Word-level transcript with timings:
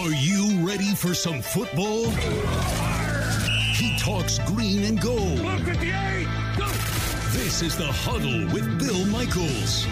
Are 0.00 0.12
you 0.12 0.66
ready 0.66 0.94
for 0.94 1.12
some 1.12 1.42
football? 1.42 2.08
He 3.74 3.98
talks 3.98 4.38
green 4.38 4.84
and 4.84 4.98
gold. 4.98 5.40
This 7.32 7.60
is 7.60 7.76
the 7.76 7.86
huddle 7.86 8.46
with 8.54 8.78
Bill 8.78 9.04
Michaels. 9.08 9.86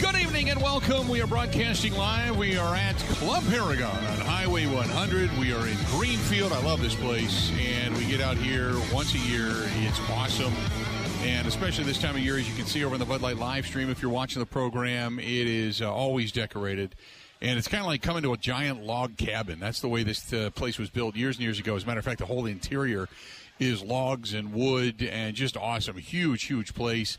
Good 0.00 0.20
evening 0.20 0.50
and 0.50 0.60
welcome. 0.60 1.06
We 1.06 1.22
are 1.22 1.28
broadcasting 1.28 1.92
live. 1.92 2.36
We 2.36 2.56
are 2.56 2.74
at 2.74 2.96
Club 2.96 3.44
Paragon 3.50 4.04
on 4.04 4.18
Highway 4.18 4.66
100. 4.66 5.38
We 5.38 5.52
are 5.52 5.68
in 5.68 5.76
Greenfield. 5.92 6.52
I 6.52 6.60
love 6.64 6.82
this 6.82 6.96
place. 6.96 7.52
And 7.56 7.96
we 7.96 8.04
get 8.06 8.20
out 8.20 8.36
here 8.36 8.72
once 8.92 9.14
a 9.14 9.18
year. 9.18 9.52
It's 9.82 10.00
awesome. 10.10 10.52
And 11.22 11.46
especially 11.46 11.84
this 11.84 12.00
time 12.00 12.16
of 12.16 12.20
year, 12.20 12.36
as 12.36 12.48
you 12.48 12.56
can 12.56 12.66
see 12.66 12.84
over 12.84 12.96
in 12.96 12.98
the 12.98 13.06
Bud 13.06 13.20
Light 13.20 13.36
live 13.36 13.64
stream, 13.64 13.90
if 13.90 14.02
you're 14.02 14.10
watching 14.10 14.40
the 14.40 14.46
program, 14.46 15.20
it 15.20 15.46
is 15.46 15.80
uh, 15.80 15.92
always 15.92 16.32
decorated. 16.32 16.96
And 17.42 17.58
it's 17.58 17.68
kind 17.68 17.82
of 17.82 17.86
like 17.86 18.02
coming 18.02 18.22
to 18.22 18.32
a 18.32 18.36
giant 18.36 18.82
log 18.82 19.16
cabin. 19.16 19.60
That's 19.60 19.80
the 19.80 19.88
way 19.88 20.02
this 20.02 20.32
uh, 20.32 20.50
place 20.50 20.78
was 20.78 20.88
built 20.88 21.16
years 21.16 21.36
and 21.36 21.44
years 21.44 21.58
ago. 21.58 21.76
As 21.76 21.84
a 21.84 21.86
matter 21.86 21.98
of 21.98 22.04
fact, 22.04 22.20
the 22.20 22.26
whole 22.26 22.46
interior 22.46 23.08
is 23.58 23.82
logs 23.82 24.32
and 24.34 24.52
wood 24.52 25.02
and 25.02 25.34
just 25.34 25.56
awesome. 25.56 25.96
Huge, 25.96 26.44
huge 26.44 26.74
place. 26.74 27.18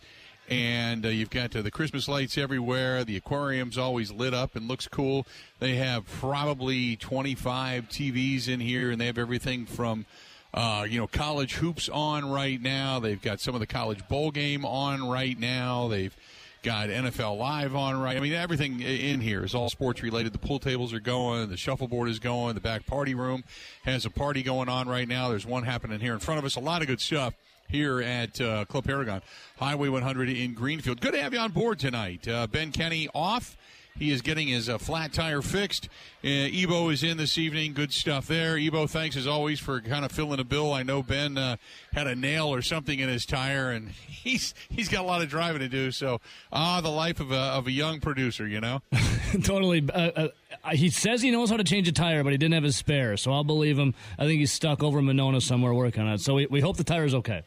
And 0.49 1.05
uh, 1.05 1.09
you've 1.09 1.29
got 1.29 1.55
uh, 1.55 1.61
the 1.61 1.71
Christmas 1.71 2.07
lights 2.07 2.37
everywhere. 2.37 3.03
The 3.03 3.17
aquarium's 3.17 3.77
always 3.77 4.11
lit 4.11 4.33
up 4.33 4.55
and 4.55 4.67
looks 4.67 4.87
cool. 4.87 5.27
They 5.59 5.75
have 5.75 6.05
probably 6.07 6.95
25 6.95 7.89
TVs 7.89 8.47
in 8.47 8.61
here, 8.61 8.89
and 8.89 8.99
they 8.99 9.07
have 9.07 9.17
everything 9.17 9.65
from 9.65 10.05
uh, 10.53 10.87
you 10.89 10.99
know, 10.99 11.07
college 11.07 11.55
hoops 11.55 11.89
on 11.89 12.29
right 12.29 12.61
now. 12.61 12.99
They've 12.99 13.21
got 13.21 13.39
some 13.39 13.53
of 13.53 13.59
the 13.59 13.67
college 13.67 14.07
bowl 14.07 14.31
game 14.31 14.65
on 14.65 15.07
right 15.07 15.37
now. 15.37 15.87
They've 15.87 16.15
got 16.63 16.89
NFL 16.89 17.37
Live 17.37 17.75
on 17.75 17.99
right. 17.99 18.17
I 18.17 18.19
mean, 18.19 18.33
everything 18.33 18.81
in 18.81 19.21
here 19.21 19.43
is 19.43 19.55
all 19.55 19.69
sports 19.69 20.01
related. 20.01 20.33
The 20.33 20.39
pool 20.39 20.59
tables 20.59 20.93
are 20.93 20.99
going, 20.99 21.49
the 21.49 21.57
shuffleboard 21.57 22.09
is 22.09 22.19
going, 22.19 22.55
the 22.55 22.61
back 22.61 22.85
party 22.85 23.15
room 23.15 23.43
has 23.83 24.05
a 24.05 24.09
party 24.09 24.43
going 24.43 24.69
on 24.69 24.87
right 24.87 25.07
now. 25.07 25.29
There's 25.29 25.45
one 25.45 25.63
happening 25.63 25.99
here 25.99 26.13
in 26.13 26.19
front 26.19 26.39
of 26.39 26.45
us. 26.45 26.55
A 26.55 26.59
lot 26.59 26.81
of 26.81 26.87
good 26.87 27.01
stuff 27.01 27.33
here 27.69 28.01
at 28.01 28.39
uh, 28.39 28.65
Club 28.65 28.85
Paragon, 28.85 29.21
Highway 29.57 29.89
100 29.89 30.29
in 30.29 30.53
Greenfield. 30.53 31.01
Good 31.01 31.13
to 31.13 31.21
have 31.21 31.33
you 31.33 31.39
on 31.39 31.51
board 31.51 31.79
tonight. 31.79 32.27
Uh, 32.27 32.47
ben 32.47 32.71
Kenny 32.71 33.09
off. 33.13 33.57
He 33.97 34.11
is 34.11 34.21
getting 34.21 34.47
his 34.47 34.69
uh, 34.69 34.77
flat 34.77 35.13
tire 35.13 35.41
fixed. 35.41 35.89
Uh, 36.23 36.27
Ebo 36.27 36.89
is 36.89 37.03
in 37.03 37.17
this 37.17 37.37
evening. 37.37 37.73
Good 37.73 37.93
stuff 37.93 38.27
there. 38.27 38.57
Ebo, 38.57 38.87
thanks 38.87 39.15
as 39.15 39.27
always 39.27 39.59
for 39.59 39.81
kind 39.81 40.05
of 40.05 40.11
filling 40.11 40.39
a 40.39 40.43
bill. 40.43 40.73
I 40.73 40.83
know 40.83 41.01
Ben 41.01 41.37
uh, 41.37 41.57
had 41.93 42.07
a 42.07 42.15
nail 42.15 42.53
or 42.53 42.61
something 42.61 42.99
in 42.99 43.09
his 43.09 43.25
tire, 43.25 43.71
and 43.71 43.89
he's 44.07 44.53
he's 44.69 44.89
got 44.89 45.01
a 45.01 45.07
lot 45.07 45.21
of 45.21 45.29
driving 45.29 45.59
to 45.59 45.69
do. 45.69 45.91
So, 45.91 46.21
ah, 46.51 46.81
the 46.81 46.89
life 46.89 47.19
of 47.19 47.31
a 47.31 47.35
of 47.35 47.67
a 47.67 47.71
young 47.71 47.99
producer, 47.99 48.47
you 48.47 48.61
know. 48.61 48.81
totally. 49.43 49.87
Uh, 49.91 50.29
uh, 50.63 50.69
he 50.71 50.89
says 50.89 51.21
he 51.21 51.31
knows 51.31 51.49
how 51.49 51.57
to 51.57 51.63
change 51.63 51.87
a 51.87 51.91
tire, 51.91 52.23
but 52.23 52.31
he 52.31 52.37
didn't 52.37 52.53
have 52.53 52.63
his 52.63 52.75
spare, 52.75 53.17
so 53.17 53.31
I'll 53.31 53.43
believe 53.43 53.77
him. 53.77 53.93
I 54.17 54.25
think 54.25 54.39
he's 54.39 54.51
stuck 54.51 54.83
over 54.83 55.01
Monona 55.01 55.41
somewhere 55.41 55.73
working 55.73 56.03
on 56.03 56.13
it. 56.13 56.21
So 56.21 56.35
we, 56.35 56.45
we 56.47 56.61
hope 56.61 56.77
the 56.77 56.83
tire 56.83 57.05
is 57.05 57.15
okay. 57.15 57.43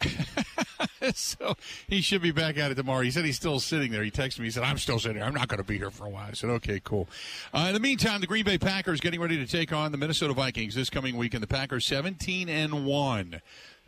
so 1.14 1.56
he 1.88 2.00
should 2.00 2.22
be 2.22 2.30
back 2.30 2.56
at 2.58 2.70
it 2.70 2.74
tomorrow. 2.74 3.02
He 3.02 3.10
said 3.10 3.24
he's 3.24 3.36
still 3.36 3.60
sitting 3.60 3.90
there. 3.90 4.02
He 4.02 4.10
texted 4.10 4.40
me. 4.40 4.46
He 4.46 4.50
said, 4.50 4.62
I'm 4.62 4.78
still 4.78 4.98
sitting 4.98 5.16
here. 5.16 5.24
I'm 5.24 5.34
not 5.34 5.48
going 5.48 5.58
to 5.58 5.64
be 5.64 5.78
here 5.78 5.90
for 5.90 6.06
a 6.06 6.10
while. 6.10 6.28
I 6.28 6.32
said, 6.32 6.50
okay, 6.50 6.80
cool. 6.82 7.08
Uh, 7.52 7.66
in 7.68 7.74
the 7.74 7.80
meantime, 7.80 8.20
the 8.20 8.26
Green 8.26 8.44
Bay 8.44 8.58
Packers 8.58 9.00
getting 9.00 9.20
ready 9.20 9.36
to 9.36 9.46
take 9.46 9.72
on 9.72 9.92
the 9.92 9.98
Minnesota 9.98 10.34
Vikings 10.34 10.74
this 10.74 10.90
coming 10.90 11.16
week. 11.16 11.34
And 11.34 11.42
the 11.42 11.48
Packers 11.48 11.86
17 11.86 12.48
and 12.48 12.84
1 12.86 13.40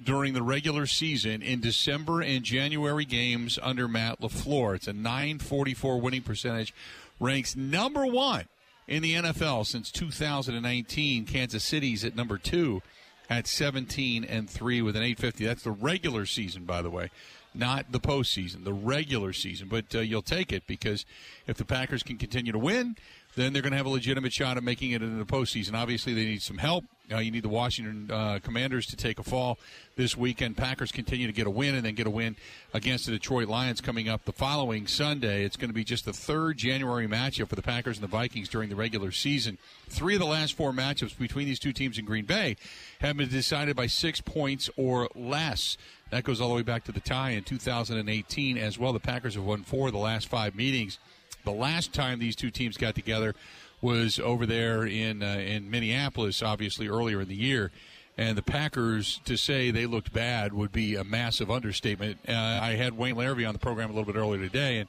during 0.03 0.35
the 0.35 0.43
regular 0.43 0.87
season 0.87 1.43
in 1.43 1.61
December 1.61 2.23
and 2.23 2.45
January 2.45 3.05
games 3.05 3.59
under 3.63 3.87
Matt 3.87 4.21
LaFleur. 4.21 4.77
It's 4.77 4.89
a 4.89 4.93
944 4.93 6.01
winning 6.01 6.23
percentage, 6.23 6.75
ranks 7.19 7.55
number 7.55 8.07
one 8.07 8.47
in 8.89 9.03
the 9.03 9.15
NFL 9.15 9.67
since 9.67 9.91
2019. 9.91 11.27
Kansas 11.27 11.63
City's 11.63 12.05
at 12.05 12.17
number 12.17 12.39
two 12.39 12.83
at 13.31 13.47
17 13.47 14.25
and 14.25 14.51
3 14.51 14.83
with 14.83 14.97
an 14.97 15.03
850. 15.03 15.47
That's 15.47 15.63
the 15.63 15.71
regular 15.71 16.27
season, 16.27 16.65
by 16.65 16.83
the 16.83 16.91
way, 16.91 17.11
not 17.55 17.93
the 17.93 18.01
postseason, 18.01 18.65
the 18.65 18.73
regular 18.73 19.33
season. 19.33 19.69
But 19.69 19.95
uh, 19.95 20.01
you'll 20.01 20.21
take 20.21 20.53
it 20.53 20.67
because 20.67 21.07
if 21.47 21.57
the 21.57 21.65
Packers 21.65 22.03
can 22.03 22.19
continue 22.19 22.53
to 22.53 22.59
win, 22.59 22.97
then 23.37 23.53
they're 23.53 23.63
going 23.63 23.73
to 23.73 23.77
have 23.77 23.87
a 23.87 23.91
legitimate 23.91 24.33
shot 24.33 24.57
at 24.57 24.63
making 24.63 24.91
it 24.93 25.03
into 25.03 25.17
the 25.17 25.25
postseason. 25.25 25.75
Obviously, 25.75 26.15
they 26.15 26.25
need 26.25 26.43
some 26.43 26.59
help. 26.59 26.85
Uh, 27.13 27.19
you 27.19 27.31
need 27.31 27.43
the 27.43 27.49
Washington 27.49 28.09
uh, 28.11 28.39
Commanders 28.43 28.87
to 28.87 28.97
take 28.97 29.19
a 29.19 29.23
fall 29.25 29.59
this 29.97 30.17
weekend. 30.17 30.57
Packers 30.57 30.93
continue 30.93 31.27
to 31.27 31.33
get 31.33 31.47
a 31.47 31.51
win 31.51 31.75
and 31.75 31.85
then 31.85 31.95
get 31.95 32.07
a 32.07 32.11
win 32.11 32.37
against 32.73 33.07
the 33.07 33.13
Detroit 33.13 33.49
Lions 33.49 33.81
coming 33.81 34.09
up 34.09 34.25
the 34.25 34.33
following 34.33 34.87
Sunday. 34.87 35.45
It's 35.45 35.57
going 35.57 35.71
to 35.71 35.75
be 35.75 35.83
just 35.83 36.05
the 36.05 36.13
third 36.13 36.57
January 36.57 37.09
matchup 37.09 37.49
for 37.49 37.57
the 37.57 37.63
Packers 37.63 37.97
and 37.97 38.05
the 38.05 38.11
Vikings 38.11 38.49
during 38.49 38.69
the 38.69 38.77
regular 38.77 39.11
season. 39.11 39.59
Three 39.89 40.15
of 40.15 40.21
the 40.21 40.27
last 40.27 40.55
four 40.55 40.73
matchups 40.73 41.19
between 41.19 41.47
these 41.47 41.59
two 41.59 41.73
teams 41.73 41.99
in 41.99 42.05
Green 42.05 42.27
Bay 42.27 42.57
have 43.01 43.17
been 43.17 43.29
decided 43.29 43.75
by 43.75 43.89
six 43.89 44.21
points 44.21 44.71
or 44.77 45.09
less. 45.17 45.77
That 46.11 46.23
goes 46.23 46.41
all 46.41 46.49
the 46.49 46.55
way 46.55 46.63
back 46.63 46.85
to 46.85 46.93
the 46.93 47.01
tie 47.01 47.31
in 47.31 47.43
2018 47.43 48.57
as 48.57 48.79
well. 48.79 48.93
The 48.93 49.01
Packers 49.01 49.35
have 49.35 49.45
won 49.45 49.65
four 49.65 49.89
of 49.89 49.93
the 49.93 49.99
last 49.99 50.29
five 50.29 50.55
meetings. 50.55 50.99
The 51.45 51.53
last 51.53 51.93
time 51.93 52.19
these 52.19 52.37
two 52.37 52.51
teams 52.51 52.77
got 52.77 52.95
together 52.95 53.35
was 53.81 54.19
over 54.19 54.47
there 54.47 54.85
in 54.85 55.23
uh, 55.23 55.27
in 55.27 55.71
Minneapolis, 55.71 56.43
obviously 56.43 56.89
earlier 56.89 57.21
in 57.21 57.29
the 57.29 57.35
year. 57.35 57.71
And 58.19 58.37
the 58.37 58.43
Packers 58.43 59.21
to 59.25 59.37
say 59.37 59.71
they 59.71 59.87
looked 59.87 60.13
bad 60.13 60.53
would 60.53 60.73
be 60.73 60.97
a 60.97 61.05
massive 61.05 61.51
understatement. 61.51 62.19
Uh, 62.29 62.33
I 62.33 62.73
had 62.73 62.97
Wayne 62.99 63.15
Larrivee 63.15 63.47
on 63.47 63.55
the 63.55 63.59
program 63.59 63.89
a 63.91 63.93
little 63.95 64.13
bit 64.13 64.19
earlier 64.19 64.43
today, 64.43 64.79
and 64.79 64.89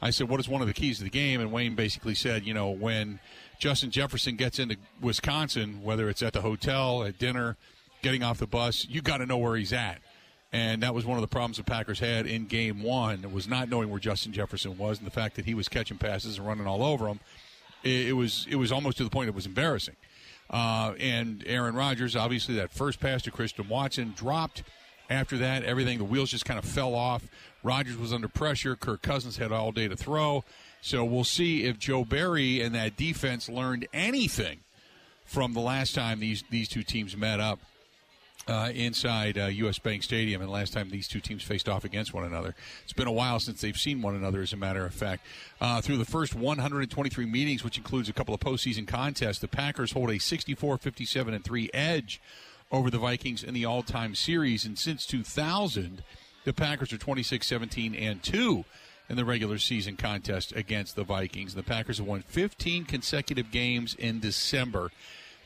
I 0.00 0.10
said, 0.10 0.28
"What 0.28 0.40
is 0.40 0.48
one 0.48 0.62
of 0.62 0.66
the 0.66 0.74
keys 0.74 0.98
to 0.98 1.04
the 1.04 1.10
game?" 1.10 1.40
And 1.40 1.52
Wayne 1.52 1.76
basically 1.76 2.14
said, 2.14 2.44
"You 2.44 2.54
know, 2.54 2.70
when 2.70 3.20
Justin 3.60 3.90
Jefferson 3.92 4.34
gets 4.36 4.58
into 4.58 4.76
Wisconsin, 5.00 5.82
whether 5.82 6.08
it's 6.08 6.22
at 6.22 6.32
the 6.32 6.40
hotel, 6.40 7.04
at 7.04 7.18
dinner, 7.18 7.56
getting 8.02 8.24
off 8.24 8.38
the 8.38 8.46
bus, 8.48 8.86
you 8.88 9.00
got 9.00 9.18
to 9.18 9.26
know 9.26 9.38
where 9.38 9.56
he's 9.56 9.72
at." 9.72 10.00
And 10.52 10.82
that 10.82 10.94
was 10.94 11.06
one 11.06 11.16
of 11.16 11.22
the 11.22 11.28
problems 11.28 11.56
the 11.56 11.64
Packers 11.64 11.98
had 11.98 12.26
in 12.26 12.46
game 12.46 12.82
one, 12.82 13.32
was 13.32 13.48
not 13.48 13.70
knowing 13.70 13.88
where 13.88 14.00
Justin 14.00 14.32
Jefferson 14.32 14.76
was 14.76 14.98
and 14.98 15.06
the 15.06 15.10
fact 15.10 15.36
that 15.36 15.46
he 15.46 15.54
was 15.54 15.68
catching 15.68 15.96
passes 15.96 16.36
and 16.36 16.46
running 16.46 16.66
all 16.66 16.84
over 16.84 17.06
them. 17.06 17.20
It, 17.82 18.08
it 18.08 18.12
was 18.12 18.46
it 18.50 18.56
was 18.56 18.70
almost 18.70 18.98
to 18.98 19.04
the 19.04 19.10
point 19.10 19.28
it 19.28 19.34
was 19.34 19.46
embarrassing. 19.46 19.96
Uh, 20.50 20.92
and 21.00 21.42
Aaron 21.46 21.74
Rodgers, 21.74 22.14
obviously, 22.14 22.56
that 22.56 22.70
first 22.70 23.00
pass 23.00 23.22
to 23.22 23.30
Christian 23.30 23.68
Watson 23.68 24.12
dropped. 24.14 24.62
After 25.08 25.38
that, 25.38 25.64
everything, 25.64 25.98
the 25.98 26.04
wheels 26.04 26.30
just 26.30 26.44
kind 26.44 26.58
of 26.58 26.64
fell 26.64 26.94
off. 26.94 27.26
Rodgers 27.62 27.96
was 27.96 28.12
under 28.12 28.28
pressure. 28.28 28.76
Kirk 28.76 29.02
Cousins 29.02 29.38
had 29.38 29.52
all 29.52 29.72
day 29.72 29.88
to 29.88 29.96
throw. 29.96 30.44
So 30.80 31.04
we'll 31.04 31.24
see 31.24 31.64
if 31.64 31.78
Joe 31.78 32.04
Barry 32.04 32.60
and 32.60 32.74
that 32.74 32.96
defense 32.96 33.48
learned 33.48 33.86
anything 33.92 34.60
from 35.24 35.54
the 35.54 35.60
last 35.60 35.94
time 35.94 36.20
these, 36.20 36.44
these 36.50 36.68
two 36.68 36.82
teams 36.82 37.16
met 37.16 37.40
up 37.40 37.60
uh, 38.48 38.70
inside 38.74 39.38
uh, 39.38 39.46
U.S. 39.46 39.78
Bank 39.78 40.02
Stadium, 40.02 40.42
and 40.42 40.50
last 40.50 40.72
time 40.72 40.90
these 40.90 41.08
two 41.08 41.20
teams 41.20 41.42
faced 41.42 41.68
off 41.68 41.84
against 41.84 42.12
one 42.12 42.24
another. 42.24 42.54
It's 42.84 42.92
been 42.92 43.06
a 43.06 43.12
while 43.12 43.38
since 43.40 43.60
they've 43.60 43.76
seen 43.76 44.02
one 44.02 44.14
another, 44.14 44.42
as 44.42 44.52
a 44.52 44.56
matter 44.56 44.84
of 44.84 44.94
fact. 44.94 45.24
Uh, 45.60 45.80
through 45.80 45.98
the 45.98 46.04
first 46.04 46.34
123 46.34 47.26
meetings, 47.26 47.62
which 47.62 47.78
includes 47.78 48.08
a 48.08 48.12
couple 48.12 48.34
of 48.34 48.40
postseason 48.40 48.86
contests, 48.86 49.38
the 49.38 49.48
Packers 49.48 49.92
hold 49.92 50.10
a 50.10 50.18
64 50.18 50.78
57 50.78 51.34
and 51.34 51.44
3 51.44 51.70
edge 51.72 52.20
over 52.70 52.90
the 52.90 52.98
Vikings 52.98 53.44
in 53.44 53.54
the 53.54 53.64
all 53.64 53.82
time 53.82 54.14
series. 54.14 54.64
And 54.64 54.78
since 54.78 55.06
2000, 55.06 56.02
the 56.44 56.52
Packers 56.52 56.92
are 56.92 56.98
26 56.98 57.46
17 57.46 57.94
and 57.94 58.22
2 58.22 58.64
in 59.08 59.16
the 59.16 59.24
regular 59.24 59.58
season 59.58 59.96
contest 59.96 60.52
against 60.56 60.96
the 60.96 61.04
Vikings. 61.04 61.54
The 61.54 61.62
Packers 61.62 61.98
have 61.98 62.06
won 62.06 62.22
15 62.22 62.86
consecutive 62.86 63.50
games 63.50 63.94
in 63.94 64.20
December. 64.20 64.90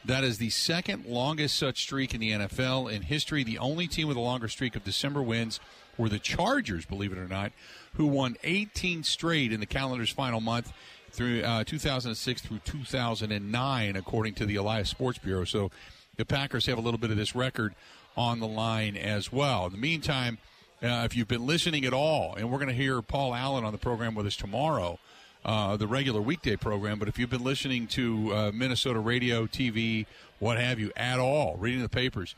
That 0.07 0.23
is 0.23 0.39
the 0.39 0.51
second 0.51 1.05
longest 1.07 1.59
such 1.59 1.83
streak 1.83 2.15
in 2.15 2.21
the 2.21 2.31
NFL 2.31 2.93
in 2.93 3.03
history. 3.03 3.43
The 3.43 3.59
only 3.59 3.89
team 3.89 4.07
with 4.07 4.17
a 4.17 4.21
longer 4.21 4.47
streak 4.47 4.77
of 4.77 4.85
December 4.85 5.21
wins 5.21 5.59
were 5.99 6.09
the 6.09 6.21
Chargers, 6.21 6.87
believe 6.87 7.11
it 7.11 7.19
or 7.19 7.27
not, 7.27 7.51
who 7.95 8.07
won 8.07 8.37
18 8.45 9.03
straight 9.03 9.53
in 9.53 9.59
the 9.59 9.67
calendar's 9.67 10.11
final 10.11 10.41
month 10.41 10.73
through 11.11 11.43
uh, 11.43 11.65
2006 11.65 12.41
through 12.41 12.61
2009, 12.61 13.97
according 13.97 14.35
to 14.35 14.47
the 14.47 14.55
Elias 14.55 14.91
Sports 14.91 15.19
Bureau. 15.19 15.45
So 15.45 15.73
the 16.17 16.25
Packers 16.25 16.67
have 16.67 16.79
a 16.79 16.83
little 16.83 16.99
bit 16.99 17.11
of 17.11 17.17
this 17.17 17.35
record 17.35 17.75
on 18.17 18.39
the 18.39 18.47
line 18.47 18.97
as 18.97 19.33
well. 19.33 19.67
In 19.67 19.73
the 19.73 19.79
meantime, 19.79 20.39
uh, 20.85 21.03
if 21.05 21.17
you've 21.17 21.27
been 21.27 21.47
listening 21.47 21.85
at 21.85 21.93
all, 21.93 22.37
and 22.37 22.49
we're 22.49 22.59
going 22.59 22.69
to 22.69 22.75
hear 22.75 23.03
Paul 23.03 23.35
Allen 23.35 23.65
on 23.65 23.73
the 23.73 23.79
program 23.79 24.15
with 24.15 24.27
us 24.27 24.37
tomorrow 24.37 25.01
uh, 25.47 25.77
the 25.77 25.87
regular 25.87 26.21
weekday 26.21 26.57
program. 26.57 26.99
But 26.99 27.09
if 27.09 27.19
you've 27.19 27.31
been 27.31 27.45
listening 27.45 27.87
to 27.89 28.35
uh, 28.35 28.51
Minnesota 28.53 28.99
radio, 28.99 29.47
TV, 29.47 30.07
what 30.41 30.59
have 30.59 30.79
you, 30.81 30.93
at 30.97 31.21
all, 31.21 31.57
reading 31.57 31.81
the 31.81 31.89
papers, 31.89 32.35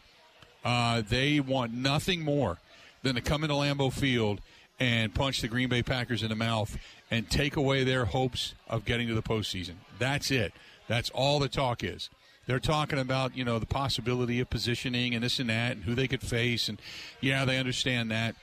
uh, 0.65 1.03
they 1.09 1.41
want 1.41 1.73
nothing 1.73 2.23
more 2.23 2.59
than 3.03 3.15
to 3.15 3.23
come 3.23 3.43
into 3.43 3.55
Lambeau 3.55 3.91
Field 3.91 4.41
and 4.79 5.15
punch 5.15 5.41
the 5.41 5.49
Green 5.49 5.69
Bay 5.69 5.83
Packers 5.83 6.23
in 6.23 6.29
the 6.29 6.37
mouth 6.37 6.77
and 7.11 7.29
take 7.29 7.57
away 7.57 7.83
their 7.83 8.05
hopes 8.05 8.55
of 8.69 8.85
getting 8.85 9.09
to 9.09 9.15
the 9.15 9.23
postseason. 9.23 9.75
That's 9.99 10.31
it. 10.31 10.53
That's 10.87 11.11
all 11.11 11.39
the 11.39 11.49
talk 11.49 11.83
is. 11.83 12.11
They're 12.47 12.61
talking 12.61 12.99
about, 12.99 13.37
you 13.37 13.45
know, 13.45 13.59
the 13.59 13.67
possibility 13.67 14.41
of 14.41 14.49
positioning 14.49 15.15
and 15.15 15.25
this 15.25 15.39
and 15.39 15.51
that 15.51 15.73
and 15.73 15.85
who 15.85 15.95
they 15.95 16.09
could 16.09 16.23
face. 16.23 16.69
And, 16.69 16.81
yeah, 17.21 17.45
they 17.45 17.59
understand 17.59 18.11
that. 18.11 18.37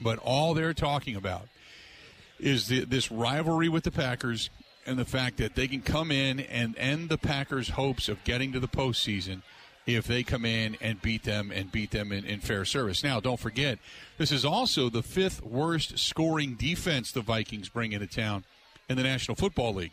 But 0.00 0.18
all 0.18 0.54
they're 0.54 0.74
talking 0.74 1.16
about 1.16 1.48
is 2.38 2.68
the, 2.68 2.84
this 2.84 3.10
rivalry 3.10 3.68
with 3.68 3.84
the 3.84 3.90
Packers 3.90 4.50
and 4.86 4.98
the 4.98 5.04
fact 5.04 5.36
that 5.36 5.54
they 5.54 5.68
can 5.68 5.82
come 5.82 6.10
in 6.10 6.40
and 6.40 6.76
end 6.78 7.08
the 7.08 7.18
Packers' 7.18 7.70
hopes 7.70 8.08
of 8.08 8.22
getting 8.24 8.52
to 8.52 8.60
the 8.60 8.68
postseason 8.68 9.42
if 9.86 10.06
they 10.06 10.22
come 10.22 10.44
in 10.44 10.76
and 10.80 11.00
beat 11.00 11.24
them 11.24 11.50
and 11.50 11.72
beat 11.72 11.90
them 11.90 12.12
in, 12.12 12.24
in, 12.24 12.40
fair 12.40 12.64
service. 12.64 13.02
Now, 13.02 13.20
don't 13.20 13.40
forget, 13.40 13.78
this 14.18 14.30
is 14.30 14.44
also 14.44 14.90
the 14.90 15.02
fifth 15.02 15.42
worst 15.42 15.98
scoring 15.98 16.54
defense 16.54 17.12
the 17.12 17.22
Vikings 17.22 17.68
bring 17.68 17.92
into 17.92 18.06
town 18.06 18.44
in 18.88 18.96
the 18.96 19.02
National 19.02 19.34
Football 19.34 19.74
League. 19.74 19.92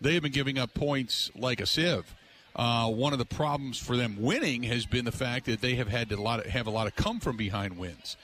They 0.00 0.14
have 0.14 0.22
been 0.22 0.32
giving 0.32 0.58
up 0.58 0.74
points 0.74 1.30
like 1.36 1.60
a 1.60 1.66
sieve. 1.66 2.14
Uh, 2.56 2.88
one 2.88 3.12
of 3.12 3.18
the 3.18 3.24
problems 3.24 3.78
for 3.78 3.96
them 3.96 4.16
winning 4.20 4.62
has 4.62 4.86
been 4.86 5.04
the 5.04 5.12
fact 5.12 5.46
that 5.46 5.60
they 5.60 5.74
have 5.74 5.88
had 5.88 6.08
to 6.08 6.16
a 6.16 6.20
lot 6.20 6.40
of, 6.40 6.46
have 6.46 6.66
a 6.66 6.70
lot 6.70 6.86
of 6.86 6.94
come 6.94 7.20
from 7.20 7.36
behind 7.36 7.76
wins. 7.78 8.16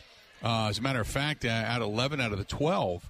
Uh, 0.43 0.69
as 0.69 0.79
a 0.79 0.83
matter 0.83 1.01
of 1.01 1.07
fact, 1.07 1.45
uh, 1.45 1.49
out 1.49 1.83
of 1.83 1.89
11 1.89 2.21
out 2.21 2.33
of 2.33 2.39
the 2.39 2.45
12 2.45 3.09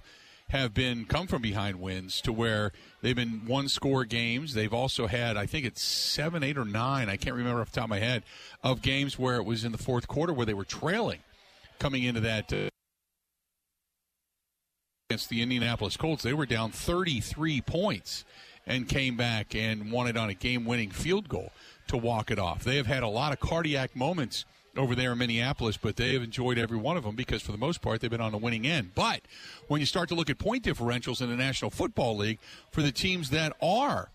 have 0.51 0.73
been 0.73 1.05
come 1.05 1.27
from 1.27 1.41
behind 1.41 1.79
wins 1.79 2.19
to 2.21 2.33
where 2.33 2.71
they've 3.01 3.15
been 3.15 3.43
one 3.45 3.69
score 3.69 4.03
games. 4.03 4.53
They've 4.53 4.73
also 4.73 5.07
had, 5.07 5.37
I 5.37 5.45
think 5.45 5.65
it's 5.65 5.81
seven, 5.81 6.43
eight, 6.43 6.57
or 6.57 6.65
nine, 6.65 7.09
I 7.09 7.17
can't 7.17 7.35
remember 7.35 7.61
off 7.61 7.71
the 7.71 7.79
top 7.79 7.85
of 7.85 7.89
my 7.89 7.99
head, 7.99 8.23
of 8.61 8.81
games 8.81 9.17
where 9.17 9.37
it 9.37 9.45
was 9.45 9.63
in 9.63 9.71
the 9.71 9.77
fourth 9.77 10.07
quarter 10.07 10.33
where 10.33 10.45
they 10.45 10.53
were 10.53 10.65
trailing 10.65 11.19
coming 11.79 12.03
into 12.03 12.21
that. 12.21 12.51
Uh, 12.51 12.69
against 15.09 15.27
the 15.27 15.41
Indianapolis 15.41 15.97
Colts, 15.97 16.23
they 16.23 16.31
were 16.31 16.45
down 16.45 16.71
33 16.71 17.59
points 17.61 18.23
and 18.65 18.87
came 18.87 19.17
back 19.17 19.53
and 19.53 19.91
won 19.91 20.07
it 20.07 20.15
on 20.15 20.29
a 20.29 20.33
game 20.33 20.63
winning 20.63 20.89
field 20.89 21.27
goal 21.27 21.51
to 21.87 21.97
walk 21.97 22.31
it 22.31 22.39
off. 22.39 22.63
They 22.63 22.77
have 22.77 22.87
had 22.87 23.03
a 23.03 23.09
lot 23.09 23.33
of 23.33 23.39
cardiac 23.41 23.93
moments 23.93 24.45
over 24.77 24.95
there 24.95 25.11
in 25.11 25.17
Minneapolis, 25.17 25.77
but 25.77 25.95
they 25.95 26.13
have 26.13 26.23
enjoyed 26.23 26.57
every 26.57 26.77
one 26.77 26.97
of 26.97 27.03
them 27.03 27.15
because 27.15 27.41
for 27.41 27.51
the 27.51 27.57
most 27.57 27.81
part 27.81 27.99
they've 27.99 28.09
been 28.09 28.21
on 28.21 28.31
the 28.31 28.37
winning 28.37 28.65
end. 28.65 28.91
But 28.95 29.21
when 29.67 29.79
you 29.79 29.85
start 29.85 30.09
to 30.09 30.15
look 30.15 30.29
at 30.29 30.37
point 30.37 30.63
differentials 30.63 31.21
in 31.21 31.29
the 31.29 31.35
National 31.35 31.71
Football 31.71 32.17
League 32.17 32.39
for 32.71 32.81
the 32.81 32.91
teams 32.91 33.29
that 33.31 33.55
are 33.61 34.09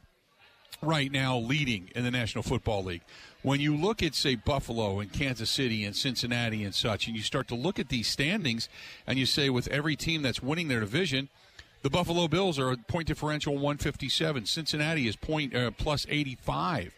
right 0.82 1.10
now 1.10 1.38
leading 1.38 1.90
in 1.94 2.04
the 2.04 2.10
National 2.10 2.42
Football 2.42 2.84
League, 2.84 3.02
when 3.42 3.60
you 3.60 3.76
look 3.76 4.02
at 4.02 4.14
say 4.14 4.34
Buffalo 4.34 4.98
and 4.98 5.12
Kansas 5.12 5.50
City 5.50 5.84
and 5.84 5.94
Cincinnati 5.94 6.64
and 6.64 6.74
such, 6.74 7.06
and 7.06 7.16
you 7.16 7.22
start 7.22 7.48
to 7.48 7.54
look 7.54 7.78
at 7.78 7.88
these 7.88 8.08
standings 8.08 8.68
and 9.06 9.18
you 9.18 9.26
say 9.26 9.50
with 9.50 9.68
every 9.68 9.94
team 9.94 10.22
that's 10.22 10.42
winning 10.42 10.68
their 10.68 10.80
division, 10.80 11.28
the 11.82 11.90
Buffalo 11.90 12.26
Bills 12.26 12.58
are 12.58 12.72
a 12.72 12.76
point 12.76 13.06
differential 13.06 13.54
157. 13.54 14.46
Cincinnati 14.46 15.06
is 15.06 15.14
point 15.14 15.54
uh, 15.54 15.70
plus 15.70 16.06
85. 16.08 16.92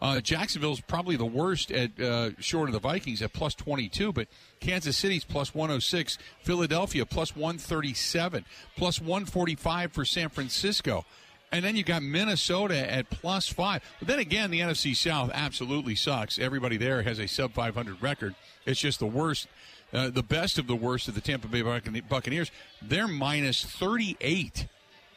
Uh, 0.00 0.20
Jacksonville's 0.20 0.80
probably 0.80 1.16
the 1.16 1.24
worst 1.24 1.70
at 1.70 1.98
uh, 2.00 2.30
short 2.40 2.68
of 2.68 2.72
the 2.72 2.78
Vikings 2.80 3.22
at 3.22 3.32
plus 3.32 3.54
22, 3.54 4.12
but 4.12 4.28
Kansas 4.60 4.96
City's 4.96 5.24
plus 5.24 5.54
106, 5.54 6.18
Philadelphia 6.42 7.06
plus 7.06 7.34
137, 7.34 8.44
plus 8.76 9.00
145 9.00 9.92
for 9.92 10.04
San 10.04 10.28
Francisco. 10.28 11.04
And 11.52 11.64
then 11.64 11.76
you 11.76 11.84
got 11.84 12.02
Minnesota 12.02 12.90
at 12.90 13.08
plus 13.10 13.48
five. 13.48 13.82
But 14.00 14.08
then 14.08 14.18
again, 14.18 14.50
the 14.50 14.58
NFC 14.58 14.96
South 14.96 15.30
absolutely 15.32 15.94
sucks. 15.94 16.36
Everybody 16.36 16.76
there 16.76 17.02
has 17.02 17.20
a 17.20 17.28
sub 17.28 17.52
500 17.52 18.02
record. 18.02 18.34
It's 18.66 18.80
just 18.80 18.98
the 18.98 19.06
worst, 19.06 19.46
uh, 19.92 20.10
the 20.10 20.24
best 20.24 20.58
of 20.58 20.66
the 20.66 20.74
worst 20.74 21.06
of 21.06 21.14
the 21.14 21.20
Tampa 21.20 21.46
Bay 21.46 21.62
Buccaneers. 22.08 22.50
They're 22.82 23.06
minus 23.06 23.64
38. 23.64 24.66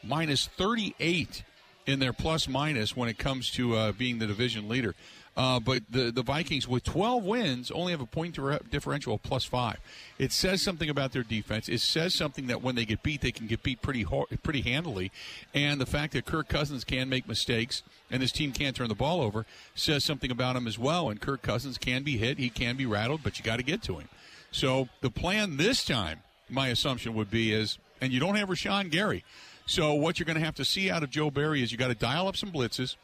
Minus 0.04 0.46
38 0.46 1.42
in 1.88 2.00
their 2.00 2.12
plus 2.12 2.46
minus 2.46 2.94
when 2.94 3.08
it 3.08 3.16
comes 3.16 3.50
to 3.50 3.74
uh, 3.74 3.92
being 3.92 4.18
the 4.18 4.26
division 4.26 4.68
leader. 4.68 4.94
Uh, 5.38 5.58
but 5.58 5.82
the 5.88 6.10
the 6.10 6.22
Vikings 6.22 6.66
with 6.66 6.82
12 6.82 7.24
wins 7.24 7.70
only 7.70 7.92
have 7.92 8.00
a 8.00 8.06
point 8.06 8.36
differential 8.70 9.14
of 9.14 9.22
plus 9.22 9.44
five. 9.44 9.78
It 10.18 10.32
says 10.32 10.60
something 10.60 10.90
about 10.90 11.12
their 11.12 11.22
defense. 11.22 11.68
It 11.68 11.80
says 11.80 12.12
something 12.12 12.48
that 12.48 12.60
when 12.60 12.74
they 12.74 12.84
get 12.84 13.02
beat, 13.02 13.20
they 13.20 13.30
can 13.30 13.46
get 13.46 13.62
beat 13.62 13.80
pretty 13.80 14.04
pretty 14.42 14.62
handily. 14.62 15.12
And 15.54 15.80
the 15.80 15.86
fact 15.86 16.12
that 16.12 16.26
Kirk 16.26 16.48
Cousins 16.48 16.84
can 16.84 17.08
make 17.08 17.26
mistakes 17.26 17.84
and 18.10 18.20
his 18.20 18.32
team 18.32 18.52
can't 18.52 18.76
turn 18.76 18.88
the 18.88 18.94
ball 18.94 19.22
over 19.22 19.46
says 19.74 20.04
something 20.04 20.30
about 20.30 20.56
him 20.56 20.66
as 20.66 20.78
well. 20.78 21.08
And 21.08 21.20
Kirk 21.20 21.40
Cousins 21.40 21.78
can 21.78 22.02
be 22.02 22.18
hit, 22.18 22.38
he 22.38 22.50
can 22.50 22.76
be 22.76 22.84
rattled, 22.84 23.22
but 23.22 23.38
you 23.38 23.44
got 23.44 23.56
to 23.56 23.62
get 23.62 23.82
to 23.84 23.98
him. 23.98 24.08
So 24.50 24.88
the 25.00 25.10
plan 25.10 25.56
this 25.56 25.84
time, 25.84 26.20
my 26.50 26.68
assumption 26.68 27.14
would 27.14 27.30
be 27.30 27.52
is, 27.52 27.78
and 28.00 28.12
you 28.12 28.18
don't 28.20 28.34
have 28.34 28.48
Rashan 28.48 28.90
Gary. 28.90 29.24
So 29.68 29.92
what 29.92 30.18
you're 30.18 30.24
going 30.24 30.38
to 30.38 30.44
have 30.44 30.54
to 30.54 30.64
see 30.64 30.90
out 30.90 31.02
of 31.02 31.10
Joe 31.10 31.30
Barry 31.30 31.62
is 31.62 31.70
you 31.70 31.76
got 31.76 31.88
to 31.88 31.94
dial 31.94 32.26
up 32.26 32.38
some 32.38 32.50
blitzes. 32.50 32.96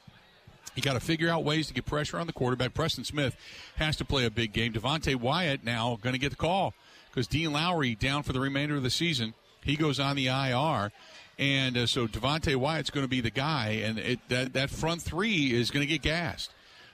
You 0.74 0.82
got 0.82 0.94
to 0.94 1.00
figure 1.00 1.28
out 1.28 1.44
ways 1.44 1.68
to 1.68 1.74
get 1.74 1.84
pressure 1.84 2.18
on 2.18 2.26
the 2.26 2.32
quarterback. 2.32 2.72
Preston 2.72 3.04
Smith 3.04 3.36
has 3.76 3.96
to 3.98 4.04
play 4.04 4.24
a 4.24 4.30
big 4.30 4.54
game. 4.54 4.72
Devonte 4.72 5.14
Wyatt 5.14 5.62
now 5.62 5.98
going 6.00 6.14
to 6.14 6.18
get 6.18 6.30
the 6.30 6.36
call 6.36 6.72
because 7.10 7.26
Dean 7.26 7.52
Lowry 7.52 7.94
down 7.94 8.22
for 8.22 8.32
the 8.32 8.40
remainder 8.40 8.76
of 8.76 8.82
the 8.82 8.88
season. 8.88 9.34
He 9.62 9.76
goes 9.76 10.00
on 10.00 10.16
the 10.16 10.28
IR. 10.28 10.90
And 11.38 11.76
uh, 11.76 11.86
so 11.86 12.06
Devonte 12.06 12.56
Wyatt's 12.56 12.88
going 12.88 13.04
to 13.04 13.10
be 13.10 13.20
the 13.20 13.30
guy, 13.30 13.80
and 13.84 13.98
it, 13.98 14.20
that 14.28 14.52
that 14.52 14.70
front 14.70 15.02
three 15.02 15.52
is 15.52 15.72
going 15.72 15.84
to 15.84 15.92
get 15.92 16.00
gassed. 16.00 16.52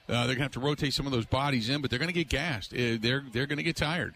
Uh, 0.09 0.13
they're 0.13 0.29
going 0.29 0.39
to 0.39 0.43
have 0.45 0.53
to 0.53 0.61
rotate 0.61 0.95
some 0.95 1.05
of 1.07 1.13
those 1.13 1.27
bodies 1.27 1.69
in, 1.69 1.83
but 1.83 1.91
they're 1.91 1.99
going 1.99 2.09
to 2.09 2.15
get 2.15 2.31
gassed. 2.31 2.73
Uh, 2.73 2.97
they're 2.99 3.23
they're 3.33 3.47
going 3.47 3.59
to 3.59 3.63
get 3.63 3.77
tired. 3.77 4.15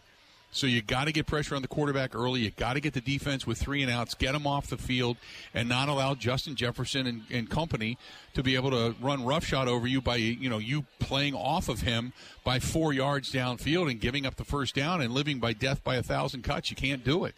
So 0.55 0.69
you 0.69 0.83
got 0.83 1.07
to 1.07 1.13
get 1.13 1.27
pressure 1.27 1.57
on 1.57 1.63
the 1.63 1.69
quarterback 1.69 2.15
early. 2.15 2.43
You 2.43 2.53
got 2.53 2.75
to 2.75 2.81
get 2.81 2.95
the 2.95 3.01
defense 3.01 3.45
with 3.45 3.59
three 3.59 3.83
and 3.83 3.91
outs, 3.91 4.15
get 4.15 4.33
them 4.33 4.47
off 4.47 4.69
the 4.69 4.79
field, 4.79 5.17
and 5.53 5.69
not 5.69 5.89
allow 5.89 6.15
Justin 6.15 6.55
Jefferson 6.55 7.09
and, 7.09 7.23
and 7.29 7.51
company 7.51 7.99
to 8.35 8.43
be 8.43 8.55
able 8.55 8.71
to 8.71 8.95
run 9.01 9.25
roughshod 9.25 9.67
over 9.67 9.89
you 9.89 10.01
by 10.01 10.17
you 10.17 10.49
know 10.49 10.59
you 10.59 10.87
playing 11.01 11.35
off 11.35 11.69
of 11.69 11.81
him 11.81 12.13
by 12.45 12.61
four 12.61 12.93
yards 12.93 13.33
downfield 13.33 13.91
and 13.91 14.01
giving 14.01 14.27
up 14.27 14.37
the 14.37 14.45
first 14.45 14.77
down 14.77 15.01
and 15.01 15.13
living 15.13 15.41
by 15.41 15.53
death 15.53 15.83
by 15.83 15.97
a 15.97 16.03
thousand 16.03 16.43
cuts. 16.43 16.71
You 16.71 16.77
can't 16.77 17.03
do 17.03 17.25
it. 17.25 17.35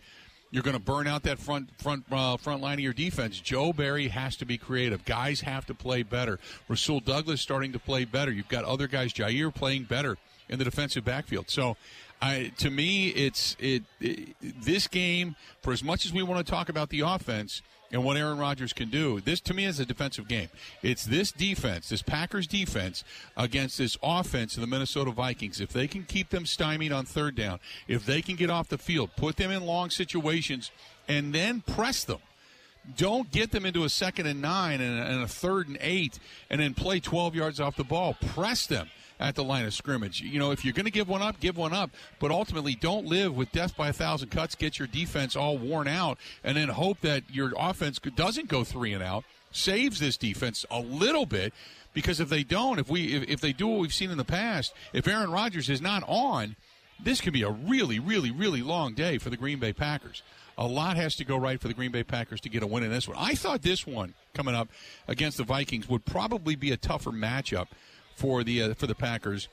You're 0.50 0.62
going 0.62 0.76
to 0.76 0.82
burn 0.82 1.06
out 1.06 1.22
that 1.22 1.38
front 1.38 1.70
front 1.80 2.04
uh, 2.12 2.36
front 2.36 2.60
line 2.60 2.74
of 2.74 2.80
your 2.80 2.92
defense. 2.92 3.40
Joe 3.40 3.72
Barry 3.72 4.08
has 4.08 4.36
to 4.36 4.44
be 4.44 4.58
creative. 4.58 5.06
Guys 5.06 5.40
have 5.40 5.64
to 5.66 5.74
play 5.74 6.02
better. 6.02 6.38
Rasul 6.68 7.00
Douglas 7.00 7.40
starting 7.40 7.72
to 7.72 7.78
play 7.78 8.04
better. 8.04 8.30
You've 8.30 8.48
got 8.48 8.64
other 8.64 8.86
guys. 8.86 9.14
Jaire 9.14 9.54
playing 9.54 9.84
better 9.84 10.18
in 10.48 10.58
the 10.58 10.64
defensive 10.64 11.04
backfield. 11.04 11.50
So 11.50 11.76
I, 12.20 12.52
to 12.58 12.70
me, 12.70 13.08
it's 13.08 13.56
it, 13.58 13.84
it, 14.00 14.34
this 14.40 14.86
game. 14.86 15.36
For 15.62 15.72
as 15.72 15.82
much 15.82 16.06
as 16.06 16.12
we 16.12 16.22
want 16.22 16.44
to 16.44 16.50
talk 16.50 16.68
about 16.68 16.90
the 16.90 17.00
offense 17.00 17.62
and 17.92 18.04
what 18.04 18.16
Aaron 18.16 18.38
Rodgers 18.38 18.72
can 18.72 18.88
do, 18.88 19.20
this 19.20 19.40
to 19.42 19.54
me 19.54 19.64
is 19.64 19.78
a 19.80 19.86
defensive 19.86 20.28
game. 20.28 20.48
It's 20.82 21.04
this 21.04 21.30
defense, 21.32 21.88
this 21.88 22.02
Packers 22.02 22.46
defense 22.46 23.04
against 23.36 23.78
this 23.78 23.98
offense 24.02 24.54
of 24.56 24.60
the 24.60 24.66
Minnesota 24.66 25.10
Vikings. 25.10 25.60
If 25.60 25.72
they 25.72 25.86
can 25.86 26.04
keep 26.04 26.30
them 26.30 26.46
stymied 26.46 26.92
on 26.92 27.04
third 27.04 27.34
down, 27.34 27.60
if 27.86 28.06
they 28.06 28.22
can 28.22 28.36
get 28.36 28.50
off 28.50 28.68
the 28.68 28.78
field, 28.78 29.10
put 29.16 29.36
them 29.36 29.50
in 29.50 29.64
long 29.64 29.90
situations, 29.90 30.70
and 31.08 31.34
then 31.34 31.60
press 31.60 32.04
them 32.04 32.18
don't 32.96 33.30
get 33.30 33.50
them 33.50 33.66
into 33.66 33.84
a 33.84 33.88
second 33.88 34.26
and 34.26 34.40
nine 34.40 34.80
and 34.80 34.98
a, 34.98 35.02
and 35.02 35.22
a, 35.22 35.26
third 35.26 35.68
and 35.68 35.78
eight 35.80 36.18
and 36.50 36.60
then 36.60 36.74
play 36.74 37.00
12 37.00 37.34
yards 37.34 37.58
off 37.58 37.76
the 37.76 37.84
ball. 37.84 38.14
Press 38.14 38.66
them 38.66 38.88
at 39.18 39.34
the 39.34 39.44
line 39.44 39.64
of 39.64 39.74
scrimmage. 39.74 40.20
You 40.20 40.38
know, 40.38 40.50
if 40.50 40.64
you're 40.64 40.74
going 40.74 40.86
to 40.86 40.90
give 40.90 41.08
one 41.08 41.22
up, 41.22 41.40
give 41.40 41.56
one 41.56 41.72
up, 41.72 41.90
but 42.18 42.30
ultimately 42.30 42.74
don't 42.74 43.06
live 43.06 43.34
with 43.34 43.52
death 43.52 43.76
by 43.76 43.88
a 43.88 43.92
thousand 43.92 44.30
cuts, 44.30 44.54
get 44.54 44.78
your 44.78 44.88
defense 44.88 45.36
all 45.36 45.58
worn 45.58 45.88
out, 45.88 46.18
and 46.44 46.56
then 46.56 46.68
hope 46.68 47.00
that 47.00 47.22
your 47.30 47.52
offense 47.58 47.98
doesn't 47.98 48.48
go 48.48 48.64
three 48.64 48.92
and 48.92 49.02
out, 49.02 49.24
saves 49.50 50.00
this 50.00 50.16
defense 50.16 50.64
a 50.70 50.80
little 50.80 51.26
bit. 51.26 51.52
Because 51.94 52.20
if 52.20 52.28
they 52.28 52.44
don't, 52.44 52.78
if 52.78 52.90
we 52.90 53.14
if, 53.14 53.22
if 53.28 53.40
they 53.40 53.54
do 53.54 53.66
what 53.66 53.80
we've 53.80 53.94
seen 53.94 54.10
in 54.10 54.18
the 54.18 54.24
past, 54.24 54.74
if 54.92 55.08
Aaron 55.08 55.30
Rodgers 55.30 55.70
is 55.70 55.80
not 55.80 56.02
on, 56.06 56.56
this 57.02 57.22
could 57.22 57.32
be 57.32 57.42
a 57.42 57.50
really, 57.50 57.98
really, 57.98 58.30
really 58.30 58.60
long 58.60 58.92
day 58.92 59.16
for 59.16 59.30
the 59.30 59.36
Green 59.36 59.58
Bay 59.58 59.72
Packers. 59.72 60.22
A 60.58 60.66
lot 60.66 60.96
has 60.96 61.16
to 61.16 61.24
go 61.24 61.36
right 61.36 61.60
for 61.60 61.68
the 61.68 61.74
Green 61.74 61.92
Bay 61.92 62.02
Packers 62.02 62.40
to 62.42 62.48
get 62.48 62.62
a 62.62 62.66
win 62.66 62.82
in 62.82 62.90
this 62.90 63.06
one. 63.06 63.16
I 63.18 63.34
thought 63.34 63.62
this 63.62 63.86
one 63.86 64.14
coming 64.34 64.54
up 64.54 64.68
against 65.06 65.36
the 65.36 65.44
Vikings 65.44 65.88
would 65.88 66.04
probably 66.04 66.54
be 66.54 66.70
a 66.70 66.76
tougher 66.76 67.10
matchup 67.10 67.68
for 68.16 68.42
the 68.42 68.62
uh, 68.62 68.74
for 68.74 68.86
the 68.86 68.94
Packers 68.94 69.48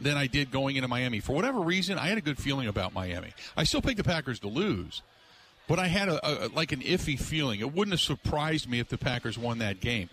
than 0.00 0.16
I 0.16 0.26
did 0.26 0.50
going 0.50 0.76
into 0.76 0.88
Miami. 0.88 1.20
For 1.20 1.34
whatever 1.34 1.60
reason, 1.60 1.98
I 1.98 2.08
had 2.08 2.18
a 2.18 2.20
good 2.20 2.38
feeling 2.38 2.68
about 2.68 2.92
Miami. 2.92 3.32
I 3.56 3.64
still 3.64 3.80
picked 3.80 3.96
the 3.96 4.04
Packers 4.04 4.40
to 4.40 4.48
lose, 4.48 5.00
but 5.66 5.78
I 5.78 5.86
had 5.86 6.08
a, 6.08 6.46
a, 6.46 6.48
like 6.48 6.72
an 6.72 6.80
iffy 6.80 7.18
feeling. 7.18 7.60
It 7.60 7.72
wouldn't 7.72 7.92
have 7.92 8.00
surprised 8.00 8.68
me 8.68 8.78
if 8.78 8.88
the 8.88 8.98
Packers 8.98 9.38
won 9.38 9.58
that 9.58 9.80
game. 9.80 10.10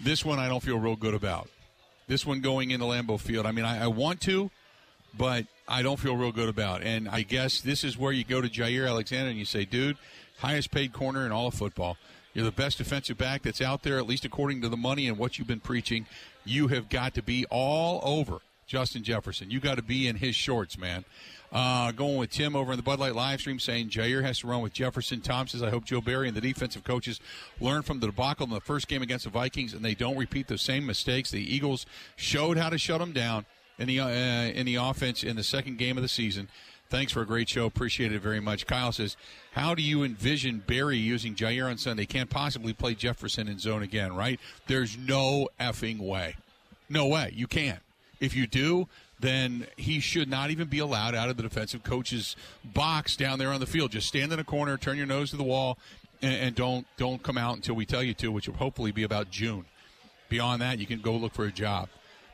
This 0.00 0.24
one 0.24 0.38
I 0.38 0.48
don't 0.48 0.62
feel 0.62 0.78
real 0.78 0.96
good 0.96 1.14
about. 1.14 1.48
This 2.08 2.26
one 2.26 2.40
going 2.40 2.72
into 2.72 2.86
Lambeau 2.86 3.20
Field. 3.20 3.46
I 3.46 3.52
mean, 3.52 3.64
I, 3.64 3.84
I 3.84 3.86
want 3.86 4.20
to, 4.22 4.50
but 5.16 5.46
I 5.68 5.82
don't 5.82 5.98
feel 5.98 6.16
real 6.16 6.32
good 6.32 6.48
about. 6.48 6.82
And 6.82 7.08
I 7.08 7.22
guess 7.22 7.60
this 7.60 7.84
is 7.84 7.96
where 7.96 8.10
you 8.10 8.24
go 8.24 8.40
to 8.40 8.48
Jaire 8.48 8.88
Alexander 8.88 9.30
and 9.30 9.38
you 9.38 9.44
say, 9.44 9.64
dude, 9.64 9.96
highest 10.38 10.72
paid 10.72 10.92
corner 10.92 11.24
in 11.24 11.30
all 11.30 11.46
of 11.46 11.54
football. 11.54 11.96
You're 12.34 12.44
the 12.44 12.52
best 12.52 12.78
defensive 12.78 13.18
back 13.18 13.42
that's 13.42 13.60
out 13.60 13.82
there, 13.82 13.98
at 13.98 14.06
least 14.06 14.24
according 14.24 14.62
to 14.62 14.68
the 14.68 14.76
money 14.76 15.08
and 15.08 15.18
what 15.18 15.38
you've 15.38 15.48
been 15.48 15.60
preaching. 15.60 16.06
You 16.44 16.68
have 16.68 16.88
got 16.88 17.14
to 17.14 17.22
be 17.22 17.44
all 17.50 18.00
over 18.04 18.38
Justin 18.66 19.02
Jefferson. 19.02 19.50
You 19.50 19.58
got 19.58 19.76
to 19.76 19.82
be 19.82 20.06
in 20.06 20.16
his 20.16 20.36
shorts, 20.36 20.78
man. 20.78 21.04
Uh, 21.52 21.90
going 21.90 22.16
with 22.16 22.30
Tim 22.30 22.54
over 22.54 22.70
in 22.72 22.76
the 22.76 22.82
Bud 22.84 23.00
Light 23.00 23.16
live 23.16 23.40
stream 23.40 23.58
saying 23.58 23.88
Jaire 23.88 24.22
has 24.22 24.38
to 24.38 24.46
run 24.46 24.62
with 24.62 24.72
Jefferson. 24.72 25.20
Tom 25.20 25.48
says, 25.48 25.64
I 25.64 25.70
hope 25.70 25.84
Joe 25.84 26.00
Barry 26.00 26.28
and 26.28 26.36
the 26.36 26.40
defensive 26.40 26.84
coaches 26.84 27.18
learn 27.60 27.82
from 27.82 27.98
the 27.98 28.06
debacle 28.06 28.46
in 28.46 28.52
the 28.52 28.60
first 28.60 28.86
game 28.86 29.02
against 29.02 29.24
the 29.24 29.30
Vikings 29.30 29.74
and 29.74 29.84
they 29.84 29.96
don't 29.96 30.16
repeat 30.16 30.46
the 30.46 30.56
same 30.56 30.86
mistakes. 30.86 31.32
The 31.32 31.42
Eagles 31.42 31.86
showed 32.14 32.56
how 32.56 32.70
to 32.70 32.78
shut 32.78 33.00
them 33.00 33.10
down 33.12 33.46
in 33.80 33.88
the, 33.88 33.98
uh, 33.98 34.08
in 34.08 34.64
the 34.66 34.76
offense 34.76 35.24
in 35.24 35.34
the 35.34 35.42
second 35.42 35.78
game 35.78 35.96
of 35.98 36.02
the 36.02 36.08
season. 36.08 36.48
Thanks 36.90 37.12
for 37.12 37.22
a 37.22 37.26
great 37.26 37.48
show. 37.48 37.66
Appreciate 37.66 38.12
it 38.12 38.20
very 38.20 38.40
much. 38.40 38.66
Kyle 38.66 38.90
says, 38.90 39.16
How 39.52 39.76
do 39.76 39.82
you 39.82 40.02
envision 40.02 40.62
Barry 40.66 40.98
using 40.98 41.36
Jaire 41.36 41.70
on 41.70 41.78
Sunday? 41.78 42.04
Can't 42.04 42.28
possibly 42.28 42.72
play 42.72 42.96
Jefferson 42.96 43.46
in 43.46 43.60
zone 43.60 43.84
again, 43.84 44.12
right? 44.12 44.40
There's 44.66 44.98
no 44.98 45.48
effing 45.60 46.00
way. 46.00 46.34
No 46.88 47.06
way. 47.06 47.32
You 47.32 47.46
can't. 47.46 47.78
If 48.18 48.34
you 48.34 48.48
do, 48.48 48.88
then 49.20 49.68
he 49.76 50.00
should 50.00 50.28
not 50.28 50.50
even 50.50 50.66
be 50.66 50.80
allowed 50.80 51.14
out 51.14 51.28
of 51.28 51.36
the 51.36 51.44
defensive 51.44 51.84
coach's 51.84 52.34
box 52.64 53.16
down 53.16 53.38
there 53.38 53.52
on 53.52 53.60
the 53.60 53.66
field. 53.66 53.92
Just 53.92 54.08
stand 54.08 54.32
in 54.32 54.40
a 54.40 54.44
corner, 54.44 54.76
turn 54.76 54.96
your 54.96 55.06
nose 55.06 55.30
to 55.30 55.36
the 55.36 55.44
wall, 55.44 55.78
and, 56.20 56.34
and 56.34 56.56
don't 56.56 56.88
don't 56.96 57.22
come 57.22 57.38
out 57.38 57.54
until 57.54 57.76
we 57.76 57.86
tell 57.86 58.02
you 58.02 58.14
to, 58.14 58.32
which 58.32 58.48
will 58.48 58.56
hopefully 58.56 58.90
be 58.90 59.04
about 59.04 59.30
June. 59.30 59.64
Beyond 60.28 60.60
that, 60.60 60.80
you 60.80 60.86
can 60.86 61.00
go 61.00 61.14
look 61.14 61.34
for 61.34 61.44
a 61.44 61.52
job. 61.52 61.88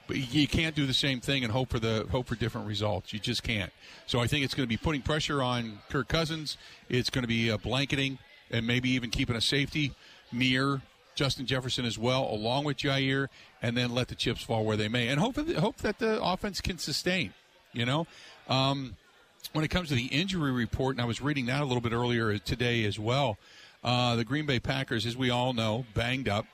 But 0.07 0.17
you 0.33 0.47
can't 0.47 0.75
do 0.75 0.87
the 0.87 0.95
same 0.95 1.21
thing 1.21 1.43
and 1.43 1.53
hope 1.53 1.71
for 1.71 1.79
the 1.79 2.07
hope 2.11 2.27
for 2.27 2.37
different 2.37 2.69
results. 2.69 3.13
You 3.13 3.19
just 3.19 3.43
can't. 3.43 3.73
So 4.07 4.21
I 4.21 4.27
think 4.27 4.45
it's 4.45 4.55
going 4.55 4.67
to 4.67 4.69
be 4.69 4.77
putting 4.77 5.03
pressure 5.03 5.43
on 5.43 5.81
Kirk 5.89 6.09
Cousins. 6.09 6.57
It's 6.89 7.11
going 7.11 7.23
to 7.23 7.29
be 7.29 7.49
a 7.49 7.59
blanketing 7.59 8.19
and 8.51 8.67
maybe 8.67 8.91
even 8.91 9.11
keeping 9.11 9.37
a 9.37 9.41
safety 9.41 9.93
near 10.31 10.81
Justin 11.17 11.47
Jefferson 11.47 11.85
as 11.85 11.99
well, 11.99 12.29
along 12.31 12.65
with 12.65 12.77
Jaire, 12.77 13.29
and 13.63 13.77
then 13.77 13.95
let 13.95 14.09
the 14.09 14.15
chips 14.15 14.43
fall 14.43 14.65
where 14.65 14.77
they 14.77 14.89
may, 14.89 15.09
and 15.09 15.19
hope 15.19 15.37
hope 15.37 15.79
that 15.79 15.99
the 15.99 16.23
offense 16.23 16.61
can 16.61 16.79
sustain. 16.79 17.33
You 17.73 17.85
know, 17.85 18.07
um, 18.49 18.97
when 19.53 19.65
it 19.65 19.69
comes 19.69 19.89
to 19.89 19.95
the 19.95 20.07
injury 20.07 20.53
report, 20.53 20.95
and 20.95 21.03
I 21.03 21.05
was 21.05 21.21
reading 21.21 21.47
that 21.47 21.61
a 21.61 21.65
little 21.65 21.81
bit 21.81 21.93
earlier 21.93 22.39
today 22.39 22.85
as 22.85 22.99
well. 22.99 23.39
Uh, 23.83 24.17
the 24.17 24.25
Green 24.25 24.47
Bay 24.47 24.59
Packers, 24.59 25.07
as 25.07 25.17
we 25.17 25.31
all 25.31 25.53
know, 25.53 25.85
banged 25.95 26.29
up. 26.29 26.47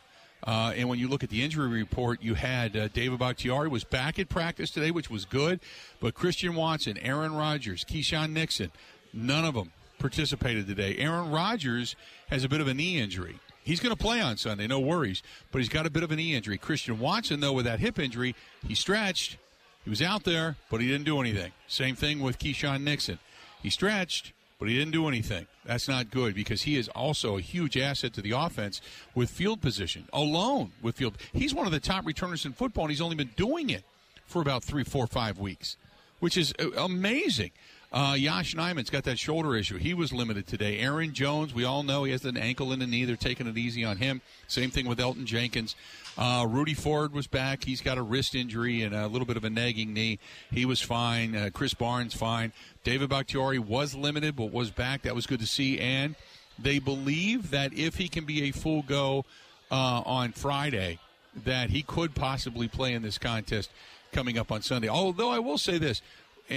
Uh, 0.45 0.73
and 0.77 0.89
when 0.89 0.99
you 0.99 1.09
look 1.09 1.23
at 1.23 1.31
the 1.31 1.43
injury 1.43 1.69
report, 1.69 2.23
you 2.23 2.35
had 2.35 2.77
uh, 2.77 2.89
David 2.89 3.19
Bakhtiari 3.19 3.69
was 3.69 3.85
back 3.85 4.19
at 4.19 4.29
practice 4.29 4.71
today, 4.71 4.91
which 4.91 5.09
was 5.09 5.25
good. 5.25 5.61
But 6.01 6.15
Christian 6.15 6.55
Watson, 6.55 6.99
Aaron 6.99 7.35
Rodgers, 7.35 7.85
Keisean 7.85 8.33
Nixon, 8.33 8.73
none 9.13 9.45
of 9.45 9.55
them 9.55 9.73
participated 9.99 10.67
today. 10.67 10.97
Aaron 10.99 11.31
Rodgers 11.31 11.95
has 12.29 12.43
a 12.43 12.49
bit 12.49 12.61
of 12.61 12.67
a 12.67 12.75
knee 12.75 12.99
injury. 12.99 13.39
He's 13.65 13.79
going 13.79 13.95
to 13.95 14.03
play 14.03 14.21
on 14.21 14.37
Sunday, 14.37 14.67
no 14.67 14.81
worries. 14.81 15.23
But 15.53 15.59
he's 15.59 15.69
got 15.69 15.87
a 15.87 15.91
bit 15.91 16.03
of 16.03 16.11
a 16.11 16.17
knee 16.17 16.35
injury. 16.35 16.59
Christian 16.59 16.99
Watson, 16.99 17.39
though, 17.39 17.53
with 17.53 17.65
that 17.67 17.79
hip 17.79 17.99
injury, 17.99 18.35
he 18.67 18.75
stretched. 18.75 19.37
He 19.85 19.91
was 19.91 20.03
out 20.03 20.25
there, 20.25 20.57
but 20.71 20.81
he 20.81 20.89
didn't 20.89 21.05
do 21.05 21.21
anything. 21.21 21.53
Same 21.69 21.95
thing 21.95 22.21
with 22.21 22.39
Keisean 22.41 22.83
Nixon. 22.83 23.21
He 23.63 23.71
stretched, 23.71 24.33
but 24.63 24.69
he 24.69 24.79
didn't 24.79 24.93
do 24.93 25.09
anything. 25.09 25.49
That's 25.65 25.89
not 25.89 26.13
good 26.13 26.37
because 26.37 26.63
he 26.63 26.77
is 26.77 26.87
also 26.91 27.37
a 27.37 27.41
huge 27.41 27.77
asset 27.77 28.13
to 28.13 28.23
the 28.23 28.31
offense 28.31 28.81
with 29.13 29.29
field 29.29 29.61
position, 29.61 30.09
alone 30.13 30.71
with 30.81 30.95
field. 30.95 31.19
He's 31.33 31.53
one 31.53 31.67
of 31.67 31.73
the 31.73 31.81
top 31.81 32.07
returners 32.07 32.47
in 32.47 32.53
football, 32.53 32.85
and 32.85 32.93
he's 32.93 33.01
only 33.01 33.17
been 33.17 33.33
doing 33.35 33.71
it 33.71 33.83
for 34.25 34.41
about 34.41 34.63
three, 34.63 34.85
four, 34.85 35.09
five 35.09 35.41
weeks, 35.41 35.77
which 36.21 36.37
is 36.37 36.55
amazing. 36.77 37.51
Uh, 37.93 38.15
Yosh 38.17 38.55
Nijman's 38.55 38.89
got 38.89 39.05
that 39.05 39.19
shoulder 39.19 39.55
issue. 39.55 39.77
He 39.77 39.93
was 39.93 40.15
limited 40.15 40.47
today. 40.47 40.79
Aaron 40.79 41.13
Jones, 41.13 41.53
we 41.53 41.65
all 41.65 41.83
know 41.83 42.05
he 42.05 42.13
has 42.13 42.25
an 42.25 42.39
ankle 42.39 42.73
and 42.73 42.83
a 42.83 42.87
knee. 42.87 43.05
They're 43.05 43.17
taking 43.17 43.47
it 43.47 43.59
easy 43.59 43.85
on 43.85 43.99
him. 43.99 44.23
Same 44.47 44.71
thing 44.71 44.89
with 44.89 44.99
Elton 44.99 45.27
Jenkins. 45.27 45.77
Uh, 46.17 46.47
Rudy 46.49 46.73
Ford 46.73 47.13
was 47.13 47.27
back. 47.27 47.65
He's 47.65 47.83
got 47.83 47.99
a 47.99 48.03
wrist 48.03 48.35
injury 48.35 48.81
and 48.81 48.95
a 48.95 49.09
little 49.09 49.27
bit 49.27 49.37
of 49.37 49.45
a 49.45 49.51
nagging 49.51 49.93
knee. 49.93 50.19
He 50.51 50.65
was 50.65 50.81
fine. 50.81 51.37
Uh, 51.37 51.51
Krys 51.53 51.77
Barnes 51.77 52.15
fine. 52.15 52.53
David 52.83 53.11
Bakhtiari 53.11 53.59
was 53.59 53.95
limited, 53.95 54.37
but 54.37 54.53
was 54.53 54.71
back. 54.71 55.03
That 55.03 55.15
was 55.15 55.27
good 55.27 55.41
to 55.41 55.47
see. 55.47 55.79
And 55.79 56.17
they 56.59 56.79
believe 56.79 57.51
that 57.51 57.75
if 57.75 57.97
he 57.97 58.09
can 58.09 58.25
be 58.25 58.45
a 58.45 58.53
full 58.53 58.83
go 58.83 59.27
uh, 59.71 60.03
on 60.07 60.33
Friday, 60.33 60.99
that 61.45 61.69
he 61.69 61.83
could 61.83 62.15
possibly 62.15 62.69
play 62.69 62.95
in 62.95 63.03
this 63.03 63.19
contest 63.19 63.71
coming 64.13 64.39
up 64.39 64.53
on 64.53 64.63
Sunday. 64.63 64.89
Although 64.89 65.31
I 65.31 65.39
will 65.39 65.59
say 65.59 65.79
this, 65.79 66.03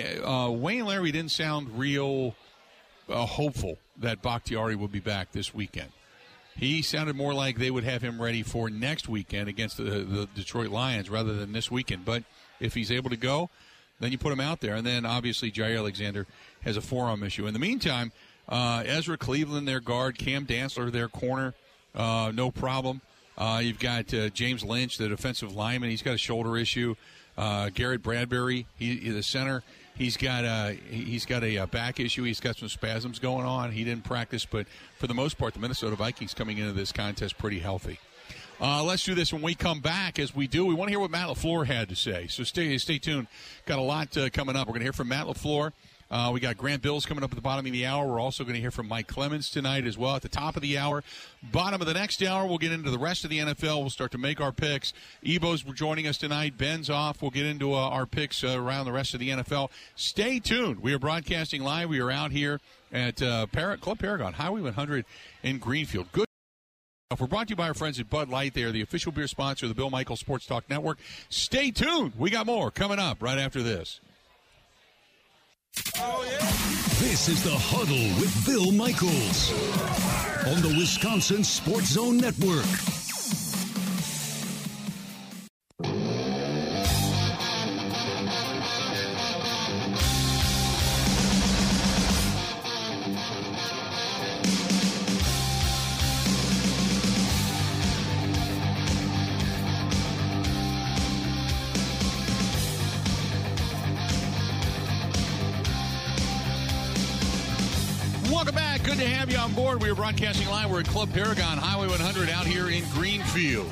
uh, 0.03 0.49
Wayne 0.49 0.85
Larrivee 0.85 1.11
didn't 1.11 1.31
sound 1.31 1.77
real 1.77 2.35
uh, 3.09 3.25
hopeful 3.25 3.77
that 3.97 4.21
Bakhtiari 4.21 4.75
would 4.75 4.91
be 4.91 4.99
back 4.99 5.31
this 5.31 5.53
weekend. 5.53 5.89
He 6.57 6.81
sounded 6.81 7.15
more 7.15 7.33
like 7.33 7.57
they 7.57 7.69
would 7.69 7.83
have 7.83 8.01
him 8.01 8.21
ready 8.21 8.41
for 8.41 8.69
next 8.69 9.09
weekend 9.09 9.49
against 9.49 9.77
the, 9.77 9.83
the 9.83 10.29
Detroit 10.35 10.69
Lions 10.69 11.09
rather 11.09 11.33
than 11.33 11.51
this 11.51 11.69
weekend. 11.69 12.05
But 12.05 12.23
if 12.59 12.73
he's 12.73 12.91
able 12.91 13.09
to 13.09 13.17
go, 13.17 13.49
then 13.99 14.11
you 14.11 14.17
put 14.17 14.31
him 14.31 14.39
out 14.39 14.61
there. 14.61 14.75
And 14.75 14.85
then 14.85 15.05
obviously 15.05 15.51
Jaire 15.51 15.77
Alexander 15.77 16.25
has 16.61 16.77
a 16.77 16.81
forearm 16.81 17.23
issue. 17.23 17.45
In 17.45 17.53
the 17.53 17.59
meantime, 17.59 18.13
uh, 18.47 18.83
Ezra 18.85 19.17
Cleveland, 19.17 19.67
their 19.67 19.81
guard, 19.81 20.17
Cam 20.17 20.45
Dantzler, 20.45 20.91
their 20.91 21.09
corner, 21.09 21.53
uh, 21.93 22.31
no 22.33 22.51
problem. 22.51 23.01
Uh, 23.37 23.59
you've 23.61 23.79
got 23.79 24.13
uh, 24.13 24.29
James 24.29 24.63
Lynch, 24.63 24.97
the 24.97 25.09
defensive 25.09 25.55
lineman. 25.55 25.89
He's 25.89 26.01
got 26.01 26.13
a 26.13 26.17
shoulder 26.17 26.57
issue. 26.57 26.95
Uh, 27.37 27.69
Garrett 27.73 28.01
Bradbury, 28.01 28.65
he, 28.77 29.09
the 29.09 29.23
center, 29.23 29.61
he's 29.95 30.17
got 30.17 30.43
a 30.45 30.77
he's 30.89 31.25
got 31.25 31.43
a, 31.43 31.57
a, 31.57 31.67
back 31.67 31.99
issue. 31.99 32.23
He's 32.23 32.39
got 32.39 32.57
some 32.57 32.69
spasms 32.69 33.19
going 33.19 33.45
on. 33.45 33.71
He 33.71 33.83
didn't 33.83 34.03
practice, 34.03 34.45
but 34.45 34.67
for 34.97 35.07
the 35.07 35.13
most 35.13 35.37
part, 35.37 35.53
the 35.53 35.59
Minnesota 35.59 35.95
Vikings 35.95 36.33
coming 36.33 36.57
into 36.57 36.73
this 36.73 36.91
contest 36.91 37.37
pretty 37.37 37.59
healthy. 37.59 37.99
Uh, 38.59 38.81
let's 38.83 39.03
do 39.03 39.13
this 39.13 39.33
when 39.33 39.41
we 39.41 39.53
come 39.53 39.81
back. 39.81 40.17
As 40.17 40.33
we 40.33 40.47
do, 40.47 40.65
we 40.65 40.73
want 40.73 40.87
to 40.87 40.91
hear 40.91 40.99
what 40.99 41.11
Matt 41.11 41.27
LaFleur 41.27 41.65
had 41.65 41.89
to 41.89 41.95
say. 41.95 42.27
So 42.27 42.43
stay 42.43 42.77
stay 42.77 42.99
tuned. 42.99 43.27
Got 43.65 43.79
a 43.79 43.81
lot 43.81 44.15
uh, 44.17 44.29
coming 44.29 44.55
up. 44.55 44.67
We're 44.67 44.73
going 44.73 44.81
to 44.81 44.85
hear 44.85 44.93
from 44.93 45.09
Matt 45.09 45.25
LaFleur. 45.25 45.73
Uh, 46.12 46.29
we 46.33 46.39
got 46.39 46.57
Grant 46.57 46.81
Bilse 46.81 47.05
coming 47.07 47.24
up 47.24 47.31
at 47.31 47.35
the 47.35 47.41
bottom 47.41 47.65
of 47.65 47.71
the 47.71 47.85
hour. 47.85 48.07
We're 48.07 48.19
also 48.19 48.43
going 48.43 48.53
to 48.53 48.62
hear 48.62 48.71
from 48.71 48.88
Mike 48.88 49.07
Clemens 49.07 49.50
tonight 49.50 49.85
as 49.85 49.97
well 49.97 50.15
at 50.15 50.21
the 50.21 50.29
top 50.29 50.55
of 50.55 50.62
the 50.62 50.77
hour. 50.77 51.03
Bottom 51.51 51.81
of 51.81 51.88
the 51.88 51.93
next 51.93 52.21
hour, 52.21 52.47
we'll 52.47 52.57
get 52.57 52.71
into 52.71 52.91
the 52.91 53.00
rest 53.00 53.24
of 53.24 53.29
the 53.29 53.39
NFL. 53.39 53.79
We'll 53.79 53.89
start 53.89 54.12
to 54.12 54.17
make 54.17 54.39
our 54.39 54.51
picks. 54.51 54.93
Ebo's 55.25 55.63
joining 55.63 56.07
us 56.07 56.17
tonight. 56.17 56.57
Ben's 56.57 56.89
off. 56.89 57.21
We'll 57.21 57.31
get 57.31 57.45
into 57.45 57.74
uh, 57.74 57.77
our 57.77 58.05
picks 58.05 58.43
uh, 58.43 58.59
around 58.59 58.85
the 58.85 58.91
rest 58.91 59.13
of 59.13 59.19
the 59.19 59.29
NFL. 59.29 59.69
Stay 59.95 60.39
tuned. 60.39 60.79
We 60.81 60.93
are 60.93 61.00
broadcasting 61.00 61.63
live. 61.63 61.89
We 61.89 62.00
are 62.00 62.12
out 62.12 62.31
here 62.31 62.59
at 62.91 63.21
uh, 63.21 63.47
Par- 63.47 63.77
Club 63.77 64.00
Paragon, 64.00 64.33
Highway 64.33 64.62
100 64.62 65.05
in 65.43 65.57
Greenfield. 65.57 66.12
Good. 66.12 66.25
We're 67.19 67.27
brought 67.27 67.47
to 67.47 67.51
you 67.51 67.55
by 67.55 67.67
our 67.67 67.74
friends 67.74 68.00
at 68.00 68.09
Bud 68.09 68.29
Light. 68.29 68.53
They 68.53 68.63
are 68.63 68.71
the 68.71 68.81
official 68.81 69.12
beer 69.12 69.27
sponsor 69.27 69.65
of 69.65 69.69
the 69.69 69.75
Bill 69.75 69.89
Michaels 69.89 70.19
Sports 70.19 70.45
Talk 70.45 70.69
Network. 70.69 70.97
Stay 71.29 71.71
tuned. 71.71 72.13
We 72.17 72.29
got 72.29 72.45
more 72.45 72.71
coming 72.71 73.00
up 73.00 73.21
right 73.21 73.38
after 73.38 73.62
this. 73.62 74.01
This 75.75 77.27
is 77.27 77.44
the 77.44 77.51
Huddle 77.51 78.20
with 78.20 78.46
Bill 78.46 78.72
Michaels 78.72 79.51
on 80.48 80.62
the 80.62 80.74
Wisconsin 80.77 81.44
Sports 81.44 81.91
Zone 81.91 82.17
Network. 82.17 83.04
At 110.79 110.86
Club 110.88 111.13
Paragon, 111.13 111.58
Highway 111.58 111.88
100 111.88 112.29
out 112.29 112.46
here 112.46 112.70
in 112.70 112.84
Greenfield. 112.91 113.72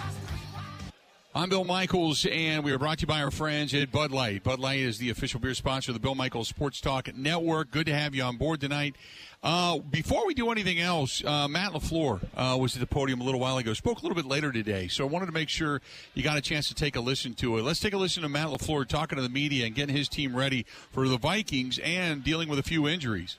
I'm 1.35 1.49
Bill 1.49 1.65
Michaels, 1.65 2.25
and 2.25 2.63
we 2.63 2.71
are 2.71 2.79
brought 2.79 2.99
to 2.99 3.01
you 3.01 3.07
by 3.07 3.21
our 3.21 3.31
friends 3.31 3.73
at 3.73 3.91
Bud 3.91 4.11
Light. 4.11 4.41
Bud 4.41 4.59
Light 4.59 4.79
is 4.79 4.99
the 4.99 5.09
official 5.09 5.41
beer 5.41 5.53
sponsor 5.53 5.91
of 5.91 5.95
the 5.95 5.99
Bill 5.99 6.15
Michaels 6.15 6.47
Sports 6.47 6.79
Talk 6.79 7.13
Network. 7.13 7.71
Good 7.71 7.87
to 7.87 7.93
have 7.93 8.15
you 8.15 8.23
on 8.23 8.37
board 8.37 8.61
tonight. 8.61 8.95
Uh, 9.43 9.79
before 9.79 10.25
we 10.25 10.33
do 10.33 10.49
anything 10.49 10.79
else, 10.79 11.21
uh, 11.25 11.49
Matt 11.49 11.73
LaFleur 11.73 12.21
uh, 12.37 12.57
was 12.57 12.75
at 12.75 12.79
the 12.79 12.87
podium 12.87 13.19
a 13.19 13.25
little 13.25 13.41
while 13.41 13.57
ago. 13.57 13.73
Spoke 13.73 13.99
a 13.99 14.01
little 14.01 14.15
bit 14.15 14.25
later 14.25 14.53
today, 14.53 14.87
so 14.87 15.03
I 15.03 15.09
wanted 15.09 15.25
to 15.25 15.33
make 15.33 15.49
sure 15.49 15.81
you 16.13 16.23
got 16.23 16.37
a 16.37 16.41
chance 16.41 16.69
to 16.69 16.73
take 16.73 16.95
a 16.95 17.01
listen 17.01 17.33
to 17.33 17.57
it. 17.57 17.63
Let's 17.63 17.81
take 17.81 17.93
a 17.93 17.97
listen 17.97 18.23
to 18.23 18.29
Matt 18.29 18.47
LaFleur 18.47 18.87
talking 18.87 19.17
to 19.17 19.21
the 19.21 19.27
media 19.27 19.65
and 19.65 19.75
getting 19.75 19.93
his 19.93 20.07
team 20.07 20.33
ready 20.33 20.65
for 20.91 21.09
the 21.09 21.17
Vikings 21.17 21.79
and 21.79 22.23
dealing 22.23 22.47
with 22.47 22.59
a 22.59 22.63
few 22.63 22.87
injuries. 22.87 23.37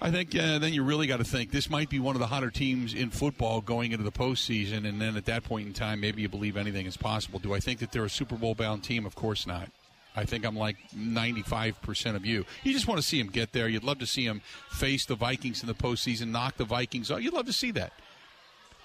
I 0.00 0.10
think 0.10 0.36
uh, 0.36 0.58
then 0.58 0.74
you 0.74 0.82
really 0.82 1.06
got 1.06 1.18
to 1.18 1.24
think 1.24 1.50
this 1.50 1.70
might 1.70 1.88
be 1.88 1.98
one 1.98 2.14
of 2.14 2.20
the 2.20 2.26
hotter 2.26 2.50
teams 2.50 2.92
in 2.92 3.10
football 3.10 3.62
going 3.62 3.92
into 3.92 4.04
the 4.04 4.12
postseason, 4.12 4.86
and 4.86 5.00
then 5.00 5.16
at 5.16 5.24
that 5.24 5.44
point 5.44 5.66
in 5.66 5.72
time, 5.72 6.00
maybe 6.00 6.22
you 6.22 6.28
believe 6.28 6.56
anything 6.56 6.86
is 6.86 6.96
possible. 6.96 7.38
Do 7.38 7.54
I 7.54 7.60
think 7.60 7.80
that 7.80 7.92
they're 7.92 8.04
a 8.04 8.10
Super 8.10 8.36
Bowl 8.36 8.54
bound 8.54 8.84
team? 8.84 9.06
Of 9.06 9.14
course 9.14 9.46
not. 9.46 9.70
I 10.14 10.24
think 10.24 10.44
I'm 10.44 10.56
like 10.56 10.76
95% 10.94 12.14
of 12.14 12.24
you. 12.24 12.44
You 12.62 12.72
just 12.72 12.86
want 12.86 13.00
to 13.00 13.06
see 13.06 13.20
them 13.20 13.30
get 13.30 13.52
there. 13.52 13.68
You'd 13.68 13.84
love 13.84 13.98
to 13.98 14.06
see 14.06 14.26
them 14.26 14.40
face 14.70 15.04
the 15.04 15.14
Vikings 15.14 15.62
in 15.62 15.66
the 15.66 15.74
postseason, 15.74 16.28
knock 16.28 16.56
the 16.56 16.64
Vikings 16.64 17.10
out. 17.10 17.22
You'd 17.22 17.34
love 17.34 17.46
to 17.46 17.52
see 17.52 17.70
that. 17.72 17.92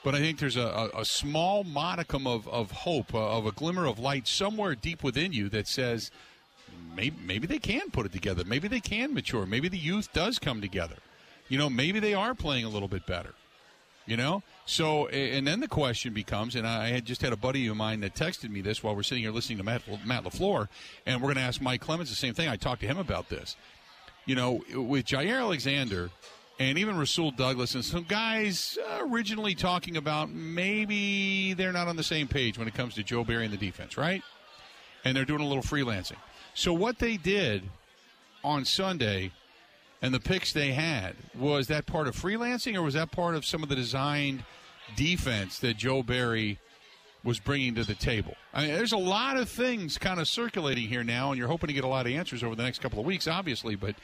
But 0.04 0.16
I 0.16 0.20
think 0.20 0.40
there's 0.40 0.58
a, 0.58 0.90
a, 0.94 1.02
a 1.02 1.06
small 1.06 1.64
modicum 1.64 2.26
of, 2.26 2.48
of 2.48 2.72
hope, 2.72 3.14
uh, 3.14 3.38
of 3.38 3.46
a 3.46 3.52
glimmer 3.52 3.86
of 3.86 4.00
light 4.00 4.28
somewhere 4.28 4.76
deep 4.76 5.04
within 5.04 5.34
you 5.34 5.50
that 5.50 5.68
says– 5.68 6.10
maybe 6.96 7.16
maybe 7.26 7.48
they 7.48 7.60
can 7.60 7.90
put 7.92 8.06
it 8.06 8.12
together. 8.12 8.44
Maybe 8.46 8.68
they 8.68 8.80
can 8.80 9.14
mature. 9.14 9.46
Maybe 9.46 9.70
the 9.70 9.78
youth 9.78 10.12
does 10.14 10.40
come 10.40 10.62
together. 10.62 10.98
You 11.50 11.58
know, 11.58 11.70
maybe 11.70 12.00
they 12.00 12.14
are 12.14 12.34
playing 12.34 12.66
a 12.66 12.70
little 12.70 12.88
bit 12.88 13.06
better. 13.06 13.34
You 14.08 14.18
know, 14.18 14.42
so 14.66 15.08
and 15.08 15.46
then 15.46 15.60
the 15.60 15.68
question 15.68 16.12
becomes, 16.14 16.56
and 16.56 16.68
I 16.68 16.90
had 16.90 17.06
just 17.06 17.22
had 17.22 17.34
a 17.34 17.38
buddy 17.38 17.68
of 17.68 17.78
mine 17.78 18.02
that 18.02 18.16
texted 18.16 18.50
me 18.50 18.62
this 18.62 18.82
while 18.84 18.96
we're 18.96 19.04
sitting 19.04 19.24
here 19.24 19.32
listening 19.32 19.60
to 19.60 19.64
Matt, 19.64 19.84
Matt 20.06 20.24
LaFleur, 20.24 20.68
and 21.06 21.22
we're 21.22 21.28
going 21.28 21.36
to 21.36 21.42
ask 21.42 21.62
Mike 21.62 21.82
Clemens 21.82 22.10
the 22.10 22.16
same 22.16 22.34
thing. 22.34 22.50
I 22.50 22.56
talked 22.56 22.82
to 22.82 22.88
him 22.88 22.98
about 22.98 23.30
this. 23.30 23.56
You 24.26 24.36
know, 24.36 24.64
with 24.74 25.06
Jaire 25.06 25.40
Alexander 25.40 26.10
and 26.60 26.78
even 26.78 26.98
Rasul 26.98 27.32
Douglas 27.32 27.76
and 27.76 27.86
some 27.86 28.04
guys 28.04 28.78
originally 29.00 29.56
talking 29.56 29.98
about 29.98 30.30
maybe 30.32 31.54
they're 31.54 31.72
not 31.72 31.88
on 31.88 31.96
the 31.96 32.04
same 32.04 32.28
page 32.28 32.58
when 32.58 32.68
it 32.68 32.74
comes 32.74 32.96
to 32.96 33.04
Joe 33.04 33.24
Barry 33.24 33.46
and 33.46 33.54
the 33.54 33.58
defense, 33.58 33.98
right? 33.98 34.24
And 35.06 35.16
they're 35.16 35.26
doing 35.26 35.42
a 35.42 35.48
little 35.48 35.64
freelancing. 35.64 36.18
So 36.54 36.74
what 36.74 37.00
they 37.00 37.18
did 37.18 37.64
on 38.44 38.66
Sunday 38.66 39.32
and 40.02 40.14
the 40.14 40.20
picks 40.20 40.52
they 40.52 40.72
had 40.72 41.16
was 41.38 41.68
that 41.68 41.86
part 41.86 42.08
of 42.08 42.16
freelancing 42.16 42.76
or 42.76 42.82
was 42.82 42.96
that 42.96 43.12
part 43.12 43.36
of 43.36 43.46
some 43.46 43.64
of 43.64 43.70
the 43.70 43.76
designed 43.76 44.44
defense 44.96 45.60
that 45.60 45.78
Joe 45.78 46.04
Barry 46.04 46.60
was 47.24 47.40
bringing 47.40 47.76
to 47.76 47.84
the 47.84 47.96
table? 47.96 48.36
I 48.54 48.66
mean, 48.66 48.76
there's 48.76 48.94
a 48.94 48.98
lot 48.98 49.38
of 49.38 49.48
things 49.48 49.98
kind 49.98 50.20
of 50.20 50.28
circulating 50.28 50.88
here 50.88 51.04
now, 51.04 51.30
and 51.30 51.38
you're 51.38 51.48
hoping 51.48 51.68
to 51.68 51.74
get 51.74 51.84
a 51.84 51.88
lot 51.88 52.06
of 52.06 52.12
answers 52.12 52.44
over 52.44 52.56
the 52.56 52.64
next 52.64 52.82
couple 52.82 53.00
of 53.00 53.06
weeks, 53.06 53.28
obviously. 53.28 53.76
But 53.76 53.96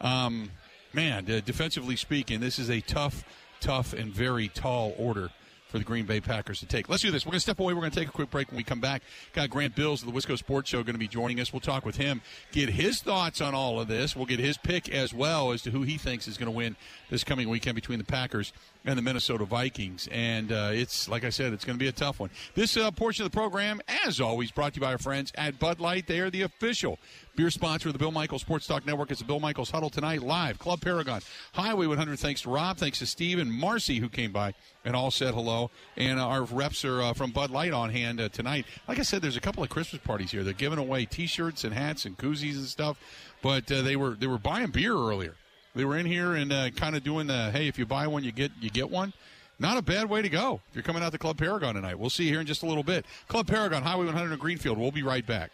um, 0.00 0.50
man, 0.92 1.24
defensively 1.24 1.96
speaking, 1.96 2.40
this 2.40 2.58
is 2.58 2.70
a 2.70 2.80
tough, 2.80 3.24
tough, 3.60 3.92
and 3.92 4.12
very 4.12 4.48
tall 4.48 4.94
order 4.98 5.30
for 5.68 5.78
the 5.78 5.84
Green 5.84 6.06
Bay 6.06 6.20
Packers 6.20 6.60
to 6.60 6.66
take. 6.66 6.88
Let's 6.88 7.02
do 7.02 7.10
this. 7.10 7.24
We're 7.24 7.30
going 7.30 7.38
to 7.38 7.40
step 7.40 7.60
away. 7.60 7.74
We're 7.74 7.80
going 7.80 7.92
to 7.92 7.98
take 7.98 8.08
a 8.08 8.12
quick 8.12 8.30
break 8.30 8.48
when 8.48 8.56
we 8.56 8.64
come 8.64 8.80
back. 8.80 9.02
Got 9.34 9.50
Grant 9.50 9.76
Bilse 9.76 10.02
of 10.02 10.12
the 10.12 10.18
Wisco 10.18 10.36
Sports 10.36 10.70
Show 10.70 10.82
going 10.82 10.94
to 10.94 10.98
be 10.98 11.08
joining 11.08 11.40
us. 11.40 11.52
We'll 11.52 11.60
talk 11.60 11.84
with 11.84 11.96
him, 11.96 12.22
get 12.52 12.70
his 12.70 13.00
thoughts 13.00 13.40
on 13.40 13.54
all 13.54 13.78
of 13.80 13.88
this. 13.88 14.16
We'll 14.16 14.26
get 14.26 14.40
his 14.40 14.56
pick 14.56 14.88
as 14.88 15.12
well 15.12 15.52
as 15.52 15.62
to 15.62 15.70
who 15.70 15.82
he 15.82 15.98
thinks 15.98 16.26
is 16.26 16.38
going 16.38 16.50
to 16.50 16.56
win 16.56 16.76
this 17.10 17.24
coming 17.24 17.48
weekend 17.48 17.74
between 17.74 17.98
the 17.98 18.04
Packers 18.04 18.52
and 18.84 18.96
the 18.96 19.02
Minnesota 19.02 19.44
Vikings. 19.44 20.08
And 20.10 20.50
uh, 20.50 20.70
it's, 20.72 21.08
like 21.08 21.24
I 21.24 21.30
said, 21.30 21.52
it's 21.52 21.64
going 21.64 21.78
to 21.78 21.82
be 21.82 21.88
a 21.88 21.92
tough 21.92 22.20
one. 22.20 22.30
This 22.54 22.76
uh, 22.76 22.90
portion 22.90 23.24
of 23.24 23.30
the 23.30 23.36
program, 23.36 23.80
as 24.06 24.20
always, 24.20 24.50
brought 24.50 24.74
to 24.74 24.80
you 24.80 24.86
by 24.86 24.92
our 24.92 24.98
friends 24.98 25.32
at 25.34 25.58
Bud 25.58 25.80
Light. 25.80 26.06
They 26.06 26.20
are 26.20 26.30
the 26.30 26.42
official 26.42 26.98
beer 27.38 27.50
sponsor 27.50 27.88
of 27.88 27.92
the 27.92 28.00
Bill 28.00 28.10
Michaels 28.10 28.42
Sports 28.42 28.66
Talk 28.66 28.84
Network. 28.84 29.12
It's 29.12 29.20
the 29.20 29.26
Bill 29.26 29.38
Michaels 29.38 29.70
Huddle 29.70 29.90
tonight, 29.90 30.24
live, 30.24 30.58
Club 30.58 30.80
Paragon, 30.80 31.20
Highway 31.52 31.86
100. 31.86 32.18
Thanks 32.18 32.42
to 32.42 32.50
Rob, 32.50 32.78
thanks 32.78 32.98
to 32.98 33.06
Steve 33.06 33.38
and 33.38 33.48
Marcy 33.48 34.00
who 34.00 34.08
came 34.08 34.32
by 34.32 34.54
and 34.84 34.96
all 34.96 35.12
said 35.12 35.34
hello. 35.34 35.70
And 35.96 36.18
uh, 36.18 36.26
our 36.26 36.42
reps 36.42 36.84
are 36.84 37.00
uh, 37.00 37.12
from 37.12 37.30
Bud 37.30 37.50
Light 37.50 37.72
on 37.72 37.90
hand 37.90 38.20
uh, 38.20 38.28
tonight. 38.28 38.66
Like 38.88 38.98
I 38.98 39.02
said, 39.02 39.22
there's 39.22 39.36
a 39.36 39.40
couple 39.40 39.62
of 39.62 39.68
Christmas 39.68 40.02
parties 40.02 40.32
here. 40.32 40.42
They're 40.42 40.52
giving 40.52 40.80
away 40.80 41.04
T-shirts 41.04 41.62
and 41.62 41.72
hats 41.72 42.06
and 42.06 42.18
koozies 42.18 42.56
and 42.56 42.66
stuff. 42.66 42.98
But 43.40 43.70
uh, 43.70 43.82
they 43.82 43.94
were 43.94 44.16
they 44.16 44.26
were 44.26 44.38
buying 44.38 44.72
beer 44.72 44.94
earlier. 44.94 45.36
They 45.76 45.84
were 45.84 45.96
in 45.96 46.06
here 46.06 46.34
and 46.34 46.52
uh, 46.52 46.70
kind 46.70 46.96
of 46.96 47.04
doing 47.04 47.28
the 47.28 47.52
hey, 47.52 47.68
if 47.68 47.78
you 47.78 47.86
buy 47.86 48.08
one, 48.08 48.24
you 48.24 48.32
get 48.32 48.50
you 48.60 48.68
get 48.68 48.90
one. 48.90 49.12
Not 49.60 49.76
a 49.76 49.82
bad 49.82 50.10
way 50.10 50.22
to 50.22 50.28
go 50.28 50.60
if 50.70 50.74
you're 50.74 50.82
coming 50.82 51.04
out 51.04 51.12
to 51.12 51.18
Club 51.18 51.38
Paragon 51.38 51.76
tonight. 51.76 52.00
We'll 52.00 52.10
see 52.10 52.24
you 52.24 52.30
here 52.30 52.40
in 52.40 52.48
just 52.48 52.64
a 52.64 52.66
little 52.66 52.82
bit. 52.82 53.06
Club 53.28 53.46
Paragon, 53.46 53.84
Highway 53.84 54.06
100 54.06 54.32
in 54.32 54.38
Greenfield. 54.40 54.76
We'll 54.76 54.90
be 54.90 55.04
right 55.04 55.24
back. 55.24 55.52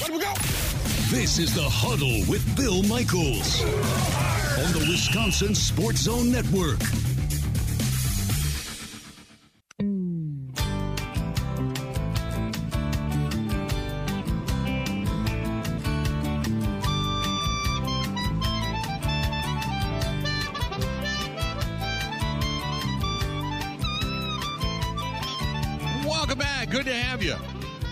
Let 0.00 0.10
we 0.10 0.20
go. 0.20 0.69
This 1.10 1.40
is 1.40 1.52
the 1.52 1.68
Huddle 1.68 2.24
with 2.30 2.56
Bill 2.56 2.84
Michaels 2.84 3.62
on 3.64 4.72
the 4.72 4.86
Wisconsin 4.88 5.56
Sports 5.56 6.02
Zone 6.02 6.30
Network. 6.30 6.78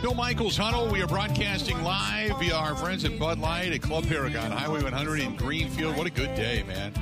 Bill 0.00 0.14
Michaels 0.14 0.57
Huddle. 0.57 0.87
We 0.87 1.02
are 1.02 1.09
broadcasting 1.09 1.83
live 1.83 2.38
via 2.38 2.55
our 2.55 2.76
friends 2.76 3.05
at 3.05 3.19
Bud 3.19 3.40
Light 3.40 3.73
at 3.73 3.83
Club 3.83 4.07
Paragon, 4.07 4.52
Highway 4.52 4.81
100 4.81 5.19
in 5.19 5.35
Greenfield. 5.35 5.97
What 5.97 6.07
a 6.07 6.11
good 6.11 6.33
day, 6.37 6.62
man. 6.69 6.93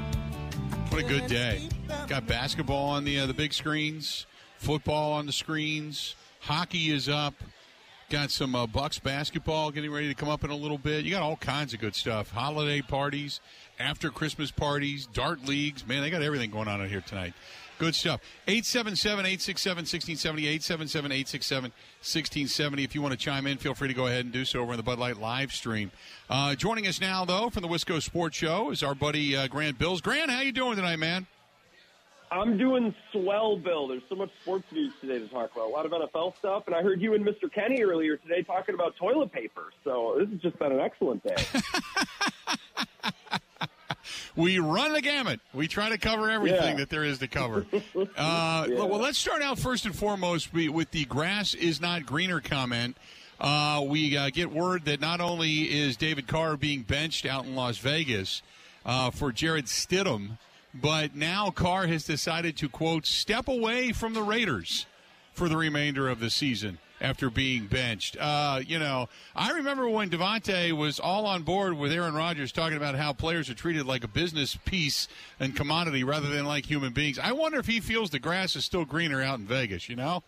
What 0.88 1.04
a 1.04 1.06
good 1.06 1.26
day. 1.26 1.68
Got 2.06 2.26
basketball 2.26 2.88
on 2.88 3.04
the 3.04 3.20
uh, 3.20 3.26
the 3.26 3.34
big 3.34 3.52
screens, 3.52 4.24
football 4.56 5.12
on 5.12 5.26
the 5.26 5.32
screens, 5.32 6.14
hockey 6.40 6.90
is 6.90 7.06
up. 7.06 7.34
Got 8.08 8.30
some 8.30 8.54
uh, 8.54 8.66
Bucks 8.66 8.98
basketball 8.98 9.72
getting 9.72 9.92
ready 9.92 10.08
to 10.08 10.14
come 10.14 10.30
up 10.30 10.42
in 10.42 10.50
a 10.50 10.56
little 10.56 10.78
bit. 10.78 11.04
You 11.04 11.10
got 11.10 11.22
all 11.22 11.36
kinds 11.36 11.74
of 11.74 11.80
good 11.80 11.94
stuff. 11.94 12.30
Holiday 12.30 12.80
parties, 12.80 13.40
after 13.78 14.08
Christmas 14.10 14.50
parties, 14.50 15.06
dart 15.06 15.44
leagues. 15.44 15.86
Man, 15.86 16.00
they 16.00 16.08
got 16.08 16.22
everything 16.22 16.50
going 16.50 16.68
on 16.68 16.80
out 16.80 16.88
here 16.88 17.02
tonight. 17.02 17.34
Good 17.78 17.94
stuff. 17.94 18.20
877 18.48 19.26
867 19.26 19.82
1670. 19.82 20.46
877 20.46 21.12
867 21.12 21.62
1670. 22.00 22.84
If 22.84 22.94
you 22.94 23.02
want 23.02 23.12
to 23.12 23.18
chime 23.18 23.46
in, 23.46 23.58
feel 23.58 23.74
free 23.74 23.88
to 23.88 23.94
go 23.94 24.06
ahead 24.06 24.24
and 24.24 24.32
do 24.32 24.44
so 24.44 24.60
over 24.60 24.72
in 24.72 24.76
the 24.78 24.82
Bud 24.82 24.98
Light 24.98 25.18
live 25.18 25.52
stream. 25.52 25.90
Uh, 26.30 26.54
joining 26.54 26.86
us 26.86 27.00
now, 27.00 27.24
though, 27.24 27.50
from 27.50 27.62
the 27.62 27.68
Wisco 27.68 28.00
Sports 28.00 28.36
Show 28.36 28.70
is 28.70 28.82
our 28.82 28.94
buddy 28.94 29.36
uh, 29.36 29.48
Grant 29.48 29.78
Bilse. 29.78 30.02
Grant, 30.02 30.30
how 30.30 30.40
you 30.40 30.52
doing 30.52 30.76
tonight, 30.76 30.98
man? 30.98 31.26
I'm 32.30 32.58
doing 32.58 32.94
swell, 33.12 33.56
Bill. 33.56 33.88
There's 33.88 34.02
so 34.08 34.16
much 34.16 34.30
sports 34.42 34.64
news 34.72 34.92
today 35.00 35.18
to 35.18 35.28
talk 35.28 35.52
about. 35.52 35.68
A 35.68 35.72
lot 35.72 35.86
of 35.86 35.92
NFL 35.92 36.36
stuff, 36.38 36.64
and 36.66 36.74
I 36.74 36.82
heard 36.82 37.00
you 37.00 37.14
and 37.14 37.24
Mr. 37.24 37.52
Kenny 37.52 37.82
earlier 37.82 38.16
today 38.16 38.42
talking 38.42 38.74
about 38.74 38.96
toilet 38.96 39.32
paper. 39.32 39.72
So 39.84 40.16
this 40.18 40.28
has 40.30 40.40
just 40.40 40.58
been 40.58 40.72
an 40.72 40.80
excellent 40.80 41.22
day. 41.22 41.36
we 44.36 44.58
run 44.58 44.92
the 44.92 45.00
gamut. 45.02 45.40
We 45.54 45.66
try 45.66 45.88
to 45.88 45.98
cover 45.98 46.30
everything 46.30 46.72
Yeah. 46.72 46.76
that 46.76 46.90
there 46.90 47.04
is 47.04 47.18
to 47.18 47.28
cover. 47.28 47.66
Uh, 48.16 48.66
Yeah. 48.68 48.84
Well, 48.84 49.00
let's 49.00 49.18
start 49.18 49.42
out 49.42 49.58
first 49.58 49.86
and 49.86 49.94
foremost 49.96 50.52
with 50.52 50.90
the 50.90 51.04
grass 51.06 51.54
is 51.54 51.80
not 51.80 52.06
greener 52.06 52.40
comment. 52.40 52.96
Uh, 53.40 53.84
we 53.86 54.16
uh, 54.16 54.30
get 54.30 54.50
word 54.50 54.84
that 54.86 55.00
not 55.00 55.20
only 55.20 55.62
is 55.64 55.96
David 55.96 56.26
Carr 56.26 56.56
being 56.56 56.82
benched 56.82 57.26
out 57.26 57.44
in 57.44 57.54
Las 57.54 57.78
Vegas 57.78 58.40
uh, 58.86 59.10
for 59.10 59.32
Jarrett 59.32 59.66
Stidham, 59.66 60.38
but 60.72 61.14
now 61.14 61.50
Carr 61.50 61.86
has 61.86 62.04
decided 62.04 62.56
to, 62.58 62.68
quote, 62.68 63.06
step 63.06 63.48
away 63.48 63.92
from 63.92 64.14
the 64.14 64.22
Raiders 64.22 64.86
for 65.34 65.48
the 65.48 65.56
remainder 65.56 66.08
of 66.08 66.18
the 66.20 66.30
season 66.30 66.78
after 67.00 67.28
being 67.30 67.66
benched. 67.66 68.16
Uh, 68.18 68.60
you 68.66 68.78
know, 68.78 69.08
I 69.34 69.52
remember 69.52 69.88
when 69.88 70.08
Davante 70.10 70.72
was 70.72 70.98
all 70.98 71.26
on 71.26 71.42
board 71.42 71.74
with 71.74 71.92
Aaron 71.92 72.14
Rodgers 72.14 72.52
talking 72.52 72.76
about 72.76 72.94
how 72.94 73.12
players 73.12 73.50
are 73.50 73.54
treated 73.54 73.86
like 73.86 74.04
a 74.04 74.08
business 74.08 74.56
piece 74.64 75.06
and 75.38 75.54
commodity 75.54 76.04
rather 76.04 76.28
than 76.28 76.46
like 76.46 76.64
human 76.66 76.92
beings. 76.92 77.18
I 77.18 77.32
wonder 77.32 77.58
if 77.58 77.66
he 77.66 77.80
feels 77.80 78.10
the 78.10 78.18
grass 78.18 78.56
is 78.56 78.64
still 78.64 78.84
greener 78.84 79.22
out 79.22 79.38
in 79.38 79.46
Vegas, 79.46 79.88
you 79.88 79.96
know? 79.96 80.22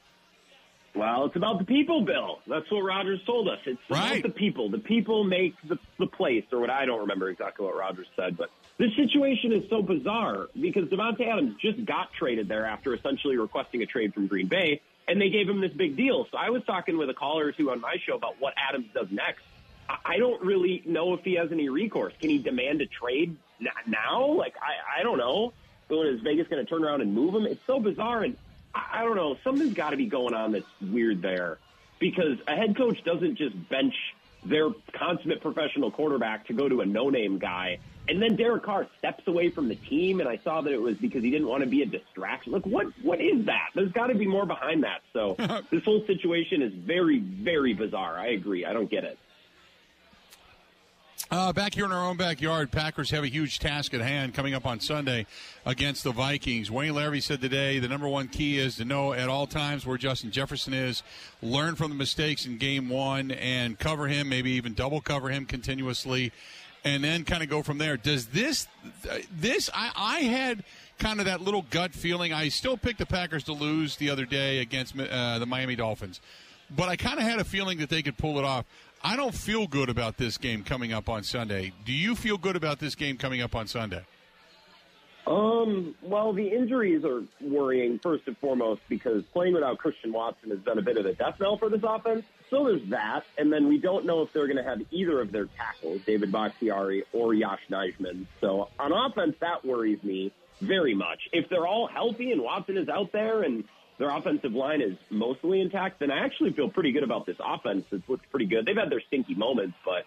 well, 0.95 1.27
it's 1.27 1.37
about 1.37 1.59
the 1.61 1.65
people, 1.65 2.01
Bill. 2.03 2.41
That's 2.49 2.69
what 2.73 2.81
Rodgers 2.81 3.21
told 3.25 3.49
us. 3.49 3.59
It's 3.67 3.79
Right. 3.89 4.19
about 4.19 4.23
the 4.35 4.39
people. 4.39 4.69
The 4.69 4.79
people 4.79 5.23
make 5.23 5.55
the, 5.69 5.79
the 5.99 6.07
place, 6.09 6.45
or 6.51 6.59
what 6.59 6.71
I 6.71 6.87
don't 6.87 7.01
remember 7.01 7.31
exactly 7.31 7.65
what 7.67 7.77
Rodgers 7.77 8.09
said, 8.17 8.37
but 8.37 8.51
this 8.79 8.95
situation 8.95 9.53
is 9.53 9.69
so 9.69 9.83
bizarre 9.83 10.49
because 10.59 10.85
Davante 10.85 11.27
Adams 11.27 11.57
just 11.61 11.85
got 11.85 12.13
traded 12.13 12.49
there 12.49 12.65
after 12.65 12.95
essentially 12.95 13.37
requesting 13.37 13.83
a 13.83 13.87
trade 13.87 14.15
from 14.15 14.29
Green 14.29 14.47
Bay, 14.47 14.81
and 15.09 15.21
they 15.21 15.31
gave 15.31 15.49
him 15.49 15.61
this 15.61 15.73
big 15.73 15.97
deal. 15.97 16.27
So 16.31 16.39
I 16.39 16.51
was 16.51 16.63
talking 16.65 16.97
with 16.97 17.11
a 17.11 17.15
caller 17.15 17.47
or 17.47 17.53
two 17.53 17.73
on 17.73 17.81
my 17.81 17.97
show 18.07 18.15
about 18.15 18.37
what 18.41 18.55
Adams 18.57 18.87
does 18.95 19.09
next. 19.11 19.43
I- 20.05 20.19
don't 20.19 20.43
really 20.45 20.83
know 20.85 21.15
if 21.15 21.25
he 21.25 21.35
has 21.35 21.51
any 21.51 21.69
recourse. 21.69 22.13
Can 22.21 22.31
he 22.31 22.39
demand 22.39 22.81
a 22.81 22.87
trade 22.87 23.37
now? 23.87 24.27
Like, 24.27 24.55
I, 24.61 25.01
I 25.01 25.03
don't 25.03 25.19
know. 25.19 25.53
But 25.89 26.07
is 26.07 26.21
Vegas 26.21 26.47
going 26.49 26.65
to 26.65 26.69
turn 26.69 26.85
around 26.85 27.01
and 27.01 27.15
move 27.15 27.35
him? 27.35 27.47
It's 27.47 27.65
so 27.67 27.81
bizarre, 27.81 28.23
and 28.23 28.37
I, 28.75 29.01
I 29.01 29.05
don't 29.05 29.17
know. 29.17 29.39
Something's 29.43 29.75
got 29.75 29.91
to 29.91 29.97
be 29.97 30.07
going 30.07 30.35
on 30.35 30.53
that's 30.53 30.67
weird 30.81 31.23
there 31.23 31.59
because 31.99 32.39
a 32.47 32.55
head 32.55 32.77
coach 32.77 33.03
doesn't 33.05 33.37
just 33.37 33.69
bench 33.69 33.95
their 34.45 34.69
consummate 34.93 35.41
professional 35.41 35.91
quarterback 35.91 36.47
to 36.47 36.53
go 36.53 36.69
to 36.69 36.83
a 36.83 36.87
no-name 36.87 37.39
guy. 37.39 37.79
And 38.09 38.23
then 38.23 38.37
Derek 38.37 38.63
Carr 38.63 38.87
steps 38.99 39.27
away 39.27 39.51
from 39.51 39.69
the 39.69 39.75
team, 39.75 40.21
and 40.21 40.29
I 40.29 40.39
saw 40.39 40.63
that 40.63 40.73
it 40.73 40.81
was 40.81 40.97
because 40.97 41.23
he 41.23 41.31
didn't 41.31 41.49
want 41.49 41.63
to 41.63 41.69
be 41.69 41.83
a 41.83 41.87
distraction. 41.87 42.53
Look, 42.53 42.65
what 42.65 42.87
what 43.03 43.21
is 43.21 43.45
that? 43.47 43.69
There's 43.75 43.93
got 43.93 44.07
to 44.07 44.15
be 44.15 44.27
more 44.27 44.47
behind 44.47 44.83
that. 44.85 45.03
So 45.13 45.37
this 45.71 45.85
whole 45.85 46.05
situation 46.07 46.63
is 46.63 46.73
very, 46.73 47.19
very 47.19 47.75
bizarre. 47.75 48.19
I 48.19 48.29
agree. 48.29 48.65
I 48.65 48.73
don't 48.73 48.91
get 48.91 49.05
it. 49.05 49.19
Uh, 51.31 51.53
back 51.53 51.75
here 51.75 51.85
in 51.85 51.93
our 51.93 52.09
own 52.09 52.17
backyard, 52.17 52.71
Packers 52.71 53.11
have 53.11 53.23
a 53.23 53.29
huge 53.29 53.59
task 53.59 53.93
at 53.93 54.01
hand 54.01 54.33
coming 54.33 54.55
up 54.55 54.65
on 54.65 54.81
Sunday 54.81 55.27
against 55.67 56.03
the 56.03 56.11
Vikings. 56.11 56.71
Wayne 56.71 56.95
Larrivee 56.95 57.23
said 57.23 57.43
today 57.43 57.79
the 57.79 57.89
number 57.89 58.09
one 58.09 58.29
key 58.29 58.57
is 58.57 58.77
to 58.77 58.87
know 58.87 59.13
at 59.13 59.29
all 59.29 59.47
times 59.47 59.85
where 59.85 59.99
Justin 59.99 60.31
Jefferson 60.31 60.73
is, 60.73 61.03
learn 61.43 61.75
from 61.75 61.91
the 61.91 61.97
mistakes 61.97 62.47
in 62.47 62.57
game 62.57 62.89
one, 62.89 63.31
and 63.31 63.79
cover 63.79 64.09
him, 64.09 64.31
maybe 64.31 64.53
even 64.53 64.73
double 64.73 65.03
cover 65.03 65.29
him 65.29 65.45
continuously, 65.45 66.33
and 66.85 67.03
then 67.03 67.25
kind 67.25 67.43
of 67.43 67.49
go 67.49 67.63
from 67.63 67.79
there. 67.79 67.97
Does 67.97 68.27
this, 68.27 68.67
this, 69.33 69.71
I, 69.75 69.91
I 69.97 70.19
had 70.21 70.65
kind 70.99 71.21
of 71.21 71.27
that 71.27 71.41
little 71.41 71.65
gut 71.71 71.95
feeling. 71.95 72.33
I 72.33 72.49
still 72.49 72.77
picked 72.77 72.99
the 72.99 73.07
Packers 73.07 73.45
to 73.45 73.53
lose 73.53 73.97
the 73.97 74.11
other 74.11 74.25
day 74.25 74.59
against 74.59 74.99
uh, 74.99 75.39
the 75.39 75.47
Miami 75.47 75.77
Dolphins, 75.77 76.21
but 76.71 76.89
I 76.89 76.97
kind 76.97 77.19
of 77.19 77.25
had 77.25 77.39
a 77.39 77.45
feeling 77.45 77.79
that 77.79 77.89
they 77.89 78.03
could 78.03 78.17
pull 78.17 78.39
it 78.39 78.45
off. 78.45 78.65
I 79.03 79.17
don't 79.17 79.35
feel 79.35 79.67
good 79.67 79.89
about 79.89 80.17
this 80.17 80.39
game 80.39 80.65
coming 80.65 80.93
up 80.93 81.09
on 81.09 81.23
Sunday. 81.23 81.73
Do 81.85 81.93
you 81.93 82.17
feel 82.17 82.37
good 82.37 82.57
about 82.57 82.81
this 82.81 82.95
game 82.95 83.17
coming 83.17 83.41
up 83.41 83.55
on 83.55 83.69
Sunday? 83.69 84.05
Um, 85.29 85.95
well, 86.03 86.33
the 86.33 86.49
injuries 86.49 87.05
are 87.05 87.23
worrying 87.43 87.99
first 88.03 88.27
and 88.27 88.37
foremost 88.39 88.81
because 88.89 89.23
playing 89.35 89.53
without 89.53 89.77
Christian 89.77 90.11
Watson 90.11 90.49
has 90.51 90.61
been 90.61 90.79
a 90.79 90.83
bit 90.83 90.97
of 90.97 91.05
a 91.05 91.13
death 91.13 91.35
knell 91.39 91.59
for 91.59 91.69
this 91.69 91.83
offense. 91.87 92.25
So 92.49 92.65
there's 92.65 92.89
that, 92.89 93.25
and 93.37 93.53
then 93.53 93.69
we 93.69 93.77
don't 93.77 94.07
know 94.07 94.23
if 94.23 94.33
they're 94.33 94.47
going 94.47 94.57
to 94.57 94.63
have 94.63 94.81
either 94.91 95.21
of 95.21 95.31
their 95.31 95.45
tackles, 95.45 96.01
David 96.07 96.33
Bakhtiari 96.33 97.05
or 97.13 97.35
Yosh 97.35 97.61
Nijman. 97.71 98.27
So 98.41 98.71
on 98.79 98.93
offense, 98.93 99.37
that 99.41 99.67
worries 99.67 100.03
me 100.03 100.33
very 100.63 100.95
much. 100.95 101.21
If 101.33 101.51
they're 101.51 101.67
all 101.67 101.89
healthy 101.89 102.33
and 102.33 102.41
Watson 102.41 102.79
is 102.79 102.89
out 102.89 103.13
there 103.13 103.43
and 103.43 103.65
their 103.99 104.09
offensive 104.09 104.53
line 104.53 104.81
is 104.81 104.97
mostly 105.11 105.61
intact, 105.61 106.01
then 106.01 106.11
I 106.11 106.25
actually 106.25 106.55
feel 106.55 106.71
pretty 106.71 106.93
good 106.93 107.03
about 107.03 107.27
this 107.27 107.37
offense. 107.45 107.85
It's 107.93 108.09
looked 108.09 108.31
pretty 108.31 108.47
good. 108.47 108.65
They've 108.65 108.77
had 108.77 108.91
their 108.91 109.03
stinky 109.09 109.35
moments, 109.35 109.77
but 109.85 110.07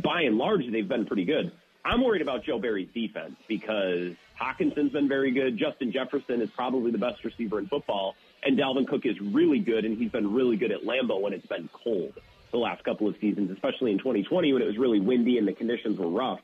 by 0.00 0.22
and 0.22 0.38
large, 0.38 0.62
they've 0.70 0.88
been 0.88 1.06
pretty 1.06 1.24
good. 1.24 1.50
I'm 1.84 2.02
worried 2.02 2.22
about 2.22 2.44
Joe 2.44 2.58
Barry's 2.58 2.88
defense 2.94 3.36
because 3.48 4.14
Hockenson's 4.40 4.92
been 4.92 5.08
very 5.08 5.32
good. 5.32 5.56
Justin 5.56 5.90
Jefferson 5.90 6.40
is 6.40 6.50
probably 6.50 6.90
the 6.90 6.98
best 6.98 7.24
receiver 7.24 7.58
in 7.58 7.66
football. 7.66 8.14
And 8.44 8.58
Dalvin 8.58 8.86
Cook 8.86 9.06
is 9.06 9.20
really 9.20 9.58
good, 9.58 9.84
and 9.84 9.96
he's 9.96 10.10
been 10.10 10.32
really 10.32 10.56
good 10.56 10.72
at 10.72 10.82
Lambeau 10.82 11.20
when 11.20 11.32
it's 11.32 11.46
been 11.46 11.68
cold 11.72 12.14
the 12.50 12.58
last 12.58 12.84
couple 12.84 13.08
of 13.08 13.16
seasons, 13.20 13.50
especially 13.50 13.92
in 13.92 13.98
2020 13.98 14.52
when 14.52 14.62
it 14.62 14.66
was 14.66 14.78
really 14.78 15.00
windy 15.00 15.38
and 15.38 15.48
the 15.48 15.52
conditions 15.52 15.98
were 15.98 16.08
rough. 16.08 16.40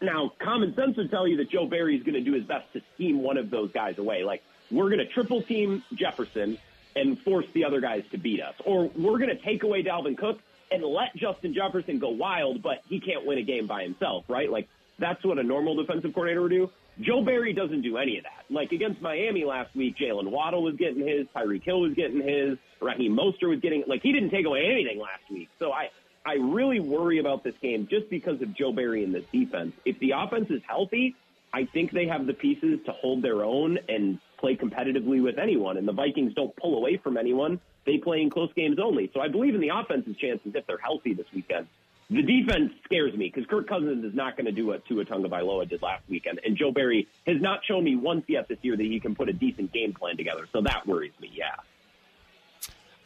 Now, 0.00 0.32
common 0.38 0.74
sense 0.74 0.96
would 0.96 1.10
tell 1.10 1.26
you 1.26 1.36
that 1.38 1.50
Joe 1.50 1.66
Barry 1.66 1.96
is 1.96 2.02
going 2.02 2.14
to 2.14 2.20
do 2.22 2.32
his 2.32 2.44
best 2.44 2.72
to 2.72 2.82
scheme 2.94 3.22
one 3.22 3.36
of 3.36 3.50
those 3.50 3.70
guys 3.72 3.98
away. 3.98 4.24
Like, 4.24 4.42
we're 4.70 4.86
going 4.86 4.98
to 4.98 5.06
triple 5.06 5.42
team 5.42 5.82
Jefferson 5.92 6.56
and 6.96 7.18
force 7.18 7.46
the 7.52 7.64
other 7.64 7.80
guys 7.80 8.04
to 8.12 8.18
beat 8.18 8.40
us. 8.40 8.54
Or 8.64 8.86
we're 8.96 9.18
going 9.18 9.28
to 9.28 9.42
take 9.42 9.62
away 9.62 9.82
Dalvin 9.82 10.16
Cook 10.16 10.40
and 10.70 10.82
let 10.84 11.14
Justin 11.16 11.54
Jefferson 11.54 11.98
go 11.98 12.10
wild, 12.10 12.62
but 12.62 12.82
he 12.88 13.00
can't 13.00 13.26
win 13.26 13.38
a 13.38 13.42
game 13.42 13.66
by 13.66 13.82
himself, 13.82 14.24
right? 14.28 14.50
Like, 14.50 14.68
that's 14.98 15.24
what 15.24 15.38
a 15.38 15.42
normal 15.42 15.74
defensive 15.76 16.12
coordinator 16.12 16.42
would 16.42 16.50
do. 16.50 16.70
Joe 17.00 17.24
Barry 17.24 17.52
doesn't 17.52 17.82
do 17.82 17.96
any 17.96 18.18
of 18.18 18.24
that. 18.24 18.44
Like 18.50 18.72
against 18.72 19.00
Miami 19.00 19.44
last 19.44 19.74
week, 19.74 19.96
Jaylen 19.96 20.30
Waddle 20.30 20.62
was 20.62 20.76
getting 20.76 21.06
his, 21.06 21.26
Tyreek 21.34 21.64
Hill 21.64 21.80
was 21.80 21.94
getting 21.94 22.20
his, 22.20 22.58
Raheem 22.80 23.16
Mostert 23.16 23.48
was 23.48 23.60
getting 23.60 23.84
like 23.86 24.02
he 24.02 24.12
didn't 24.12 24.30
take 24.30 24.46
away 24.46 24.66
anything 24.70 24.98
last 24.98 25.30
week. 25.30 25.48
So 25.58 25.72
I 25.72 25.90
I 26.24 26.34
really 26.34 26.80
worry 26.80 27.18
about 27.18 27.44
this 27.44 27.54
game 27.62 27.88
just 27.90 28.10
because 28.10 28.42
of 28.42 28.54
Joe 28.54 28.72
Barry 28.72 29.04
and 29.04 29.14
this 29.14 29.24
defense. 29.32 29.72
If 29.84 29.98
the 30.00 30.12
offense 30.16 30.50
is 30.50 30.60
healthy, 30.66 31.14
I 31.52 31.64
think 31.64 31.92
they 31.92 32.06
have 32.06 32.26
the 32.26 32.34
pieces 32.34 32.80
to 32.86 32.92
hold 32.92 33.22
their 33.22 33.42
own 33.42 33.78
and 33.88 34.18
play 34.40 34.56
competitively 34.56 35.22
with 35.22 35.38
anyone. 35.38 35.76
And 35.76 35.86
the 35.86 35.92
Vikings 35.92 36.34
don't 36.34 36.54
pull 36.56 36.76
away 36.76 36.96
from 36.96 37.16
anyone. 37.16 37.60
They 37.86 37.98
play 37.98 38.22
in 38.22 38.30
close 38.30 38.52
games 38.54 38.78
only. 38.82 39.10
So 39.14 39.20
I 39.20 39.28
believe 39.28 39.54
in 39.54 39.60
the 39.60 39.68
offense's 39.68 40.16
chances 40.16 40.52
if 40.54 40.66
they're 40.66 40.78
healthy 40.78 41.14
this 41.14 41.26
weekend. 41.32 41.66
The 42.10 42.22
defense 42.22 42.72
scares 42.84 43.14
me 43.14 43.30
because 43.32 43.48
Kirk 43.48 43.68
Cousins 43.68 44.04
is 44.04 44.14
not 44.14 44.36
going 44.36 44.46
to 44.46 44.52
do 44.52 44.66
what 44.66 44.84
Tua 44.86 45.04
Tagovailoa 45.04 45.68
did 45.68 45.80
last 45.80 46.02
weekend, 46.08 46.40
and 46.44 46.56
Joe 46.56 46.72
Barry 46.72 47.06
has 47.24 47.40
not 47.40 47.60
shown 47.64 47.84
me 47.84 47.94
once 47.94 48.24
yet 48.26 48.48
this 48.48 48.58
year 48.62 48.76
that 48.76 48.82
he 48.82 48.98
can 48.98 49.14
put 49.14 49.28
a 49.28 49.32
decent 49.32 49.72
game 49.72 49.92
plan 49.92 50.16
together. 50.16 50.48
So 50.52 50.60
that 50.62 50.88
worries 50.88 51.12
me. 51.20 51.30
Yeah. 51.32 51.54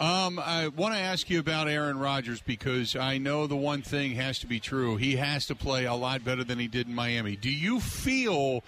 Um, 0.01 0.39
I 0.39 0.69
want 0.69 0.95
to 0.95 1.01
ask 1.01 1.29
you 1.29 1.39
about 1.39 1.69
Aaron 1.69 1.99
Rodgers 1.99 2.41
because 2.41 2.97
I 2.97 3.19
know 3.19 3.47
the 3.47 3.57
one 3.57 3.83
thing 3.83 4.13
has 4.13 4.39
to 4.39 4.47
be 4.47 4.59
true. 4.59 4.97
He 4.97 5.17
has 5.17 5.47
to 5.47 5.55
play 5.55 5.85
a 5.85 5.95
lot 5.95 6.25
better 6.25 6.43
than 6.43 6.59
he 6.59 6.67
did 6.67 6.89
in 6.89 6.95
Miami. 6.95 7.37
Do 7.37 7.51
you 7.51 7.81
feel 7.81 8.65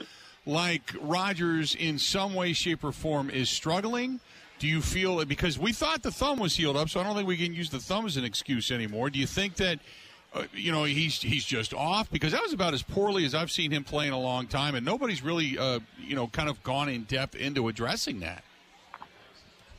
like 0.46 0.94
Rodgers, 1.00 1.74
in 1.74 1.98
some 1.98 2.34
way, 2.34 2.52
shape, 2.52 2.84
or 2.84 2.92
form, 2.92 3.28
is 3.28 3.50
struggling? 3.50 4.20
Do 4.58 4.68
you 4.68 4.80
feel 4.80 5.20
it 5.20 5.28
because 5.28 5.58
we 5.58 5.72
thought 5.72 6.02
the 6.02 6.10
thumb 6.10 6.38
was 6.38 6.56
healed 6.56 6.76
up, 6.76 6.88
so 6.88 7.00
I 7.00 7.02
don't 7.02 7.14
think 7.14 7.28
we 7.28 7.36
can 7.36 7.52
use 7.52 7.68
the 7.68 7.78
thumb 7.78 8.06
as 8.06 8.16
an 8.16 8.24
excuse 8.24 8.70
anymore. 8.70 9.10
Do 9.10 9.18
you 9.18 9.26
think 9.26 9.56
that 9.56 9.80
uh, 10.32 10.44
you 10.54 10.72
know 10.72 10.84
he's 10.84 11.20
he's 11.20 11.44
just 11.44 11.74
off 11.74 12.10
because 12.10 12.32
that 12.32 12.42
was 12.42 12.54
about 12.54 12.72
as 12.72 12.82
poorly 12.82 13.26
as 13.26 13.34
I've 13.34 13.50
seen 13.50 13.70
him 13.70 13.84
play 13.84 14.06
in 14.06 14.14
a 14.14 14.20
long 14.20 14.46
time, 14.46 14.74
and 14.74 14.86
nobody's 14.86 15.22
really 15.22 15.58
uh, 15.58 15.80
you 15.98 16.16
know 16.16 16.26
kind 16.28 16.48
of 16.48 16.62
gone 16.62 16.88
in 16.88 17.02
depth 17.02 17.34
into 17.34 17.68
addressing 17.68 18.20
that. 18.20 18.44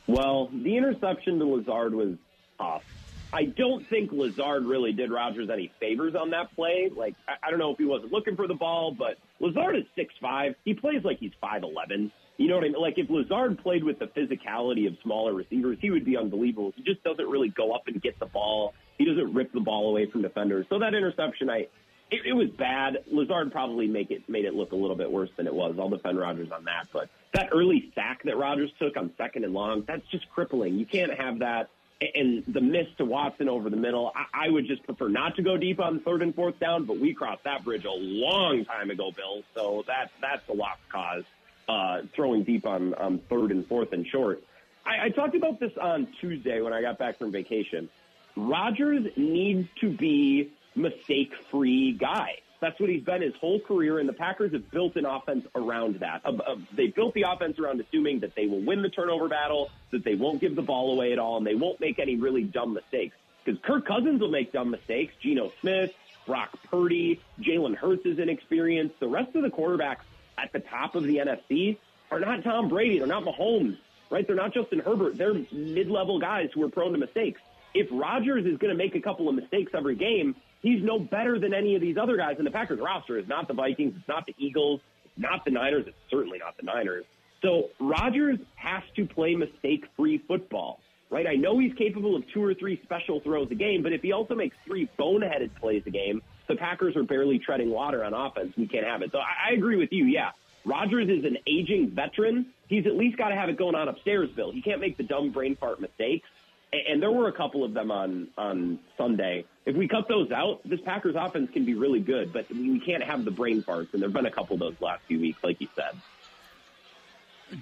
Well, 0.06 0.48
the 0.52 0.76
interception 0.76 1.38
to 1.40 1.44
Lazard 1.44 1.94
was 1.94 2.14
tough. 2.58 2.84
I 3.32 3.44
don't 3.44 3.86
think 3.88 4.10
Lazard 4.12 4.64
really 4.64 4.92
did 4.92 5.10
Rodgers 5.10 5.50
any 5.50 5.70
favors 5.80 6.14
on 6.14 6.30
that 6.30 6.54
play. 6.54 6.90
Like 6.94 7.14
I, 7.26 7.46
I 7.46 7.50
don't 7.50 7.58
know 7.58 7.72
if 7.72 7.78
he 7.78 7.84
wasn't 7.84 8.12
looking 8.12 8.36
for 8.36 8.46
the 8.46 8.54
ball, 8.54 8.94
but 8.96 9.18
Lazard 9.40 9.76
is 9.76 9.84
six 9.94 10.14
five. 10.20 10.54
He 10.64 10.74
plays 10.74 11.04
like 11.04 11.18
he's 11.18 11.32
five 11.40 11.62
eleven. 11.62 12.10
You 12.38 12.48
know 12.48 12.54
what 12.54 12.64
I 12.64 12.68
mean? 12.68 12.80
Like 12.80 12.98
if 12.98 13.10
Lazard 13.10 13.58
played 13.58 13.84
with 13.84 13.98
the 13.98 14.06
physicality 14.06 14.86
of 14.86 14.96
smaller 15.02 15.34
receivers, 15.34 15.76
he 15.80 15.90
would 15.90 16.04
be 16.04 16.16
unbelievable. 16.16 16.72
He 16.76 16.82
just 16.82 17.02
doesn't 17.04 17.26
really 17.26 17.48
go 17.48 17.72
up 17.72 17.82
and 17.86 18.00
get 18.00 18.18
the 18.18 18.26
ball. 18.26 18.74
He 18.96 19.04
doesn't 19.04 19.34
rip 19.34 19.52
the 19.52 19.60
ball 19.60 19.90
away 19.90 20.06
from 20.10 20.22
defenders. 20.22 20.66
So 20.70 20.78
that 20.78 20.94
interception, 20.94 21.50
I 21.50 21.68
it, 22.10 22.20
it 22.26 22.32
was 22.32 22.48
bad. 22.48 23.04
Lazard 23.12 23.52
probably 23.52 23.86
make 23.86 24.10
it 24.10 24.26
made 24.28 24.46
it 24.46 24.54
look 24.54 24.72
a 24.72 24.76
little 24.76 24.96
bit 24.96 25.10
worse 25.10 25.30
than 25.36 25.46
it 25.46 25.54
was. 25.54 25.76
I'll 25.78 25.90
defend 25.90 26.18
Rodgers 26.18 26.50
on 26.50 26.64
that. 26.64 26.86
But 26.92 27.10
that 27.34 27.50
early 27.52 27.92
sack 27.94 28.22
that 28.24 28.38
Rodgers 28.38 28.70
took 28.78 28.96
on 28.96 29.12
second 29.18 29.44
and 29.44 29.52
long, 29.52 29.84
that's 29.86 30.06
just 30.10 30.28
crippling. 30.30 30.78
You 30.78 30.86
can't 30.86 31.12
have 31.12 31.40
that. 31.40 31.68
And 32.00 32.44
the 32.46 32.60
miss 32.60 32.86
to 32.98 33.04
Watson 33.04 33.48
over 33.48 33.68
the 33.70 33.76
middle, 33.76 34.12
I, 34.14 34.46
I 34.46 34.48
would 34.50 34.66
just 34.66 34.84
prefer 34.84 35.08
not 35.08 35.34
to 35.36 35.42
go 35.42 35.56
deep 35.56 35.80
on 35.80 35.98
third 36.00 36.22
and 36.22 36.34
fourth 36.34 36.60
down. 36.60 36.84
But 36.84 36.98
we 36.98 37.12
crossed 37.12 37.44
that 37.44 37.64
bridge 37.64 37.84
a 37.84 37.90
long 37.90 38.64
time 38.64 38.90
ago, 38.90 39.10
Bill. 39.10 39.42
So 39.54 39.84
that 39.88 40.10
that's 40.20 40.48
a 40.48 40.52
lost 40.52 40.80
cause. 40.90 41.24
Uh, 41.68 42.02
throwing 42.14 42.44
deep 42.44 42.66
on, 42.66 42.94
on 42.94 43.18
third 43.28 43.50
and 43.50 43.66
fourth 43.66 43.92
and 43.92 44.06
short. 44.06 44.42
I, 44.86 45.06
I 45.06 45.08
talked 45.10 45.34
about 45.34 45.60
this 45.60 45.72
on 45.78 46.08
Tuesday 46.18 46.62
when 46.62 46.72
I 46.72 46.80
got 46.80 46.98
back 46.98 47.18
from 47.18 47.30
vacation. 47.30 47.90
Rodgers 48.36 49.06
needs 49.16 49.68
to 49.80 49.90
be 49.90 50.50
mistake 50.74 51.34
free 51.50 51.92
guy. 51.92 52.38
That's 52.60 52.78
what 52.80 52.90
he's 52.90 53.04
been 53.04 53.22
his 53.22 53.34
whole 53.40 53.60
career, 53.60 54.00
and 54.00 54.08
the 54.08 54.12
Packers 54.12 54.52
have 54.52 54.68
built 54.70 54.96
an 54.96 55.06
offense 55.06 55.46
around 55.54 56.00
that. 56.00 56.22
Uh, 56.24 56.32
uh, 56.32 56.56
they 56.76 56.88
built 56.88 57.14
the 57.14 57.22
offense 57.22 57.58
around 57.58 57.80
assuming 57.80 58.20
that 58.20 58.34
they 58.34 58.46
will 58.46 58.60
win 58.60 58.82
the 58.82 58.88
turnover 58.88 59.28
battle, 59.28 59.70
that 59.92 60.04
they 60.04 60.16
won't 60.16 60.40
give 60.40 60.56
the 60.56 60.62
ball 60.62 60.92
away 60.92 61.12
at 61.12 61.18
all, 61.18 61.36
and 61.36 61.46
they 61.46 61.54
won't 61.54 61.80
make 61.80 61.98
any 61.98 62.16
really 62.16 62.42
dumb 62.42 62.74
mistakes. 62.74 63.14
Because 63.44 63.60
Kirk 63.62 63.86
Cousins 63.86 64.20
will 64.20 64.30
make 64.30 64.52
dumb 64.52 64.70
mistakes. 64.70 65.14
Geno 65.22 65.52
Smith, 65.60 65.92
Brock 66.26 66.50
Purdy, 66.70 67.20
Jalen 67.40 67.76
Hurts 67.76 68.04
is 68.04 68.18
inexperienced. 68.18 68.98
The 68.98 69.08
rest 69.08 69.34
of 69.36 69.42
the 69.42 69.50
quarterbacks 69.50 70.02
at 70.36 70.52
the 70.52 70.60
top 70.60 70.96
of 70.96 71.04
the 71.04 71.18
NFC 71.18 71.78
are 72.10 72.20
not 72.20 72.42
Tom 72.42 72.68
Brady. 72.68 72.98
They're 72.98 73.06
not 73.06 73.24
Mahomes, 73.24 73.78
right? 74.10 74.26
They're 74.26 74.36
not 74.36 74.52
Justin 74.52 74.80
Herbert. 74.80 75.16
They're 75.16 75.34
mid-level 75.52 76.18
guys 76.18 76.50
who 76.52 76.62
are 76.64 76.68
prone 76.68 76.92
to 76.92 76.98
mistakes. 76.98 77.40
If 77.72 77.88
Rodgers 77.92 78.44
is 78.46 78.58
going 78.58 78.72
to 78.72 78.76
make 78.76 78.94
a 78.96 79.00
couple 79.00 79.28
of 79.28 79.34
mistakes 79.34 79.72
every 79.74 79.94
game, 79.94 80.34
he's 80.62 80.82
no 80.82 80.98
better 80.98 81.38
than 81.38 81.54
any 81.54 81.74
of 81.74 81.80
these 81.80 81.96
other 81.96 82.16
guys 82.16 82.36
in 82.38 82.44
the 82.44 82.50
Packers 82.50 82.80
roster. 82.80 83.18
It's 83.18 83.28
not 83.28 83.48
the 83.48 83.54
Vikings. 83.54 83.94
It's 83.96 84.08
not 84.08 84.26
the 84.26 84.34
Eagles. 84.38 84.80
It's 85.04 85.18
not 85.18 85.44
the 85.44 85.50
Niners. 85.50 85.84
It's 85.86 85.96
certainly 86.10 86.38
not 86.38 86.56
the 86.56 86.64
Niners. 86.64 87.04
So 87.42 87.70
Rodgers 87.78 88.38
has 88.56 88.82
to 88.96 89.06
play 89.06 89.34
mistake-free 89.36 90.24
football, 90.26 90.80
right? 91.10 91.26
I 91.26 91.34
know 91.34 91.58
he's 91.58 91.74
capable 91.74 92.16
of 92.16 92.24
two 92.34 92.42
or 92.42 92.54
three 92.54 92.80
special 92.82 93.20
throws 93.20 93.48
a 93.50 93.54
game, 93.54 93.82
but 93.82 93.92
if 93.92 94.02
he 94.02 94.12
also 94.12 94.34
makes 94.34 94.56
three 94.66 94.88
boneheaded 94.98 95.54
plays 95.60 95.82
a 95.86 95.90
game, 95.90 96.20
the 96.48 96.56
Packers 96.56 96.96
are 96.96 97.04
barely 97.04 97.38
treading 97.38 97.70
water 97.70 98.04
on 98.04 98.14
offense. 98.14 98.54
We 98.56 98.66
can't 98.66 98.86
have 98.86 99.02
it. 99.02 99.12
So 99.12 99.18
I, 99.18 99.50
I 99.50 99.54
agree 99.54 99.76
with 99.76 99.92
you. 99.92 100.04
Yeah. 100.06 100.30
Rodgers 100.64 101.08
is 101.08 101.24
an 101.24 101.38
aging 101.46 101.92
veteran. 101.94 102.46
He's 102.66 102.86
at 102.86 102.96
least 102.96 103.16
got 103.16 103.28
to 103.28 103.36
have 103.36 103.48
it 103.48 103.56
going 103.56 103.74
on 103.74 103.88
upstairs, 103.88 104.28
Bill. 104.34 104.50
He 104.50 104.60
can't 104.60 104.80
make 104.80 104.96
the 104.96 105.04
dumb 105.04 105.30
brain 105.30 105.56
fart 105.56 105.80
mistakes 105.80 106.28
and 106.72 107.02
there 107.02 107.10
were 107.10 107.28
a 107.28 107.32
couple 107.32 107.64
of 107.64 107.74
them 107.74 107.90
on 107.90 108.28
on 108.36 108.78
Sunday. 108.96 109.44
If 109.66 109.76
we 109.76 109.88
cut 109.88 110.08
those 110.08 110.30
out, 110.30 110.60
this 110.64 110.80
Packers 110.80 111.14
offense 111.18 111.50
can 111.52 111.64
be 111.64 111.74
really 111.74 112.00
good, 112.00 112.32
but 112.32 112.48
we 112.50 112.80
can't 112.80 113.02
have 113.02 113.24
the 113.24 113.30
brain 113.30 113.62
farts, 113.62 113.92
and 113.92 114.02
there've 114.02 114.12
been 114.12 114.26
a 114.26 114.30
couple 114.30 114.54
of 114.54 114.60
those 114.60 114.74
last 114.80 115.02
few 115.06 115.20
weeks, 115.20 115.38
like 115.42 115.60
you 115.60 115.68
said. 115.74 115.92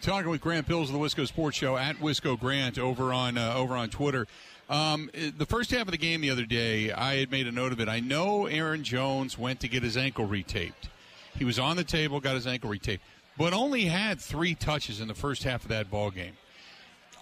Talking 0.00 0.30
with 0.30 0.40
Grant 0.40 0.66
Bilse 0.66 0.86
of 0.86 0.92
the 0.92 0.98
Wisco 0.98 1.26
Sports 1.28 1.56
Show 1.56 1.76
at 1.76 1.96
Wisco 1.96 2.38
Grant 2.38 2.78
over 2.78 3.12
on 3.12 3.38
uh, 3.38 3.54
over 3.54 3.76
on 3.76 3.88
Twitter. 3.88 4.26
Um, 4.68 5.10
the 5.14 5.46
first 5.46 5.70
half 5.70 5.82
of 5.82 5.92
the 5.92 5.98
game 5.98 6.20
the 6.20 6.30
other 6.30 6.44
day, 6.44 6.90
I 6.90 7.16
had 7.16 7.30
made 7.30 7.46
a 7.46 7.52
note 7.52 7.70
of 7.70 7.80
it. 7.80 7.88
I 7.88 8.00
know 8.00 8.46
Aaron 8.46 8.82
Jones 8.82 9.38
went 9.38 9.60
to 9.60 9.68
get 9.68 9.84
his 9.84 9.96
ankle 9.96 10.26
retaped. 10.26 10.72
He 11.38 11.44
was 11.44 11.60
on 11.60 11.76
the 11.76 11.84
table, 11.84 12.18
got 12.18 12.34
his 12.34 12.48
ankle 12.48 12.70
retaped, 12.70 12.98
but 13.38 13.52
only 13.52 13.84
had 13.84 14.20
three 14.20 14.56
touches 14.56 15.00
in 15.00 15.06
the 15.06 15.14
first 15.14 15.44
half 15.44 15.62
of 15.62 15.68
that 15.68 15.88
ball 15.88 16.10
game. 16.10 16.32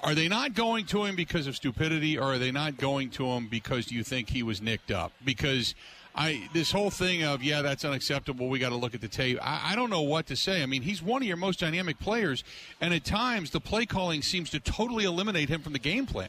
Are 0.05 0.15
they 0.15 0.29
not 0.29 0.53
going 0.53 0.85
to 0.87 1.05
him 1.05 1.17
because 1.17 1.47
of 1.47 1.57
stupidity, 1.57 2.19
or 2.19 2.35
are 2.35 2.39
they 2.39 2.53
not 2.53 2.77
going 2.77 3.09
to 3.11 3.25
him 3.25 3.49
because 3.49 3.91
you 3.91 4.05
think 4.05 4.29
he 4.29 4.43
was 4.43 4.61
nicked 4.61 4.91
up? 4.91 5.13
Because 5.25 5.75
I 6.15 6.47
this 6.53 6.71
whole 6.71 6.91
thing 6.91 7.23
of 7.25 7.43
yeah, 7.43 7.63
that's 7.63 7.87
unacceptable. 7.87 8.49
We 8.49 8.59
got 8.59 8.69
to 8.69 8.77
look 8.77 8.95
at 8.95 9.01
the 9.01 9.09
tape. 9.09 9.39
I, 9.41 9.73
I, 9.73 9.77
don't 9.77 9.89
know 9.89 10.03
what 10.03 10.27
to 10.27 10.37
say. 10.37 10.63
I 10.63 10.67
mean, 10.67 10.83
he's 10.83 11.03
one 11.03 11.23
of 11.23 11.27
your 11.29 11.39
most 11.39 11.59
dynamic 11.59 11.99
players, 11.99 12.45
and 12.83 12.93
at 12.93 13.05
times 13.05 13.51
the 13.51 13.61
play 13.61 13.87
calling 13.87 14.21
seems 14.21 14.51
to 14.51 14.61
totally 14.61 15.05
eliminate 15.05 15.49
him 15.49 15.63
from 15.63 15.73
the 15.73 15.79
game 15.79 16.05
plan. 16.05 16.29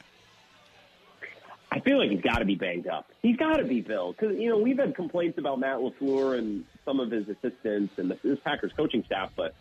I 1.69 1.81
feel 1.81 1.99
like 1.99 2.09
he's 2.09 2.21
got 2.21 2.37
to 2.37 2.45
be 2.45 2.55
banged 2.55 2.87
up. 2.87 3.11
He's 3.21 3.35
got 3.35 3.57
to 3.57 3.65
be 3.65 3.81
Bill 3.81 4.13
because 4.13 4.37
you 4.37 4.47
know 4.47 4.57
we've 4.57 4.79
had 4.79 4.95
complaints 4.95 5.37
about 5.37 5.59
Matt 5.59 5.79
LaFleur 5.79 6.37
and 6.37 6.63
some 6.85 7.01
of 7.01 7.11
his 7.11 7.27
assistants 7.27 7.93
and 7.97 8.09
the, 8.09 8.17
this 8.23 8.39
Packers 8.45 8.71
coaching 8.77 9.03
staff, 9.05 9.31
but 9.35 9.53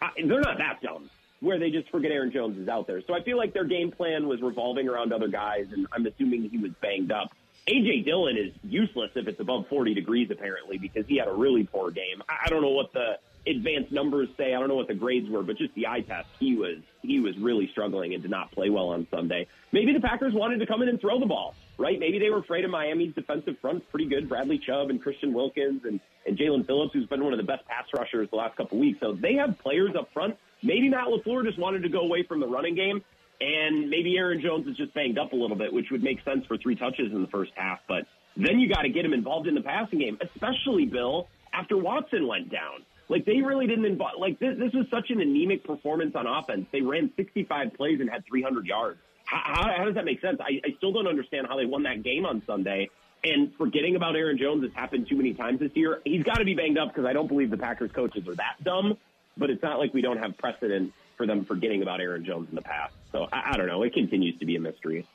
I, 0.00 0.08
they're 0.16 0.40
not 0.40 0.56
that 0.56 0.80
dumb 0.82 1.10
where 1.40 1.58
they 1.58 1.70
just 1.70 1.88
forget 1.90 2.12
Aaron 2.12 2.30
Jones 2.30 2.58
is 2.58 2.68
out 2.68 2.86
there. 2.86 3.02
So 3.06 3.14
I 3.14 3.22
feel 3.22 3.36
like 3.36 3.52
their 3.52 3.64
game 3.64 3.90
plan 3.90 4.28
was 4.28 4.40
revolving 4.42 4.88
around 4.88 5.12
other 5.12 5.28
guys, 5.28 5.66
and 5.72 5.86
I'm 5.92 6.06
assuming 6.06 6.48
he 6.50 6.58
was 6.58 6.72
banged 6.80 7.10
up. 7.10 7.32
AJ 7.66 8.04
Dillon 8.04 8.36
is 8.36 8.52
useless 8.62 9.10
if 9.14 9.28
it's 9.28 9.40
above 9.40 9.68
40 9.68 9.94
degrees, 9.94 10.30
apparently, 10.30 10.78
because 10.78 11.06
he 11.06 11.16
had 11.16 11.28
a 11.28 11.32
really 11.32 11.64
poor 11.64 11.90
game. 11.90 12.22
I 12.28 12.48
don't 12.48 12.62
know 12.62 12.70
what 12.70 12.92
the 12.92 13.18
advanced 13.46 13.92
numbers 13.92 14.28
say. 14.36 14.54
I 14.54 14.58
don't 14.58 14.68
know 14.68 14.74
what 14.74 14.88
the 14.88 14.94
grades 14.94 15.28
were, 15.28 15.42
but 15.42 15.56
just 15.56 15.74
the 15.74 15.86
eye 15.86 16.00
test, 16.00 16.28
he 16.38 16.56
was 16.56 16.78
he 17.02 17.20
was 17.20 17.36
really 17.38 17.68
struggling 17.68 18.12
and 18.12 18.22
did 18.22 18.30
not 18.30 18.50
play 18.52 18.68
well 18.70 18.88
on 18.88 19.06
Sunday. 19.10 19.46
Maybe 19.72 19.92
the 19.92 20.00
Packers 20.00 20.34
wanted 20.34 20.58
to 20.58 20.66
come 20.66 20.82
in 20.82 20.88
and 20.88 21.00
throw 21.00 21.18
the 21.18 21.26
ball, 21.26 21.54
right? 21.78 21.98
Maybe 21.98 22.18
they 22.18 22.28
were 22.28 22.38
afraid 22.38 22.64
of 22.64 22.70
Miami's 22.70 23.14
defensive 23.14 23.58
front, 23.60 23.88
pretty 23.90 24.06
good. 24.06 24.28
Bradley 24.28 24.58
Chubb 24.58 24.90
and 24.90 25.00
Christian 25.00 25.32
Wilkins 25.32 25.84
and 25.84 26.00
and 26.26 26.36
Jaelan 26.36 26.66
Phillips, 26.66 26.92
who's 26.92 27.06
been 27.06 27.24
one 27.24 27.32
of 27.32 27.38
the 27.38 27.44
best 27.44 27.64
pass 27.66 27.86
rushers 27.94 28.28
the 28.30 28.36
last 28.36 28.56
couple 28.56 28.78
weeks. 28.78 29.00
So 29.00 29.12
they 29.12 29.34
have 29.34 29.58
players 29.58 29.94
up 29.96 30.12
front. 30.12 30.36
Maybe 30.62 30.88
Matt 30.88 31.06
Lafleur 31.06 31.44
just 31.44 31.58
wanted 31.58 31.82
to 31.82 31.88
go 31.88 32.00
away 32.00 32.24
from 32.24 32.40
the 32.40 32.46
running 32.46 32.74
game. 32.74 33.02
And 33.40 33.88
maybe 33.88 34.18
Aaron 34.18 34.40
Jones 34.42 34.66
is 34.66 34.76
just 34.76 34.92
banged 34.92 35.18
up 35.18 35.32
a 35.32 35.36
little 35.36 35.56
bit, 35.56 35.72
which 35.72 35.86
would 35.90 36.02
make 36.02 36.22
sense 36.24 36.44
for 36.46 36.58
three 36.58 36.76
touches 36.76 37.10
in 37.10 37.22
the 37.22 37.28
first 37.28 37.52
half. 37.54 37.80
But 37.88 38.04
then 38.36 38.60
you 38.60 38.68
got 38.68 38.82
to 38.82 38.90
get 38.90 39.04
him 39.04 39.14
involved 39.14 39.48
in 39.48 39.54
the 39.54 39.62
passing 39.62 39.98
game, 39.98 40.18
especially 40.20 40.84
Bill 40.84 41.26
after 41.52 41.76
Watson 41.76 42.26
went 42.26 42.50
down. 42.50 42.84
Like 43.08 43.24
they 43.24 43.40
really 43.40 43.66
didn't 43.66 43.86
involve. 43.86 44.20
Like 44.20 44.38
this, 44.38 44.56
this 44.58 44.72
was 44.72 44.86
such 44.90 45.10
an 45.10 45.20
anemic 45.20 45.64
performance 45.64 46.14
on 46.14 46.26
offense. 46.26 46.66
They 46.70 46.82
ran 46.82 47.10
65 47.16 47.74
plays 47.74 48.00
and 48.00 48.10
had 48.10 48.24
300 48.26 48.66
yards. 48.66 48.98
How, 49.24 49.40
how, 49.44 49.76
how 49.78 49.84
does 49.84 49.94
that 49.94 50.04
make 50.04 50.20
sense? 50.20 50.38
I, 50.40 50.60
I 50.64 50.76
still 50.76 50.92
don't 50.92 51.08
understand 51.08 51.46
how 51.48 51.56
they 51.56 51.66
won 51.66 51.82
that 51.84 52.02
game 52.02 52.26
on 52.26 52.42
Sunday. 52.46 52.88
And 53.24 53.52
forgetting 53.58 53.96
about 53.96 54.16
Aaron 54.16 54.38
Jones 54.38 54.62
has 54.64 54.72
happened 54.74 55.08
too 55.08 55.16
many 55.16 55.34
times 55.34 55.60
this 55.60 55.72
year. 55.74 56.00
He's 56.04 56.22
got 56.22 56.36
to 56.36 56.44
be 56.44 56.54
banged 56.54 56.78
up 56.78 56.88
because 56.88 57.04
I 57.04 57.12
don't 57.12 57.26
believe 57.26 57.50
the 57.50 57.58
Packers 57.58 57.90
coaches 57.92 58.26
are 58.28 58.34
that 58.36 58.62
dumb. 58.62 58.96
But 59.36 59.50
it's 59.50 59.62
not 59.62 59.78
like 59.78 59.94
we 59.94 60.02
don't 60.02 60.18
have 60.18 60.36
precedent 60.36 60.92
for 61.16 61.26
them 61.26 61.44
forgetting 61.44 61.82
about 61.82 62.00
Aaron 62.00 62.24
Jones 62.24 62.48
in 62.48 62.54
the 62.54 62.62
past. 62.62 62.94
So 63.12 63.28
I, 63.32 63.52
I 63.52 63.56
don't 63.56 63.66
know. 63.66 63.82
It 63.82 63.92
continues 63.92 64.38
to 64.38 64.46
be 64.46 64.56
a 64.56 64.60
mystery. 64.60 65.06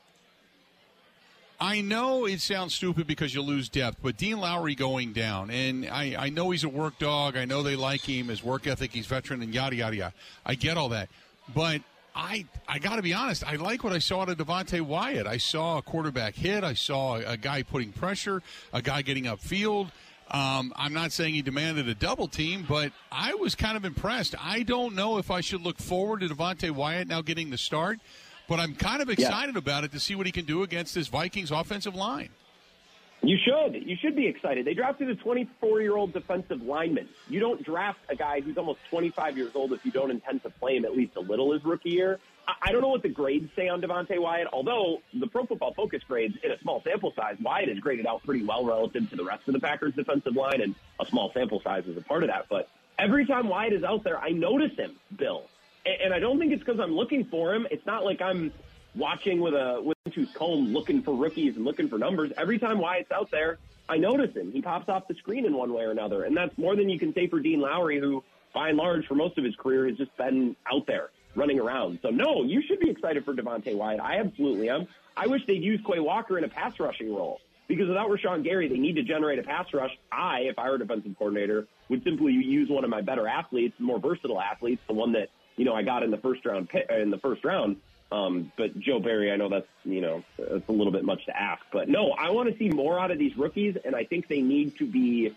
I 1.60 1.82
know 1.82 2.26
it 2.26 2.42
sounds 2.42 2.76
stupid 2.76 3.08
because 3.08 3.34
you 3.34 3.42
lose 3.42 3.70
depth, 3.70 4.00
but 4.02 4.18
Dean 4.18 4.40
Lowry 4.40 4.76
going 4.76 5.14
down, 5.14 5.50
and 5.50 5.88
I, 5.90 6.16
I 6.18 6.30
know 6.30 6.52
he's 6.52 6.66
a 6.66 6.70
work 6.70 7.00
dog. 7.00 7.38
I 7.38 7.46
know 7.46 7.64
they 7.64 7.78
like 7.78 8.02
him, 8.02 8.28
his 8.28 8.44
work 8.44 8.68
ethic, 8.68 8.92
he's 8.92 9.08
veteran, 9.08 9.42
and 9.42 9.54
yada 9.54 9.76
yada 9.76 9.96
yada. 9.96 10.14
I 10.46 10.56
get 10.56 10.78
all 10.78 10.90
that, 10.90 11.10
but 11.54 11.82
I 12.14 12.46
I 12.68 12.80
got 12.80 12.98
to 12.98 13.02
be 13.02 13.14
honest. 13.14 13.46
I 13.48 13.56
like 13.56 13.84
what 13.84 13.94
I 13.94 14.00
saw 14.00 14.22
out 14.22 14.30
of 14.30 14.38
Devonte 14.38 14.82
Wyatt. 14.82 15.28
I 15.28 15.38
saw 15.38 15.78
a 15.78 15.82
quarterback 15.82 16.36
hit. 16.36 16.64
I 16.64 16.74
saw 16.74 17.16
a 17.16 17.38
guy 17.38 17.64
putting 17.64 17.94
pressure, 17.94 18.42
a 18.74 18.82
guy 18.82 19.02
getting 19.02 19.26
upfield. 19.26 19.92
Um, 20.32 20.74
I'm 20.76 20.94
not 20.94 21.12
saying 21.12 21.36
he 21.36 21.42
demanded 21.42 21.88
a 21.88 21.96
double 21.96 22.28
team, 22.28 22.66
but 22.68 22.92
I 23.12 23.36
was 23.36 23.54
kind 23.54 23.78
of 23.78 23.86
impressed. 23.86 24.36
I 24.44 24.64
don't 24.64 24.96
know 24.96 25.18
if 25.20 25.30
I 25.30 25.42
should 25.42 25.62
look 25.62 25.78
forward 25.78 26.22
to 26.22 26.28
Devonte 26.28 26.72
Wyatt 26.72 27.08
now 27.08 27.22
getting 27.22 27.52
the 27.52 27.58
start 27.58 28.00
but 28.48 28.60
I'm 28.60 28.76
kind 28.76 29.02
of 29.02 29.10
excited 29.10 29.56
yeah. 29.56 29.60
about 29.60 29.84
it 29.84 29.92
to 29.94 30.00
see 30.00 30.16
what 30.16 30.26
he 30.26 30.32
can 30.32 30.46
do 30.46 30.64
against 30.64 30.96
this 30.96 31.08
Vikings 31.08 31.52
offensive 31.52 31.96
line. 31.96 32.30
You 33.22 33.38
should. 33.44 33.76
You 33.88 33.96
should 34.00 34.16
be 34.16 34.28
excited. 34.28 34.66
They 34.66 34.76
drafted 34.76 35.10
a 35.10 35.16
24 35.16 35.82
year 35.82 35.96
old 35.96 36.14
defensive 36.14 36.62
lineman. 36.62 37.10
You 37.28 37.40
don't 37.40 37.64
draft 37.64 38.00
a 38.10 38.16
guy 38.16 38.42
who's 38.42 38.58
almost 38.58 38.80
25 38.90 39.38
years 39.38 39.52
old 39.56 39.74
if 39.74 39.84
you 39.84 39.92
don't 39.92 40.12
intend 40.12 40.44
to 40.44 40.50
play 40.52 40.76
him 40.76 40.86
at 40.86 40.96
least 40.96 41.16
a 41.16 41.22
little 41.22 41.52
his 41.52 41.64
rookie 41.66 41.90
year. 41.90 42.20
I 42.48 42.72
don't 42.72 42.82
know 42.82 42.90
what 42.90 43.04
the 43.04 43.10
grades 43.10 43.50
say 43.56 43.68
on 43.68 43.82
Devonte 43.82 44.20
Wyatt, 44.20 44.48
although 44.54 45.02
the 45.14 45.28
Pro 45.28 45.46
Football 45.46 45.74
Focus 45.74 46.02
grades 46.08 46.36
in 46.44 46.52
a 46.52 46.60
small 46.60 46.82
sample 46.84 47.14
size, 47.16 47.38
Wyatt 47.42 47.70
is 47.70 47.80
graded 47.80 48.06
out 48.06 48.24
pretty 48.24 48.46
well 48.46 48.66
relative 48.66 49.10
to 49.10 49.16
the 49.16 49.24
rest 49.24 49.48
of 49.48 49.54
the 49.54 49.60
Packers 49.60 49.94
defensive 49.96 50.36
line, 50.36 50.62
and 50.62 50.76
a 51.00 51.06
small 51.06 51.32
sample 51.34 51.62
size 51.62 51.86
is 51.86 51.98
a 51.98 52.02
part 52.02 52.24
of 52.24 52.30
that. 52.30 52.46
But 52.50 52.70
every 53.00 53.26
time 53.26 53.48
Wyatt 53.48 53.74
is 53.74 53.84
out 53.84 54.04
there, 54.04 54.20
I 54.20 54.30
notice 54.30 54.76
him, 54.78 54.96
Bill 55.16 55.46
and 55.86 56.14
I 56.14 56.20
don't 56.20 56.40
think 56.40 56.52
it's 56.52 56.64
because 56.64 56.80
I'm 56.80 56.96
looking 56.96 57.26
for 57.26 57.54
him. 57.54 57.68
It's 57.70 57.86
not 57.86 58.04
like 58.04 58.22
I'm 58.22 58.52
watching 58.96 59.40
with 59.40 59.54
a 59.54 59.82
with 59.84 59.98
a 60.06 60.10
tooth 60.10 60.34
comb 60.34 60.74
looking 60.74 61.02
for 61.02 61.16
rookies 61.16 61.56
and 61.56 61.66
looking 61.66 61.90
for 61.90 61.98
numbers. 61.98 62.32
Every 62.38 62.60
time 62.60 62.80
Wyatt's 62.80 63.12
out 63.12 63.30
there, 63.32 63.60
I 63.88 63.98
notice 63.98 64.36
him. 64.36 64.52
He 64.52 64.62
pops 64.62 64.90
off 64.90 65.08
the 65.08 65.16
screen 65.16 65.46
in 65.46 65.56
one 65.56 65.74
way 65.74 65.84
or 65.84 65.92
another, 65.92 66.24
and 66.24 66.36
that's 66.36 66.58
more 66.58 66.76
than 66.76 66.90
you 66.90 66.98
can 66.98 67.14
say 67.14 67.28
for 67.28 67.40
Dean 67.40 67.62
Lowry, 67.62 68.00
who 68.00 68.24
by 68.54 68.70
and 68.70 68.78
large 68.78 69.06
for 69.06 69.16
most 69.16 69.38
of 69.38 69.44
his 69.44 69.56
career 69.56 69.88
has 69.88 69.98
just 69.98 70.16
been 70.18 70.56
out 70.72 70.88
there 70.88 71.10
running 71.36 71.60
around. 71.60 72.00
So 72.02 72.10
no, 72.10 72.44
you 72.44 72.62
should 72.68 72.80
be 72.80 72.90
excited 72.90 73.26
for 73.26 73.34
Devonte 73.34 73.76
Wyatt. 73.76 74.00
I 74.00 74.20
absolutely 74.20 74.70
am. 74.70 74.88
I 75.16 75.28
wish 75.28 75.46
they'd 75.46 75.64
use 75.64 75.82
Quay 75.86 76.00
Walker 76.00 76.38
in 76.38 76.44
a 76.44 76.50
pass 76.50 76.80
rushing 76.80 77.14
role. 77.14 77.40
Because 77.68 77.88
without 77.88 78.10
Rashan 78.10 78.44
Gary, 78.44 78.68
they 78.68 78.78
need 78.78 78.96
to 78.98 79.02
generate 79.02 79.40
a 79.40 79.44
pass 79.44 79.74
rush. 79.74 79.90
I, 80.12 80.42
if 80.42 80.60
I 80.60 80.70
were 80.70 80.76
a 80.76 80.80
defensive 80.80 81.16
coordinator, 81.18 81.66
would 81.90 82.04
simply 82.04 82.34
use 82.34 82.70
one 82.70 82.84
of 82.84 82.92
my 82.92 83.02
better 83.02 83.28
athletes, 83.28 83.74
more 83.80 84.00
versatile 84.00 84.40
athletes, 84.40 84.84
the 84.88 84.94
one 84.94 85.14
that 85.14 85.30
you 85.58 85.66
know, 85.66 85.74
I 85.74 85.84
got 85.84 86.04
in 86.04 86.12
the 86.12 86.18
first 86.18 86.46
round 86.46 86.70
in 86.90 87.12
the 87.12 87.18
first 87.18 87.44
round. 87.44 87.78
Um, 88.12 88.52
but 88.56 88.78
Joe 88.80 89.00
Barry, 89.00 89.32
I 89.32 89.36
know 89.36 89.50
that's 89.50 89.68
you 89.84 90.02
know 90.02 90.24
it's 90.38 90.68
a 90.70 90.72
little 90.72 90.92
bit 90.92 91.04
much 91.04 91.26
to 91.26 91.36
ask, 91.36 91.64
but 91.72 91.90
no, 91.90 92.12
I 92.12 92.32
want 92.32 92.52
to 92.52 92.58
see 92.58 92.70
more 92.70 93.00
out 93.00 93.12
of 93.12 93.18
these 93.18 93.36
rookies, 93.38 93.78
and 93.84 93.96
I 93.96 94.04
think 94.04 94.28
they 94.28 94.42
need 94.42 94.78
to 94.78 94.86
be 94.86 95.36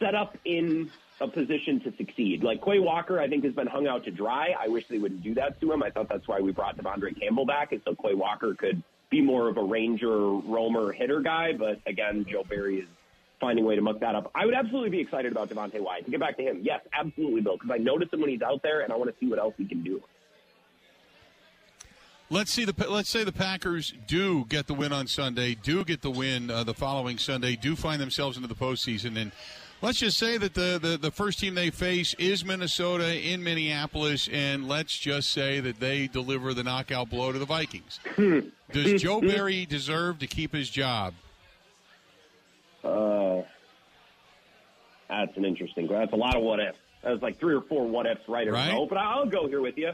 set 0.00 0.14
up 0.14 0.36
in 0.44 0.90
a 1.22 1.28
position 1.28 1.80
to 1.80 1.96
succeed. 1.96 2.42
Like 2.42 2.64
Quay 2.64 2.80
Walker, 2.80 3.20
I 3.20 3.28
think 3.28 3.44
has 3.44 3.54
been 3.54 3.68
hung 3.68 3.86
out 3.86 4.04
to 4.04 4.10
dry. 4.10 4.54
I 4.58 4.68
wish 4.68 4.88
they 4.88 4.98
wouldn't 4.98 5.22
do 5.22 5.34
that 5.34 5.60
to 5.60 5.72
him. 5.72 5.82
I 5.82 5.90
thought 5.90 6.08
that's 6.08 6.26
why 6.26 6.40
we 6.40 6.50
brought 6.52 6.76
De'Vondre 6.76 7.18
Campbell 7.18 7.46
back, 7.46 7.72
and 7.72 7.80
so 7.84 7.94
Quay 7.94 8.14
Walker 8.14 8.54
could 8.54 8.82
be 9.08 9.20
more 9.20 9.48
of 9.48 9.56
a 9.56 9.62
ranger, 9.62 10.10
roamer, 10.10 10.90
hitter 10.90 11.20
guy. 11.20 11.52
But 11.52 11.80
again, 11.86 12.26
Joe 12.28 12.44
Barry 12.44 12.80
is 12.80 12.88
finding 13.40 13.64
a 13.64 13.68
way 13.68 13.76
to 13.76 13.82
muck 13.82 14.00
that 14.00 14.14
up. 14.14 14.30
I 14.34 14.46
would 14.46 14.54
absolutely 14.54 14.90
be 14.90 15.00
excited 15.00 15.30
about 15.30 15.48
Devonte 15.48 15.80
Wyatt. 15.80 16.04
To 16.06 16.10
get 16.10 16.20
back 16.20 16.36
to 16.38 16.42
him, 16.42 16.60
yes, 16.62 16.80
absolutely, 16.92 17.40
Bill, 17.40 17.56
because 17.56 17.70
I 17.70 17.78
notice 17.78 18.08
him 18.12 18.20
when 18.20 18.30
he's 18.30 18.42
out 18.42 18.62
there, 18.62 18.80
and 18.80 18.92
I 18.92 18.96
want 18.96 19.10
to 19.10 19.16
see 19.20 19.28
what 19.28 19.38
else 19.38 19.54
he 19.56 19.64
can 19.64 19.82
do. 19.82 20.02
Let's 22.30 22.50
see 22.50 22.64
the 22.64 22.74
let's 22.88 23.10
say 23.10 23.24
the 23.24 23.32
Packers 23.32 23.92
do 24.06 24.46
get 24.46 24.66
the 24.66 24.72
win 24.72 24.90
on 24.90 25.06
Sunday, 25.06 25.54
do 25.54 25.84
get 25.84 26.00
the 26.00 26.10
win 26.10 26.50
uh, 26.50 26.64
the 26.64 26.72
following 26.72 27.18
Sunday, 27.18 27.56
do 27.56 27.76
find 27.76 28.00
themselves 28.00 28.38
into 28.38 28.48
the 28.48 28.54
postseason, 28.54 29.20
and 29.20 29.32
let's 29.82 29.98
just 29.98 30.18
say 30.18 30.38
that 30.38 30.54
the, 30.54 30.78
the 30.80 30.96
the 30.96 31.10
first 31.10 31.40
team 31.40 31.54
they 31.54 31.70
face 31.70 32.14
is 32.18 32.44
Minnesota 32.44 33.14
in 33.20 33.42
Minneapolis, 33.42 34.28
and 34.32 34.68
let's 34.68 34.96
just 34.96 35.30
say 35.30 35.60
that 35.60 35.80
they 35.80 36.06
deliver 36.06 36.54
the 36.54 36.62
knockout 36.62 37.10
blow 37.10 37.32
to 37.32 37.38
the 37.38 37.44
Vikings. 37.44 38.00
Does 38.72 39.02
Joe 39.02 39.20
Barry 39.20 39.66
deserve 39.66 40.20
to 40.20 40.26
keep 40.26 40.54
his 40.54 40.70
job? 40.70 41.14
Uh, 42.82 43.42
that's 45.08 45.36
an 45.36 45.44
interesting. 45.44 45.86
That's 45.88 46.12
a 46.12 46.16
lot 46.16 46.36
of 46.36 46.42
what 46.42 46.60
ifs. 46.60 46.78
That's 47.02 47.20
like 47.20 47.38
three 47.38 47.54
or 47.54 47.62
four 47.62 47.86
what 47.86 48.06
ifs 48.06 48.22
right 48.28 48.48
a 48.48 48.52
row. 48.52 48.86
But 48.88 48.98
I'll 48.98 49.26
go 49.26 49.46
here 49.48 49.60
with 49.60 49.76
you. 49.76 49.90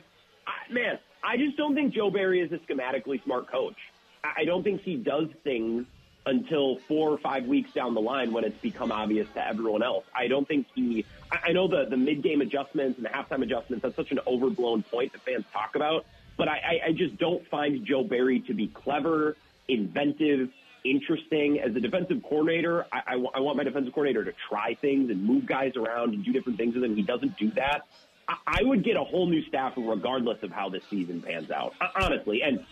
I, 0.47 0.73
man, 0.73 0.99
I 1.25 1.37
just 1.37 1.57
don't 1.57 1.75
think 1.75 1.95
Joe 1.95 2.11
Barry 2.11 2.41
is 2.41 2.53
a 2.53 2.59
schematically 2.59 3.23
smart 3.25 3.51
coach. 3.51 3.77
I 4.25 4.45
don't 4.45 4.63
think 4.63 4.83
he 4.83 4.97
does 4.97 5.29
things 5.45 5.87
until 6.29 6.77
four 6.87 7.11
or 7.11 7.19
five 7.19 7.47
weeks 7.47 7.73
down 7.73 7.95
the 7.95 8.01
line 8.01 8.33
when 8.33 8.45
it's 8.45 8.61
become 8.61 8.93
obvious 8.93 9.27
to 9.35 9.47
everyone 9.47 9.83
else. 9.83 10.05
I 10.15 10.29
don't 10.29 10.47
think 10.47 10.67
he. 10.75 11.05
I 11.33 11.53
know 11.53 11.67
the 11.67 11.87
the 11.87 11.97
mid 11.97 12.23
game 12.23 12.41
adjustments 12.41 12.99
and 12.99 13.05
the 13.05 13.11
halftime 13.11 13.43
adjustments. 13.43 13.83
That's 13.83 13.97
such 13.97 14.13
an 14.13 14.21
overblown 14.27 14.83
point 14.83 15.13
that 15.13 15.23
fans 15.23 15.45
talk 15.53 15.75
about. 15.75 16.05
But 16.37 16.49
I, 16.49 16.81
I 16.87 16.93
just 16.93 17.17
don't 17.19 17.45
find 17.49 17.85
Joe 17.85 18.05
Barry 18.05 18.41
to 18.41 18.55
be 18.55 18.69
clever, 18.69 19.37
inventive, 19.67 20.51
interesting. 20.85 21.59
As 21.59 21.75
a 21.75 21.81
defensive 21.81 22.23
coordinator, 22.23 22.87
I, 22.93 23.03
I, 23.09 23.25
I 23.35 23.41
want 23.41 23.57
my 23.57 23.65
defensive 23.65 23.93
coordinator 23.93 24.25
to 24.25 24.33
try 24.49 24.75
things 24.75 25.11
and 25.11 25.25
move 25.25 25.47
guys 25.47 25.73
around 25.77 26.15
and 26.15 26.25
do 26.25 26.33
different 26.33 26.57
things 26.57 26.77
with 26.77 26.85
him. 26.85 26.95
He 26.95 27.03
doesn't 27.03 27.37
do 27.39 27.51
that. 27.53 27.87
I, 28.29 28.37
I 28.47 28.63
would 28.63 28.85
get 28.85 28.97
a 28.97 29.03
whole 29.03 29.27
new 29.27 29.43
staff 29.47 29.73
regardless 29.77 30.43
of 30.45 30.53
how 30.53 30.69
this 30.69 30.85
season 30.89 31.23
pans 31.23 31.51
out, 31.51 31.75
honestly. 32.01 32.43
And, 32.43 32.65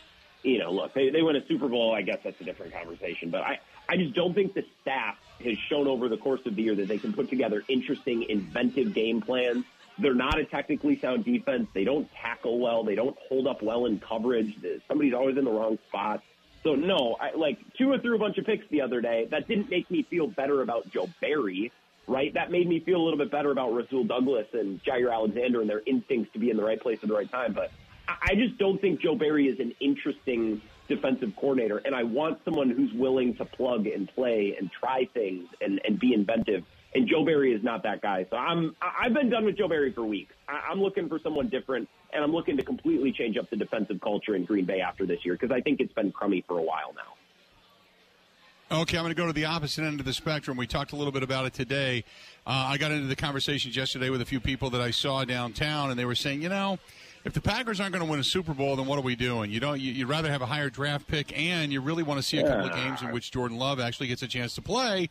you 0.43 0.59
know, 0.59 0.71
look, 0.73 0.95
they, 0.95 1.11
they 1.11 1.23
win 1.23 1.37
a 1.37 1.47
Super 1.47 1.69
Bowl. 1.69 1.95
I 1.95 2.03
guess 2.03 2.19
that's 2.23 2.41
a 2.41 2.45
different 2.45 2.73
conversation. 2.73 3.31
But 3.31 3.43
I, 3.43 3.59
I 3.89 3.97
just 3.97 4.15
don't 4.15 4.35
think 4.35 4.55
the 4.55 4.65
staff 4.83 5.17
has 5.45 5.57
shown 5.69 5.87
over 5.87 6.09
the 6.09 6.17
course 6.17 6.41
of 6.47 6.57
the 6.57 6.63
year 6.63 6.75
that 6.75 6.89
they 6.89 6.99
can 6.99 7.13
put 7.13 7.29
together 7.29 7.63
interesting, 7.69 8.25
inventive 8.29 8.95
game 8.95 9.21
plans. 9.21 9.65
They're 9.99 10.15
not 10.15 10.39
a 10.39 10.45
technically 10.45 11.01
sound 11.01 11.25
defense. 11.25 11.69
They 11.73 11.85
don't 11.85 12.09
tackle 12.13 12.59
well. 12.59 12.85
They 12.85 12.95
don't 12.95 13.17
hold 13.29 13.47
up 13.47 13.63
well 13.63 13.87
in 13.87 13.99
coverage. 13.99 14.55
Somebody's 14.89 15.15
always 15.15 15.39
in 15.39 15.45
the 15.45 15.51
wrong 15.51 15.79
spot. 15.89 16.23
So 16.63 16.75
no, 16.75 17.17
I, 17.21 17.35
like 17.37 17.59
Tua 17.79 17.99
threw 18.01 18.17
a 18.17 18.19
bunch 18.19 18.39
of 18.39 18.45
picks 18.45 18.69
the 18.71 18.83
other 18.83 19.01
day. 19.01 19.29
That 19.31 19.47
didn't 19.47 19.71
make 19.71 19.91
me 19.91 20.03
feel 20.03 20.27
better 20.27 20.63
about 20.63 20.91
Joe 20.91 21.09
Barry, 21.21 21.73
right? 22.07 22.35
That 22.35 22.51
made 22.51 22.69
me 22.69 22.81
feel 22.81 22.97
a 22.97 23.05
little 23.05 23.19
bit 23.19 23.31
better 23.31 23.53
about 23.53 23.73
Rasul 23.73 24.05
Douglas 24.05 24.49
and 24.53 24.83
Jaire 24.83 25.13
Alexander 25.13 25.61
and 25.61 25.71
their 25.71 25.83
instincts 25.87 26.33
to 26.33 26.39
be 26.39 26.51
in 26.51 26.57
the 26.57 26.65
right 26.65 26.81
place 26.81 26.99
at 27.03 27.09
the 27.09 27.15
right 27.15 27.31
time. 27.31 27.53
But 27.53 27.71
I 28.09 28.35
just 28.35 28.59
don't 28.59 28.81
think 28.81 29.01
Joe 29.01 29.15
Barry 29.15 29.47
is 29.49 29.59
an 29.61 29.75
interesting 29.81 30.61
defensive 30.89 31.33
coordinator, 31.37 31.79
and 31.79 31.95
I 31.95 32.05
want 32.05 32.39
someone 32.45 32.71
who's 32.71 32.93
willing 32.93 33.35
to 33.37 33.45
plug 33.45 33.87
and 33.87 34.09
play 34.09 34.57
and 34.59 34.71
try 34.71 35.09
things 35.13 35.49
and, 35.61 35.81
and 35.85 35.99
be 35.99 36.15
inventive 36.15 36.65
and 36.97 37.07
Joe 37.07 37.25
Barry 37.25 37.53
is 37.53 37.63
not 37.63 37.83
that 37.83 38.01
guy. 38.01 38.27
So 38.31 38.37
I'm 38.37 38.75
I've 38.81 39.13
been 39.13 39.29
done 39.29 39.45
with 39.45 39.59
Joe 39.59 39.69
Barry 39.69 39.93
for 39.93 40.05
weeks. 40.05 40.35
I'm 40.49 40.81
looking 40.81 41.09
for 41.09 41.19
someone 41.19 41.49
different, 41.49 41.89
and 42.13 42.25
I'm 42.25 42.33
looking 42.33 42.57
to 42.57 42.63
completely 42.63 43.13
change 43.13 43.37
up 43.37 43.51
the 43.51 43.57
defensive 43.57 44.01
culture 44.01 44.35
in 44.35 44.45
Green 44.45 44.65
Bay 44.65 44.81
after 44.81 45.07
this 45.07 45.25
year 45.25 45.35
because 45.35 45.51
I 45.51 45.61
think 45.61 45.81
it's 45.81 45.93
been 45.93 46.11
crummy 46.11 46.43
for 46.49 46.59
a 46.59 46.63
while 46.63 46.95
now. 46.95 48.79
Okay, 48.79 48.97
I'm 48.97 49.05
going 49.05 49.15
to 49.15 49.21
go 49.21 49.27
to 49.29 49.33
the 49.33 49.45
opposite 49.45 49.85
end 49.85 50.01
of 50.01 50.07
the 50.07 50.13
spectrum. 50.13 50.57
We 50.57 50.67
talked 50.67 50.93
a 50.93 50.97
little 50.97 51.13
bit 51.13 51.23
about 51.23 51.47
it 51.47 51.53
today. 51.53 52.03
Uh, 52.45 52.71
I 52.71 52.79
got 52.79 52.91
into 52.91 53.07
the 53.07 53.15
conversations 53.15 53.77
yesterday 53.77 54.11
with 54.11 54.21
a 54.23 54.25
few 54.25 54.41
people 54.41 54.71
that 54.71 54.81
I 54.81 54.91
saw 54.91 55.25
downtown, 55.25 55.91
and 55.91 55.99
they 55.99 56.05
were 56.05 56.17
saying, 56.17 56.43
you 56.43 56.49
know, 56.49 56.81
if 57.27 57.33
the 57.33 57.41
Packers 57.41 57.81
aren't 57.81 57.93
going 57.93 58.05
to 58.05 58.11
win 58.11 58.21
a 58.21 58.25
Super 58.25 58.55
Bowl, 58.55 58.77
then 58.77 58.87
what 58.87 59.01
are 59.01 59.03
we 59.03 59.17
doing? 59.17 59.51
You 59.51 59.59
don't. 59.59 59.81
You, 59.81 60.07
would 60.07 60.11
rather 60.11 60.31
have 60.31 60.43
a 60.43 60.47
higher 60.47 60.71
draft 60.71 61.09
pick, 61.09 61.37
and 61.37 61.73
you 61.73 61.81
really 61.81 62.05
want 62.05 62.19
to 62.19 62.23
see 62.23 62.39
a 62.39 62.47
couple 62.47 62.67
of 62.67 62.73
games 62.73 63.03
in 63.03 63.11
which 63.11 63.33
Jordan 63.33 63.59
Love 63.59 63.81
actually 63.81 64.07
gets 64.07 64.23
a 64.23 64.29
chance 64.29 64.55
to 64.55 64.63
play. 64.63 65.09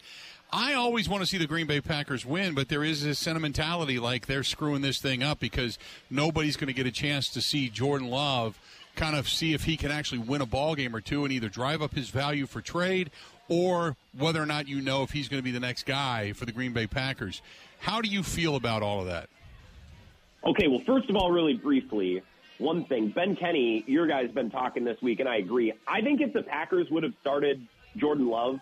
I 0.50 0.76
always 0.76 1.10
want 1.10 1.24
to 1.24 1.28
see 1.28 1.38
the 1.38 1.46
Green 1.46 1.68
Bay 1.68 1.82
Packers 1.82 2.26
win, 2.26 2.54
but 2.54 2.70
there 2.70 2.86
is 2.86 3.04
this 3.04 3.20
sentimentality 3.20 4.00
like 4.00 4.28
they're 4.28 4.44
screwing 4.44 4.82
this 4.82 5.00
thing 5.00 5.24
up 5.24 5.42
because 5.42 5.78
nobody's 6.10 6.56
going 6.56 6.68
to 6.68 6.74
get 6.74 6.88
a 6.88 6.92
chance 6.92 7.28
to 7.32 7.42
see 7.42 7.68
Jordan 7.68 8.10
Love 8.10 8.58
kind 8.96 9.18
of 9.18 9.28
see 9.28 9.54
if 9.54 9.66
he 9.66 9.76
can 9.76 9.92
actually 9.92 10.20
win 10.20 10.40
a 10.40 10.46
ball 10.46 10.74
game 10.74 10.96
or 10.96 11.02
two 11.02 11.26
and 11.26 11.34
either 11.34 11.50
drive 11.50 11.82
up 11.82 11.94
his 11.94 12.10
value 12.10 12.48
for 12.48 12.62
trade 12.62 13.12
or 13.50 13.98
whether 14.18 14.42
or 14.42 14.46
not 14.46 14.70
you 14.70 14.80
know 14.80 15.04
if 15.04 15.12
he's 15.12 15.28
going 15.28 15.40
to 15.40 15.44
be 15.44 15.52
the 15.52 15.60
next 15.60 15.86
guy 15.86 16.32
for 16.32 16.46
the 16.46 16.54
Green 16.54 16.72
Bay 16.72 16.88
Packers. 16.88 17.42
How 17.80 18.00
do 18.00 18.08
you 18.08 18.24
feel 18.24 18.56
about 18.56 18.82
all 18.82 19.02
of 19.02 19.08
that? 19.08 19.28
Okay, 20.46 20.68
well, 20.68 20.82
first 20.86 21.10
of 21.10 21.16
all, 21.16 21.32
really 21.32 21.56
briefly, 21.56 22.22
one 22.60 22.86
thing. 22.86 23.10
Ben 23.10 23.36
Kenny, 23.36 23.84
your 23.88 24.06
guy's 24.06 24.32
been 24.32 24.52
talking 24.52 24.84
this 24.84 25.02
week, 25.02 25.20
and 25.20 25.28
I 25.28 25.38
agree. 25.38 25.74
I 25.88 26.02
think 26.02 26.22
if 26.22 26.34
the 26.34 26.44
Packers 26.44 26.90
would 26.92 27.04
have 27.04 27.14
started 27.20 27.66
Jordan 27.98 28.28
Love 28.28 28.60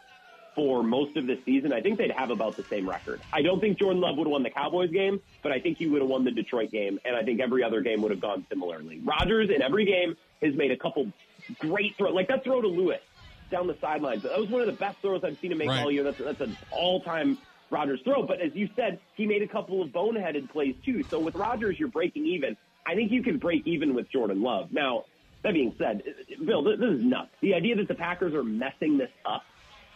for 0.55 0.81
most 0.81 1.17
of 1.17 1.27
the 1.27 1.37
season, 1.43 1.73
I 1.73 1.81
think 1.81 1.97
they'd 1.97 2.11
have 2.11 2.29
about 2.29 2.55
the 2.55 2.63
same 2.63 2.87
record. 2.87 3.19
I 3.33 3.41
don't 3.41 3.59
think 3.59 3.79
Jordan 3.79 4.01
Love 4.01 4.17
would 4.17 4.27
have 4.27 4.31
won 4.31 4.43
the 4.43 4.49
Cowboys 4.49 4.91
game, 4.91 5.19
but 5.41 5.51
I 5.51 5.59
think 5.59 5.77
he 5.77 5.87
would 5.87 6.01
have 6.01 6.09
won 6.09 6.23
the 6.23 6.31
Detroit 6.31 6.71
game, 6.71 6.99
and 7.03 7.15
I 7.15 7.23
think 7.23 7.41
every 7.41 7.63
other 7.63 7.81
game 7.81 8.01
would 8.01 8.11
have 8.11 8.21
gone 8.21 8.45
similarly. 8.49 9.01
Rodgers 9.03 9.49
in 9.49 9.61
every 9.61 9.85
game 9.85 10.15
has 10.41 10.55
made 10.55 10.71
a 10.71 10.77
couple 10.77 11.11
great 11.59 11.97
throws, 11.97 12.13
like 12.13 12.29
that 12.29 12.45
throw 12.45 12.61
to 12.61 12.67
Lewis 12.67 13.01
down 13.51 13.67
the 13.67 13.75
sidelines. 13.81 14.23
That 14.23 14.39
was 14.39 14.49
one 14.49 14.61
of 14.61 14.67
the 14.67 14.73
best 14.73 14.99
throws 14.99 15.23
I've 15.23 15.37
seen 15.39 15.51
him 15.51 15.57
make 15.57 15.69
right. 15.69 15.83
all 15.83 15.91
year. 15.91 16.03
That's, 16.03 16.17
that's 16.17 16.41
an 16.41 16.55
all-time 16.71 17.37
Rodgers 17.73 17.99
throw. 18.03 18.23
But 18.23 18.39
as 18.39 18.55
you 18.55 18.69
said, 18.75 18.99
he 19.15 19.25
made 19.25 19.41
a 19.41 19.47
couple 19.47 19.81
of 19.81 19.89
boneheaded 19.89 20.49
plays 20.49 20.75
too. 20.85 21.03
So 21.03 21.19
with 21.19 21.35
Rodgers, 21.35 21.77
you're 21.79 21.89
breaking 21.89 22.25
even. 22.27 22.55
I 22.85 22.95
think 22.95 23.11
you 23.11 23.23
can 23.23 23.37
break 23.37 23.67
even 23.67 23.93
with 23.93 24.09
Jordan 24.09 24.41
Love. 24.41 24.71
Now, 24.71 25.05
that 25.41 25.53
being 25.53 25.73
said, 25.77 26.03
Bill, 26.45 26.63
this 26.63 26.79
is 26.79 27.03
nuts. 27.03 27.31
The 27.41 27.53
idea 27.53 27.75
that 27.75 27.87
the 27.87 27.95
Packers 27.95 28.33
are 28.33 28.43
messing 28.43 28.97
this 28.97 29.11
up, 29.25 29.43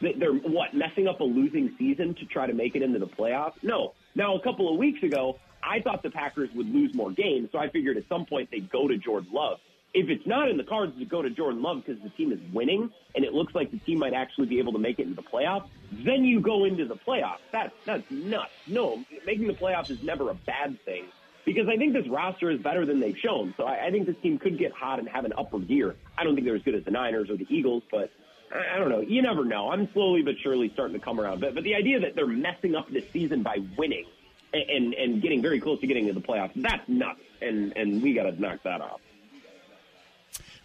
they're 0.02 0.34
what, 0.34 0.74
messing 0.74 1.08
up 1.08 1.22
a 1.22 1.24
losing 1.24 1.76
season 1.78 2.14
to 2.16 2.26
try 2.26 2.48
to 2.48 2.54
make 2.54 2.76
it 2.76 2.82
into 2.82 3.00
the 3.00 3.08
playoffs? 3.08 3.64
No. 3.64 3.94
Now, 4.16 4.36
a 4.36 4.42
couple 4.42 4.72
of 4.72 4.78
weeks 4.78 5.04
ago, 5.04 5.40
I 5.64 5.80
thought 5.82 6.04
the 6.04 6.12
Packers 6.12 6.50
would 6.54 6.74
lose 6.74 6.94
more 6.94 7.12
games, 7.12 7.50
so 7.52 7.60
I 7.60 7.70
figured 7.70 7.98
at 7.98 8.08
some 8.08 8.26
point 8.26 8.50
they'd 8.52 8.70
go 8.70 8.88
to 8.88 8.98
Jordan 8.98 9.32
Love. 9.32 9.60
If 9.98 10.10
it's 10.10 10.28
not 10.28 10.48
in 10.48 10.58
the 10.58 10.64
cards 10.64 10.96
to 11.00 11.06
go 11.06 11.24
to 11.24 11.30
Jordan 11.32 11.64
Love 11.64 11.84
because 11.84 12.00
the 12.04 12.10
team 12.10 12.32
is 12.32 12.40
winning 12.54 12.92
and 13.16 13.26
it 13.26 13.34
looks 13.34 13.56
like 13.56 13.72
the 13.72 13.80
team 13.80 13.98
might 13.98 14.14
actually 14.14 14.46
be 14.46 14.60
able 14.60 14.74
to 14.74 14.78
make 14.78 15.00
it 15.00 15.08
into 15.08 15.16
the 15.16 15.28
playoffs, 15.28 15.68
then 15.92 16.24
you 16.24 16.40
go 16.40 16.66
into 16.66 16.86
the 16.86 16.96
playoffs. 16.96 17.40
That's 17.52 17.74
that's 17.84 18.04
nuts. 18.12 18.52
No, 18.68 19.04
making 19.26 19.48
the 19.48 19.56
playoffs 19.56 19.90
is 19.90 20.04
never 20.04 20.30
a 20.30 20.36
bad 20.36 20.80
thing 20.86 21.06
because 21.46 21.68
I 21.68 21.78
think 21.78 21.94
this 21.94 22.08
roster 22.10 22.52
is 22.52 22.62
better 22.62 22.86
than 22.86 23.00
they've 23.00 23.18
shown. 23.18 23.56
So 23.58 23.64
I, 23.64 23.88
I 23.88 23.90
think 23.90 24.06
this 24.06 24.16
team 24.22 24.38
could 24.38 24.60
get 24.60 24.72
hot 24.72 25.00
and 25.00 25.10
have 25.10 25.26
an 25.26 25.34
upward 25.36 25.68
gear. 25.68 25.96
I 26.16 26.24
don't 26.24 26.36
think 26.36 26.46
they're 26.46 26.58
as 26.58 26.62
good 26.62 26.76
as 26.76 26.84
the 26.84 26.92
Niners 26.92 27.32
or 27.32 27.36
the 27.36 27.48
Eagles, 27.50 27.82
but 27.90 28.12
I, 28.54 28.76
I 28.76 28.78
don't 28.78 28.90
know. 28.90 29.02
You 29.02 29.24
never 29.24 29.46
know. 29.46 29.72
I'm 29.72 29.92
slowly 29.94 30.22
but 30.22 30.36
surely 30.44 30.70
starting 30.74 30.94
to 31.00 31.04
come 31.04 31.20
around. 31.20 31.42
But 31.42 31.56
but 31.56 31.64
the 31.64 31.74
idea 31.74 32.02
that 32.02 32.14
they're 32.14 32.28
messing 32.28 32.76
up 32.76 32.88
this 32.92 33.10
season 33.12 33.42
by 33.42 33.58
winning 33.76 34.06
and 34.54 34.62
and, 34.70 34.94
and 34.94 35.22
getting 35.24 35.42
very 35.42 35.60
close 35.60 35.80
to 35.80 35.88
getting 35.88 36.06
to 36.06 36.14
the 36.14 36.22
playoffs, 36.22 36.52
that's 36.56 36.88
nuts. 36.88 37.22
And 37.42 37.76
and 37.76 38.04
we 38.04 38.14
got 38.14 38.24
to 38.24 38.40
knock 38.40 38.62
that 38.62 38.82
off. 38.82 39.02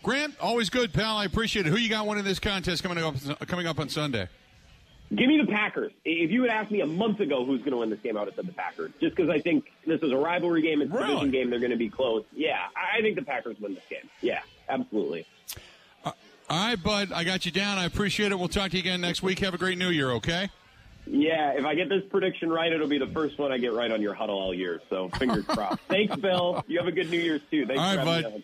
Grant, 0.03 0.35
always 0.41 0.69
good, 0.71 0.93
pal. 0.93 1.17
I 1.17 1.25
appreciate 1.25 1.67
it. 1.67 1.71
Who 1.71 1.77
you 1.77 1.89
got 1.89 2.07
winning 2.07 2.25
this 2.25 2.39
contest 2.39 2.83
coming 2.83 3.03
up 3.03 3.15
coming 3.47 3.67
up 3.67 3.79
on 3.79 3.89
Sunday? 3.89 4.29
Give 5.15 5.29
me 5.29 5.39
the 5.45 5.53
Packers. 5.53 5.93
If 6.07 6.31
you 6.31 6.43
had 6.43 6.51
asked 6.51 6.71
me 6.71 6.81
a 6.81 6.87
month 6.87 7.21
ago 7.21 7.45
who's 7.45 7.61
going 7.61 7.73
to 7.73 7.77
win 7.77 7.91
this 7.91 8.01
game, 8.01 8.17
I 8.17 8.21
would 8.21 8.29
have 8.31 8.35
said 8.35 8.47
the 8.47 8.53
Packers. 8.55 8.93
Just 8.99 9.15
because 9.15 9.29
I 9.29 9.41
think 9.41 9.71
this 9.87 10.01
is 10.01 10.11
a 10.11 10.17
rivalry 10.17 10.63
game, 10.63 10.81
it's 10.81 10.91
a 10.91 10.99
division 10.99 11.31
game, 11.31 11.51
they're 11.51 11.59
going 11.59 11.71
to 11.71 11.77
be 11.77 11.91
close. 11.91 12.25
Yeah, 12.33 12.59
I 12.75 13.03
think 13.03 13.17
the 13.17 13.23
Packers 13.23 13.61
win 13.61 13.75
this 13.75 13.85
game. 13.91 14.09
Yeah, 14.23 14.41
absolutely. 14.71 15.27
Uh, 16.03 16.13
all 16.49 16.67
right, 16.69 16.83
bud. 16.83 17.13
I 17.13 17.25
got 17.25 17.45
you 17.45 17.53
down. 17.53 17.77
I 17.77 17.85
appreciate 17.85 18.33
it. 18.33 18.39
We'll 18.39 18.49
talk 18.49 18.71
to 18.71 18.77
you 18.79 18.81
again 18.83 19.03
next 19.03 19.23
week. 19.23 19.39
Have 19.41 19.53
a 19.53 19.59
great 19.59 19.77
New 19.77 19.91
Year. 19.91 20.13
Okay. 20.13 20.49
Yeah, 21.07 21.51
if 21.59 21.67
I 21.67 21.75
get 21.75 21.89
this 21.91 22.05
prediction 22.11 22.49
right, 22.49 22.73
it'll 22.73 22.87
be 22.89 22.99
the 22.99 23.09
first 23.09 23.39
one 23.39 23.53
I 23.53 23.59
get 23.59 23.75
right 23.75 23.91
on 23.91 24.01
your 24.01 24.15
huddle 24.15 24.39
all 24.39 24.55
year. 24.55 24.81
So 24.89 25.11
fingers 25.11 25.45
crossed. 25.49 25.81
Thanks, 25.89 26.17
Bill. 26.17 26.65
You 26.69 26.79
have 26.79 26.87
a 26.89 26.93
good 26.93 27.11
New 27.11 27.19
Year's 27.21 27.43
too. 27.51 27.67
Thanks 27.67 27.83
all 27.83 27.97
right, 27.97 28.23
bud. 28.23 28.43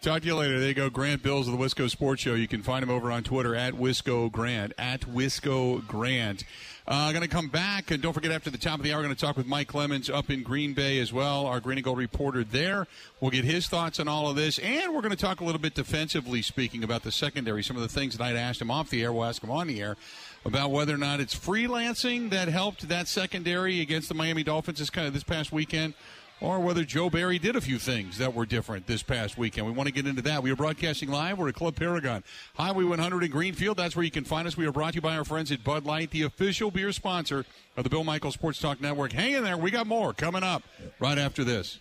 Talk 0.00 0.22
to 0.22 0.28
you 0.28 0.36
later. 0.36 0.60
There 0.60 0.68
you 0.68 0.74
go. 0.74 0.88
Grant 0.90 1.24
Bilse 1.24 1.48
of 1.48 1.58
the 1.58 1.58
Wisco 1.58 1.90
Sports 1.90 2.22
Show. 2.22 2.34
You 2.34 2.46
can 2.46 2.62
find 2.62 2.84
him 2.84 2.90
over 2.90 3.10
on 3.10 3.24
Twitter 3.24 3.56
at 3.56 3.74
Wisco 3.74 4.30
Grant. 4.30 4.72
At 4.78 5.00
Wisco 5.00 5.84
Grant. 5.88 6.44
Uh, 6.86 7.10
going 7.10 7.22
to 7.22 7.28
come 7.28 7.48
back, 7.48 7.90
and 7.90 8.00
don't 8.00 8.12
forget 8.12 8.30
after 8.30 8.48
the 8.48 8.58
top 8.58 8.78
of 8.78 8.84
the 8.84 8.92
hour, 8.92 9.00
we're 9.00 9.06
going 9.06 9.14
to 9.16 9.20
talk 9.20 9.36
with 9.36 9.48
Mike 9.48 9.66
Clemens 9.66 10.08
up 10.08 10.30
in 10.30 10.44
Green 10.44 10.72
Bay 10.72 11.00
as 11.00 11.12
well, 11.12 11.46
our 11.46 11.58
Green 11.58 11.78
and 11.78 11.84
Gold 11.84 11.98
reporter 11.98 12.44
there. 12.44 12.86
We'll 13.20 13.32
get 13.32 13.44
his 13.44 13.66
thoughts 13.66 13.98
on 13.98 14.06
all 14.06 14.30
of 14.30 14.36
this, 14.36 14.60
and 14.60 14.94
we're 14.94 15.02
going 15.02 15.10
to 15.10 15.16
talk 15.16 15.40
a 15.40 15.44
little 15.44 15.60
bit 15.60 15.74
defensively 15.74 16.42
speaking 16.42 16.84
about 16.84 17.02
the 17.02 17.10
secondary. 17.10 17.64
Some 17.64 17.74
of 17.74 17.82
the 17.82 17.88
things 17.88 18.16
that 18.16 18.24
I'd 18.24 18.36
asked 18.36 18.62
him 18.62 18.70
off 18.70 18.90
the 18.90 19.02
air, 19.02 19.12
we'll 19.12 19.24
ask 19.24 19.42
him 19.42 19.50
on 19.50 19.66
the 19.66 19.82
air 19.82 19.96
about 20.44 20.70
whether 20.70 20.94
or 20.94 20.98
not 20.98 21.18
it's 21.18 21.34
freelancing 21.34 22.30
that 22.30 22.46
helped 22.46 22.88
that 22.88 23.08
secondary 23.08 23.80
against 23.80 24.08
the 24.08 24.14
Miami 24.14 24.44
Dolphins 24.44 24.78
this 24.78 24.90
kind 24.90 25.08
of 25.08 25.12
this 25.12 25.24
past 25.24 25.50
weekend 25.50 25.92
or 26.40 26.60
whether 26.60 26.84
Joe 26.84 27.10
Barry 27.10 27.38
did 27.38 27.56
a 27.56 27.60
few 27.60 27.78
things 27.78 28.18
that 28.18 28.34
were 28.34 28.46
different 28.46 28.86
this 28.86 29.02
past 29.02 29.36
weekend. 29.36 29.66
We 29.66 29.72
want 29.72 29.88
to 29.88 29.92
get 29.92 30.06
into 30.06 30.22
that. 30.22 30.42
We 30.42 30.50
are 30.50 30.56
broadcasting 30.56 31.10
live. 31.10 31.38
We're 31.38 31.48
at 31.48 31.54
Club 31.54 31.76
Paragon, 31.76 32.22
Highway 32.54 32.84
100 32.84 33.24
in 33.24 33.30
Greenfield. 33.30 33.76
That's 33.76 33.96
where 33.96 34.04
you 34.04 34.10
can 34.10 34.24
find 34.24 34.46
us. 34.46 34.56
We 34.56 34.66
are 34.66 34.72
brought 34.72 34.92
to 34.92 34.96
you 34.96 35.00
by 35.00 35.16
our 35.16 35.24
friends 35.24 35.50
at 35.50 35.64
Bud 35.64 35.84
Light, 35.84 36.10
the 36.10 36.22
official 36.22 36.70
beer 36.70 36.92
sponsor 36.92 37.44
of 37.76 37.84
the 37.84 37.90
Bill 37.90 38.04
Michaels 38.04 38.34
Sports 38.34 38.60
Talk 38.60 38.80
Network. 38.80 39.12
Hang 39.12 39.32
in 39.32 39.44
there. 39.44 39.56
We 39.56 39.70
got 39.70 39.86
more 39.86 40.12
coming 40.12 40.42
up 40.42 40.62
right 41.00 41.18
after 41.18 41.44
this. 41.44 41.80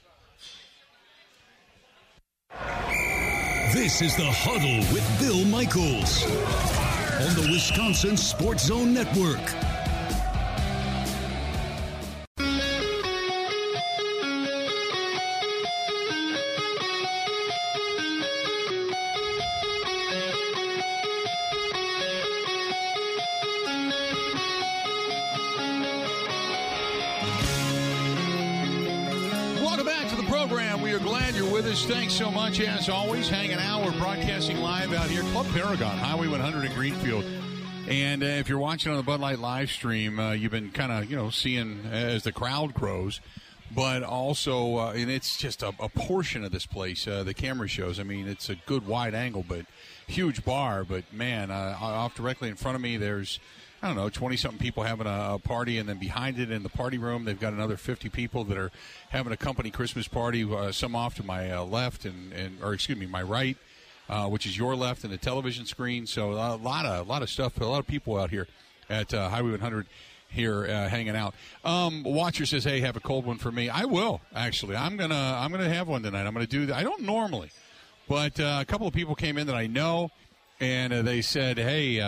This 3.73 4.01
is 4.01 4.15
the 4.15 4.25
Huddle 4.25 4.79
with 4.93 5.19
Bill 5.19 5.45
Michaels 5.45 6.23
on 6.23 7.35
the 7.35 7.49
Wisconsin 7.51 8.15
Sports 8.15 8.65
Zone 8.65 8.93
Network. 8.93 9.76
So 32.17 32.31
much, 32.31 32.59
as 32.59 32.89
always, 32.89 33.29
hanging 33.29 33.59
out. 33.59 33.85
We're 33.85 33.95
broadcasting 33.99 34.57
live 34.57 34.91
out 34.91 35.07
here, 35.07 35.21
Club 35.21 35.45
Paragon, 35.53 35.99
Highway 35.99 36.27
100 36.27 36.65
in 36.65 36.73
Greenfield. 36.73 37.23
And 37.87 38.23
uh, 38.23 38.25
if 38.25 38.49
you're 38.49 38.57
watching 38.57 38.91
on 38.91 38.97
the 38.97 39.03
Bud 39.03 39.19
Light 39.19 39.37
live 39.37 39.69
stream, 39.69 40.19
uh, 40.19 40.31
you've 40.31 40.51
been 40.51 40.71
kind 40.71 40.91
of, 40.91 41.11
you 41.11 41.15
know, 41.15 41.29
seeing 41.29 41.85
as 41.91 42.23
the 42.23 42.31
crowd 42.31 42.73
grows. 42.73 43.21
But 43.69 44.01
also, 44.01 44.77
uh, 44.77 44.93
and 44.93 45.11
it's 45.11 45.37
just 45.37 45.61
a, 45.61 45.71
a, 45.79 45.89
portion 45.89 46.43
of 46.43 46.51
this 46.51 46.65
place. 46.65 47.07
Uh, 47.07 47.21
the 47.21 47.35
camera 47.35 47.67
shows. 47.67 47.99
I 47.99 48.03
mean, 48.03 48.27
it's 48.27 48.49
a 48.49 48.55
good 48.65 48.87
wide 48.87 49.13
angle, 49.13 49.45
but 49.47 49.67
huge 50.07 50.43
bar. 50.43 50.83
But 50.85 51.03
man, 51.13 51.51
uh, 51.51 51.77
off 51.79 52.15
directly 52.15 52.49
in 52.49 52.55
front 52.55 52.75
of 52.75 52.81
me, 52.81 52.97
there's 52.97 53.39
I 53.81 53.87
don't 53.87 53.95
know, 53.95 54.09
20 54.09 54.37
something 54.37 54.59
people 54.59 54.83
having 54.83 55.05
a, 55.05 55.37
party, 55.37 55.77
and 55.77 55.87
then 55.87 55.99
behind 55.99 56.39
it 56.39 56.49
in 56.49 56.63
the 56.63 56.69
party 56.69 56.97
room, 56.97 57.25
they've 57.25 57.39
got 57.39 57.53
another 57.53 57.77
50 57.77 58.09
people 58.09 58.43
that 58.45 58.57
are 58.57 58.71
having 59.09 59.31
a 59.31 59.37
company 59.37 59.69
Christmas 59.69 60.07
party, 60.07 60.43
uh, 60.43 60.71
some 60.71 60.95
off 60.95 61.13
to 61.15 61.23
my 61.23 61.51
uh, 61.51 61.63
left, 61.63 62.05
and, 62.05 62.33
and, 62.33 62.57
or 62.63 62.73
excuse 62.73 62.97
me, 62.97 63.05
my 63.05 63.21
right, 63.21 63.55
uh, 64.09 64.27
which 64.27 64.47
is 64.47 64.57
your 64.57 64.75
left, 64.75 65.03
and 65.03 65.13
the 65.13 65.17
television 65.17 65.65
screen. 65.65 66.07
So 66.07 66.31
a 66.31 66.57
lot 66.57 66.85
of, 66.85 67.05
a 67.05 67.09
lot 67.09 67.21
of 67.21 67.29
stuff, 67.29 67.61
a 67.61 67.65
lot 67.65 67.79
of 67.79 67.87
people 67.87 68.17
out 68.17 68.31
here 68.31 68.47
at 68.89 69.13
uh, 69.13 69.29
Highway 69.29 69.51
100 69.51 69.85
here 70.29 70.65
uh, 70.65 70.89
hanging 70.89 71.15
out. 71.15 71.35
Um, 71.63 72.03
Watcher 72.03 72.45
says, 72.45 72.63
"Hey, 72.63 72.81
have 72.81 72.97
a 72.97 72.99
cold 72.99 73.25
one 73.25 73.37
for 73.37 73.51
me." 73.51 73.69
I 73.69 73.85
will 73.85 74.19
actually. 74.35 74.75
I'm 74.75 74.97
gonna 74.97 75.15
I'm 75.15 75.51
gonna 75.51 75.69
have 75.69 75.87
one 75.87 76.03
tonight. 76.03 76.25
I'm 76.25 76.33
gonna 76.33 76.47
do 76.47 76.65
that. 76.65 76.75
I 76.75 76.83
don't 76.83 77.03
normally, 77.03 77.49
but 78.09 78.37
uh, 78.37 78.57
a 78.59 78.65
couple 78.65 78.87
of 78.87 78.93
people 78.93 79.15
came 79.15 79.37
in 79.37 79.47
that 79.47 79.55
I 79.55 79.67
know, 79.67 80.11
and 80.59 81.07
they 81.07 81.21
said, 81.21 81.57
"Hey, 81.57 82.01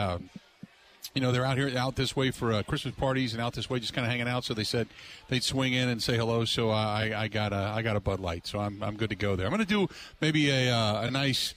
you 1.13 1.21
know, 1.21 1.31
they're 1.31 1.45
out 1.45 1.57
here, 1.57 1.71
out 1.77 1.95
this 1.95 2.15
way 2.15 2.31
for 2.31 2.53
uh, 2.53 2.63
Christmas 2.63 2.93
parties 2.95 3.33
and 3.33 3.41
out 3.41 3.53
this 3.53 3.69
way, 3.69 3.79
just 3.79 3.93
kind 3.93 4.05
of 4.05 4.11
hanging 4.11 4.27
out. 4.27 4.43
So 4.43 4.53
they 4.53 4.63
said 4.63 4.87
they'd 5.27 5.43
swing 5.43 5.73
in 5.73 5.89
and 5.89 6.01
say 6.01 6.17
hello. 6.17 6.45
So 6.45 6.69
I, 6.69 7.23
I 7.23 7.27
got 7.27 7.53
a, 7.53 7.73
I 7.75 7.81
got 7.81 7.95
a 7.95 7.99
Bud 7.99 8.19
Light, 8.19 8.45
so 8.45 8.59
I'm, 8.59 8.81
I'm 8.83 8.95
good 8.95 9.09
to 9.09 9.15
go 9.15 9.35
there. 9.35 9.45
I'm 9.47 9.51
going 9.51 9.65
to 9.65 9.65
do 9.65 9.87
maybe 10.21 10.49
a, 10.49 10.75
uh, 10.75 11.07
a 11.07 11.11
nice, 11.11 11.55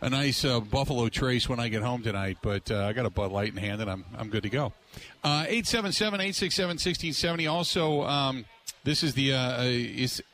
a 0.00 0.10
nice 0.10 0.44
uh, 0.44 0.60
Buffalo 0.60 1.08
Trace 1.08 1.48
when 1.48 1.60
I 1.60 1.68
get 1.68 1.82
home 1.82 2.02
tonight, 2.02 2.38
but 2.42 2.70
uh, 2.70 2.84
I 2.84 2.92
got 2.92 3.06
a 3.06 3.10
Bud 3.10 3.32
Light 3.32 3.52
in 3.52 3.56
hand 3.56 3.80
and 3.80 3.90
I'm, 3.90 4.04
I'm 4.16 4.30
good 4.30 4.42
to 4.44 4.50
go. 4.50 4.72
Uh, 5.24 5.44
eight 5.48 5.66
seven 5.66 5.92
seven 5.92 6.20
eight 6.20 6.34
six 6.34 6.54
seven 6.54 6.78
sixteen 6.78 7.12
seventy. 7.12 7.46
Also, 7.46 8.02
um, 8.02 8.44
this 8.84 9.04
is 9.04 9.14
the 9.14 9.32
uh, 9.32 9.62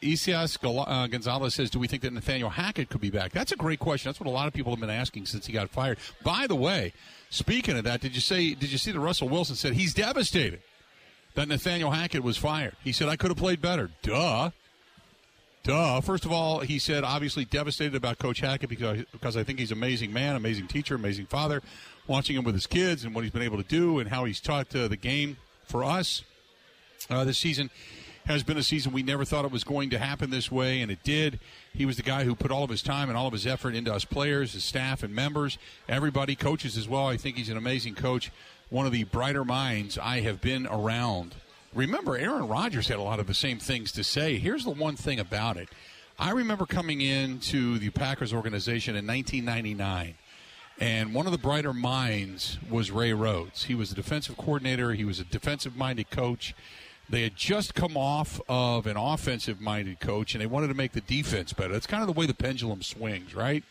Isias 0.03 0.59
uh, 0.63 1.07
Gonzalez 1.07 1.55
says, 1.55 1.71
"Do 1.71 1.79
we 1.79 1.87
think 1.87 2.03
that 2.03 2.13
Nathaniel 2.13 2.49
Hackett 2.49 2.89
could 2.89 3.01
be 3.01 3.11
back?" 3.11 3.33
That's 3.33 3.53
a 3.53 3.57
great 3.57 3.79
question. 3.79 4.09
That's 4.09 4.21
what 4.21 4.27
a 4.27 4.33
lot 4.33 4.49
of 4.49 4.55
people 4.55 4.73
have 4.73 4.81
been 4.81 4.89
asking 4.89 5.27
since 5.27 5.47
he 5.47 5.53
got 5.53 5.69
fired. 5.71 5.99
By 6.23 6.47
the 6.47 6.57
way. 6.57 6.93
Speaking 7.31 7.77
of 7.77 7.85
that, 7.85 8.01
did 8.01 8.15
you 8.15 8.23
say? 8.23 8.55
Did 8.55 8.73
you 8.73 8.79
see 8.79 8.91
that 8.91 9.01
Russell 9.01 9.29
Wilson 9.29 9.55
said 9.55 9.75
he's 9.75 9.93
devastated 9.93 10.63
that 11.35 11.47
Nathaniel 11.47 11.91
Hackett 11.91 12.23
was 12.23 12.39
fired? 12.39 12.75
He 12.83 12.91
said 12.91 13.09
I 13.09 13.17
could 13.17 13.31
have 13.31 13.37
played 13.37 13.61
better. 13.61 13.91
Duh. 14.03 14.51
Duh. 15.63 16.01
First 16.01 16.25
of 16.25 16.33
all, 16.33 16.61
he 16.61 16.79
said 16.79 17.05
obviously 17.05 17.45
devastated 17.45 17.95
about 17.95 18.19
Coach 18.19 18.41
Hackett 18.41 18.71
because 18.71 19.05
because 19.13 19.37
I 19.37 19.45
think 19.45 19.59
he's 19.59 19.73
an 19.73 19.77
amazing 19.77 20.11
man, 20.11 20.37
amazing 20.37 20.69
teacher, 20.69 20.95
amazing 20.95 21.27
father. 21.27 21.61
Watching 22.07 22.37
him 22.37 22.45
with 22.45 22.55
his 22.55 22.67
kids 22.67 23.05
and 23.05 23.15
what 23.15 23.25
he's 23.25 23.33
been 23.33 23.43
able 23.43 23.59
to 23.59 23.69
do 23.69 23.99
and 23.99 24.09
how 24.09 24.25
he's 24.25 24.41
taught 24.41 24.75
uh, 24.75 24.89
the 24.89 24.97
game 24.97 25.37
for 25.67 25.85
us 25.85 26.23
uh, 27.11 27.25
this 27.25 27.37
season 27.37 27.69
has 28.29 28.43
been 28.43 28.59
a 28.59 28.63
season 28.63 28.93
we 28.93 29.03
never 29.03 29.25
thought 29.25 29.47
it 29.47 29.51
was 29.51 29.65
going 29.65 29.89
to 29.89 29.99
happen 29.99 30.29
this 30.29 30.53
way, 30.53 30.83
and 30.83 30.91
it 30.91 31.03
did. 31.03 31.41
He 31.73 31.87
was 31.87 31.97
the 31.97 32.03
guy 32.03 32.25
who 32.25 32.35
put 32.35 32.51
all 32.51 32.63
of 32.63 32.69
his 32.69 32.83
time 32.83 33.09
and 33.09 33.17
all 33.17 33.27
of 33.27 33.33
his 33.33 33.47
effort 33.47 33.75
into 33.75 33.93
us 33.93 34.05
players, 34.05 34.53
his 34.53 34.65
staff, 34.65 35.03
and 35.03 35.15
members, 35.15 35.57
everybody, 35.89 36.37
coaches 36.37 36.77
as 36.77 36.87
well. 36.87 37.07
I 37.07 37.17
think 37.17 37.37
he's 37.37 37.49
an 37.49 37.57
amazing 37.57 37.95
coach, 37.95 38.31
one 38.69 38.85
of 38.85 38.93
the 38.93 39.05
brighter 39.05 39.47
minds 39.47 39.97
I 39.97 40.21
have 40.21 40.43
been 40.43 40.67
around. 40.67 41.37
Remember, 41.75 42.19
Aaron 42.19 42.47
Rodgers 42.47 42.89
had 42.89 42.99
a 42.99 43.03
lot 43.03 43.19
of 43.19 43.27
the 43.27 43.35
same 43.35 43.59
things 43.59 43.93
to 43.93 44.05
say. 44.05 44.37
Here's 44.37 44.65
the 44.65 44.71
one 44.71 44.97
thing 44.97 45.19
about 45.19 45.57
it 45.57 45.71
I 46.19 46.31
remember 46.33 46.67
coming 46.67 47.01
into 47.01 47.79
the 47.79 47.89
Packers 47.91 48.35
organization 48.35 48.95
in 48.95 49.07
1999. 49.07 50.17
And 50.81 51.13
one 51.13 51.27
of 51.27 51.33
the 51.33 51.39
brighter 51.39 51.73
minds 51.73 52.59
was 52.71 52.91
Ray 52.91 53.13
Rhodes. 53.13 53.65
He 53.65 53.75
was 53.75 53.91
a 53.91 53.97
defensive 53.97 54.37
coordinator. 54.37 54.93
He 54.93 55.05
was 55.05 55.19
a 55.19 55.25
defensive 55.25 55.77
minded 55.77 56.11
coach. 56.11 56.55
They 57.11 57.23
had 57.23 57.37
just 57.37 57.75
come 57.75 57.97
off 57.97 58.41
of 58.49 58.87
an 58.87 58.97
offensive 58.97 59.61
minded 59.61 59.99
coach 59.99 60.35
and 60.35 60.43
they 60.43 60.47
wanted 60.47 60.69
to 60.69 60.75
make 60.75 60.93
the 60.93 61.01
defense 61.01 61.53
better. 61.53 61.73
That's 61.73 61.87
kind 61.87 62.03
of 62.03 62.07
the 62.07 62.19
way 62.19 62.27
the 62.27 62.35
pendulum 62.35 62.83
swings, 62.83 63.35
right? 63.35 63.65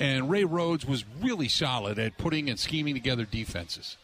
And 0.00 0.28
Ray 0.28 0.44
Rhodes 0.44 0.84
was 0.84 1.04
really 1.22 1.48
solid 1.48 1.98
at 1.98 2.18
putting 2.18 2.50
and 2.50 2.58
scheming 2.58 2.94
together 2.94 3.24
defenses. 3.24 3.96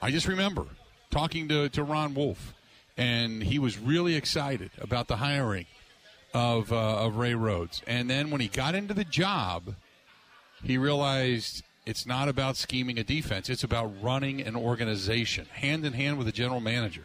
I 0.00 0.10
just 0.10 0.26
remember 0.26 0.66
talking 1.10 1.46
to, 1.48 1.68
to 1.68 1.84
Ron 1.84 2.14
Wolf, 2.14 2.54
and 2.96 3.42
he 3.42 3.58
was 3.58 3.78
really 3.78 4.16
excited 4.16 4.70
about 4.80 5.08
the 5.08 5.16
hiring 5.16 5.66
of, 6.32 6.72
uh, 6.72 7.04
of 7.04 7.16
Ray 7.16 7.34
Rhodes. 7.34 7.82
And 7.86 8.10
then 8.10 8.30
when 8.30 8.40
he 8.40 8.48
got 8.48 8.74
into 8.74 8.94
the 8.94 9.04
job, 9.04 9.76
he 10.64 10.78
realized 10.78 11.62
it's 11.86 12.06
not 12.06 12.28
about 12.28 12.56
scheming 12.56 12.98
a 12.98 13.04
defense, 13.04 13.48
it's 13.48 13.62
about 13.62 13.92
running 14.02 14.40
an 14.40 14.56
organization 14.56 15.46
hand 15.52 15.84
in 15.84 15.92
hand 15.92 16.16
with 16.16 16.26
the 16.26 16.32
general 16.32 16.60
manager. 16.60 17.04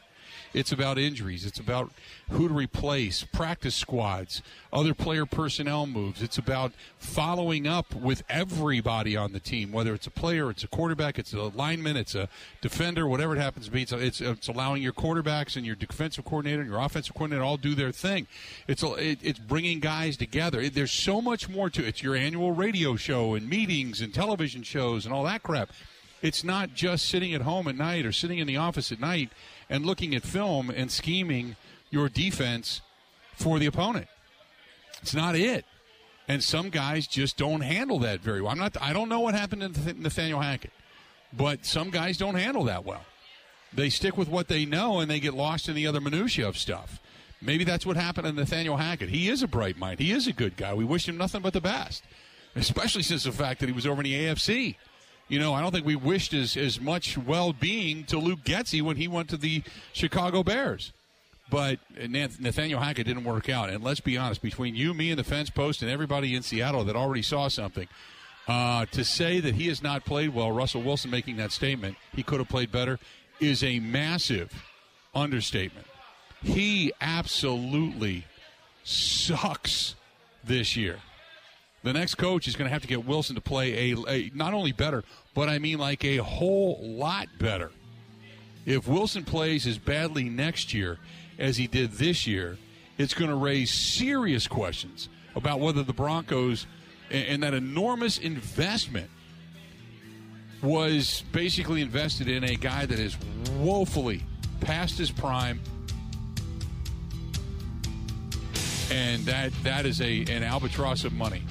It's 0.54 0.72
about 0.72 0.98
injuries. 0.98 1.46
It's 1.46 1.60
about 1.60 1.92
who 2.32 2.48
to 2.48 2.54
replace, 2.54 3.24
practice 3.24 3.76
squads, 3.76 4.42
other 4.74 4.94
player 4.94 5.26
personnel 5.26 5.86
moves. 5.86 6.22
It's 6.22 6.38
about 6.38 6.72
following 6.98 7.68
up 7.68 7.94
with 7.94 8.24
everybody 8.30 9.16
on 9.16 9.32
the 9.32 9.40
team, 9.40 9.72
whether 9.72 9.94
it's 9.94 10.08
a 10.08 10.12
player, 10.12 10.50
it's 10.50 10.64
a 10.64 10.68
quarterback, 10.68 11.20
it's 11.20 11.34
a 11.34 11.42
lineman, 11.42 11.98
it's 11.98 12.16
a 12.16 12.30
defender, 12.62 13.08
whatever 13.08 13.36
it 13.36 13.40
happens 13.40 13.66
to 13.66 13.72
be. 13.72 13.84
It's, 13.84 13.92
it's, 13.92 14.22
it's 14.22 14.48
allowing 14.48 14.82
your 14.82 14.94
quarterbacks 14.94 15.56
and 15.56 15.66
your 15.66 15.76
defensive 15.76 16.26
coordinator 16.26 16.62
and 16.62 16.70
your 16.70 16.80
offensive 16.80 17.14
coordinator 17.14 17.44
all 17.44 17.58
do 17.58 17.76
their 17.76 17.92
thing. 17.92 18.28
It's 18.68 18.84
it, 18.84 19.20
it's 19.22 19.40
bringing 19.40 19.80
guys 19.80 20.18
together. 20.18 20.60
It, 20.60 20.74
there's 20.74 20.92
so 20.92 21.22
much 21.22 21.48
more 21.48 21.70
to 21.70 21.84
it. 21.84 21.88
It's 21.90 22.04
your 22.04 22.16
annual 22.16 22.52
radio 22.52 22.96
show 22.96 23.36
and 23.36 23.50
meetings 23.50 24.02
and 24.02 24.14
television 24.14 24.64
shows 24.64 25.06
and 25.06 25.14
all 25.14 25.24
that 25.24 25.44
crap. 25.44 25.70
It's 26.22 26.44
not 26.44 26.74
just 26.74 27.08
sitting 27.08 27.34
at 27.34 27.42
home 27.42 27.68
at 27.68 27.76
night 27.76 28.06
or 28.06 28.12
sitting 28.12 28.40
in 28.40 28.48
the 28.48 28.58
office 28.58 28.92
at 28.92 29.00
night 29.00 29.32
and 29.70 29.86
looking 29.86 30.16
at 30.16 30.24
film 30.24 30.70
and 30.70 30.92
scheming 30.92 31.56
your 31.90 32.10
defense 32.10 32.82
for 33.36 33.60
the 33.60 33.66
opponent. 33.66 34.08
It's 35.02 35.14
not 35.14 35.36
it. 35.36 35.66
And 36.28 36.44
some 36.44 36.70
guys 36.70 37.08
just 37.08 37.38
don't 37.38 37.62
handle 37.62 38.00
that 38.00 38.20
very 38.20 38.42
well. 38.42 38.52
I'm 38.52 38.60
not. 38.60 38.78
I 38.82 38.94
don't 38.94 39.10
know 39.10 39.20
what 39.20 39.34
happened 39.34 39.74
to 39.74 39.94
Nathaniel 39.94 40.42
Hackett, 40.42 40.72
but 41.34 41.66
some 41.66 41.90
guys 41.90 42.18
don't 42.18 42.36
handle 42.36 42.66
that 42.66 42.86
well. 42.86 43.02
They 43.74 43.90
stick 43.90 44.18
with 44.18 44.28
what 44.28 44.48
they 44.48 44.66
know 44.66 45.00
and 45.00 45.10
they 45.10 45.20
get 45.20 45.34
lost 45.34 45.70
in 45.70 45.76
the 45.76 45.88
other 45.88 46.02
minutia 46.02 46.48
of 46.48 46.58
stuff. 46.58 47.00
Maybe 47.42 47.64
that's 47.64 47.86
what 47.86 47.96
happened 47.96 48.28
to 48.28 48.34
Nathaniel 48.34 48.78
Hackett. 48.78 49.10
He 49.10 49.30
is 49.30 49.42
a 49.42 49.48
bright 49.48 49.78
mind. 49.78 50.00
He 50.00 50.12
is 50.12 50.28
a 50.28 50.34
good 50.34 50.58
guy. 50.58 50.74
We 50.74 50.84
wish 50.84 51.08
him 51.08 51.18
nothing 51.18 51.42
but 51.42 51.54
the 51.54 51.62
best, 51.62 52.04
especially 52.56 53.04
since 53.04 53.24
the 53.24 53.32
fact 53.32 53.60
that 53.62 53.68
he 53.68 53.74
was 53.74 53.88
over 53.88 54.02
in 54.02 54.06
the 54.06 54.14
AFC 54.14 54.76
you 55.30 55.40
know, 55.40 55.54
I 55.54 55.62
don't 55.62 55.72
think 55.72 55.86
we 55.86 55.96
wished 55.96 56.34
as, 56.34 56.58
as 56.58 56.82
much 56.82 57.18
well 57.18 57.54
being 57.54 58.04
to 58.06 58.18
Luke 58.18 58.40
Getsy 58.44 58.82
when 58.82 58.98
he 58.98 59.08
went 59.08 59.30
to 59.30 59.38
the 59.38 59.64
Chicago 59.94 60.44
Bears. 60.44 60.92
But 61.52 61.80
Nathaniel 61.98 62.80
Hackett 62.80 63.08
didn't 63.08 63.24
work 63.24 63.50
out. 63.50 63.70
And 63.70 63.84
let's 63.84 64.00
be 64.00 64.18
honest, 64.18 64.42
between 64.42 64.76
you, 64.76 64.94
me, 64.94 65.10
and 65.12 65.18
the 65.18 65.24
fence 65.24 65.50
post, 65.50 65.82
and 65.82 65.90
everybody 65.90 66.36
in 66.36 66.44
Seattle 66.44 66.84
that 66.84 66.96
already 66.96 67.22
saw 67.22 67.48
something, 67.48 67.88
uh, 68.48 68.86
to 68.88 69.04
say 69.04 69.40
that 69.40 69.56
he 69.56 69.68
has 69.68 69.82
not 69.82 70.06
played 70.06 70.34
well, 70.34 70.52
Russell 70.52 70.82
Wilson 70.82 71.10
making 71.10 71.38
that 71.38 71.52
statement, 71.52 71.96
he 72.14 72.24
could 72.24 72.40
have 72.40 72.50
played 72.50 72.72
better, 72.72 73.00
is 73.40 73.64
a 73.64 73.80
massive 73.80 74.52
understatement. 75.14 75.88
He 76.44 76.92
absolutely 77.02 78.26
sucks 78.84 79.96
this 80.44 80.76
year. 80.76 81.00
The 81.84 81.94
next 81.94 82.16
coach 82.16 82.48
is 82.48 82.56
going 82.56 82.68
to 82.68 82.74
have 82.74 82.82
to 82.82 82.88
get 82.88 83.06
Wilson 83.06 83.36
to 83.36 83.42
play 83.42 83.92
a, 83.92 83.98
a, 84.08 84.32
not 84.34 84.54
only 84.54 84.72
better, 84.72 85.04
but 85.34 85.48
I 85.48 85.60
mean 85.60 85.78
like 85.78 86.04
a 86.04 86.18
whole 86.18 86.80
lot 86.82 87.28
better. 87.40 87.72
If 88.66 88.88
Wilson 88.88 89.24
plays 89.24 89.66
as 89.66 89.78
badly 89.78 90.26
next 90.26 90.74
year 90.74 91.00
as 91.38 91.58
he 91.58 91.68
did 91.68 91.94
this 91.94 92.28
year, 92.28 92.58
it's 92.98 93.14
going 93.14 93.30
to 93.30 93.36
raise 93.36 93.72
serious 93.72 94.48
questions 94.48 95.08
about 95.36 95.62
whether 95.62 95.84
the 95.84 95.94
Broncos 95.94 96.68
and, 97.10 97.28
and 97.28 97.44
that 97.44 97.54
enormous 97.54 98.18
investment 98.18 99.10
was 100.62 101.24
basically 101.32 101.82
invested 101.82 102.28
in 102.28 102.44
a 102.44 102.56
guy 102.56 102.86
that 102.86 103.00
is 103.00 103.18
woefully 103.58 104.22
past 104.60 104.98
his 104.98 105.10
prime 105.10 105.62
and 108.92 109.24
that 109.24 109.54
that 109.64 109.86
is 109.86 110.02
a 110.02 110.22
an 110.24 110.44
albatross 110.44 111.04
of 111.04 111.14
money. 111.14 111.44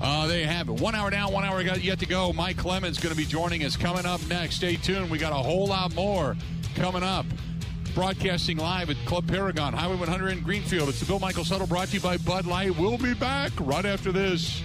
Uh, 0.00 0.26
there 0.26 0.40
you 0.40 0.46
have 0.46 0.68
it. 0.68 0.80
One 0.80 0.94
hour 0.94 1.10
down, 1.10 1.32
one 1.32 1.44
hour 1.44 1.60
yet 1.60 1.98
to 2.00 2.06
go. 2.06 2.32
Mike 2.32 2.58
Clemens 2.58 2.98
going 2.98 3.14
to 3.14 3.16
be 3.16 3.24
joining 3.24 3.64
us 3.64 3.76
coming 3.76 4.04
up 4.04 4.20
next. 4.28 4.56
Stay 4.56 4.76
tuned. 4.76 5.10
We 5.10 5.18
got 5.18 5.32
a 5.32 5.36
whole 5.36 5.66
lot 5.66 5.94
more 5.94 6.36
coming 6.74 7.02
up. 7.02 7.24
Broadcasting 7.94 8.58
live 8.58 8.90
at 8.90 8.96
Club 9.06 9.26
Paragon, 9.26 9.72
Highway 9.72 9.96
100 9.96 10.28
in 10.28 10.40
Greenfield. 10.42 10.90
It's 10.90 11.00
the 11.00 11.06
Bill 11.06 11.18
Michaels 11.18 11.48
Huddle 11.48 11.66
brought 11.66 11.88
to 11.88 11.94
you 11.94 12.00
by 12.00 12.18
Bud 12.18 12.46
Light. 12.46 12.76
We'll 12.76 12.98
be 12.98 13.14
back 13.14 13.52
right 13.58 13.86
after 13.86 14.12
this. 14.12 14.60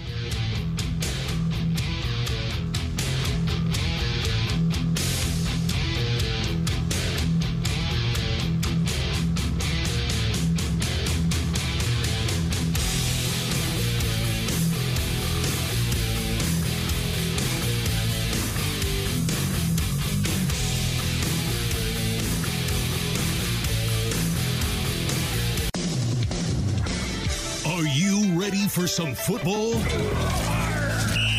For 28.71 28.87
some 28.87 29.13
football? 29.13 29.73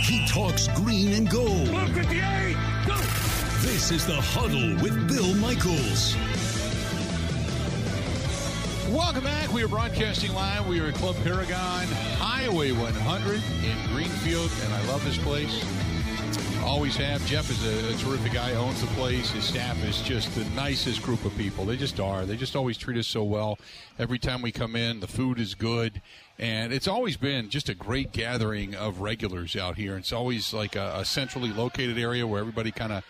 He 0.03 0.27
talks 0.27 0.69
green 0.69 1.15
and 1.15 1.31
gold. 1.31 1.69
This 3.63 3.91
is 3.91 4.07
the 4.07 4.21
Huddle 4.21 4.75
with 4.83 5.09
Bill 5.09 5.35
Michaels. 5.37 6.15
Welcome 8.95 9.25
back. 9.25 9.51
We 9.51 9.65
are 9.65 9.69
broadcasting 9.69 10.35
live. 10.35 10.67
We 10.67 10.79
are 10.81 10.89
at 10.89 10.95
Club 10.97 11.17
Paragon, 11.25 11.87
Highway 12.19 12.73
100 12.73 13.35
in 13.65 13.95
Greenfield, 13.95 14.51
and 14.65 14.75
I 14.75 14.87
love 14.89 15.03
this 15.03 15.17
place. 15.17 15.65
Always 16.65 16.97
have. 16.97 17.25
Jeff 17.27 17.51
is 17.51 17.65
a, 17.65 17.95
a, 17.95 17.97
terrific 17.97 18.33
guy, 18.33 18.53
owns 18.53 18.81
the 18.81 18.87
place. 18.89 19.31
His 19.31 19.45
staff 19.45 19.83
is 19.85 20.01
just 20.03 20.33
the 20.35 20.45
nicest 20.51 21.03
group 21.03 21.25
of 21.25 21.37
people. 21.37 21.65
They 21.65 21.77
just 21.77 21.99
are. 21.99 22.25
They 22.25 22.37
just 22.37 22.55
always 22.55 22.79
treat 22.79 22.99
us 22.99 23.09
so 23.09 23.25
well. 23.25 23.59
Every 23.99 24.19
time 24.19 24.43
we 24.43 24.53
come 24.53 24.77
in, 24.77 25.01
the 25.01 25.09
food 25.09 25.41
is 25.41 25.55
good. 25.55 26.01
And 26.43 26.73
it's 26.73 26.89
always 26.89 27.17
been 27.17 27.51
just 27.51 27.69
a 27.69 27.75
great 27.75 28.11
gathering 28.11 28.75
of 28.75 28.99
regulars 28.99 29.55
out 29.55 29.77
here. 29.77 29.97
It's 29.97 30.13
always 30.13 30.53
like 30.53 30.75
a, 30.75 30.95
a 30.97 31.05
centrally 31.05 31.53
located 31.53 31.97
area 31.97 32.27
where 32.27 32.41
everybody 32.41 32.73
kind 32.73 32.93
of 32.93 33.05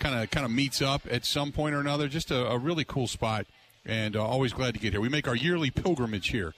kind 0.00 0.20
of 0.20 0.32
kind 0.32 0.44
of 0.44 0.50
meets 0.50 0.82
up 0.82 1.02
at 1.08 1.24
some 1.24 1.52
point 1.52 1.76
or 1.76 1.78
another. 1.78 2.08
Just 2.08 2.32
a, 2.32 2.44
a 2.48 2.58
really 2.58 2.82
cool 2.84 3.06
spot, 3.06 3.46
and 3.86 4.16
uh, 4.16 4.26
always 4.26 4.52
glad 4.52 4.74
to 4.74 4.80
get 4.80 4.94
here. 4.94 5.00
We 5.00 5.08
make 5.08 5.28
our 5.28 5.36
yearly 5.36 5.70
pilgrimage 5.70 6.30
here 6.30 6.54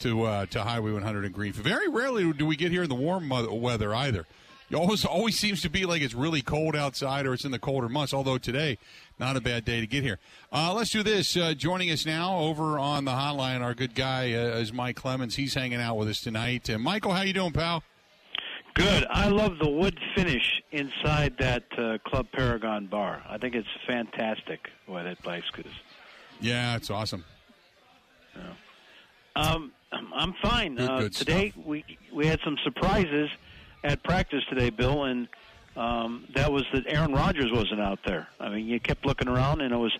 to 0.00 0.24
uh, 0.24 0.46
to 0.46 0.64
Highway 0.64 0.90
100 0.90 1.24
in 1.24 1.30
Greenfield. 1.30 1.64
Very 1.64 1.88
rarely 1.88 2.32
do 2.32 2.44
we 2.44 2.56
get 2.56 2.72
here 2.72 2.82
in 2.82 2.88
the 2.88 2.96
warm 2.96 3.28
weather 3.28 3.94
either. 3.94 4.26
It 4.70 4.76
always 4.76 5.04
always 5.04 5.38
seems 5.38 5.62
to 5.62 5.70
be 5.70 5.86
like 5.86 6.02
it's 6.02 6.12
really 6.12 6.42
cold 6.42 6.76
outside 6.76 7.24
or 7.26 7.32
it's 7.32 7.44
in 7.44 7.52
the 7.52 7.58
colder 7.58 7.88
months. 7.88 8.12
Although 8.12 8.36
today, 8.36 8.76
not 9.18 9.36
a 9.36 9.40
bad 9.40 9.64
day 9.64 9.80
to 9.80 9.86
get 9.86 10.02
here. 10.02 10.18
Uh, 10.52 10.74
let's 10.74 10.90
do 10.90 11.02
this. 11.02 11.36
Uh, 11.36 11.54
joining 11.54 11.90
us 11.90 12.04
now 12.04 12.38
over 12.38 12.78
on 12.78 13.06
the 13.06 13.12
hotline, 13.12 13.62
our 13.62 13.72
good 13.72 13.94
guy 13.94 14.34
uh, 14.34 14.58
is 14.58 14.72
Mike 14.72 14.96
Clemens. 14.96 15.36
He's 15.36 15.54
hanging 15.54 15.80
out 15.80 15.96
with 15.96 16.08
us 16.08 16.20
tonight. 16.20 16.68
And 16.68 16.82
Michael, 16.82 17.12
how 17.12 17.22
you 17.22 17.32
doing, 17.32 17.52
pal? 17.52 17.82
Good. 18.74 19.06
I 19.10 19.28
love 19.28 19.58
the 19.58 19.68
wood 19.68 19.98
finish 20.14 20.62
inside 20.70 21.36
that 21.38 21.64
uh, 21.76 21.98
Club 22.06 22.26
Paragon 22.32 22.86
bar. 22.86 23.22
I 23.28 23.38
think 23.38 23.54
it's 23.54 23.66
fantastic 23.86 24.68
the 24.86 24.92
way 24.92 25.02
that 25.02 25.20
place 25.22 25.44
is. 25.56 25.72
Yeah, 26.40 26.76
it's 26.76 26.90
awesome. 26.90 27.24
Yeah. 28.36 28.52
Um, 29.34 29.72
I'm 29.92 30.34
fine. 30.42 30.76
Good, 30.76 30.90
uh, 30.90 30.98
good 31.00 31.12
today 31.14 31.50
stuff. 31.50 31.64
we 31.64 31.84
we 32.12 32.26
had 32.26 32.38
some 32.44 32.56
surprises 32.62 33.30
at 33.84 34.02
practice 34.02 34.42
today, 34.48 34.70
Bill, 34.70 35.04
and 35.04 35.28
um, 35.76 36.26
that 36.34 36.50
was 36.50 36.64
that 36.72 36.84
Aaron 36.86 37.12
Rodgers 37.12 37.50
wasn't 37.52 37.80
out 37.80 38.00
there. 38.04 38.28
I 38.40 38.48
mean, 38.48 38.66
you 38.66 38.80
kept 38.80 39.06
looking 39.06 39.28
around, 39.28 39.60
and 39.60 39.72
it 39.72 39.76
was 39.76 39.96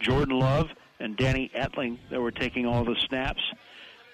Jordan 0.00 0.38
Love 0.38 0.68
and 0.98 1.16
Danny 1.16 1.50
Etling 1.54 1.98
that 2.10 2.20
were 2.20 2.30
taking 2.30 2.66
all 2.66 2.84
the 2.84 2.96
snaps. 3.08 3.42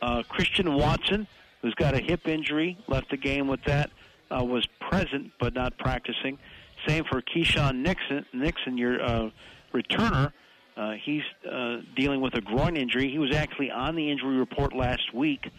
Uh, 0.03 0.23
Christian 0.29 0.75
Watson, 0.75 1.27
who's 1.63 1.75
got 1.75 1.95
a 1.95 1.99
hip 1.99 2.29
injury, 2.29 2.77
left 2.87 3.11
the 3.11 3.17
game 3.17 3.49
with 3.49 3.63
that, 3.65 3.91
uh, 4.31 4.45
was 4.45 4.67
present 4.81 5.33
but 5.41 5.55
not 5.55 5.77
practicing. 5.79 6.39
Same 6.87 7.05
for 7.05 7.23
Keisean 7.23 7.77
Nixon, 7.77 8.27
Nixon, 8.33 8.77
your 8.77 9.03
uh, 9.03 9.31
returner. 9.73 10.33
Uh, 10.77 10.93
he's 11.03 11.23
uh, 11.51 11.79
dealing 11.97 12.21
with 12.21 12.35
a 12.35 12.41
groin 12.43 12.77
injury. 12.77 13.11
He 13.11 13.19
was 13.19 13.35
actually 13.35 13.71
on 13.71 13.97
the 13.97 14.11
injury 14.11 14.37
report 14.37 14.75
last 14.75 15.15
week 15.15 15.47
uh, 15.47 15.51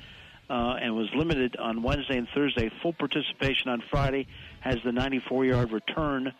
and 0.50 0.96
was 0.96 1.10
limited 1.16 1.56
on 1.58 1.84
Wednesday 1.84 2.18
and 2.18 2.28
Thursday. 2.34 2.72
Full 2.82 2.94
participation 2.94 3.70
on 3.70 3.84
Friday. 3.90 4.28
Has 4.62 4.78
the 4.84 4.92
94-yard 4.92 5.72
return 5.72 6.34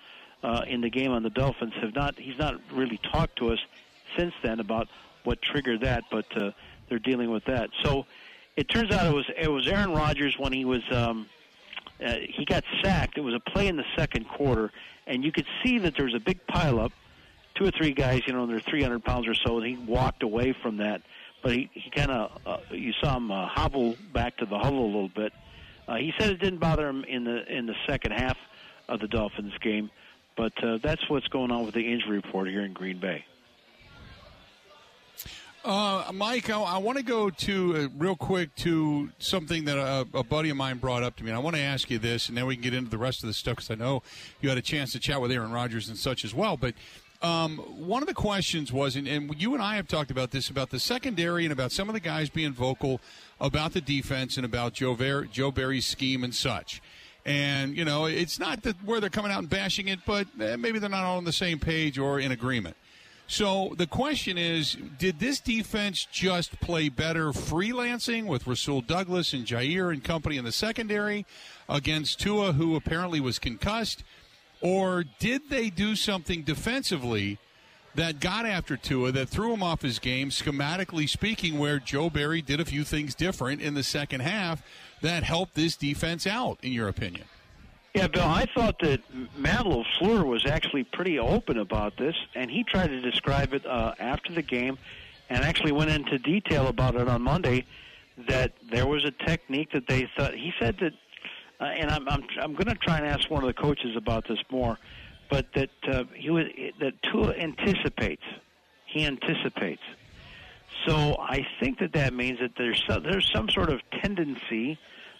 uh, 0.44 0.64
in 0.68 0.82
the 0.82 0.90
game 0.90 1.12
on 1.12 1.24
the 1.24 1.30
Dolphins. 1.30 1.74
Have 1.82 1.96
not. 1.96 2.18
He's 2.18 2.38
not 2.38 2.56
really 2.72 3.00
talked 3.12 3.38
to 3.38 3.52
us 3.52 3.60
since 4.18 4.34
then 4.44 4.60
about 4.60 4.88
what 5.24 5.42
triggered 5.42 5.82
that, 5.82 6.04
but 6.10 6.26
uh, 6.38 6.52
they're 6.90 7.00
dealing 7.00 7.32
with 7.32 7.46
that. 7.46 7.70
So 7.84 8.06
it 8.56 8.70
turns 8.70 8.92
out 8.92 9.06
it 9.06 9.14
was 9.14 9.30
it 9.38 9.50
was 9.50 9.68
Aaron 9.68 9.92
Rodgers 9.92 10.36
when 10.38 10.54
he 10.54 10.66
was. 10.66 10.82
Um, 10.92 11.28
uh, 12.04 12.16
he 12.30 12.46
got 12.46 12.64
sacked. 12.84 13.18
It 13.18 13.22
was 13.22 13.34
a 13.34 13.40
play 13.40 13.68
in 13.68 13.76
the 13.76 13.86
second 13.98 14.28
quarter, 14.28 14.72
and 15.08 15.24
you 15.24 15.32
could 15.32 15.48
see 15.64 15.80
that 15.80 15.96
there 15.96 16.06
was 16.06 16.14
a 16.14 16.20
big 16.20 16.46
pileup. 16.46 16.92
Two 17.56 17.66
or 17.66 17.72
three 17.72 17.92
guys, 17.92 18.22
you 18.28 18.34
know, 18.34 18.46
they're 18.46 18.60
300 18.60 19.04
pounds 19.04 19.28
or 19.28 19.34
so, 19.34 19.58
and 19.58 19.66
he 19.66 19.76
walked 19.78 20.22
away 20.22 20.54
from 20.62 20.78
that. 20.78 21.02
But 21.48 21.56
he, 21.56 21.70
he 21.72 21.90
kind 21.92 22.12
of, 22.12 22.42
uh, 22.46 22.58
you 22.72 22.92
saw 23.02 23.16
him 23.16 23.32
uh, 23.32 23.48
hobble 23.48 23.96
back 24.12 24.36
to 24.40 24.46
the 24.46 24.58
huddle 24.58 24.84
a 24.84 24.86
little 24.86 25.08
bit. 25.08 25.32
Uh, 25.88 25.96
he 25.96 26.12
said 26.20 26.30
it 26.30 26.42
didn't 26.42 26.60
bother 26.60 26.90
him 26.90 27.06
in 27.06 27.24
the 27.24 27.46
in 27.48 27.68
the 27.68 27.76
second 27.88 28.12
half 28.12 28.36
of 28.90 29.00
the 29.00 29.08
Dolphins 29.08 29.54
game, 29.62 29.90
but 30.36 30.52
uh, 30.62 30.80
that's 30.84 31.10
what's 31.10 31.30
going 31.30 31.50
on 31.52 31.64
with 31.64 31.74
the 31.74 31.90
injury 31.90 32.18
report 32.18 32.50
here 32.50 32.66
in 32.66 32.74
Green 32.74 33.00
Bay. 33.00 33.24
Uh, 35.64 36.12
Mike, 36.14 36.50
I, 36.50 36.60
I 36.60 36.78
want 36.80 36.98
to 36.98 37.04
go 37.06 37.30
to 37.30 37.76
uh, 37.78 37.88
real 37.98 38.18
quick 38.18 38.54
to 38.56 39.10
something 39.18 39.64
that 39.66 39.78
a, 39.78 40.06
a 40.18 40.24
buddy 40.26 40.50
of 40.50 40.58
mine 40.58 40.80
brought 40.80 41.02
up 41.02 41.16
to 41.16 41.24
me. 41.24 41.30
And 41.30 41.38
I 41.38 41.40
want 41.40 41.56
to 41.56 41.62
ask 41.62 41.90
you 41.90 41.98
this, 41.98 42.28
and 42.28 42.38
then 42.38 42.46
we 42.46 42.56
can 42.56 42.64
get 42.64 42.74
into 42.74 42.90
the 42.90 42.98
rest 42.98 43.24
of 43.24 43.28
the 43.28 43.34
stuff 43.34 43.56
because 43.56 43.72
I 43.72 43.76
know 43.76 44.04
you 44.42 44.50
had 44.50 44.58
a 44.58 44.62
chance 44.62 44.92
to 44.92 45.00
chat 45.00 45.22
with 45.22 45.32
Aaron 45.32 45.54
Rodgers 45.54 45.88
and 45.88 45.98
such 45.98 46.26
as 46.26 46.34
well. 46.34 46.58
But 46.58 46.74
um, 47.22 47.58
one 47.58 48.04
of 48.04 48.08
the 48.08 48.14
questions 48.14 48.72
was, 48.72 48.96
and, 48.96 49.08
and 49.08 49.34
you 49.40 49.54
and 49.54 49.64
I 49.64 49.76
have 49.76 49.88
talked 49.88 50.12
about 50.12 50.32
this 50.32 50.50
about 50.50 50.70
the 50.70 50.80
secondary 50.80 51.46
and 51.46 51.52
about 51.52 51.72
some 51.72 51.90
of 51.90 51.94
the 51.94 52.00
guys 52.00 52.30
being 52.30 52.54
vocal 52.54 53.02
about 53.40 53.74
the 53.74 53.82
defense 53.82 54.38
and 54.38 54.46
about 54.46 54.74
Joe, 54.74 54.94
Ver- 54.94 55.26
Joe 55.26 55.52
Barry's 55.52 55.86
scheme 55.86 56.24
and 56.24 56.34
such. 56.34 56.82
And 57.26 57.76
you 57.76 57.84
know, 57.84 58.06
it's 58.06 58.40
not 58.40 58.64
that 58.64 58.76
where 58.86 59.00
they're 59.00 59.10
coming 59.10 59.32
out 59.32 59.40
and 59.40 59.50
bashing 59.50 59.88
it, 59.88 60.00
but 60.06 60.28
eh, 60.40 60.56
maybe 60.56 60.80
they're 60.80 60.90
not 60.90 61.04
all 61.04 61.18
on 61.18 61.26
the 61.26 61.34
same 61.34 61.60
page 61.60 61.98
or 61.98 62.20
in 62.20 62.32
agreement. 62.32 62.78
So 63.30 63.74
the 63.78 63.88
question 63.88 64.38
is, 64.38 64.78
did 64.98 65.20
this 65.20 65.42
defense 65.42 66.08
just 66.10 66.62
play 66.62 66.88
better 66.88 67.32
freelancing 67.32 68.26
with 68.26 68.48
Rasul 68.48 68.80
Douglas 68.80 69.34
and 69.34 69.46
Jaire 69.46 69.92
and 69.92 70.02
company 70.02 70.38
in 70.38 70.46
the 70.46 70.54
secondary 70.54 71.26
against 71.68 72.22
Tua, 72.22 72.54
who 72.54 72.78
apparently 72.78 73.20
was 73.20 73.38
concussed, 73.38 74.06
or 74.62 75.06
did 75.20 75.50
they 75.50 75.70
do 75.70 75.96
something 75.96 76.44
defensively 76.44 77.38
that 77.96 78.20
got 78.20 78.46
after 78.46 78.78
Tua 78.78 79.12
that 79.12 79.28
threw 79.28 79.54
him 79.54 79.64
off 79.64 79.82
his 79.82 80.00
game, 80.00 80.30
schematically 80.30 81.10
speaking, 81.10 81.58
where 81.58 81.80
Joe 81.80 82.10
Barry 82.10 82.42
did 82.42 82.60
a 82.60 82.66
few 82.66 82.84
things 82.84 83.16
different 83.16 83.62
in 83.62 83.74
the 83.74 83.84
second 83.84 84.22
half 84.22 84.62
that 85.02 85.24
helped 85.24 85.56
this 85.56 85.76
defense 85.76 86.28
out, 86.28 86.60
in 86.62 86.72
your 86.72 86.88
opinion? 86.88 87.26
Yeah, 87.96 88.08
Bill, 88.08 88.24
I 88.24 88.46
thought 88.54 88.78
that 88.82 89.02
Matt 89.36 89.66
LaFleur 89.66 90.24
was 90.24 90.46
actually 90.46 90.84
pretty 90.84 91.18
open 91.18 91.58
about 91.58 91.98
this, 91.98 92.16
and 92.36 92.52
he 92.52 92.64
tried 92.64 92.88
to 92.88 93.02
describe 93.02 93.56
it 93.56 93.66
uh, 93.66 93.96
after 93.98 94.32
the 94.32 94.44
game 94.44 94.78
and 95.30 95.44
actually 95.44 95.72
went 95.72 95.90
into 95.90 96.20
detail 96.20 96.68
about 96.68 96.96
it 96.96 97.08
on 97.08 97.24
Monday 97.24 97.66
that 98.28 98.54
there 98.72 98.86
was 98.86 99.06
a 99.06 99.12
technique 99.26 99.72
that 99.72 99.88
they 99.88 100.08
thought 100.16 100.36
he 100.36 100.54
said 100.60 100.78
that 100.80 100.94
uh, 101.60 101.66
and 101.66 101.90
I'm 101.90 102.08
I'm 102.08 102.24
I'm 102.42 102.54
going 102.54 102.68
to 102.68 102.76
try 102.76 102.98
and 102.98 103.06
ask 103.06 103.30
one 103.30 103.44
of 103.44 103.48
the 103.48 103.62
coaches 103.62 103.96
about 103.96 104.28
this 104.28 104.40
more 104.50 104.78
but 105.30 105.48
that 105.56 105.70
uh, 105.92 106.04
he 106.16 106.30
was 106.30 106.46
that 106.80 106.94
Tua 107.04 107.34
anticipates 107.34 108.24
he 108.86 109.06
anticipates 109.06 109.82
so 110.86 111.18
I 111.20 111.46
think 111.60 111.80
that 111.80 111.94
that 111.94 112.14
means 112.14 112.40
that 112.40 112.52
there's 112.58 112.84
some, 112.88 113.04
there's 113.04 113.30
some 113.34 113.50
sort 113.50 113.70
of 113.70 113.82
tendency 114.02 114.78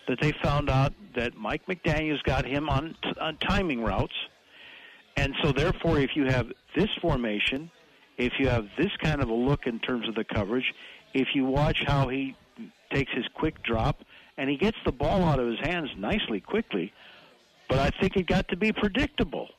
that 0.08 0.20
they 0.22 0.32
found 0.44 0.70
out 0.70 0.94
that 1.16 1.36
Mike 1.36 1.66
McDaniel's 1.68 2.22
got 2.22 2.46
him 2.46 2.70
on, 2.70 2.96
on 3.20 3.38
timing 3.38 3.84
routes. 3.84 4.14
And 5.18 5.34
so, 5.42 5.52
therefore, 5.52 6.00
if 6.00 6.12
you 6.16 6.26
have 6.26 6.52
this 6.76 6.90
formation, 7.02 7.72
if 8.18 8.34
you 8.40 8.48
have 8.48 8.68
this 8.78 8.92
kind 9.02 9.22
of 9.22 9.30
a 9.30 9.34
look 9.34 9.66
in 9.66 9.80
terms 9.80 10.08
of 10.08 10.16
the 10.16 10.24
coverage, 10.24 10.74
if 11.14 11.30
you 11.34 11.46
watch 11.46 11.84
how 11.86 12.08
he 12.08 12.36
takes 12.94 13.12
his 13.14 13.26
quick 13.34 13.62
drop, 13.64 14.04
and 14.38 14.50
he 14.50 14.56
gets 14.56 14.78
the 14.86 14.92
ball 14.92 15.24
out 15.24 15.40
of 15.40 15.48
his 15.48 15.60
hands 15.60 15.90
nicely, 15.98 16.40
quickly, 16.40 16.94
but 17.68 17.80
I 17.80 17.90
think 18.00 18.16
it 18.16 18.28
got 18.28 18.48
to 18.50 18.56
be 18.56 18.72
predictable. 18.72 19.50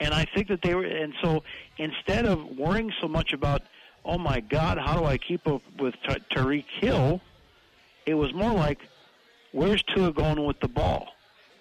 And 0.00 0.12
I 0.12 0.26
think 0.34 0.48
that 0.48 0.62
they 0.62 0.74
were, 0.74 0.84
and 0.84 1.14
so 1.22 1.42
instead 1.78 2.26
of 2.26 2.58
worrying 2.58 2.92
so 3.00 3.08
much 3.08 3.32
about, 3.32 3.62
oh 4.04 4.18
my 4.18 4.40
God, 4.40 4.78
how 4.78 4.98
do 4.98 5.04
I 5.04 5.18
keep 5.18 5.46
up 5.46 5.62
with 5.78 5.94
T- 6.06 6.16
Tyreek 6.34 6.66
Hill, 6.80 7.20
it 8.04 8.14
was 8.14 8.32
more 8.34 8.52
like, 8.52 8.80
where's 9.52 9.82
Tua 9.94 10.12
going 10.12 10.44
with 10.44 10.60
the 10.60 10.68
ball? 10.68 11.08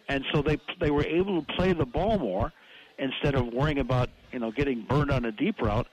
And 0.08 0.24
so 0.32 0.41
they 0.41 0.60
they 0.80 0.91
were 0.91 1.06
able 1.06 1.41
to 1.41 1.53
play 1.53 1.74
the 1.74 1.86
ball 1.86 2.20
more 2.20 2.53
instead 2.99 3.34
of 3.34 3.47
worrying 3.47 3.80
about 3.80 4.10
you 4.32 4.38
know 4.38 4.51
getting 4.51 4.82
burned 4.82 5.10
on 5.10 5.26
a 5.26 5.32
deep 5.32 5.60
route, 5.60 5.88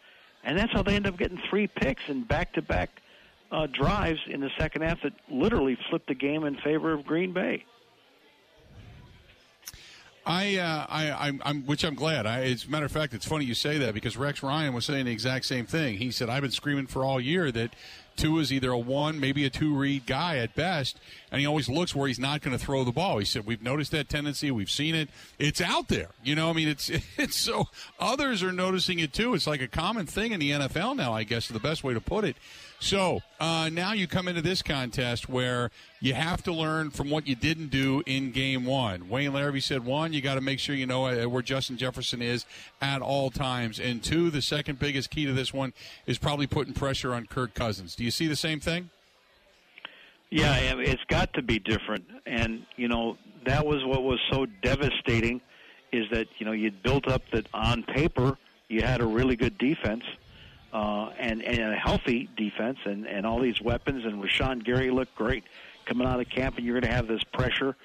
and 0.45 0.59
that's 0.59 0.71
how 0.73 0.83
they 0.83 0.97
end 0.97 1.07
up 1.07 1.17
getting 1.17 1.41
three 1.49 1.67
picks 1.67 2.03
in 2.09 2.25
back 2.25 2.53
to 2.53 2.63
back 2.63 3.02
drives 3.73 4.21
in 4.29 4.41
the 4.41 4.51
second 4.59 4.83
half 4.83 5.03
that 5.03 5.13
literally 5.31 5.77
flipped 5.91 6.09
the 6.09 6.15
game 6.15 6.45
in 6.45 6.57
favor 6.57 6.93
of 6.93 7.05
Green 7.05 7.33
Bay. 7.33 7.65
I, 10.25 10.57
uh, 10.57 10.87
I, 10.89 11.29
I'm, 11.29 11.43
I'm, 11.45 11.67
which 11.67 11.85
I'm 11.85 11.97
glad. 11.97 12.27
I, 12.27 12.43
as 12.43 12.65
a 12.65 12.71
matter 12.71 12.87
of 12.87 12.93
fact, 12.93 13.13
it's 13.13 13.27
funny 13.27 13.45
you 13.45 13.55
say 13.55 13.79
that 13.79 13.93
because 13.93 14.17
Rex 14.17 14.43
Ryan 14.43 14.73
was 14.73 14.85
saying 14.85 15.07
the 15.07 15.11
exact 15.11 15.45
same 15.47 15.67
thing. 15.67 15.99
He 15.99 16.13
said, 16.13 16.29
"I've 16.29 16.43
been 16.43 16.53
screaming 16.53 16.87
for 16.87 17.05
all 17.05 17.21
year 17.21 17.51
that 17.51 17.75
Tua 18.17 18.41
is 18.41 18.53
either 18.53 18.71
a 18.71 18.79
one, 18.79 19.19
maybe 19.19 19.45
a 19.45 19.51
two 19.51 19.75
read 19.75 20.07
guy 20.07 20.37
at 20.37 20.55
best, 20.55 21.01
and 21.33 21.41
he 21.41 21.47
always 21.47 21.69
looks 21.69 21.97
where 21.97 22.07
he's 22.07 22.21
not 22.21 22.43
going 22.43 22.57
to 22.57 22.65
throw 22.65 22.85
the 22.85 22.93
ball." 22.93 23.19
He 23.19 23.25
said, 23.25 23.45
"We've 23.45 23.63
noticed 23.63 23.91
that 23.91 24.09
tendency. 24.09 24.53
We've 24.53 24.71
seen 24.71 24.95
it. 24.95 25.09
It's 25.41 25.61
out 25.61 25.89
there. 25.89 26.11
You 26.23 26.37
know, 26.37 26.51
I 26.51 26.53
mean, 26.53 26.69
it's 26.69 26.89
it's 27.19 27.37
so 27.37 27.65
others 27.99 28.45
are 28.45 28.53
noticing 28.53 29.01
it 29.01 29.13
too. 29.13 29.35
It's 29.35 29.49
like 29.49 29.61
a 29.61 29.69
common 29.69 30.07
thing 30.07 30.31
in 30.31 30.39
the 30.39 30.53
NFL 30.53 30.95
now. 30.95 31.13
I 31.13 31.25
guess 31.25 31.47
is 31.47 31.55
the 31.55 31.59
best 31.59 31.83
way 31.83 31.95
to 31.95 32.01
put 32.01 32.25
it." 32.25 32.37
So 32.83 33.21
uh, 33.39 33.71
now 33.73 33.93
you 33.93 34.09
come 34.09 34.27
into 34.27 34.43
this 34.43 34.61
contest 34.61 35.29
where 35.29 35.71
you 36.01 36.15
have 36.15 36.43
to 36.43 36.53
learn 36.53 36.91
from 36.91 37.11
what 37.11 37.29
you 37.29 37.37
didn't 37.37 37.69
do 37.69 38.03
in 38.07 38.33
game 38.33 38.65
one. 38.67 39.09
Wayne 39.09 39.31
Larrivee 39.31 39.63
said, 39.63 39.85
one, 39.85 40.13
you 40.13 40.21
got 40.21 40.35
to 40.35 40.41
make 40.41 40.59
sure 40.59 40.75
you 40.75 40.85
know 40.85 41.07
uh, 41.07 41.29
where 41.29 41.43
Justin 41.43 41.77
Jefferson 41.77 42.21
is 42.21 42.45
at 42.81 43.01
all 43.01 43.31
times. 43.31 43.79
And 43.79 44.03
two, 44.03 44.31
the 44.31 44.43
second 44.43 44.81
biggest 44.81 45.11
key 45.11 45.27
to 45.27 45.33
this 45.33 45.55
one 45.55 45.75
is 46.07 46.19
probably 46.19 46.49
putting 46.49 46.75
pressure 46.75 47.15
on 47.15 47.27
Kirk 47.27 47.55
Cousins. 47.55 47.95
Do 47.95 48.03
you 48.03 48.11
see 48.11 48.27
the 48.27 48.35
same 48.35 48.59
thing? 48.59 48.91
Yeah, 50.33 50.57
it's 50.57 51.05
got 51.09 51.35
to 51.35 51.43
be 51.43 51.59
different. 51.59 52.05
And, 52.27 52.65
you 52.77 52.89
know, 52.89 53.19
that 53.45 53.67
was 53.67 53.85
what 53.85 54.03
was 54.03 54.19
so 54.31 54.47
devastating 54.63 55.41
is 55.93 56.09
that, 56.11 56.27
you 56.39 56.47
know, 56.47 56.53
you'd 56.53 56.83
built 56.83 57.07
up 57.07 57.23
that 57.33 57.47
on 57.53 57.83
paper 57.83 58.39
you 58.69 58.81
had 58.81 59.01
a 59.01 59.07
really 59.07 59.37
good 59.37 59.59
defense– 59.59 60.05
uh, 60.73 61.11
and, 61.19 61.43
and 61.43 61.61
a 61.61 61.77
healthy 61.77 62.29
defense 62.37 62.79
and, 62.85 63.07
and 63.07 63.27
all 63.27 63.41
these 63.41 63.61
weapons. 63.61 64.05
And 64.05 64.23
Rashan 64.23 64.65
Gary 64.65 64.91
looked 64.91 65.15
great 65.15 65.45
coming 65.85 66.07
out 66.07 66.21
of 66.21 66.29
camp, 66.29 66.57
and 66.57 66.65
you're 66.65 66.79
going 66.81 66.91
to 66.91 66.97
have 66.97 67.09
this 67.09 67.25
pressure 67.25 67.77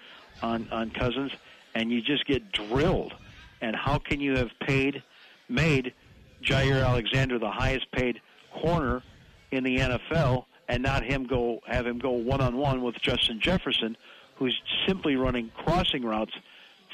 on, 0.41 0.67
on 0.71 0.91
Cousins, 0.91 1.31
and 1.75 1.91
you 1.91 2.01
just 2.01 2.25
get 2.25 2.51
drilled. 2.51 3.13
And 3.61 3.75
how 3.75 3.97
can 3.97 4.21
you 4.21 4.37
have 4.37 4.51
paid, 4.61 5.03
made 5.49 5.93
Jaire 6.43 6.85
Alexander 6.85 7.39
the 7.39 7.51
highest 7.51 7.91
paid 7.91 8.21
corner 8.53 9.03
in 9.51 9.63
the 9.63 9.77
NFL 9.77 10.45
and 10.67 10.83
not 10.83 11.03
him 11.03 11.25
go 11.25 11.59
have 11.67 11.85
him 11.85 11.99
go 11.99 12.11
one 12.11 12.41
on 12.41 12.57
one 12.57 12.81
with 12.81 12.95
Justin 13.01 13.39
Jefferson, 13.39 13.95
who's 14.35 14.59
simply 14.85 15.15
running 15.15 15.51
crossing 15.55 16.03
routes 16.03 16.33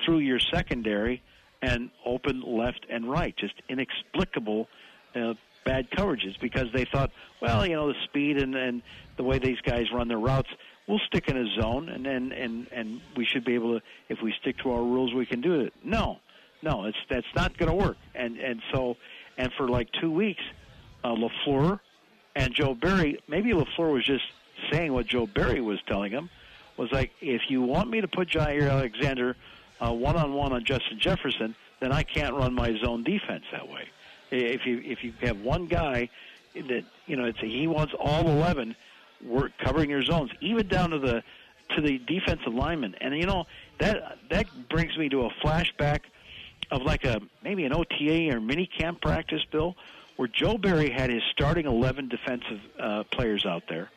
through 0.06 0.20
your 0.20 0.40
secondary 0.40 1.22
and 1.62 1.90
open 2.06 2.42
left 2.42 2.86
and 2.90 3.10
right, 3.10 3.36
just 3.38 3.54
inexplicable 3.70 4.68
uh, 5.16 5.34
bad 5.66 5.90
coverages 5.92 6.40
because 6.42 6.68
they 6.74 6.86
thought, 6.86 7.12
well, 7.42 7.66
you 7.66 7.74
know, 7.74 7.88
the 7.88 7.96
speed 8.04 8.38
and, 8.38 8.56
and 8.56 8.82
the 9.18 9.24
way 9.24 9.40
these 9.40 9.60
guys 9.62 9.86
run 9.94 10.08
their 10.08 10.20
routes, 10.20 10.50
we'll 10.88 11.00
stick 11.08 11.30
in 11.30 11.38
a 11.38 11.46
zone 11.62 11.88
and, 11.88 12.06
and, 12.06 12.34
and, 12.34 12.68
and 12.72 13.02
we 13.16 13.26
should 13.26 13.46
be 13.46 13.56
able 13.56 13.80
to, 13.80 13.86
if 14.10 14.22
we 14.22 14.34
stick 14.42 14.58
to 14.58 14.72
our 14.72 14.82
rules, 14.82 15.14
we 15.14 15.26
can 15.26 15.40
do 15.40 15.62
it. 15.62 15.74
No, 15.84 16.20
no, 16.62 16.86
it's, 16.86 16.98
that's 17.10 17.28
not 17.36 17.58
going 17.58 17.70
to 17.70 17.76
work. 17.76 17.98
And, 18.14 18.38
and 18.38 18.62
so, 18.74 18.98
and 19.38 19.52
for 19.58 19.70
like 19.70 19.88
two 20.02 20.12
weeks, 20.12 20.44
uh, 21.04 21.16
LaFleur 21.16 21.80
and 22.36 22.54
Joe 22.54 22.74
Barry, 22.74 23.20
maybe 23.28 23.52
LaFleur 23.52 23.94
was 23.94 24.06
just 24.06 24.26
saying 24.72 24.94
what 24.94 25.08
Joe 25.08 25.28
Barry 25.28 25.62
was 25.62 25.80
telling 25.88 26.12
him 26.12 26.30
was 26.78 26.92
like, 26.92 27.12
if 27.22 27.44
you 27.50 27.62
want 27.62 27.90
me 27.90 28.02
to 28.02 28.08
put 28.08 28.30
Jaire 28.30 28.70
Alexander 28.70 29.36
one 29.80 30.16
on 30.16 30.34
one 30.34 30.54
on 30.54 30.64
Justin 30.64 31.00
Jefferson, 31.00 31.56
then 31.80 31.92
I 31.92 32.04
can't 32.04 32.34
run 32.34 32.54
my 32.54 32.78
zone 32.84 33.04
defense 33.04 33.44
that 33.52 33.68
way. 33.68 33.90
If 34.32 34.66
you 34.66 34.82
if 34.84 35.04
you 35.04 35.14
have 35.22 35.42
one 35.42 35.68
guy 35.68 36.10
that 36.56 36.86
you 37.06 37.16
know 37.16 37.26
it's 37.26 37.42
a, 37.42 37.46
he 37.46 37.68
wants 37.68 37.94
all 38.00 38.28
eleven 38.28 38.76
work 39.24 39.52
covering 39.60 39.90
your 39.90 40.02
zones, 40.02 40.32
even 40.42 40.68
down 40.68 40.92
to 40.92 41.00
the 41.00 41.24
to 41.76 41.82
the 41.82 42.00
defensive 42.00 42.54
lineman, 42.54 42.96
and 43.02 43.16
you 43.16 43.26
know 43.26 43.46
that 43.80 44.18
that 44.30 44.70
brings 44.70 44.98
me 44.98 45.10
to 45.10 45.26
a 45.26 45.30
flashback 45.44 46.02
of 46.72 46.82
like 46.84 47.04
a 47.04 47.22
maybe 47.44 47.66
an 47.66 47.74
OTA 47.74 48.30
or 48.32 48.40
mini 48.40 48.66
camp 48.66 49.02
practice, 49.02 49.42
Bill, 49.52 49.76
where 50.16 50.28
Joe 50.28 50.58
Barry 50.58 50.90
had 50.90 51.10
his 51.10 51.24
starting 51.32 51.66
eleven 51.66 52.08
defensive 52.08 52.60
uh, 52.80 53.04
players 53.12 53.46
out 53.46 53.64
there, 53.68 53.90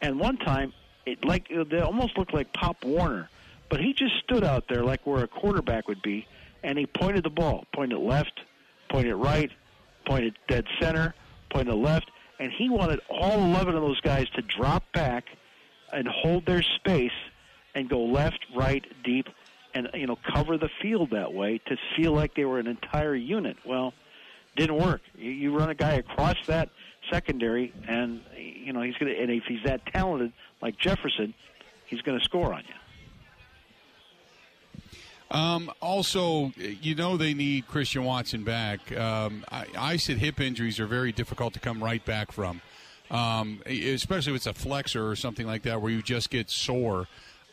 and 0.00 0.20
one 0.20 0.36
time 0.36 0.72
it 1.04 1.24
like 1.24 1.48
they 1.48 1.80
almost 1.80 2.18
looked 2.18 2.34
like 2.34 2.52
Pop 2.52 2.84
Warner, 2.84 3.28
but 3.68 3.80
he 3.80 3.92
just 3.92 4.16
stood 4.24 4.44
out 4.44 4.64
there 4.68 4.82
like 4.82 5.06
where 5.06 5.24
a 5.24 5.28
quarterback 5.28 5.88
would 5.88 6.02
be, 6.02 6.26
and 6.62 6.78
he 6.78 6.86
pointed 6.86 7.24
the 7.24 7.30
ball, 7.30 7.64
pointed 7.74 7.98
left, 7.98 8.40
pointed 8.90 9.14
right, 9.14 9.50
pointed 10.04 10.36
dead 10.48 10.66
center, 10.80 11.14
pointed 11.50 11.74
left, 11.74 12.10
and 12.38 12.52
he 12.52 12.68
wanted 12.68 13.00
all 13.08 13.38
11 13.38 13.74
of 13.74 13.82
those 13.82 14.00
guys 14.00 14.28
to 14.30 14.42
drop 14.42 14.84
back 14.92 15.24
and 15.92 16.06
hold 16.08 16.44
their 16.46 16.62
space 16.62 17.12
and 17.74 17.88
go 17.88 18.04
left, 18.04 18.44
right, 18.54 18.84
deep, 19.04 19.28
and 19.74 19.88
you 19.94 20.06
know 20.06 20.16
cover 20.34 20.56
the 20.56 20.70
field 20.80 21.10
that 21.10 21.32
way 21.32 21.58
to 21.66 21.76
feel 21.96 22.12
like 22.12 22.34
they 22.34 22.44
were 22.44 22.58
an 22.58 22.66
entire 22.66 23.14
unit. 23.14 23.56
Well, 23.64 23.92
didn't 24.56 24.76
work. 24.76 25.02
You, 25.16 25.30
you 25.30 25.56
run 25.56 25.70
a 25.70 25.74
guy 25.74 25.94
across 25.94 26.36
that 26.46 26.70
secondary, 27.10 27.72
and 27.86 28.20
you 28.36 28.72
know 28.72 28.82
he's 28.82 28.96
going 28.96 29.14
to. 29.14 29.20
And 29.20 29.30
if 29.30 29.44
he's 29.44 29.62
that 29.64 29.86
talented 29.86 30.32
like 30.60 30.76
Jefferson, 30.78 31.34
he's 31.86 32.02
going 32.02 32.18
to 32.18 32.24
score 32.24 32.52
on 32.52 32.62
you. 32.66 32.74
Um, 35.30 35.72
also, 35.80 36.52
you 36.56 36.94
know 36.94 37.16
they 37.16 37.34
need 37.34 37.66
Christian 37.66 38.04
Watson 38.04 38.44
back. 38.44 38.96
Um, 38.96 39.44
I, 39.50 39.66
I, 39.76 39.96
said 39.96 40.18
hip 40.18 40.40
injuries 40.40 40.78
are 40.78 40.86
very 40.86 41.10
difficult 41.10 41.52
to 41.54 41.60
come 41.60 41.82
right 41.82 42.04
back 42.04 42.30
from, 42.30 42.60
um, 43.10 43.60
especially 43.66 44.34
if 44.34 44.36
it's 44.36 44.46
a 44.46 44.54
flexor 44.54 45.08
or 45.08 45.16
something 45.16 45.44
like 45.46 45.62
that 45.62 45.82
where 45.82 45.90
you 45.90 46.00
just 46.00 46.30
get 46.30 46.48
sore. 46.48 47.08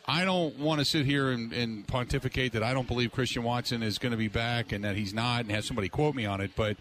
I 0.06 0.24
don't 0.24 0.58
want 0.58 0.80
to 0.80 0.84
sit 0.84 1.06
here 1.06 1.30
and, 1.30 1.52
and 1.52 1.86
pontificate 1.86 2.52
that 2.52 2.62
I 2.62 2.74
don't 2.74 2.86
believe 2.86 3.12
Christian 3.12 3.42
Watson 3.42 3.82
is 3.82 3.98
going 3.98 4.12
to 4.12 4.18
be 4.18 4.28
back 4.28 4.72
and 4.72 4.84
that 4.84 4.96
he's 4.96 5.14
not, 5.14 5.40
and 5.40 5.50
have 5.50 5.64
somebody 5.64 5.88
quote 5.88 6.14
me 6.14 6.26
on 6.26 6.40
it. 6.40 6.50
But 6.54 6.76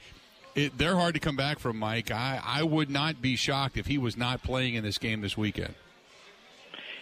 it, 0.56 0.78
they're 0.78 0.96
hard 0.96 1.14
to 1.14 1.20
come 1.20 1.36
back 1.36 1.60
from, 1.60 1.78
Mike. 1.78 2.12
I, 2.12 2.42
I 2.44 2.64
would 2.64 2.90
not 2.90 3.22
be 3.22 3.36
shocked 3.36 3.78
if 3.78 3.86
he 3.86 3.98
was 3.98 4.18
not 4.18 4.44
playing 4.44 4.76
in 4.76 4.84
this 4.84 4.98
game 4.98 5.22
this 5.22 5.38
weekend. 5.38 5.74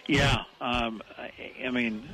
Yeah, 0.08 0.44
um, 0.60 1.02
I, 1.18 1.32
I 1.66 1.72
mean. 1.72 2.08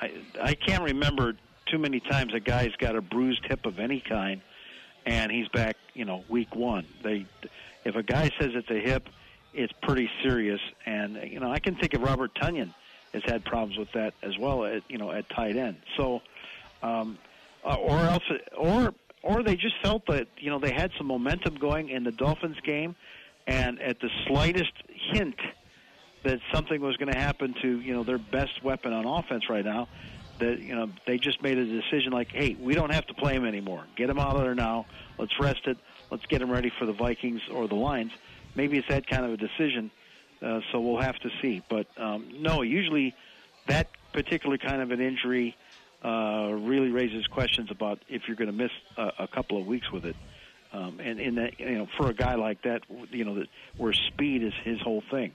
I 0.00 0.10
I 0.40 0.54
can't 0.54 0.82
remember 0.82 1.34
too 1.66 1.78
many 1.78 2.00
times 2.00 2.34
a 2.34 2.40
guy's 2.40 2.74
got 2.78 2.96
a 2.96 3.00
bruised 3.00 3.44
hip 3.46 3.66
of 3.66 3.78
any 3.78 4.00
kind, 4.00 4.40
and 5.04 5.32
he's 5.32 5.48
back. 5.48 5.76
You 5.94 6.04
know, 6.04 6.24
week 6.28 6.54
one. 6.54 6.86
They, 7.02 7.26
if 7.84 7.96
a 7.96 8.02
guy 8.02 8.30
says 8.38 8.50
it's 8.54 8.70
a 8.70 8.80
hip, 8.80 9.08
it's 9.54 9.72
pretty 9.82 10.10
serious. 10.22 10.60
And 10.84 11.16
you 11.30 11.40
know, 11.40 11.50
I 11.50 11.58
can 11.58 11.76
think 11.76 11.94
of 11.94 12.02
Robert 12.02 12.34
Tonyan 12.34 12.74
has 13.16 13.32
had 13.32 13.44
problems 13.44 13.78
with 13.78 13.90
that 13.92 14.14
as 14.22 14.36
well. 14.38 14.64
At 14.64 14.82
you 14.88 14.98
know, 14.98 15.10
at 15.10 15.28
tight 15.30 15.56
end. 15.56 15.76
So, 15.96 16.20
um, 16.82 17.18
uh, 17.64 17.74
or 17.74 17.98
else, 17.98 18.22
or 18.56 18.94
or 19.22 19.42
they 19.42 19.56
just 19.56 19.74
felt 19.82 20.06
that 20.06 20.28
you 20.38 20.50
know 20.50 20.58
they 20.58 20.72
had 20.72 20.90
some 20.98 21.06
momentum 21.06 21.56
going 21.56 21.88
in 21.88 22.04
the 22.04 22.12
Dolphins 22.12 22.58
game, 22.62 22.94
and 23.46 23.80
at 23.80 24.00
the 24.00 24.10
slightest 24.26 24.72
hint 25.12 25.36
that 26.24 26.40
something 26.52 26.80
was 26.80 26.96
going 26.96 27.12
to 27.12 27.18
happen 27.18 27.54
to 27.62 27.80
you 27.80 27.94
know 27.94 28.04
their 28.04 28.18
best 28.18 28.62
weapon 28.62 28.92
on 28.92 29.06
offense 29.06 29.48
right 29.48 29.64
now. 29.64 29.88
That 30.38 30.60
you 30.60 30.74
know 30.74 30.90
they 31.06 31.16
just 31.16 31.42
made 31.42 31.56
a 31.56 31.64
decision 31.64 32.12
like, 32.12 32.30
hey, 32.30 32.56
we 32.60 32.74
don't 32.74 32.92
have 32.92 33.06
to 33.06 33.14
play 33.14 33.34
him 33.34 33.46
anymore. 33.46 33.84
Get 33.96 34.10
him 34.10 34.18
out 34.18 34.36
of 34.36 34.42
there 34.42 34.54
now. 34.54 34.86
Let's 35.18 35.32
rest 35.40 35.66
it. 35.66 35.78
Let's 36.10 36.26
get 36.26 36.42
him 36.42 36.50
ready 36.50 36.70
for 36.78 36.84
the 36.84 36.92
Vikings 36.92 37.40
or 37.50 37.66
the 37.66 37.74
Lions. 37.74 38.12
Maybe 38.54 38.78
it's 38.78 38.88
that 38.88 39.06
kind 39.06 39.24
of 39.24 39.32
a 39.32 39.36
decision. 39.36 39.90
Uh, 40.42 40.60
so 40.70 40.80
we'll 40.80 41.00
have 41.00 41.18
to 41.20 41.30
see. 41.40 41.62
But 41.68 41.86
um, 41.96 42.28
no, 42.38 42.62
usually 42.62 43.14
that 43.66 43.88
particular 44.12 44.58
kind 44.58 44.82
of 44.82 44.90
an 44.90 45.00
injury 45.00 45.56
uh, 46.04 46.50
really 46.52 46.90
raises 46.90 47.26
questions 47.26 47.70
about 47.70 47.98
if 48.08 48.28
you're 48.28 48.36
going 48.36 48.50
to 48.50 48.56
miss 48.56 48.70
a, 48.96 49.12
a 49.20 49.28
couple 49.28 49.58
of 49.58 49.66
weeks 49.66 49.90
with 49.90 50.04
it. 50.04 50.16
Um, 50.72 51.00
and 51.00 51.20
in 51.20 51.36
that, 51.36 51.58
you 51.58 51.78
know, 51.78 51.88
for 51.96 52.10
a 52.10 52.14
guy 52.14 52.34
like 52.34 52.62
that, 52.62 52.82
you 53.10 53.24
know, 53.24 53.36
that 53.36 53.48
where 53.76 53.92
speed 53.92 54.42
is 54.42 54.52
his 54.62 54.80
whole 54.80 55.02
thing. 55.10 55.34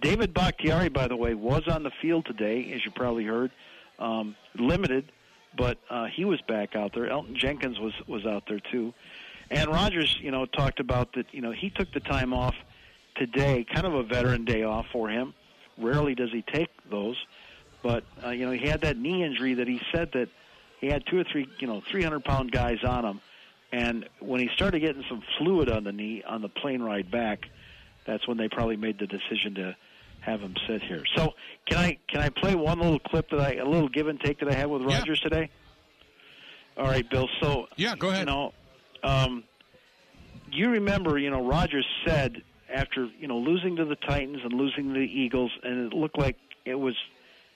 David 0.00 0.34
Bakhtiari, 0.34 0.88
by 0.88 1.06
the 1.06 1.16
way, 1.16 1.34
was 1.34 1.68
on 1.68 1.82
the 1.82 1.92
field 2.02 2.26
today, 2.26 2.72
as 2.72 2.84
you 2.84 2.90
probably 2.90 3.24
heard. 3.24 3.50
Um, 3.98 4.34
limited, 4.58 5.12
but 5.56 5.78
uh, 5.90 6.06
he 6.06 6.24
was 6.24 6.40
back 6.40 6.74
out 6.74 6.94
there. 6.94 7.04
Elgton 7.04 7.34
Jenkins 7.34 7.78
was 7.78 7.92
was 8.06 8.24
out 8.24 8.44
there 8.48 8.60
too. 8.60 8.94
And 9.50 9.68
Rodgers, 9.68 10.18
you 10.20 10.30
know, 10.30 10.46
talked 10.46 10.80
about 10.80 11.12
that. 11.14 11.26
You 11.32 11.42
know, 11.42 11.50
he 11.50 11.68
took 11.68 11.92
the 11.92 12.00
time 12.00 12.32
off 12.32 12.54
today, 13.16 13.64
kind 13.72 13.86
of 13.86 13.94
a 13.94 14.02
veteran 14.02 14.44
day 14.44 14.62
off 14.62 14.86
for 14.92 15.08
him. 15.08 15.34
Rarely 15.78 16.14
does 16.14 16.30
he 16.30 16.42
take 16.42 16.70
those, 16.90 17.16
but 17.82 18.04
uh, 18.24 18.30
you 18.30 18.44
know, 18.44 18.52
he 18.52 18.66
had 18.66 18.82
that 18.82 18.96
knee 18.96 19.24
injury 19.24 19.54
that 19.54 19.68
he 19.68 19.80
said 19.92 20.10
that 20.12 20.28
he 20.80 20.88
had 20.88 21.04
two 21.06 21.18
or 21.18 21.24
three, 21.24 21.48
you 21.58 21.66
know, 21.66 21.82
300 21.90 22.24
pound 22.24 22.52
guys 22.52 22.84
on 22.84 23.04
him, 23.04 23.20
and 23.72 24.08
when 24.20 24.40
he 24.40 24.48
started 24.54 24.80
getting 24.80 25.04
some 25.08 25.22
fluid 25.38 25.70
on 25.70 25.84
the 25.84 25.92
knee 25.92 26.22
on 26.26 26.42
the 26.42 26.48
plane 26.48 26.82
ride 26.82 27.10
back, 27.10 27.46
that's 28.04 28.26
when 28.26 28.36
they 28.36 28.48
probably 28.48 28.76
made 28.76 28.98
the 28.98 29.06
decision 29.06 29.54
to 29.54 29.76
have 30.20 30.40
him 30.40 30.54
sit 30.66 30.82
here. 30.82 31.02
So 31.16 31.34
can 31.66 31.78
I 31.78 31.98
can 32.08 32.20
I 32.20 32.28
play 32.28 32.54
one 32.54 32.78
little 32.78 32.98
clip 32.98 33.30
that 33.30 33.40
I 33.40 33.54
a 33.54 33.64
little 33.64 33.88
give 33.88 34.08
and 34.08 34.20
take 34.20 34.40
that 34.40 34.50
I 34.50 34.54
had 34.54 34.66
with 34.66 34.82
Rodgers 34.82 35.20
yeah. 35.22 35.28
today? 35.28 35.50
All 36.76 36.86
right, 36.86 37.08
Bill. 37.08 37.28
So 37.40 37.68
yeah, 37.76 37.94
go 37.96 38.10
ahead. 38.10 38.20
You 38.20 38.26
know, 38.26 38.52
um, 39.02 39.44
you 40.50 40.70
remember, 40.70 41.18
you 41.18 41.30
know, 41.30 41.46
Rodgers 41.46 41.86
said 42.06 42.42
after 42.72 43.08
you 43.18 43.28
know 43.28 43.38
losing 43.38 43.76
to 43.76 43.84
the 43.84 43.96
Titans 43.96 44.40
and 44.42 44.52
losing 44.52 44.94
to 44.94 45.00
the 45.00 45.06
Eagles, 45.06 45.52
and 45.62 45.92
it 45.92 45.96
looked 45.96 46.18
like 46.18 46.36
it 46.64 46.76
was 46.76 46.96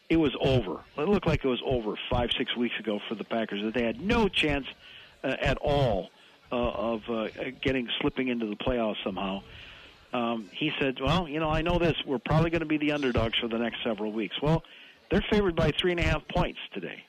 it 0.08 0.16
was 0.16 0.34
over. 0.40 0.80
It 0.98 1.08
looked 1.08 1.26
like 1.26 1.44
it 1.44 1.48
was 1.48 1.62
over 1.64 1.94
five 2.10 2.30
six 2.36 2.56
weeks 2.56 2.78
ago 2.78 3.00
for 3.08 3.14
the 3.14 3.24
Packers. 3.24 3.62
That 3.62 3.74
they 3.74 3.84
had 3.84 4.00
no 4.00 4.28
chance 4.28 4.66
uh, 5.22 5.36
at 5.40 5.58
all 5.58 6.10
uh, 6.52 6.56
of 6.56 7.08
uh, 7.08 7.28
getting 7.60 7.88
slipping 8.00 8.28
into 8.28 8.46
the 8.46 8.56
playoffs 8.56 9.02
somehow 9.02 9.42
um, 10.14 10.48
he 10.52 10.72
said, 10.78 11.00
"Well, 11.00 11.28
you 11.28 11.40
know, 11.40 11.50
I 11.50 11.62
know 11.62 11.78
this. 11.78 11.96
We're 12.06 12.18
probably 12.18 12.50
going 12.50 12.60
to 12.60 12.66
be 12.66 12.78
the 12.78 12.92
underdogs 12.92 13.36
for 13.38 13.48
the 13.48 13.58
next 13.58 13.82
several 13.82 14.12
weeks." 14.12 14.40
Well, 14.40 14.62
they're 15.10 15.24
favored 15.28 15.56
by 15.56 15.72
three 15.72 15.90
and 15.90 16.00
a 16.00 16.04
half 16.04 16.26
points 16.28 16.60
today, 16.72 17.04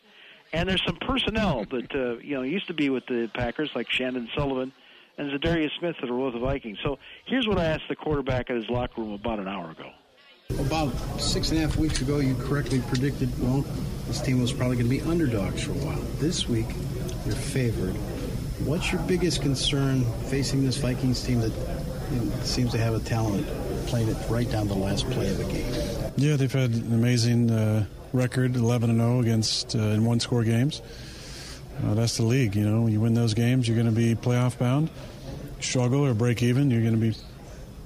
and 0.51 0.67
there's 0.67 0.83
some 0.83 0.97
personnel 0.97 1.65
that 1.65 1.95
uh, 1.95 2.17
you 2.17 2.35
know 2.35 2.41
used 2.41 2.67
to 2.67 2.73
be 2.73 2.89
with 2.89 3.05
the 3.05 3.29
Packers, 3.33 3.69
like 3.75 3.87
Chandon 3.87 4.27
Sullivan 4.35 4.73
and 5.17 5.31
Za'Darius 5.31 5.71
Smith, 5.79 5.95
that 6.01 6.09
are 6.09 6.15
with 6.15 6.33
the 6.33 6.39
Vikings. 6.39 6.77
So 6.83 6.97
here's 7.25 7.47
what 7.47 7.57
I 7.57 7.65
asked 7.65 7.83
the 7.89 7.95
quarterback 7.95 8.49
at 8.49 8.55
his 8.55 8.69
locker 8.69 9.01
room 9.01 9.13
about 9.13 9.39
an 9.39 9.47
hour 9.47 9.71
ago. 9.71 9.91
About 10.59 10.91
six 11.19 11.49
and 11.49 11.57
a 11.57 11.61
half 11.61 11.75
weeks 11.77 12.01
ago, 12.01 12.19
you 12.19 12.35
correctly 12.35 12.81
predicted, 12.87 13.29
well, 13.41 13.65
this 14.07 14.21
team 14.21 14.39
was 14.39 14.53
probably 14.53 14.77
going 14.77 14.89
to 14.89 14.95
be 14.95 15.01
underdogs 15.01 15.63
for 15.63 15.71
a 15.71 15.75
while. 15.75 16.01
This 16.19 16.47
week, 16.47 16.67
you're 17.25 17.35
favored. 17.35 17.95
What's 18.63 18.91
your 18.91 19.01
biggest 19.03 19.41
concern 19.41 20.03
facing 20.29 20.63
this 20.63 20.77
Vikings 20.77 21.23
team 21.23 21.39
that 21.41 21.51
seems 22.43 22.71
to 22.71 22.77
have 22.77 22.93
a 22.93 22.99
talent 22.99 23.45
playing 23.87 24.09
it 24.09 24.17
right 24.29 24.49
down 24.49 24.67
the 24.67 24.75
last 24.75 25.09
play 25.11 25.29
of 25.29 25.37
the 25.37 25.43
game. 25.45 25.65
Yeah, 26.17 26.35
they've 26.35 26.51
had 26.51 26.71
an 26.71 26.93
amazing 26.93 27.51
uh, 27.51 27.85
record, 28.13 28.55
11 28.55 28.89
and 28.89 28.99
0 28.99 29.19
against 29.19 29.75
uh, 29.75 29.79
in 29.79 30.05
one 30.05 30.19
score 30.19 30.43
games. 30.43 30.81
Uh, 31.83 31.93
that's 31.93 32.17
the 32.17 32.23
league, 32.23 32.55
you 32.55 32.67
know. 32.67 32.81
When 32.81 32.93
you 32.93 33.01
win 33.01 33.13
those 33.13 33.33
games, 33.33 33.67
you're 33.67 33.75
going 33.75 33.93
to 33.93 33.95
be 33.95 34.15
playoff 34.15 34.57
bound. 34.57 34.89
Struggle 35.59 36.05
or 36.05 36.13
break 36.13 36.43
even, 36.43 36.69
you're 36.69 36.81
going 36.81 36.93
to 36.93 36.99
be, 36.99 37.15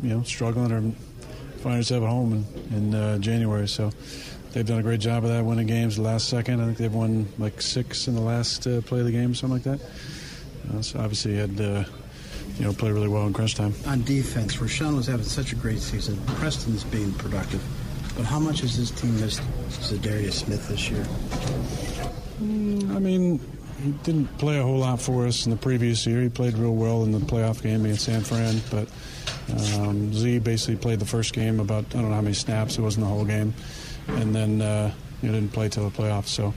you 0.02 0.16
know, 0.16 0.24
struggling 0.24 0.72
or 0.72 0.82
find 1.60 1.78
yourself 1.78 2.04
at 2.04 2.10
home 2.10 2.46
in, 2.72 2.78
in 2.78 2.96
uh, 2.96 3.18
January. 3.20 3.68
So 3.68 3.92
they've 4.52 4.66
done 4.66 4.80
a 4.80 4.84
great 4.84 5.00
job 5.00 5.24
of 5.24 5.30
that, 5.30 5.44
winning 5.44 5.68
games 5.68 5.96
the 5.96 6.02
last 6.02 6.30
second. 6.30 6.62
I 6.62 6.66
think 6.66 6.78
they've 6.78 6.94
won 6.94 7.28
like 7.38 7.62
six 7.62 8.08
in 8.08 8.16
the 8.16 8.22
last 8.22 8.68
uh, 8.68 8.82
play 8.82 9.00
of 9.00 9.06
the 9.06 9.12
game, 9.12 9.34
something 9.34 9.64
like 9.64 9.80
that. 9.80 9.88
Uh, 10.72 10.82
so 10.82 11.00
obviously, 11.00 11.36
had 11.36 11.60
you 12.60 12.66
know, 12.66 12.74
play 12.74 12.92
really 12.92 13.08
well 13.08 13.26
in 13.26 13.34
crunch 13.34 13.56
time. 13.56 13.74
On 13.88 14.04
defense, 14.04 14.58
Rashan 14.58 14.96
was 14.96 15.08
having 15.08 15.26
such 15.26 15.54
a 15.54 15.56
great 15.56 15.80
season. 15.80 16.18
Preston's 16.26 16.84
being 16.84 17.14
productive. 17.14 17.64
But 18.18 18.26
how 18.26 18.38
much 18.38 18.60
has 18.60 18.78
this 18.78 18.92
team 18.92 19.18
missed 19.22 19.42
Za'Darius 19.70 20.34
Smith 20.34 20.68
this 20.68 20.90
year? 20.90 21.04
Mm, 22.42 22.96
I 22.96 23.00
mean, 23.00 23.40
he 23.84 23.92
didn't 24.04 24.28
play 24.38 24.60
a 24.60 24.64
whole 24.64 24.80
lot 24.80 25.02
for 25.02 25.26
us 25.26 25.46
in 25.46 25.52
the 25.52 25.58
previous 25.58 26.06
year. 26.06 26.22
He 26.22 26.30
played 26.30 26.58
real 26.58 26.76
well 26.76 27.04
in 27.04 27.12
the 27.12 27.20
playoff 27.20 27.62
game 27.62 27.86
against 27.86 28.06
San 28.06 28.22
Fran, 28.22 28.62
but 28.70 28.88
um, 29.78 30.14
Z 30.14 30.40
basically 30.40 30.76
played 30.76 31.00
the 31.00 31.06
first 31.06 31.34
game 31.34 31.60
about 31.60 31.86
I 31.90 32.00
don't 32.00 32.10
know 32.10 32.16
how 32.16 32.22
many 32.22 32.34
snaps. 32.34 32.78
It 32.78 32.82
wasn't 32.82 33.06
the 33.06 33.10
whole 33.10 33.26
game, 33.26 33.54
and 34.08 34.36
then 34.36 34.62
uh, 34.62 34.92
he 35.22 35.28
didn't 35.28 35.54
play 35.54 35.70
till 35.70 35.90
the 35.90 35.96
playoffs. 35.96 36.28
So 36.28 36.54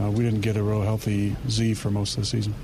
uh, 0.00 0.10
we 0.10 0.24
didn't 0.24 0.40
get 0.40 0.56
a 0.56 0.62
real 0.62 0.82
healthy 0.82 1.36
Z 1.48 1.74
for 1.74 1.90
most 1.90 2.16
of 2.16 2.22
the 2.22 2.26
season. 2.26 2.54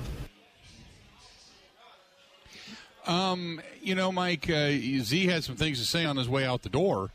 Um, 3.07 3.61
you 3.81 3.95
know, 3.95 4.13
Mike, 4.13 4.51
uh, 4.51 4.71
Z 4.71 5.27
had 5.27 5.45
some 5.45 5.57
things 5.57 5.79
to 5.81 5.87
say 5.87 6.05
on 6.05 6.17
his 6.17 6.29
way 6.29 6.45
out 6.45 6.63
the 6.63 6.69
door. 6.69 7.11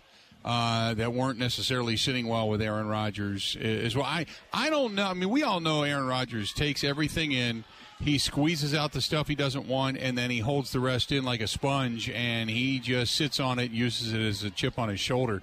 Uh, 0.46 0.94
that 0.94 1.14
weren't 1.14 1.40
necessarily 1.40 1.96
sitting 1.96 2.28
well 2.28 2.50
with 2.50 2.62
Aaron 2.62 2.88
Rodgers 2.88 3.56
as 3.62 3.96
well. 3.96 4.06
I, 4.06 4.26
I 4.52 4.70
don't 4.70 4.94
know. 4.94 5.08
I 5.08 5.14
mean, 5.14 5.30
we 5.30 5.42
all 5.42 5.62
know 5.62 5.84
Aaron 5.84 6.06
Rodgers 6.06 6.52
takes 6.52 6.84
everything 6.84 7.32
in. 7.32 7.64
He 8.02 8.18
squeezes 8.18 8.74
out 8.74 8.92
the 8.92 9.00
stuff 9.00 9.30
he 9.30 9.36
doesn't 9.36 9.68
want, 9.68 9.98
and 9.98 10.18
then 10.18 10.30
he 10.30 10.40
holds 10.40 10.74
the 10.74 10.82
rest 10.82 11.14
in 11.14 11.24
like 11.24 11.40
a 11.40 11.48
sponge, 11.48 12.10
and 12.10 12.50
he 12.50 12.80
just 12.80 13.16
sits 13.16 13.40
on 13.40 13.58
it, 13.58 13.72
uses 13.72 14.12
it 14.12 14.20
as 14.20 14.44
a 14.44 14.50
chip 14.50 14.78
on 14.78 14.90
his 14.90 15.00
shoulder. 15.00 15.42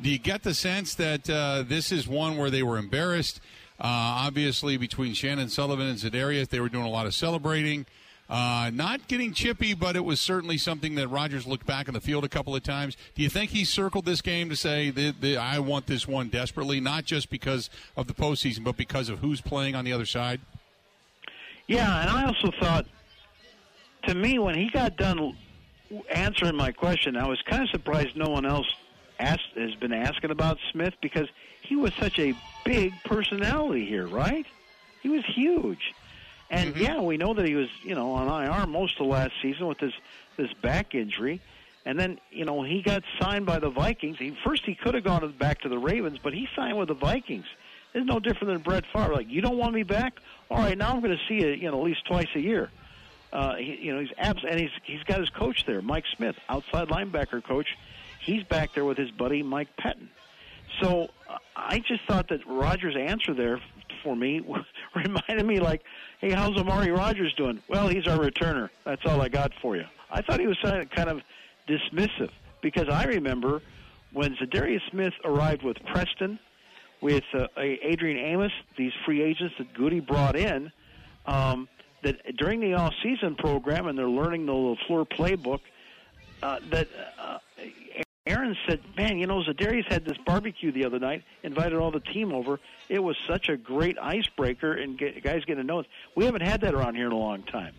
Do 0.00 0.10
you 0.10 0.18
get 0.18 0.44
the 0.44 0.54
sense 0.54 0.94
that 0.94 1.28
uh, 1.28 1.64
this 1.66 1.90
is 1.90 2.06
one 2.06 2.36
where 2.36 2.50
they 2.50 2.62
were 2.62 2.78
embarrassed? 2.78 3.40
Uh, 3.80 4.28
obviously, 4.28 4.76
between 4.76 5.14
Chandon 5.14 5.48
Sullivan 5.48 5.86
and 5.88 5.98
Za'Darius, 5.98 6.48
they 6.48 6.60
were 6.60 6.68
doing 6.68 6.86
a 6.86 6.90
lot 6.90 7.06
of 7.06 7.14
celebrating. 7.14 7.86
Uh, 8.28 8.70
not 8.74 9.06
getting 9.06 9.32
chippy, 9.32 9.72
but 9.72 9.94
it 9.94 10.04
was 10.04 10.20
certainly 10.20 10.58
something 10.58 10.96
that 10.96 11.06
Rodgers 11.08 11.46
looked 11.46 11.64
back 11.64 11.86
in 11.86 11.94
the 11.94 12.00
field 12.00 12.24
a 12.24 12.28
couple 12.28 12.56
of 12.56 12.62
times. 12.62 12.96
Do 13.14 13.22
you 13.22 13.28
think 13.28 13.50
he 13.50 13.64
circled 13.64 14.04
this 14.04 14.20
game 14.20 14.48
to 14.48 14.56
say, 14.56 14.90
the, 14.90 15.36
I 15.36 15.60
want 15.60 15.86
this 15.86 16.08
one 16.08 16.28
desperately, 16.28 16.80
not 16.80 17.04
just 17.04 17.30
because 17.30 17.70
of 17.96 18.08
the 18.08 18.14
postseason, 18.14 18.64
but 18.64 18.76
because 18.76 19.08
of 19.08 19.20
who's 19.20 19.40
playing 19.40 19.76
on 19.76 19.84
the 19.84 19.92
other 19.92 20.06
side? 20.06 20.40
Yeah, 21.68 22.00
and 22.00 22.10
I 22.10 22.26
also 22.26 22.50
thought, 22.60 22.86
to 24.08 24.14
me, 24.14 24.38
when 24.38 24.56
he 24.56 24.70
got 24.70 24.96
done 24.96 25.36
answering 26.10 26.56
my 26.56 26.72
question, 26.72 27.16
I 27.16 27.28
was 27.28 27.40
kind 27.42 27.62
of 27.62 27.70
surprised 27.70 28.16
no 28.16 28.28
one 28.28 28.44
else 28.44 28.66
asked, 29.20 29.50
has 29.56 29.74
been 29.76 29.92
asking 29.92 30.30
about 30.30 30.58
Smith 30.72 30.94
because 31.00 31.28
he 31.62 31.76
was 31.76 31.92
such 31.94 32.18
a 32.18 32.34
big 32.64 32.92
personality 33.04 33.86
here, 33.86 34.06
right? 34.06 34.46
He 35.02 35.08
was 35.08 35.24
huge. 35.26 35.94
And 36.50 36.74
mm-hmm. 36.74 36.82
yeah, 36.82 37.00
we 37.00 37.16
know 37.16 37.34
that 37.34 37.46
he 37.46 37.54
was, 37.54 37.68
you 37.82 37.94
know, 37.94 38.12
on 38.12 38.28
IR 38.28 38.66
most 38.66 39.00
of 39.00 39.06
last 39.06 39.32
season 39.42 39.66
with 39.66 39.78
this 39.78 39.92
this 40.36 40.52
back 40.62 40.94
injury. 40.94 41.40
And 41.84 41.98
then, 41.98 42.18
you 42.30 42.44
know, 42.44 42.62
he 42.62 42.82
got 42.82 43.04
signed 43.20 43.46
by 43.46 43.60
the 43.60 43.70
Vikings. 43.70 44.18
He 44.18 44.36
first 44.44 44.64
he 44.64 44.74
could 44.74 44.94
have 44.94 45.04
gone 45.04 45.32
back 45.38 45.60
to 45.60 45.68
the 45.68 45.78
Ravens, 45.78 46.18
but 46.22 46.32
he 46.32 46.48
signed 46.56 46.76
with 46.78 46.88
the 46.88 46.94
Vikings. 46.94 47.46
It's 47.94 48.06
no 48.06 48.20
different 48.20 48.52
than 48.52 48.58
Brett 48.58 48.84
Favre. 48.92 49.14
Like, 49.14 49.30
you 49.30 49.40
don't 49.40 49.56
want 49.56 49.72
me 49.72 49.82
back? 49.82 50.14
All 50.50 50.58
right, 50.58 50.76
now 50.76 50.92
I'm 50.92 51.00
going 51.00 51.16
to 51.16 51.22
see 51.28 51.42
you, 51.42 51.52
you 51.52 51.70
know, 51.70 51.78
at 51.78 51.84
least 51.84 52.04
twice 52.06 52.28
a 52.34 52.40
year. 52.40 52.70
Uh, 53.32 53.54
he, 53.54 53.78
you 53.82 53.94
know, 53.94 54.00
he's 54.00 54.12
abs, 54.18 54.44
and 54.48 54.58
he's 54.58 54.70
he's 54.84 55.02
got 55.04 55.20
his 55.20 55.30
coach 55.30 55.64
there, 55.66 55.80
Mike 55.80 56.04
Smith, 56.16 56.36
outside 56.48 56.88
linebacker 56.88 57.42
coach. 57.42 57.68
He's 58.20 58.42
back 58.44 58.74
there 58.74 58.84
with 58.84 58.98
his 58.98 59.10
buddy 59.12 59.42
Mike 59.42 59.68
Pettine. 59.76 60.08
So 60.80 61.08
uh, 61.28 61.38
I 61.54 61.78
just 61.78 62.02
thought 62.06 62.28
that 62.28 62.46
Rodgers' 62.46 62.96
answer 62.96 63.32
there 63.32 63.60
for 64.06 64.14
me 64.14 64.40
reminded 64.94 65.44
me 65.44 65.58
like, 65.58 65.82
"Hey, 66.20 66.30
how's 66.30 66.56
Amari 66.56 66.92
Rodgers 66.92 67.34
doing?" 67.34 67.60
Well, 67.68 67.88
he's 67.88 68.06
our 68.06 68.18
returner. 68.18 68.70
That's 68.84 69.04
all 69.04 69.20
I 69.20 69.28
got 69.28 69.52
for 69.60 69.76
you. 69.76 69.84
I 70.10 70.22
thought 70.22 70.38
he 70.38 70.46
was 70.46 70.58
kind 70.62 71.10
of 71.10 71.20
dismissive 71.68 72.30
because 72.62 72.88
I 72.88 73.04
remember 73.04 73.62
when 74.12 74.36
Za'Darius 74.36 74.80
Smith 74.90 75.12
arrived 75.24 75.64
with 75.64 75.76
Preston, 75.86 76.38
with 77.00 77.24
uh, 77.34 77.48
Adrian 77.58 78.16
Amos, 78.16 78.52
these 78.78 78.92
free 79.04 79.22
agents 79.22 79.56
that 79.58 79.74
Gutey 79.74 80.06
brought 80.06 80.36
in. 80.36 80.70
Um, 81.26 81.68
that 82.02 82.36
during 82.36 82.60
the 82.60 82.74
off-season 82.74 83.34
program, 83.34 83.88
and 83.88 83.98
they're 83.98 84.08
learning 84.08 84.46
the 84.46 84.52
LaFleur 84.52 85.08
playbook, 85.08 85.60
uh, 86.40 86.60
that 86.70 86.86
uh, 87.18 87.38
Aaron 88.26 88.56
said, 88.68 88.80
"Man, 88.96 89.18
you 89.18 89.26
know, 89.26 89.42
Za'Darius 89.42 89.86
had 89.90 90.04
this 90.04 90.16
barbecue 90.18 90.72
the 90.72 90.84
other 90.84 90.98
night. 90.98 91.22
Invited 91.42 91.78
all 91.78 91.90
the 91.90 92.00
team 92.00 92.32
over. 92.32 92.58
It 92.88 92.98
was 92.98 93.16
such 93.28 93.48
a 93.48 93.56
great 93.56 93.98
icebreaker, 93.98 94.72
and 94.72 94.98
get, 94.98 95.22
guys 95.22 95.44
get 95.44 95.56
to 95.56 95.64
know 95.64 95.80
us. 95.80 95.86
We 96.16 96.24
haven't 96.24 96.42
had 96.42 96.62
that 96.62 96.74
around 96.74 96.96
here 96.96 97.06
in 97.06 97.12
a 97.12 97.18
long 97.18 97.42
time." 97.44 97.74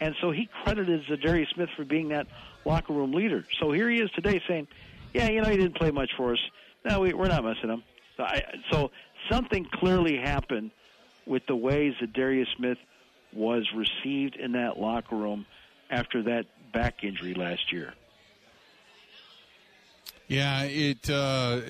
And 0.00 0.14
so 0.22 0.30
he 0.30 0.48
credited 0.64 1.04
Za'Darius 1.04 1.52
Smith 1.54 1.68
for 1.76 1.84
being 1.84 2.08
that 2.08 2.26
locker 2.64 2.94
room 2.94 3.12
leader. 3.12 3.44
So 3.58 3.72
here 3.72 3.90
he 3.90 4.00
is 4.00 4.10
today 4.12 4.40
saying, 4.48 4.68
"Yeah, 5.12 5.28
you 5.28 5.42
know, 5.42 5.50
he 5.50 5.58
didn't 5.58 5.76
play 5.76 5.90
much 5.90 6.10
for 6.16 6.32
us. 6.32 6.40
No, 6.84 7.00
we, 7.00 7.12
we're 7.12 7.28
not 7.28 7.44
missing 7.44 7.68
him." 7.68 7.82
So, 8.16 8.22
I, 8.22 8.42
so 8.70 8.90
something 9.30 9.66
clearly 9.66 10.16
happened 10.16 10.70
with 11.26 11.46
the 11.46 11.56
way 11.56 11.94
Za'Darius 12.00 12.46
Smith 12.56 12.78
was 13.32 13.68
received 13.74 14.36
in 14.36 14.52
that 14.52 14.78
locker 14.78 15.16
room 15.16 15.46
after 15.90 16.22
that 16.22 16.46
back 16.72 17.04
injury 17.04 17.34
last 17.34 17.72
year. 17.72 17.94
Yeah, 20.30 20.62
it. 20.62 21.10
Uh, 21.10 21.62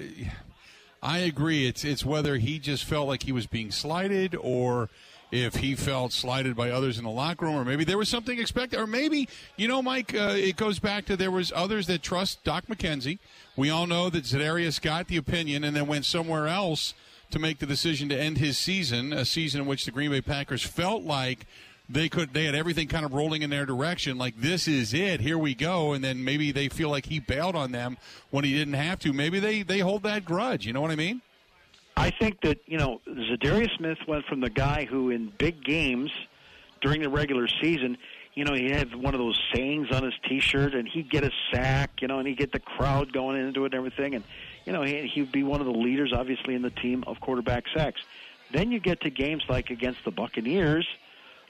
I 1.03 1.21
agree. 1.21 1.67
It's 1.67 1.83
it's 1.83 2.05
whether 2.05 2.37
he 2.37 2.59
just 2.59 2.85
felt 2.85 3.09
like 3.09 3.23
he 3.23 3.33
was 3.33 3.47
being 3.47 3.71
slighted, 3.71 4.37
or 4.39 4.91
if 5.33 5.57
he 5.57 5.75
felt 5.75 6.13
slighted 6.13 6.57
by 6.57 6.71
others 6.71 6.99
in 6.99 7.05
the 7.05 7.11
locker 7.11 7.47
room, 7.47 7.57
or 7.57 7.65
maybe 7.65 7.85
there 7.85 7.97
was 7.97 8.11
something 8.11 8.39
expected, 8.39 8.79
or 8.79 8.87
maybe 8.87 9.31
you 9.57 9.67
know, 9.67 9.81
Mike. 9.81 10.15
Uh, 10.15 10.35
it 10.37 10.57
goes 10.57 10.79
back 10.79 11.07
to 11.07 11.17
there 11.17 11.31
was 11.31 11.51
others 11.57 11.87
that 11.87 12.03
trust 12.03 12.45
Doc 12.45 12.67
McKenzie. 12.67 13.19
We 13.57 13.71
all 13.71 13.87
know 13.87 14.11
that 14.11 14.25
Za'Darius 14.25 14.79
got 14.83 15.09
the 15.09 15.17
opinion 15.17 15.65
and 15.65 15.75
then 15.75 15.87
went 15.87 16.05
somewhere 16.05 16.47
else 16.47 16.93
to 17.31 17.39
make 17.39 17.61
the 17.61 17.67
decision 17.67 18.11
to 18.11 18.21
end 18.21 18.37
his 18.37 18.59
season, 18.59 19.15
a 19.15 19.25
season 19.25 19.63
in 19.63 19.67
which 19.67 19.87
the 19.87 19.91
Green 19.91 20.11
Bay 20.11 20.21
Packers 20.21 20.63
felt 20.63 21.03
like 21.03 21.47
they 21.93 22.09
could 22.09 22.33
they 22.33 22.45
had 22.45 22.55
everything 22.55 22.89
kind 22.89 23.05
of 23.05 23.13
rolling 23.13 23.43
in 23.43 23.51
their 23.51 23.67
direction 23.67 24.17
like 24.17 24.41
this 24.41 24.69
is 24.69 24.95
it 24.95 25.21
here 25.21 25.39
we 25.39 25.55
go. 25.55 25.93
And 25.93 26.05
then 26.05 26.25
maybe 26.25 26.53
they 26.53 26.69
feel 26.69 26.89
like 26.89 27.07
he 27.07 27.19
bailed 27.19 27.57
on 27.57 27.73
them 27.73 27.97
when 28.31 28.45
he 28.45 28.53
didn't 28.53 28.75
have 28.75 28.99
to. 29.01 29.13
Maybe 29.13 29.41
they 29.41 29.63
they 29.63 29.81
hold 29.81 30.05
that 30.05 30.25
grudge 30.25 30.67
you 30.67 30.73
know 30.73 30.81
what 30.81 30.91
i 30.91 30.97
mean? 30.97 31.21
I 31.97 32.11
think 32.11 32.41
that 32.43 32.61
you 32.67 32.79
know 32.79 33.01
Za'Darius 33.09 33.77
smith 33.77 33.99
went 34.07 34.25
from 34.27 34.41
the 34.41 34.51
guy 34.51 34.85
who 34.85 35.11
in 35.11 35.33
big 35.39 35.65
games 35.65 36.11
during 36.81 37.03
the 37.03 37.11
regular 37.11 37.47
season 37.61 37.99
you 38.35 38.45
know 38.45 38.55
he 38.55 38.71
had 38.71 38.95
one 38.95 39.13
of 39.13 39.19
those 39.19 39.39
sayings 39.53 39.89
on 39.91 40.05
his 40.05 40.15
t-shirt 40.29 40.75
and 40.75 40.89
he'd 40.89 41.11
get 41.11 41.25
a 41.25 41.31
sack 41.53 41.91
you 42.01 42.09
know 42.09 42.19
and 42.19 42.29
he'd 42.29 42.39
get 42.39 42.53
the 42.53 42.61
crowd 42.61 43.13
going 43.13 43.37
into 43.41 43.65
it 43.65 43.75
and 43.75 43.75
everything. 43.75 44.15
And 44.15 44.25
you 44.65 44.73
know 44.73 44.83
he, 44.83 45.09
he'd 45.09 45.33
be 45.33 45.43
one 45.43 45.61
of 45.61 45.67
the 45.67 45.73
leaders 45.73 46.13
obviously 46.15 46.55
in 46.55 46.63
the 46.63 46.71
team 46.71 47.03
of 47.07 47.21
quarterback 47.21 47.65
sacks. 47.75 48.01
Then 48.53 48.73
you 48.73 48.81
get 48.81 49.01
to 49.03 49.11
games 49.11 49.45
like 49.49 49.71
against 49.71 50.05
the 50.05 50.11
buccaneers 50.11 50.87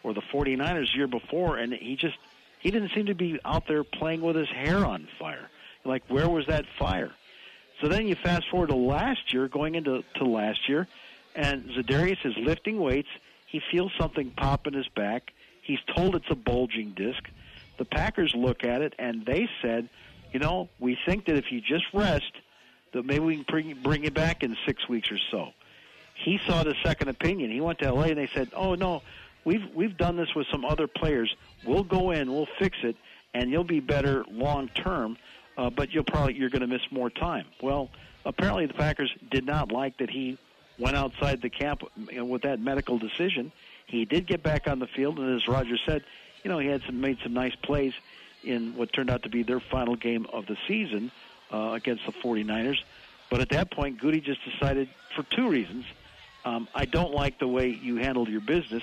or 0.03 0.15
the 0.15 0.23
49ers 0.33 0.95
year 0.95 1.07
before, 1.07 1.57
and 1.57 1.73
he 1.73 1.97
just 1.97 2.17
he 2.61 2.71
didn't 2.71 2.91
seem 2.95 3.07
to 3.07 3.15
be 3.15 3.39
out 3.45 3.67
there 3.67 3.85
playing 3.85 4.21
with 4.21 4.37
his 4.37 4.49
hair 4.49 4.85
on 4.85 5.09
fire. 5.19 5.49
Like 5.85 6.03
where 6.09 6.29
was 6.29 6.47
that 6.47 6.65
fire? 6.79 7.13
So 7.81 7.89
then 7.89 8.07
you 8.07 8.15
fast 8.15 8.45
forward 8.51 8.69
to 8.69 8.77
last 8.77 9.33
year, 9.33 9.49
going 9.49 9.75
into 9.75 10.03
to 10.17 10.25
last 10.25 10.69
year, 10.69 10.87
and 11.35 11.65
Za'Darius 11.71 12.25
is 12.25 12.35
lifting 12.37 12.79
weights. 12.79 13.09
He 13.47 13.61
feels 13.71 13.91
something 13.99 14.31
pop 14.31 14.67
in 14.67 14.75
his 14.75 14.89
back. 14.89 15.33
He's 15.63 15.79
told 15.97 16.15
it's 16.15 16.31
a 16.31 16.35
bulging 16.35 16.93
disc. 16.95 17.23
The 17.79 17.85
Packers 17.85 18.35
look 18.35 18.65
at 18.65 18.83
it 18.83 18.95
and 18.99 19.25
they 19.25 19.49
said, 19.63 19.89
you 20.33 20.41
know, 20.41 20.69
we 20.79 20.99
think 21.07 21.27
that 21.27 21.37
if 21.37 21.51
you 21.51 21.61
just 21.61 21.85
rest, 21.93 22.33
that 22.93 23.05
maybe 23.05 23.21
we 23.21 23.37
can 23.37 23.45
bring 23.49 23.83
bring 23.83 24.05
you 24.05 24.11
back 24.11 24.43
in 24.43 24.57
six 24.67 24.89
weeks 24.89 25.11
or 25.11 25.19
so. 25.31 25.49
He 26.15 26.39
sought 26.47 26.67
a 26.67 26.75
second 26.85 27.09
opinion. 27.09 27.51
He 27.51 27.61
went 27.61 27.79
to 27.79 27.93
LA 27.93 28.03
and 28.05 28.19
they 28.19 28.29
said, 28.35 28.51
oh 28.55 28.75
no, 28.75 29.03
we've 29.45 29.65
we've 29.75 29.97
done 29.97 30.17
this 30.17 30.35
with 30.35 30.47
some 30.51 30.65
other 30.65 30.87
players. 30.87 31.35
We'll 31.65 31.85
go 31.85 32.11
in, 32.11 32.33
we'll 32.33 32.49
fix 32.59 32.79
it, 32.83 32.97
and 33.35 33.51
you'll 33.51 33.65
be 33.65 33.81
better 33.81 34.25
long 34.31 34.69
term. 34.69 35.17
Uh, 35.57 35.69
but 35.69 35.93
you'll 35.93 36.05
probably 36.05 36.35
you're 36.35 36.49
going 36.49 36.63
to 36.63 36.67
miss 36.67 36.83
more 36.91 37.11
time. 37.11 37.45
Well, 37.61 37.91
apparently 38.25 38.67
the 38.67 38.75
Packers 38.75 39.11
did 39.31 39.45
not 39.45 39.73
like 39.73 39.99
that 39.99 40.09
he 40.09 40.39
went 40.79 40.97
outside 40.97 41.43
the 41.43 41.51
camp 41.51 41.83
with 41.97 42.43
that 42.43 42.61
medical 42.61 42.99
decision. 42.99 43.53
He 43.87 44.05
did 44.05 44.27
get 44.27 44.43
back 44.43 44.69
on 44.69 44.79
the 44.79 44.87
field, 44.87 45.19
and 45.19 45.37
as 45.37 45.47
Roger 45.49 45.77
said, 45.85 46.05
you 46.43 46.51
know 46.51 46.59
he 46.59 46.69
had 46.69 46.83
some 46.87 47.01
made 47.01 47.19
some 47.23 47.35
nice 47.35 47.55
plays 47.57 47.93
in 48.43 48.75
what 48.77 48.93
turned 48.93 49.11
out 49.11 49.23
to 49.25 49.29
be 49.29 49.43
their 49.43 49.61
final 49.61 49.97
game 49.97 50.27
of 50.33 50.47
the 50.47 50.57
season 50.67 51.11
uh, 51.53 51.73
against 51.73 52.07
the 52.07 52.13
49ers. 52.13 52.79
But 53.31 53.41
at 53.41 53.51
that 53.51 53.71
point, 53.71 54.01
Gutey 54.01 54.23
just 54.23 54.41
decided 54.45 54.89
for 55.15 55.23
two 55.25 55.49
reasons. 55.49 55.85
Um, 56.45 56.69
I 56.75 56.87
don't 56.87 57.13
like 57.13 57.39
the 57.39 57.49
way 57.49 57.69
you 57.69 57.97
handled 57.97 58.29
your 58.29 58.41
business, 58.41 58.83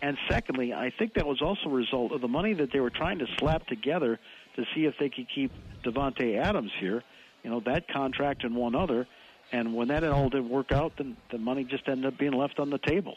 and 0.00 0.16
secondly, 0.30 0.72
I 0.72 0.92
think 0.96 1.14
that 1.14 1.26
was 1.26 1.42
also 1.42 1.68
a 1.68 1.72
result 1.72 2.12
of 2.12 2.20
the 2.20 2.28
money 2.28 2.54
that 2.54 2.72
they 2.72 2.80
were 2.80 2.90
trying 2.90 3.18
to 3.18 3.26
slap 3.38 3.66
together 3.66 4.18
to 4.56 4.64
see 4.74 4.84
if 4.84 4.94
they 4.98 5.08
could 5.08 5.26
keep 5.32 5.52
Davante 5.84 6.38
Adams 6.38 6.70
here. 6.80 7.02
You 7.42 7.50
know, 7.50 7.60
that 7.66 7.88
contract 7.88 8.44
and 8.44 8.54
one 8.54 8.74
other. 8.74 9.06
And 9.50 9.74
when 9.74 9.88
that 9.88 10.04
all 10.04 10.28
didn't 10.28 10.50
work 10.50 10.72
out, 10.72 10.92
then 10.98 11.16
the 11.30 11.38
money 11.38 11.64
just 11.64 11.88
ended 11.88 12.06
up 12.06 12.18
being 12.18 12.32
left 12.32 12.58
on 12.58 12.70
the 12.70 12.78
table. 12.78 13.16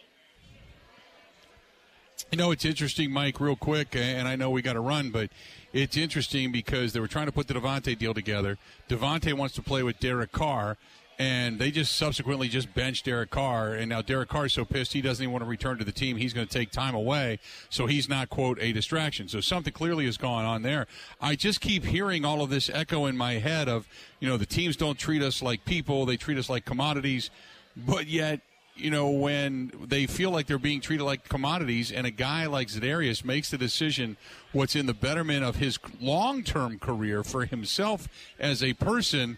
You 2.32 2.38
know, 2.38 2.52
it's 2.52 2.66
interesting, 2.66 3.12
Mike, 3.12 3.40
real 3.40 3.56
quick, 3.56 3.96
and 3.96 4.28
I 4.28 4.36
know 4.36 4.52
we 4.52 4.62
got 4.62 4.74
to 4.74 4.80
run, 4.80 5.10
but 5.10 5.32
it's 5.74 5.98
interesting 5.98 6.52
because 6.52 6.94
they 6.94 7.00
were 7.00 7.08
trying 7.08 7.26
to 7.26 7.32
put 7.32 7.48
the 7.48 7.56
Davante 7.56 7.98
deal 7.98 8.14
together. 8.14 8.58
Davante 8.88 9.34
wants 9.34 9.56
to 9.56 9.62
play 9.62 9.84
with 9.84 10.00
Derek 10.00 10.32
Carr 10.32 10.78
and 11.22 11.60
they 11.60 11.70
just 11.70 11.98
subsequently 11.98 12.48
just 12.48 12.74
benched 12.74 13.06
Derek 13.06 13.30
Carr. 13.30 13.74
And 13.74 13.90
now 13.90 14.02
Derek 14.02 14.28
Carr 14.28 14.48
is 14.48 14.54
so 14.54 14.66
pissed 14.66 14.92
he 14.92 15.02
doesn't 15.02 15.22
even 15.22 15.32
want 15.32 15.44
to 15.44 15.48
return 15.48 15.78
to 15.78 15.86
the 15.86 15.92
team. 15.92 16.18
He's 16.18 16.34
going 16.34 16.48
to 16.48 16.52
take 16.52 16.72
time 16.72 16.96
away, 16.96 17.38
so 17.70 17.86
he's 17.86 18.10
not 18.10 18.32
quote 18.32 18.58
a 18.60 18.74
distraction. 18.74 19.28
So 19.28 19.40
something 19.40 19.72
clearly 19.72 20.06
has 20.06 20.18
gone 20.18 20.46
on 20.46 20.64
there. 20.64 20.88
I 21.22 21.36
just 21.36 21.62
keep 21.62 21.86
hearing 21.86 22.26
all 22.26 22.42
of 22.42 22.50
this 22.50 22.72
echo 22.74 23.06
in 23.06 23.16
my 23.16 23.34
head 23.34 23.70
of 23.70 23.88
you 24.20 24.28
know 24.28 24.36
the 24.36 24.48
teams 24.48 24.76
don't 24.76 24.98
treat 24.98 25.22
us 25.22 25.44
like 25.44 25.64
people; 25.64 26.08
they 26.08 26.18
treat 26.18 26.40
us 26.40 26.50
like 26.50 26.66
commodities. 26.66 27.30
But 27.78 28.08
yet, 28.08 28.40
you 28.76 28.90
know, 28.90 29.12
when 29.12 29.72
they 29.80 30.08
feel 30.08 30.32
like 30.32 30.48
they're 30.48 30.58
being 30.58 30.82
treated 30.82 31.04
like 31.04 31.30
commodities, 31.30 31.92
and 31.92 32.08
a 32.08 32.12
guy 32.12 32.48
like 32.48 32.70
Za'Darius 32.70 33.24
makes 33.24 33.52
the 33.52 33.60
decision 33.60 34.18
what's 34.54 34.76
in 34.76 34.88
the 34.88 34.96
betterment 34.96 35.44
of 35.44 35.58
his 35.58 35.78
long 36.02 36.42
term 36.42 36.80
career 36.80 37.24
for 37.24 37.46
himself 37.46 38.08
as 38.40 38.64
a 38.64 38.74
person 38.74 39.38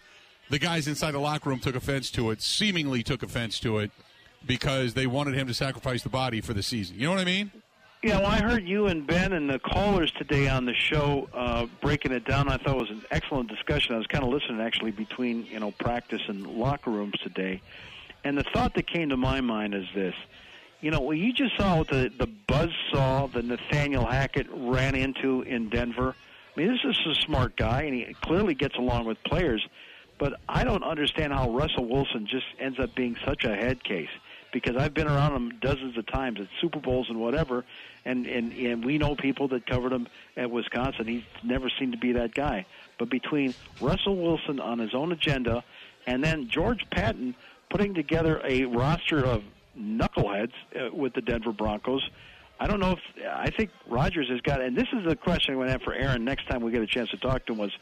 the 0.50 0.58
guys 0.58 0.88
inside 0.88 1.12
the 1.12 1.18
locker 1.18 1.50
room 1.50 1.58
took 1.58 1.74
offense 1.74 2.10
to 2.12 2.30
it, 2.30 2.42
seemingly 2.42 3.02
took 3.02 3.22
offense 3.22 3.58
to 3.60 3.78
it, 3.78 3.90
because 4.46 4.94
they 4.94 5.06
wanted 5.06 5.34
him 5.34 5.46
to 5.46 5.54
sacrifice 5.54 6.02
the 6.02 6.08
body 6.08 6.40
for 6.40 6.52
the 6.52 6.62
season. 6.62 6.96
You 6.98 7.06
know 7.06 7.12
what 7.12 7.20
I 7.20 7.24
mean? 7.24 7.50
Yeah, 8.02 8.18
well, 8.18 8.26
I 8.26 8.42
heard 8.42 8.68
you 8.68 8.86
and 8.88 9.06
Ben 9.06 9.32
and 9.32 9.48
the 9.48 9.58
callers 9.58 10.12
today 10.12 10.46
on 10.46 10.66
the 10.66 10.74
show 10.74 11.26
uh, 11.32 11.64
breaking 11.80 12.12
it 12.12 12.26
down. 12.26 12.50
I 12.50 12.58
thought 12.58 12.76
it 12.76 12.80
was 12.80 12.90
an 12.90 13.02
excellent 13.10 13.48
discussion. 13.48 13.94
I 13.94 13.98
was 13.98 14.06
kind 14.06 14.22
of 14.22 14.28
listening 14.28 14.60
actually 14.60 14.90
between 14.90 15.46
you 15.46 15.58
know 15.58 15.70
practice 15.70 16.20
and 16.28 16.46
locker 16.46 16.90
rooms 16.90 17.14
today, 17.22 17.62
and 18.22 18.36
the 18.36 18.44
thought 18.52 18.74
that 18.74 18.86
came 18.86 19.08
to 19.08 19.16
my 19.16 19.40
mind 19.40 19.74
is 19.74 19.86
this: 19.94 20.14
you 20.82 20.90
know, 20.90 21.12
you 21.12 21.32
just 21.32 21.56
saw 21.56 21.78
what 21.78 21.88
the 21.88 22.12
the 22.18 22.26
buzz 22.26 22.68
saw 22.92 23.26
that 23.28 23.42
Nathaniel 23.46 24.04
Hackett 24.04 24.48
ran 24.52 24.94
into 24.94 25.40
in 25.40 25.70
Denver. 25.70 26.14
I 26.54 26.60
mean, 26.60 26.68
this 26.68 26.80
is 26.84 26.98
a 27.06 27.14
smart 27.22 27.56
guy, 27.56 27.84
and 27.84 27.94
he 27.94 28.14
clearly 28.20 28.52
gets 28.54 28.76
along 28.76 29.06
with 29.06 29.16
players. 29.24 29.66
But 30.18 30.40
I 30.48 30.64
don't 30.64 30.84
understand 30.84 31.32
how 31.32 31.50
Russell 31.50 31.86
Wilson 31.86 32.26
just 32.26 32.46
ends 32.60 32.78
up 32.78 32.94
being 32.94 33.16
such 33.24 33.44
a 33.44 33.54
head 33.54 33.82
case 33.82 34.10
because 34.52 34.76
I've 34.76 34.94
been 34.94 35.08
around 35.08 35.34
him 35.34 35.58
dozens 35.60 35.98
of 35.98 36.06
times 36.06 36.40
at 36.40 36.46
Super 36.60 36.78
Bowls 36.78 37.08
and 37.10 37.20
whatever, 37.20 37.64
and 38.04 38.26
and 38.26 38.52
and 38.52 38.84
we 38.84 38.98
know 38.98 39.16
people 39.16 39.48
that 39.48 39.66
covered 39.66 39.92
him 39.92 40.06
at 40.36 40.50
Wisconsin. 40.50 41.06
He's 41.06 41.24
never 41.42 41.68
seemed 41.78 41.92
to 41.92 41.98
be 41.98 42.12
that 42.12 42.34
guy. 42.34 42.64
But 42.98 43.10
between 43.10 43.54
Russell 43.80 44.16
Wilson 44.16 44.60
on 44.60 44.78
his 44.78 44.94
own 44.94 45.10
agenda, 45.10 45.64
and 46.06 46.22
then 46.22 46.48
George 46.48 46.88
Paton 46.90 47.34
putting 47.68 47.94
together 47.94 48.40
a 48.44 48.64
roster 48.66 49.24
of 49.24 49.42
knuckleheads 49.76 50.52
uh, 50.78 50.94
with 50.94 51.14
the 51.14 51.20
Denver 51.20 51.52
Broncos. 51.52 52.08
I 52.60 52.68
don't 52.68 52.78
know 52.78 52.92
if 52.92 53.00
I 53.28 53.50
think 53.50 53.70
Rodgers 53.88 54.28
has 54.28 54.40
got, 54.42 54.60
and 54.60 54.76
this 54.76 54.86
is 54.92 55.04
a 55.10 55.16
question 55.16 55.54
I'm 55.54 55.58
going 55.58 55.66
to 55.66 55.72
have 55.72 55.82
for 55.82 55.92
Aaron 55.92 56.24
next 56.24 56.46
time 56.46 56.62
we 56.62 56.70
get 56.70 56.82
a 56.82 56.86
chance 56.86 57.10
to 57.10 57.16
talk 57.16 57.44
to 57.46 57.52
him. 57.52 57.58
Was 57.58 57.72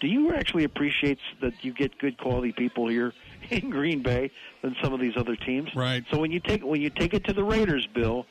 do 0.00 0.06
you 0.06 0.34
actually 0.34 0.64
appreciate 0.64 1.18
that 1.40 1.64
you 1.64 1.72
get 1.72 1.98
good 1.98 2.18
quality 2.18 2.52
people 2.52 2.88
here 2.88 3.12
in 3.50 3.70
Green 3.70 4.02
Bay 4.02 4.30
than 4.62 4.76
some 4.82 4.92
of 4.92 5.00
these 5.00 5.16
other 5.16 5.36
teams? 5.36 5.74
Right. 5.74 6.04
So 6.10 6.18
when 6.18 6.30
you 6.30 6.40
take 6.40 6.64
when 6.64 6.80
you 6.80 6.90
take 6.90 7.14
it 7.14 7.24
to 7.24 7.32
the 7.32 7.44
Raiders, 7.44 7.86
Bill, 7.86 8.26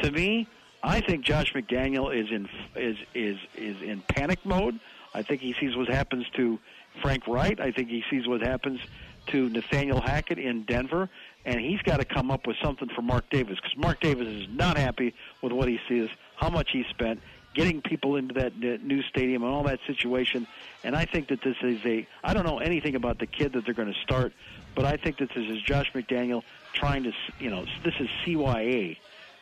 to 0.00 0.10
me, 0.10 0.46
I 0.82 1.00
think 1.00 1.24
Josh 1.24 1.52
McDaniel 1.52 2.14
is 2.14 2.30
in 2.30 2.48
is 2.74 2.96
is 3.14 3.38
is 3.54 3.82
in 3.82 4.02
panic 4.02 4.44
mode. 4.44 4.78
I 5.14 5.22
think 5.22 5.40
he 5.40 5.54
sees 5.54 5.76
what 5.76 5.88
happens 5.88 6.26
to 6.36 6.58
Frank 7.00 7.26
Reich. 7.26 7.60
I 7.60 7.72
think 7.72 7.88
he 7.88 8.04
sees 8.10 8.26
what 8.26 8.42
happens 8.42 8.80
to 9.28 9.48
Nathaniel 9.48 10.00
Hackett 10.00 10.38
in 10.38 10.62
Denver, 10.62 11.08
and 11.44 11.60
he's 11.60 11.80
got 11.82 11.98
to 11.98 12.04
come 12.04 12.30
up 12.30 12.46
with 12.46 12.56
something 12.62 12.88
for 12.94 13.02
Mark 13.02 13.28
Davis 13.30 13.56
because 13.56 13.76
Mark 13.76 14.00
Davis 14.00 14.28
is 14.28 14.46
not 14.50 14.76
happy 14.76 15.14
with 15.42 15.52
what 15.52 15.68
he 15.68 15.80
sees, 15.88 16.08
how 16.36 16.48
much 16.48 16.70
he 16.70 16.84
spent, 16.90 17.20
getting 17.56 17.80
people 17.80 18.16
into 18.16 18.34
that 18.34 18.56
new 18.60 19.02
stadium 19.04 19.42
and 19.42 19.50
all 19.50 19.64
that 19.64 19.80
situation. 19.86 20.46
And 20.84 20.94
I 20.94 21.06
think 21.06 21.28
that 21.28 21.40
this 21.42 21.56
is 21.62 21.80
a 21.84 22.06
I 22.22 22.34
don't 22.34 22.44
know 22.44 22.58
anything 22.58 22.94
about 22.94 23.18
the 23.18 23.26
kid 23.26 23.54
that 23.54 23.64
they're 23.64 23.74
going 23.74 23.92
to 23.92 24.00
start, 24.02 24.32
but 24.74 24.84
I 24.84 24.96
think 24.96 25.18
that 25.18 25.30
this 25.34 25.48
is 25.48 25.60
Josh 25.62 25.90
McDaniel 25.92 26.42
trying 26.74 27.02
to 27.04 27.12
you 27.40 27.50
know 27.50 27.64
this 27.82 27.94
is 27.98 28.08
CYA 28.24 28.98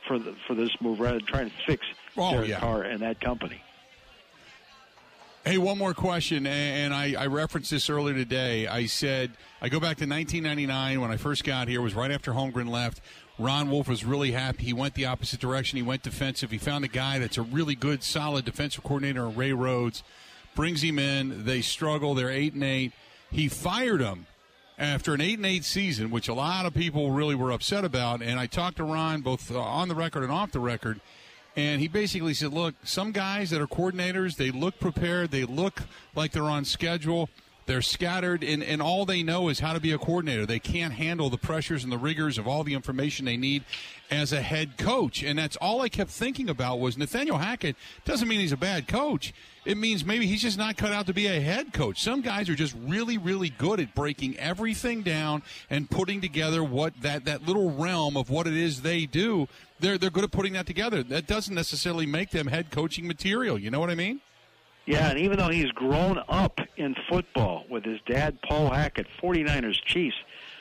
for 0.06 0.18
the, 0.18 0.34
for 0.46 0.54
this 0.54 0.70
move 0.80 1.00
rather 1.00 1.18
than 1.18 1.26
trying 1.26 1.50
to 1.50 1.56
fix 1.66 1.84
Oh, 2.16 2.30
Derek 2.30 2.48
yeah. 2.48 2.60
Carr 2.60 2.82
and 2.82 3.00
that 3.00 3.20
company. 3.20 3.60
Hey, 5.44 5.58
one 5.58 5.76
more 5.76 5.92
question, 5.92 6.46
and 6.46 6.94
I, 6.94 7.14
I 7.18 7.26
referenced 7.26 7.70
this 7.70 7.90
earlier 7.90 8.14
today. 8.14 8.66
I 8.66 8.86
said 8.86 9.32
I 9.60 9.68
go 9.68 9.78
back 9.78 9.98
to 9.98 10.06
1999 10.06 11.02
when 11.02 11.10
I 11.10 11.18
first 11.18 11.44
got 11.44 11.68
here. 11.68 11.80
It 11.80 11.82
was 11.82 11.94
right 11.94 12.10
after 12.10 12.32
Holmgren 12.32 12.70
left. 12.70 13.02
Ron 13.38 13.70
Wolf 13.70 13.88
was 13.88 14.04
really 14.04 14.30
happy. 14.30 14.64
He 14.64 14.72
went 14.72 14.94
the 14.94 15.06
opposite 15.06 15.40
direction. 15.40 15.76
He 15.76 15.82
went 15.82 16.02
defensive. 16.02 16.50
He 16.50 16.58
found 16.58 16.84
a 16.84 16.88
guy 16.88 17.18
that's 17.18 17.36
a 17.36 17.42
really 17.42 17.74
good, 17.74 18.02
solid 18.02 18.44
defensive 18.44 18.84
coordinator, 18.84 19.28
Ray 19.28 19.52
Rhodes. 19.52 20.02
Brings 20.54 20.82
him 20.82 21.00
in. 21.00 21.44
They 21.44 21.60
struggle. 21.60 22.14
They're 22.14 22.30
eight 22.30 22.54
and 22.54 22.62
eight. 22.62 22.92
He 23.32 23.48
fired 23.48 24.00
him 24.00 24.26
after 24.78 25.14
an 25.14 25.20
eight 25.20 25.38
and 25.38 25.46
eight 25.46 25.64
season, 25.64 26.10
which 26.10 26.28
a 26.28 26.34
lot 26.34 26.64
of 26.64 26.74
people 26.74 27.10
really 27.10 27.34
were 27.34 27.50
upset 27.50 27.84
about. 27.84 28.22
And 28.22 28.38
I 28.38 28.46
talked 28.46 28.76
to 28.76 28.84
Ron 28.84 29.20
both 29.20 29.50
uh, 29.50 29.60
on 29.60 29.88
the 29.88 29.96
record 29.96 30.22
and 30.22 30.30
off 30.30 30.52
the 30.52 30.60
record. 30.60 31.00
And 31.56 31.80
he 31.80 31.88
basically 31.88 32.34
said, 32.34 32.52
look, 32.52 32.74
some 32.84 33.12
guys 33.12 33.50
that 33.50 33.60
are 33.60 33.66
coordinators, 33.66 34.36
they 34.36 34.50
look 34.50 34.78
prepared, 34.80 35.30
they 35.30 35.44
look 35.44 35.82
like 36.14 36.32
they're 36.32 36.42
on 36.44 36.64
schedule, 36.64 37.28
they're 37.66 37.82
scattered, 37.82 38.44
and, 38.44 38.62
and 38.62 38.82
all 38.82 39.06
they 39.06 39.22
know 39.22 39.48
is 39.48 39.60
how 39.60 39.72
to 39.72 39.80
be 39.80 39.92
a 39.92 39.98
coordinator. 39.98 40.44
They 40.44 40.58
can't 40.58 40.92
handle 40.92 41.30
the 41.30 41.38
pressures 41.38 41.82
and 41.82 41.92
the 41.92 41.98
rigors 41.98 42.36
of 42.36 42.46
all 42.46 42.62
the 42.62 42.74
information 42.74 43.24
they 43.24 43.36
need 43.36 43.64
as 44.10 44.32
a 44.32 44.42
head 44.42 44.76
coach. 44.76 45.22
And 45.22 45.38
that's 45.38 45.56
all 45.56 45.80
I 45.80 45.88
kept 45.88 46.10
thinking 46.10 46.50
about 46.50 46.78
was 46.78 46.98
Nathaniel 46.98 47.38
Hackett 47.38 47.76
doesn't 48.04 48.28
mean 48.28 48.40
he's 48.40 48.52
a 48.52 48.56
bad 48.56 48.86
coach. 48.86 49.32
It 49.64 49.78
means 49.78 50.04
maybe 50.04 50.26
he's 50.26 50.42
just 50.42 50.58
not 50.58 50.76
cut 50.76 50.92
out 50.92 51.06
to 51.06 51.14
be 51.14 51.26
a 51.26 51.40
head 51.40 51.72
coach. 51.72 52.02
Some 52.02 52.20
guys 52.20 52.50
are 52.50 52.54
just 52.54 52.76
really, 52.84 53.16
really 53.16 53.48
good 53.48 53.80
at 53.80 53.94
breaking 53.94 54.36
everything 54.38 55.02
down 55.02 55.42
and 55.70 55.90
putting 55.90 56.20
together 56.20 56.62
what 56.62 56.92
that, 57.00 57.24
that 57.24 57.46
little 57.46 57.70
realm 57.70 58.16
of 58.18 58.28
what 58.28 58.46
it 58.46 58.54
is 58.54 58.82
they 58.82 59.06
do. 59.06 59.48
They're, 59.80 59.96
they're 59.96 60.10
good 60.10 60.24
at 60.24 60.32
putting 60.32 60.52
that 60.52 60.66
together. 60.66 61.02
That 61.02 61.26
doesn't 61.26 61.54
necessarily 61.54 62.04
make 62.04 62.30
them 62.30 62.48
head 62.48 62.70
coaching 62.70 63.06
material. 63.06 63.58
You 63.58 63.70
know 63.70 63.80
what 63.80 63.90
I 63.90 63.94
mean? 63.94 64.20
Yeah, 64.86 65.08
and 65.10 65.18
even 65.18 65.38
though 65.38 65.48
he's 65.48 65.70
grown 65.70 66.20
up 66.28 66.58
in 66.76 66.94
football 67.08 67.64
with 67.70 67.84
his 67.84 68.00
dad, 68.06 68.38
Paul 68.42 68.70
Hackett, 68.70 69.06
49ers 69.22 69.82
Chiefs, 69.84 70.16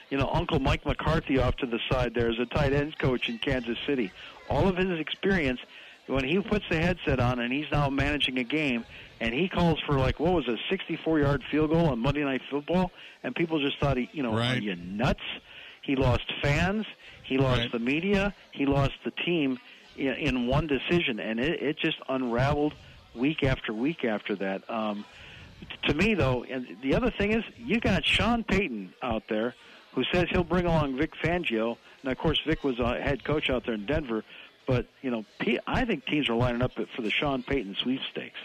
you 0.10 0.18
know, 0.18 0.30
Uncle 0.32 0.60
Mike 0.60 0.86
McCarthy 0.86 1.40
off 1.40 1.56
to 1.58 1.66
the 1.66 1.80
side 1.92 2.14
there 2.14 2.30
as 2.30 2.40
a 2.40 2.46
tight 2.46 2.72
ends 2.74 2.96
coach 2.96 3.28
in 3.28 3.38
Kansas 3.40 3.78
City. 3.86 4.12
All 4.50 4.68
of 4.68 4.78
his 4.78 4.98
experience, 5.00 5.60
when 6.08 6.24
he 6.24 6.40
puts 6.40 6.66
the 6.70 6.78
headset 6.78 7.20
on 7.20 7.40
and 7.40 7.52
he's 7.52 7.66
now 7.72 7.90
managing 7.90 8.38
a 8.38 8.44
game, 8.44 8.86
and 9.20 9.34
he 9.34 9.50
calls 9.50 9.80
for 9.86 9.94
like 9.98 10.20
what 10.20 10.34
was 10.34 10.48
a 10.48 10.58
64-yard 10.74 11.44
field 11.52 11.72
goal 11.72 11.88
on 11.88 12.00
Monday 12.00 12.24
Night 12.24 12.42
Football, 12.50 12.92
and 13.24 13.36
people 13.36 13.60
just 13.60 13.80
thought 13.80 13.98
he, 13.98 14.10
you 14.14 14.24
know, 14.24 14.34
Right. 14.34 14.58
are 14.58 14.62
you 14.62 14.76
nuts? 14.76 15.24
He 15.82 15.96
lost 15.98 16.24
fans, 16.42 16.86
he 17.24 17.38
lost 17.38 17.60
Right. 17.60 17.72
the 17.74 17.80
media, 17.80 18.34
he 18.52 18.66
lost 18.66 18.94
the 19.04 19.12
team 19.12 19.60
in, 19.98 20.14
in 20.14 20.48
one 20.48 20.68
decision, 20.68 21.20
and 21.20 21.40
it, 21.40 21.62
it 21.62 21.78
just 21.80 21.98
unraveled 22.08 22.74
week 23.16 23.44
after 23.44 23.74
week 23.74 24.06
after 24.06 24.36
that. 24.36 24.70
Um, 24.70 25.06
to 25.84 25.94
me, 25.94 26.14
though, 26.14 26.44
and 26.44 26.78
the 26.82 26.96
other 26.96 27.12
thing 27.12 27.32
is 27.32 27.44
you 27.58 27.80
got 27.80 28.06
Sean 28.06 28.44
Payton 28.44 28.94
out 29.02 29.24
there 29.28 29.56
who 29.94 30.04
says 30.12 30.28
he'll 30.30 30.44
bring 30.44 30.66
along 30.66 30.98
Vic 30.98 31.14
Fangio, 31.16 31.78
and 32.02 32.12
of 32.12 32.18
course 32.18 32.40
Vic 32.46 32.64
was 32.64 32.80
a 32.80 33.00
head 33.00 33.24
coach 33.24 33.50
out 33.50 33.66
there 33.66 33.76
in 33.76 33.86
Denver. 33.86 34.24
But 34.66 34.88
you 35.02 35.12
know, 35.12 35.26
I 35.68 35.86
think 35.86 36.06
teams 36.06 36.30
are 36.30 36.36
lining 36.36 36.62
up 36.62 36.74
for 36.74 37.02
the 37.02 37.12
Sean 37.12 37.44
Payton 37.44 37.76
sweepstakes. 37.76 38.40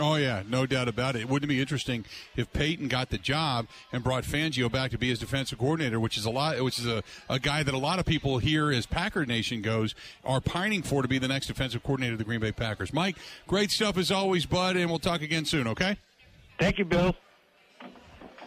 Oh 0.00 0.16
yeah, 0.16 0.42
no 0.48 0.66
doubt 0.66 0.88
about 0.88 1.14
it. 1.14 1.28
Wouldn't 1.28 1.48
it 1.48 1.54
be 1.54 1.60
interesting 1.60 2.04
if 2.36 2.52
Payton 2.52 2.88
got 2.88 3.10
the 3.10 3.18
job 3.18 3.68
and 3.92 4.02
brought 4.02 4.24
Fangio 4.24 4.70
back 4.70 4.90
to 4.90 4.98
be 4.98 5.08
his 5.08 5.20
defensive 5.20 5.58
coordinator, 5.58 6.00
which 6.00 6.18
is 6.18 6.24
a 6.24 6.30
lot, 6.30 6.60
which 6.64 6.80
is 6.80 6.86
a, 6.86 7.04
a 7.28 7.38
guy 7.38 7.62
that 7.62 7.74
a 7.74 7.78
lot 7.78 8.00
of 8.00 8.04
people 8.04 8.38
here, 8.38 8.72
as 8.72 8.86
Packer 8.86 9.24
Nation 9.24 9.62
goes, 9.62 9.94
are 10.24 10.40
pining 10.40 10.82
for 10.82 11.02
to 11.02 11.08
be 11.08 11.18
the 11.18 11.28
next 11.28 11.46
defensive 11.46 11.84
coordinator 11.84 12.14
of 12.14 12.18
the 12.18 12.24
Green 12.24 12.40
Bay 12.40 12.50
Packers. 12.50 12.92
Mike, 12.92 13.16
great 13.46 13.70
stuff 13.70 13.96
as 13.96 14.10
always, 14.10 14.46
bud, 14.46 14.76
and 14.76 14.90
we'll 14.90 14.98
talk 14.98 15.22
again 15.22 15.44
soon. 15.44 15.68
Okay. 15.68 15.96
Thank 16.58 16.78
you, 16.78 16.84
Bill. 16.84 17.14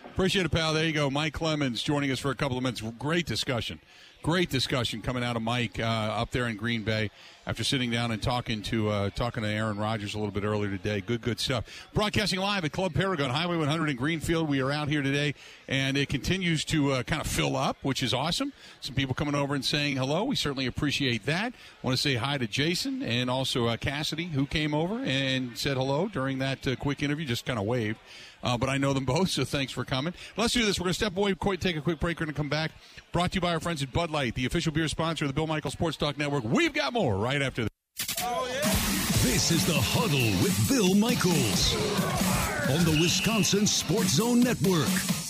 Appreciate 0.06 0.46
it, 0.46 0.52
pal. 0.52 0.74
There 0.74 0.84
you 0.84 0.94
go. 0.94 1.10
Mike 1.10 1.34
Clemens 1.34 1.82
joining 1.82 2.12
us 2.12 2.20
for 2.20 2.32
a 2.32 2.36
couple 2.36 2.58
of 2.58 2.64
minutes. 2.64 2.82
Great 2.98 3.26
discussion. 3.26 3.80
Great 4.28 4.50
discussion 4.50 5.02
coming 5.02 5.24
out 5.24 5.38
of 5.38 5.42
Mike 5.42 5.80
uh, 5.80 5.84
up 5.84 6.32
there 6.32 6.50
in 6.50 6.58
Green 6.58 6.84
Bay 6.84 7.10
after 7.46 7.64
sitting 7.64 7.90
down 7.90 8.12
and 8.12 8.22
talking 8.22 8.62
to 8.64 8.90
uh, 8.90 9.10
talking 9.12 9.42
to 9.42 9.48
Aaron 9.48 9.78
Rodgers 9.78 10.16
a 10.16 10.18
little 10.18 10.34
bit 10.34 10.44
earlier 10.44 10.70
today. 10.70 11.00
Good, 11.00 11.22
good 11.22 11.40
stuff. 11.40 11.64
Broadcasting 11.94 12.38
live 12.38 12.66
at 12.66 12.74
Club 12.74 12.94
Paragon, 12.94 13.30
Highway 13.30 13.56
100 13.56 13.90
in 13.90 13.96
Greenfield. 13.96 14.50
We 14.50 14.62
are 14.62 14.70
out 14.70 14.90
here 14.90 15.02
today, 15.02 15.34
and 15.70 15.96
it 15.96 16.10
continues 16.10 16.66
to 16.66 16.92
uh, 16.92 17.04
kind 17.04 17.22
of 17.22 17.28
fill 17.28 17.56
up, 17.56 17.78
which 17.84 18.04
is 18.04 18.14
awesome. 18.14 18.52
Some 18.82 18.96
people 18.96 19.16
coming 19.16 19.34
over 19.34 19.56
and 19.56 19.64
saying 19.64 19.96
hello. 19.96 20.26
We 20.26 20.36
certainly 20.36 20.66
appreciate 20.66 21.26
that. 21.26 21.54
want 21.82 21.96
to 21.96 22.02
say 22.02 22.16
hi 22.16 22.38
to 22.38 22.48
Jason 22.48 23.02
and 23.04 23.30
also 23.30 23.68
uh, 23.68 23.78
Cassidy, 23.78 24.26
who 24.26 24.46
came 24.46 24.74
over 24.74 25.00
and 25.06 25.58
said 25.58 25.78
hello 25.78 26.10
during 26.10 26.40
that 26.40 26.68
uh, 26.68 26.76
quick 26.76 27.02
interview. 27.02 27.26
Just 27.26 27.46
kind 27.46 27.58
of 27.58 27.64
waved. 27.64 28.00
Uh, 28.44 28.58
but 28.58 28.70
I 28.70 28.78
know 28.78 28.94
them 28.94 29.06
both, 29.06 29.30
so 29.30 29.46
thanks 29.46 29.72
for 29.72 29.86
coming. 29.86 30.14
Let's 30.36 30.54
do 30.54 30.66
this. 30.66 30.80
We're 30.80 30.86
going 30.86 30.92
to 30.92 31.00
step 31.00 31.16
away, 31.16 31.34
quite 31.36 31.62
take 31.62 31.78
a 31.78 31.82
quick 31.82 32.00
break, 32.00 32.18
to 32.18 32.34
come 32.34 32.50
back. 32.50 32.72
Brought 33.18 33.32
to 33.32 33.38
you 33.38 33.42
by 33.42 33.56
our 33.56 33.60
friends 33.60 33.82
at 33.82 33.92
Bud 33.92 34.12
Light, 34.12 34.36
the 34.36 34.46
official 34.46 34.72
beer 34.72 34.88
sponsor 34.88 35.26
of 35.26 35.30
the 35.30 35.34
Bill 35.34 35.48
Michael 35.48 35.72
Sports 35.72 35.98
Talk 35.98 36.20
Network. 36.20 36.44
We've 36.44 36.72
got 36.72 36.94
more 36.94 37.18
right 37.18 37.42
after 37.42 37.64
this. 37.64 37.72
This 39.24 39.50
is 39.50 39.66
the 39.66 39.74
Huddle 39.74 40.44
with 40.44 40.70
Bill 40.70 40.94
Michaels 40.94 41.74
on 42.70 42.86
the 42.86 42.96
Wisconsin 43.02 43.66
Sports 43.66 44.18
Zone 44.18 44.42
Network. 44.42 45.27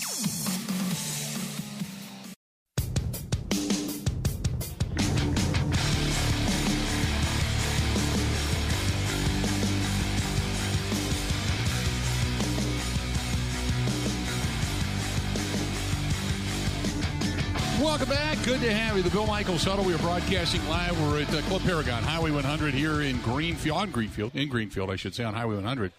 Good 18.48 18.62
to 18.62 18.72
have 18.72 18.96
you. 18.96 19.02
The 19.02 19.10
Bill 19.10 19.26
Michaels 19.26 19.62
Huddle. 19.62 19.84
We 19.84 19.92
are 19.92 19.98
broadcasting 19.98 20.66
live. 20.70 20.98
We're 21.02 21.20
at 21.20 21.34
uh, 21.34 21.42
Club 21.42 21.60
Paragon, 21.64 22.02
Highway 22.02 22.30
100 22.30 22.72
here 22.72 23.02
in 23.02 23.20
Greenfield, 23.20 23.76
on 23.76 23.90
Greenfield, 23.90 24.34
in 24.34 24.48
Greenfield, 24.48 24.90
I 24.90 24.96
should 24.96 25.14
say, 25.14 25.22
on 25.22 25.34
Highway 25.34 25.56
100. 25.56 25.92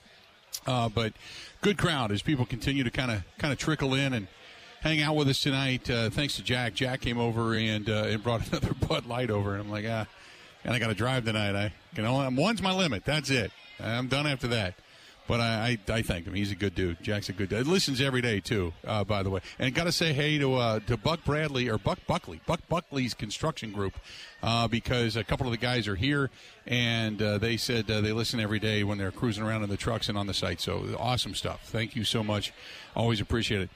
Uh, 0.66 0.89
but 0.89 1.14
good 1.62 1.78
crowd 1.78 2.12
as 2.12 2.24
people 2.24 2.47
continue 2.47 2.84
to 2.84 2.89
kind 2.89 3.12
of 3.12 3.22
kind 3.38 3.54
of 3.54 3.60
trickle 3.60 3.93
in 3.93 4.14
and 4.14 4.28
hang 4.82 5.00
out 5.00 5.16
with 5.16 5.28
us 5.28 5.39
tonight. 5.39 5.88
Uh, 5.91 6.10
thanks 6.10 6.38
to 6.38 6.43
Jack. 6.43 6.74
Jack 6.74 7.02
came 7.02 7.20
over 7.20 7.54
and 7.54 7.88
uh, 7.88 8.06
and 8.08 8.24
brought 8.24 8.47
another 8.52 8.74
Bud 8.74 9.06
Light 9.06 9.30
over, 9.30 9.52
and 9.52 9.62
I'm 9.62 9.70
like, 9.70 9.86
ah, 9.88 10.08
and 10.64 10.74
I 10.74 10.80
got 10.80 10.88
to 10.88 10.95
drive 10.95 11.26
tonight. 11.26 11.56
I 11.56 11.72
can 11.93 12.04
only 12.04 12.36
one's 12.36 12.64
my 12.64 12.74
limit. 12.74 13.06
That's 13.06 13.30
it. 13.30 13.52
I'm 13.80 14.08
done 14.08 14.26
after 14.26 14.47
that. 14.47 14.74
But 15.30 15.42
I, 15.42 15.78
I, 15.88 15.94
I 15.94 16.02
thank 16.02 16.26
him. 16.26 16.34
He's 16.34 16.52
a 16.52 16.56
good 16.56 16.74
dude. 16.74 17.04
Jack's 17.04 17.30
a 17.30 17.34
good 17.34 17.50
dude. 17.50 17.68
Listens 17.68 18.02
every 18.02 18.20
day 18.20 18.40
too. 18.40 18.74
Uh, 18.84 19.04
by 19.04 19.22
the 19.22 19.30
way, 19.30 19.42
and 19.60 19.76
got 19.76 19.84
to 19.84 19.92
say 19.92 20.12
hey 20.12 20.40
to 20.40 20.56
uh, 20.56 20.80
to 20.88 20.98
Buck 20.98 21.24
Bradley 21.24 21.70
or 21.70 21.78
Buck 21.78 22.00
Buckley, 22.08 22.42
Buck 22.48 22.62
Buckley's 22.68 23.14
construction 23.14 23.72
group, 23.72 23.94
uh, 24.42 24.68
because 24.68 25.16
a 25.16 25.24
couple 25.24 25.46
of 25.46 25.52
the 25.52 25.58
guys 25.58 25.88
are 25.88 25.96
here, 25.96 26.32
and 26.66 27.22
uh, 27.22 27.38
they 27.38 27.58
said 27.58 27.92
uh, 27.92 28.02
they 28.02 28.12
listen 28.12 28.40
every 28.40 28.58
day 28.58 28.84
when 28.84 28.98
they're 28.98 29.12
cruising 29.12 29.44
around 29.44 29.62
in 29.62 29.70
the 29.70 29.78
trucks 29.78 30.10
and 30.10 30.18
on 30.18 30.26
the 30.26 30.34
site. 30.34 30.60
So 30.60 30.84
awesome 30.98 31.36
stuff. 31.36 31.62
Thank 31.66 31.96
you 31.96 32.06
so 32.06 32.24
much. 32.24 32.52
Always 32.96 33.22
appreciate 33.22 33.62
it. 33.62 33.70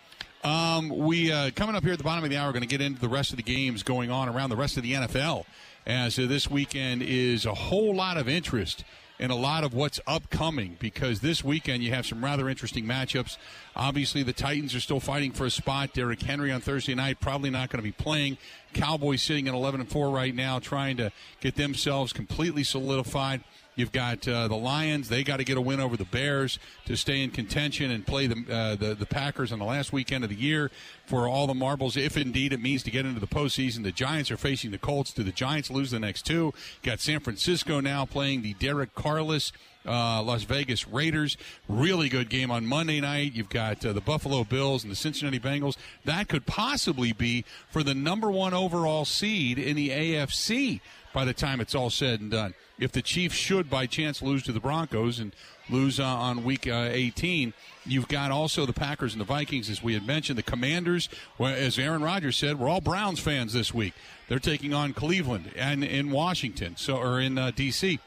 Um, 0.43 0.89
we 0.89 1.31
uh, 1.31 1.51
coming 1.55 1.75
up 1.75 1.83
here 1.83 1.93
at 1.93 1.99
the 1.99 2.03
bottom 2.03 2.23
of 2.23 2.31
the 2.31 2.37
hour, 2.37 2.51
going 2.51 2.63
to 2.63 2.67
get 2.67 2.81
into 2.81 2.99
the 2.99 3.09
rest 3.09 3.29
of 3.29 3.37
the 3.37 3.43
games 3.43 3.83
going 3.83 4.09
on 4.09 4.27
around 4.27 4.49
the 4.49 4.55
rest 4.55 4.77
of 4.77 4.81
the 4.81 4.93
NFL. 4.93 5.45
As 5.85 6.15
this 6.15 6.49
weekend 6.49 7.03
is 7.03 7.45
a 7.45 7.53
whole 7.53 7.93
lot 7.93 8.17
of 8.17 8.27
interest 8.27 8.83
and 9.19 9.31
a 9.31 9.35
lot 9.35 9.63
of 9.63 9.73
what's 9.73 9.99
upcoming 10.07 10.77
because 10.79 11.21
this 11.21 11.43
weekend 11.43 11.83
you 11.83 11.91
have 11.91 12.05
some 12.05 12.23
rather 12.23 12.49
interesting 12.49 12.85
matchups. 12.85 13.37
Obviously, 13.75 14.23
the 14.23 14.33
Titans 14.33 14.75
are 14.75 14.79
still 14.79 14.99
fighting 14.99 15.31
for 15.31 15.45
a 15.45 15.51
spot. 15.51 15.93
Derrick 15.93 16.21
Henry 16.21 16.51
on 16.51 16.61
Thursday 16.61 16.95
night 16.95 17.19
probably 17.19 17.49
not 17.49 17.69
going 17.69 17.79
to 17.79 17.83
be 17.83 17.91
playing. 17.91 18.37
Cowboys 18.73 19.21
sitting 19.21 19.47
at 19.47 19.53
11 19.53 19.81
and 19.81 19.89
4 19.89 20.09
right 20.09 20.33
now, 20.33 20.59
trying 20.59 20.97
to 20.97 21.11
get 21.41 21.55
themselves 21.55 22.11
completely 22.11 22.63
solidified. 22.63 23.43
You've 23.75 23.91
got 23.91 24.27
uh, 24.27 24.47
the 24.47 24.55
Lions; 24.55 25.09
they 25.09 25.23
got 25.23 25.37
to 25.37 25.43
get 25.43 25.57
a 25.57 25.61
win 25.61 25.79
over 25.79 25.97
the 25.97 26.05
Bears 26.05 26.59
to 26.85 26.95
stay 26.95 27.23
in 27.23 27.31
contention 27.31 27.91
and 27.91 28.05
play 28.05 28.27
the, 28.27 28.35
uh, 28.53 28.75
the 28.75 28.93
the 28.93 29.05
Packers 29.05 29.51
on 29.51 29.59
the 29.59 29.65
last 29.65 29.91
weekend 29.91 30.23
of 30.23 30.29
the 30.29 30.35
year 30.35 30.69
for 31.05 31.27
all 31.27 31.47
the 31.47 31.53
marbles. 31.53 31.97
If 31.97 32.15
indeed 32.17 32.53
it 32.53 32.61
means 32.61 32.83
to 32.83 32.91
get 32.91 33.05
into 33.05 33.19
the 33.19 33.27
postseason, 33.27 33.83
the 33.83 33.91
Giants 33.91 34.29
are 34.31 34.37
facing 34.37 34.71
the 34.71 34.77
Colts. 34.77 35.11
Do 35.11 35.23
the 35.23 35.31
Giants 35.31 35.71
lose 35.71 35.91
the 35.91 35.99
next 35.99 36.25
two? 36.25 36.53
Got 36.83 36.99
San 36.99 37.19
Francisco 37.19 37.79
now 37.79 38.05
playing 38.05 38.41
the 38.41 38.53
Derek 38.55 38.93
Carless. 38.93 39.51
Uh, 39.85 40.23
Las 40.23 40.43
Vegas 40.43 40.87
Raiders. 40.87 41.37
Really 41.67 42.09
good 42.09 42.29
game 42.29 42.51
on 42.51 42.65
Monday 42.65 43.01
night. 43.01 43.33
You've 43.33 43.49
got 43.49 43.85
uh, 43.85 43.93
the 43.93 44.01
Buffalo 44.01 44.43
Bills 44.43 44.83
and 44.83 44.91
the 44.91 44.95
Cincinnati 44.95 45.39
Bengals. 45.39 45.75
That 46.05 46.29
could 46.29 46.45
possibly 46.45 47.11
be 47.11 47.43
for 47.69 47.83
the 47.83 47.93
number 47.93 48.31
one 48.31 48.53
overall 48.53 49.05
seed 49.05 49.59
in 49.59 49.75
the 49.75 49.89
AFC 49.89 50.79
by 51.13 51.25
the 51.25 51.33
time 51.33 51.61
it's 51.61 51.75
all 51.75 51.89
said 51.89 52.19
and 52.19 52.31
done. 52.31 52.53
If 52.79 52.91
the 52.91 53.01
Chiefs 53.01 53.35
should 53.35 53.69
by 53.69 53.85
chance 53.85 54.21
lose 54.21 54.43
to 54.43 54.51
the 54.51 54.59
Broncos 54.59 55.19
and 55.19 55.33
lose 55.69 55.99
uh, 55.99 56.05
on 56.05 56.43
week 56.43 56.67
uh, 56.67 56.89
18, 56.91 57.53
you've 57.85 58.07
got 58.07 58.31
also 58.31 58.65
the 58.65 58.73
Packers 58.73 59.13
and 59.13 59.21
the 59.21 59.25
Vikings, 59.25 59.69
as 59.69 59.83
we 59.83 59.93
had 59.93 60.05
mentioned. 60.05 60.37
The 60.37 60.43
Commanders, 60.43 61.07
well, 61.37 61.53
as 61.53 61.77
Aaron 61.77 62.01
Rodgers 62.01 62.35
said, 62.35 62.59
we're 62.59 62.67
all 62.67 62.81
Browns 62.81 63.19
fans 63.19 63.53
this 63.53 63.73
week. 63.73 63.93
They're 64.27 64.39
taking 64.39 64.73
on 64.73 64.93
Cleveland 64.93 65.51
and 65.55 65.83
in 65.83 66.09
Washington, 66.09 66.75
so 66.75 66.97
or 66.97 67.19
in 67.19 67.37
uh, 67.37 67.51
D.C. 67.55 67.99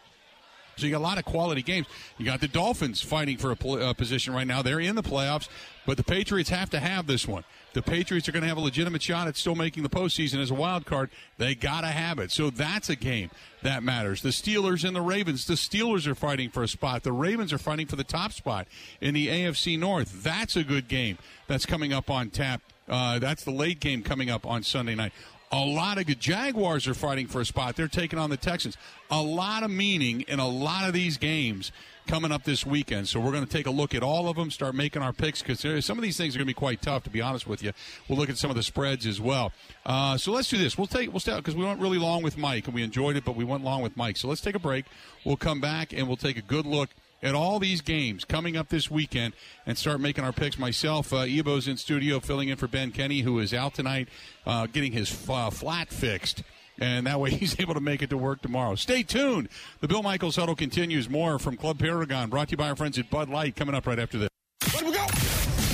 So 0.76 0.84
you 0.84 0.92
got 0.92 0.98
a 0.98 1.00
lot 1.00 1.18
of 1.18 1.24
quality 1.24 1.62
games. 1.62 1.86
You 2.18 2.26
got 2.26 2.40
the 2.40 2.48
Dolphins 2.48 3.00
fighting 3.00 3.38
for 3.38 3.50
a 3.50 3.56
pl- 3.56 3.82
uh, 3.82 3.94
position 3.94 4.34
right 4.34 4.46
now. 4.46 4.60
They're 4.60 4.80
in 4.80 4.94
the 4.94 5.02
playoffs, 5.02 5.48
but 5.86 5.96
the 5.96 6.04
Patriots 6.04 6.50
have 6.50 6.68
to 6.70 6.80
have 6.80 7.06
this 7.06 7.26
one. 7.26 7.44
The 7.72 7.80
Patriots 7.82 8.28
are 8.28 8.32
going 8.32 8.42
to 8.42 8.48
have 8.48 8.58
a 8.58 8.62
legitimate 8.62 9.02
shot 9.02 9.26
at 9.26 9.36
still 9.36 9.54
making 9.54 9.82
the 9.82 9.88
postseason 9.88 10.40
as 10.40 10.50
a 10.50 10.54
wild 10.54 10.84
card. 10.84 11.10
They 11.38 11.54
got 11.54 11.80
to 11.80 11.88
have 11.88 12.18
it. 12.18 12.30
So 12.30 12.50
that's 12.50 12.90
a 12.90 12.96
game 12.96 13.30
that 13.62 13.82
matters. 13.82 14.20
The 14.20 14.30
Steelers 14.30 14.84
and 14.86 14.94
the 14.94 15.02
Ravens. 15.02 15.46
The 15.46 15.54
Steelers 15.54 16.06
are 16.06 16.14
fighting 16.14 16.50
for 16.50 16.62
a 16.62 16.68
spot. 16.68 17.02
The 17.02 17.12
Ravens 17.12 17.52
are 17.52 17.58
fighting 17.58 17.86
for 17.86 17.96
the 17.96 18.04
top 18.04 18.32
spot 18.32 18.68
in 19.00 19.14
the 19.14 19.28
AFC 19.28 19.78
North. 19.78 20.22
That's 20.22 20.56
a 20.56 20.64
good 20.64 20.88
game 20.88 21.16
that's 21.46 21.64
coming 21.66 21.92
up 21.92 22.10
on 22.10 22.30
tap. 22.30 22.60
Uh, 22.88 23.18
that's 23.18 23.44
the 23.44 23.50
late 23.50 23.80
game 23.80 24.02
coming 24.02 24.30
up 24.30 24.46
on 24.46 24.62
Sunday 24.62 24.94
night. 24.94 25.12
A 25.52 25.64
lot 25.64 25.98
of 25.98 26.06
good 26.06 26.18
Jaguars 26.18 26.88
are 26.88 26.94
fighting 26.94 27.28
for 27.28 27.40
a 27.40 27.44
spot. 27.44 27.76
They're 27.76 27.86
taking 27.86 28.18
on 28.18 28.30
the 28.30 28.36
Texans. 28.36 28.76
A 29.10 29.22
lot 29.22 29.62
of 29.62 29.70
meaning 29.70 30.22
in 30.22 30.40
a 30.40 30.48
lot 30.48 30.88
of 30.88 30.92
these 30.92 31.18
games 31.18 31.70
coming 32.06 32.32
up 32.32 32.44
this 32.44 32.64
weekend. 32.64 33.08
So 33.08 33.20
we're 33.20 33.32
going 33.32 33.44
to 33.44 33.50
take 33.50 33.66
a 33.66 33.70
look 33.70 33.94
at 33.94 34.02
all 34.02 34.28
of 34.28 34.36
them, 34.36 34.50
start 34.50 34.74
making 34.74 35.02
our 35.02 35.12
picks 35.12 35.42
because 35.42 35.84
some 35.84 35.98
of 35.98 36.02
these 36.02 36.16
things 36.16 36.34
are 36.34 36.38
going 36.38 36.46
to 36.46 36.50
be 36.50 36.54
quite 36.54 36.82
tough. 36.82 37.04
To 37.04 37.10
be 37.10 37.20
honest 37.20 37.46
with 37.46 37.62
you, 37.62 37.72
we'll 38.08 38.18
look 38.18 38.30
at 38.30 38.38
some 38.38 38.50
of 38.50 38.56
the 38.56 38.62
spreads 38.62 39.06
as 39.06 39.20
well. 39.20 39.52
Uh, 39.84 40.16
so 40.16 40.32
let's 40.32 40.48
do 40.48 40.58
this. 40.58 40.76
We'll 40.76 40.86
take 40.86 41.12
we'll 41.12 41.20
start 41.20 41.38
because 41.38 41.54
we 41.54 41.64
went 41.64 41.80
really 41.80 41.98
long 41.98 42.22
with 42.22 42.36
Mike 42.36 42.66
and 42.66 42.74
we 42.74 42.82
enjoyed 42.82 43.16
it, 43.16 43.24
but 43.24 43.36
we 43.36 43.44
went 43.44 43.64
long 43.64 43.82
with 43.82 43.96
Mike. 43.96 44.16
So 44.16 44.28
let's 44.28 44.40
take 44.40 44.54
a 44.54 44.60
break. 44.60 44.86
We'll 45.24 45.36
come 45.36 45.60
back 45.60 45.92
and 45.92 46.06
we'll 46.08 46.16
take 46.16 46.36
a 46.36 46.42
good 46.42 46.66
look 46.66 46.90
at 47.26 47.34
all 47.34 47.58
these 47.58 47.80
games 47.80 48.24
coming 48.24 48.56
up 48.56 48.68
this 48.68 48.90
weekend 48.90 49.34
and 49.66 49.76
start 49.76 50.00
making 50.00 50.24
our 50.24 50.32
picks. 50.32 50.58
Myself, 50.58 51.12
uh, 51.12 51.18
Ebo's 51.22 51.66
in 51.66 51.76
studio 51.76 52.20
filling 52.20 52.48
in 52.48 52.56
for 52.56 52.68
Ben 52.68 52.92
Kenny, 52.92 53.20
who 53.20 53.40
is 53.40 53.52
out 53.52 53.74
tonight 53.74 54.08
uh, 54.46 54.66
getting 54.66 54.92
his 54.92 55.28
uh, 55.28 55.50
flat 55.50 55.90
fixed. 55.90 56.44
And 56.78 57.06
that 57.06 57.18
way 57.18 57.30
he's 57.32 57.58
able 57.58 57.74
to 57.74 57.80
make 57.80 58.00
it 58.02 58.10
to 58.10 58.16
work 58.16 58.42
tomorrow. 58.42 58.76
Stay 58.76 59.02
tuned. 59.02 59.48
The 59.80 59.88
Bill 59.88 60.02
Michaels 60.02 60.36
Huddle 60.36 60.54
continues. 60.54 61.10
More 61.10 61.38
from 61.38 61.56
Club 61.56 61.78
Paragon, 61.78 62.30
brought 62.30 62.48
to 62.48 62.52
you 62.52 62.56
by 62.56 62.68
our 62.68 62.76
friends 62.76 62.98
at 62.98 63.10
Bud 63.10 63.28
Light, 63.28 63.56
coming 63.56 63.74
up 63.74 63.86
right 63.86 63.98
after 63.98 64.18
this. 64.18 64.28
Let 64.74 64.84
we 64.84 64.92
go. 64.92 65.06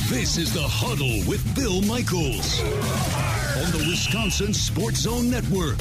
This 0.09 0.37
is 0.37 0.53
the 0.53 0.63
Huddle 0.63 1.29
with 1.29 1.43
Bill 1.55 1.83
Michaels 1.83 2.61
on 2.63 3.71
the 3.73 3.87
Wisconsin 3.89 4.55
Sports 4.55 5.01
Zone 5.01 5.31
Network. 5.31 5.79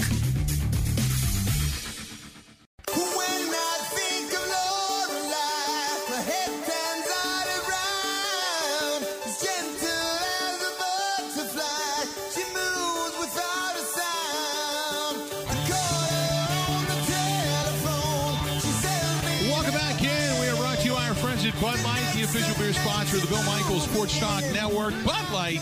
Of 23.14 23.22
the 23.22 23.28
Bill 23.28 23.44
Michaels 23.44 23.84
Sports 23.84 24.18
Talk 24.20 24.42
Network. 24.54 24.94
Bud 25.04 25.34
Light, 25.34 25.62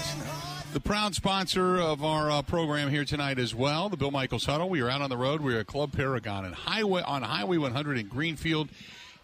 the 0.71 0.79
proud 0.79 1.15
sponsor 1.15 1.79
of 1.79 2.03
our 2.03 2.29
uh, 2.29 2.41
program 2.43 2.91
here 2.91 3.03
tonight 3.03 3.39
as 3.39 3.55
well. 3.55 3.89
The 3.89 3.97
Bill 3.97 4.11
Michaels 4.11 4.45
Huddle. 4.45 4.69
We 4.69 4.81
are 4.81 4.89
out 4.89 5.01
on 5.01 5.09
the 5.09 5.17
road. 5.17 5.41
We 5.41 5.55
are 5.55 5.59
at 5.61 5.67
Club 5.67 5.91
Paragon 5.91 6.45
and 6.45 6.53
Highway 6.53 7.01
on 7.01 7.23
Highway 7.23 7.57
100 7.57 7.97
in 7.97 8.07
Greenfield, 8.07 8.69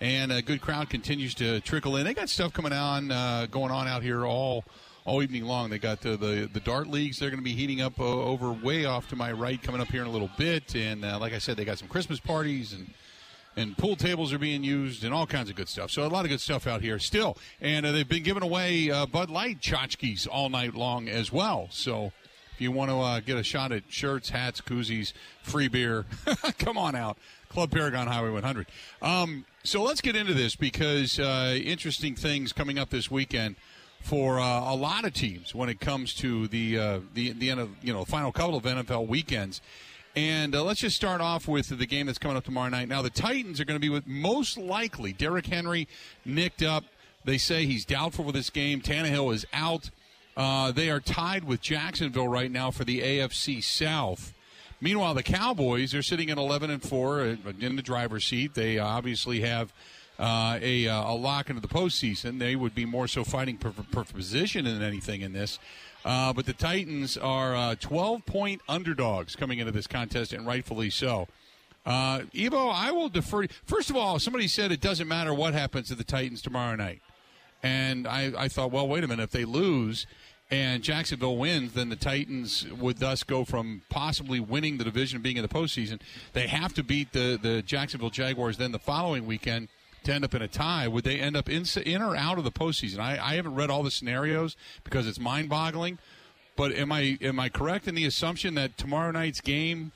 and 0.02 0.32
a 0.32 0.42
good 0.42 0.60
crowd 0.60 0.90
continues 0.90 1.36
to 1.36 1.62
trickle 1.62 1.98
in. 1.98 2.06
They 2.06 2.16
got 2.16 2.30
stuff 2.30 2.52
coming 2.52 2.74
on, 2.74 3.12
uh, 3.12 3.46
going 3.52 3.72
on 3.72 3.88
out 3.88 4.02
here 4.02 4.26
all 4.26 4.66
all 5.06 5.22
evening 5.22 5.46
long. 5.46 5.70
They 5.70 5.78
got 5.78 6.04
uh, 6.04 6.16
the 6.16 6.50
the 6.52 6.62
dart 6.62 6.88
leagues. 6.88 7.20
They're 7.20 7.30
going 7.30 7.42
to 7.42 7.46
be 7.46 7.54
heating 7.54 7.82
up 7.82 8.00
uh, 8.00 8.06
over 8.06 8.52
way 8.52 8.86
off 8.86 9.08
to 9.10 9.16
my 9.16 9.32
right, 9.34 9.62
coming 9.62 9.82
up 9.82 9.90
here 9.90 10.02
in 10.02 10.08
a 10.08 10.12
little 10.12 10.32
bit. 10.36 10.76
And 10.76 11.06
uh, 11.06 11.20
like 11.20 11.34
I 11.34 11.38
said, 11.38 11.58
they 11.58 11.66
got 11.66 11.78
some 11.78 11.90
Christmas 11.90 12.20
parties 12.20 12.74
and 12.74 12.92
and 13.58 13.78
pool 13.78 13.96
tables 13.96 14.34
are 14.34 14.40
being 14.40 14.64
used 14.64 15.04
and 15.04 15.14
all 15.14 15.26
kinds 15.26 15.50
of 15.50 15.56
good 15.56 15.70
stuff. 15.70 15.92
So 15.92 16.06
a 16.06 16.08
lot 16.08 16.26
of 16.26 16.30
good 16.30 16.42
stuff 16.42 16.68
out 16.68 16.82
here 16.82 17.00
still. 17.00 17.38
And 17.62 17.86
uh, 17.86 17.92
they've 17.92 18.08
been 18.08 18.24
giving 18.24 18.44
away 18.44 18.90
uh, 18.90 19.06
Bud 19.06 19.30
Light 19.30 19.60
tchotchkes 19.62 20.28
all 20.30 20.50
night 20.50 20.76
long 20.76 21.08
as 21.08 21.32
well. 21.32 21.68
So 21.72 22.12
if 22.54 22.62
you 22.62 22.72
want 22.72 22.92
to 22.92 22.98
uh, 22.98 23.20
get 23.20 23.38
a 23.38 23.44
shot 23.44 23.72
at 23.72 23.84
shirts, 23.90 24.30
hats, 24.30 24.62
koozies, 24.62 25.14
free 25.42 25.68
beer, 25.68 26.06
come 26.60 26.78
on 26.78 26.96
out. 26.96 27.18
Club 27.50 27.72
Paragon 27.72 28.08
Highway 28.08 28.32
100. 28.32 28.68
Um, 29.02 29.46
so 29.64 29.82
let's 29.82 30.02
get 30.02 30.16
into 30.16 30.34
this 30.34 30.56
because 30.56 31.20
uh, 31.20 31.58
interesting 31.64 32.16
things 32.16 32.52
coming 32.52 32.78
up 32.78 32.90
this 32.90 33.10
weekend 33.10 33.56
for 34.02 34.40
uh, 34.40 34.72
a 34.72 34.76
lot 34.76 35.06
of 35.06 35.14
teams 35.14 35.56
when 35.56 35.68
it 35.68 35.80
comes 35.80 36.14
to 36.14 36.48
the 36.48 36.78
uh, 36.78 37.00
the 37.14 37.32
the 37.32 37.50
end 37.50 37.60
of 37.60 37.70
you 37.82 37.92
know 37.92 38.06
final 38.06 38.32
couple 38.32 38.56
of 38.56 38.64
NFL 38.64 39.08
weekends. 39.08 39.62
And 40.16 40.56
uh, 40.56 40.64
let's 40.64 40.80
just 40.80 40.96
start 40.96 41.20
off 41.20 41.46
with 41.46 41.78
the 41.78 41.86
game 41.86 42.06
that's 42.06 42.18
coming 42.18 42.38
up 42.38 42.46
tomorrow 42.46 42.70
night. 42.70 42.88
Now, 42.88 43.02
the 43.02 43.10
Titans 43.10 43.60
are 43.60 43.66
going 43.66 43.76
to 43.76 43.82
be 43.82 43.90
with 43.90 44.08
most 44.08 44.58
likely 44.58 45.12
Derrick 45.12 45.48
Henry 45.48 45.90
nicked 46.24 46.64
up. 46.64 46.86
They 47.26 47.38
say 47.38 47.66
he's 47.66 47.84
doubtful 47.84 48.26
for 48.26 48.32
this 48.32 48.50
game. 48.50 48.82
Tannehill 48.82 49.34
is 49.34 49.46
out. 49.52 49.90
Uh, 50.38 50.72
they 50.72 50.90
are 50.90 51.02
tied 51.02 51.44
with 51.44 51.60
Jacksonville 51.60 52.30
right 52.30 52.50
now 52.50 52.72
for 52.72 52.86
the 52.86 53.02
AFC 53.02 53.62
South. 53.62 54.34
Meanwhile, 54.80 55.16
the 55.16 55.24
Cowboys 55.24 55.94
are 55.94 56.04
sitting 56.04 56.30
at 56.30 56.38
11 56.38 56.70
and 56.70 56.82
4 56.82 57.22
uh, 57.22 57.36
in 57.60 57.76
the 57.76 57.82
driver's 57.82 58.26
seat. 58.26 58.54
They 58.54 58.78
obviously 58.78 59.42
have 59.42 59.74
uh, 60.18 60.60
a, 60.62 60.88
uh, 60.88 61.12
a 61.12 61.16
lock 61.16 61.50
into 61.50 61.62
the 61.62 61.68
postseason. 61.68 62.40
They 62.40 62.56
would 62.56 62.76
be 62.76 62.86
more 62.86 63.08
so 63.08 63.26
fighting 63.26 63.58
for 63.58 63.72
position 64.06 64.66
than 64.66 64.82
anything 64.82 65.22
in 65.22 65.34
this. 65.34 65.60
Uh, 66.06 66.32
but 66.32 66.46
the 66.46 66.54
Titans 66.54 67.18
are 67.18 67.56
uh, 67.56 67.76
12 67.80 68.26
point 68.28 68.62
underdogs 68.70 69.36
coming 69.36 69.58
into 69.58 69.72
this 69.72 69.88
contest, 69.88 70.32
and 70.32 70.46
rightfully 70.46 70.92
so. 70.92 71.28
Uh, 71.84 72.20
Evo, 72.34 72.72
I 72.72 72.92
will 72.92 73.10
defer. 73.10 73.48
First 73.66 73.90
of 73.90 73.98
all, 73.98 74.20
somebody 74.20 74.48
said 74.48 74.72
it 74.72 74.82
doesn't 74.82 75.08
matter 75.08 75.34
what 75.34 75.54
happens 75.54 75.88
to 75.88 75.96
the 75.96 76.04
Titans 76.04 76.42
tomorrow 76.42 76.76
night. 76.76 77.02
And 77.64 78.08
I, 78.08 78.32
I 78.38 78.48
thought, 78.48 78.72
well, 78.72 78.88
wait 78.88 79.04
a 79.04 79.08
minute. 79.08 79.24
If 79.24 79.32
they 79.32 79.46
lose 79.46 80.06
and 80.52 80.84
Jacksonville 80.84 81.38
wins, 81.38 81.74
then 81.74 81.90
the 81.90 81.96
Titans 81.96 82.68
would 82.72 83.00
thus 83.00 83.24
go 83.24 83.44
from 83.44 83.82
possibly 83.90 84.40
winning 84.40 84.78
the 84.78 84.84
division 84.84 85.22
being 85.22 85.38
in 85.38 85.42
the 85.42 85.50
postseason. 85.50 86.00
They 86.34 86.48
have 86.48 86.74
to 86.76 86.84
beat 86.84 87.14
the, 87.14 87.40
the 87.42 87.64
Jacksonville 87.64 88.12
Jaguars 88.12 88.58
then 88.58 88.72
the 88.72 88.80
following 88.80 89.26
weekend 89.26 89.70
to 90.06 90.14
end 90.14 90.24
up 90.24 90.34
in 90.34 90.42
a 90.42 90.48
tie, 90.48 90.88
would 90.88 91.04
they 91.04 91.20
end 91.20 91.36
up 91.36 91.50
in, 91.50 91.66
in 91.86 92.02
or 92.02 92.16
out 92.16 92.38
of 92.38 92.44
the 92.44 92.52
postseason? 92.52 93.00
I, 93.00 93.20
I 93.22 93.36
haven't 93.36 93.56
read 93.56 93.70
all 93.70 93.84
the 93.84 93.92
scenarios 93.92 94.56
because 94.84 95.08
it's 95.08 95.20
mind 95.20 95.50
boggling. 95.50 96.00
But 96.56 96.72
am 96.74 96.92
I 96.92 97.18
am 97.22 97.40
I 97.40 97.50
correct 97.50 97.88
in 97.88 97.96
the 97.96 98.06
assumption 98.06 98.56
that 98.56 98.78
tomorrow 98.78 99.12
night's 99.12 99.42
game 99.42 99.92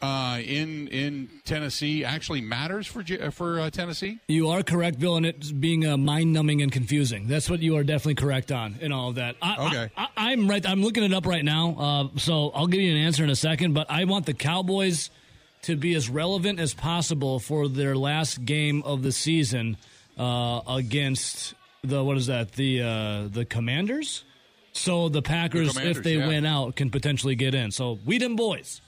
uh, 0.00 0.40
in 0.42 0.88
in 0.88 1.28
Tennessee 1.44 2.02
actually 2.02 2.40
matters 2.40 2.86
for 2.86 3.04
for 3.30 3.60
uh, 3.60 3.70
Tennessee? 3.70 4.18
You 4.26 4.48
are 4.48 4.62
correct, 4.62 4.98
Bill, 4.98 5.16
and 5.16 5.26
it 5.26 5.60
being 5.60 5.86
uh, 5.86 5.98
mind 5.98 6.32
numbing 6.32 6.62
and 6.62 6.72
confusing. 6.72 7.28
That's 7.28 7.50
what 7.50 7.60
you 7.60 7.76
are 7.76 7.84
definitely 7.84 8.14
correct 8.14 8.50
on 8.50 8.76
in 8.80 8.90
all 8.90 9.10
of 9.10 9.16
that. 9.16 9.36
I, 9.42 9.66
okay, 9.66 9.90
I, 10.16 10.32
am 10.32 10.48
right. 10.48 10.66
I'm 10.66 10.82
looking 10.82 11.02
it 11.02 11.12
up 11.12 11.26
right 11.26 11.44
now, 11.44 11.76
uh, 11.78 12.18
so 12.18 12.50
I'll 12.54 12.68
give 12.68 12.80
you 12.80 12.90
an 12.90 12.98
answer 12.98 13.22
in 13.22 13.28
a 13.30 13.36
second. 13.36 13.74
But 13.74 13.90
I 13.90 14.04
want 14.04 14.24
the 14.24 14.34
Cowboys 14.34 15.10
to 15.68 15.76
be 15.76 15.94
as 15.94 16.08
relevant 16.08 16.58
as 16.58 16.72
possible 16.72 17.38
for 17.38 17.68
their 17.68 17.94
last 17.94 18.46
game 18.46 18.82
of 18.84 19.02
the 19.02 19.12
season 19.12 19.76
uh, 20.18 20.62
against 20.66 21.52
the 21.84 22.02
what 22.02 22.16
is 22.16 22.26
that 22.28 22.52
the 22.52 22.80
uh, 22.80 23.28
the 23.28 23.44
Commanders. 23.44 24.24
So 24.72 25.10
the 25.10 25.20
Packers, 25.20 25.74
the 25.74 25.90
if 25.90 26.02
they 26.02 26.16
yeah. 26.16 26.26
win 26.26 26.46
out, 26.46 26.74
can 26.74 26.88
potentially 26.88 27.34
get 27.34 27.54
in. 27.54 27.70
So 27.70 27.98
we 28.06 28.16
them 28.16 28.34
boys. 28.34 28.80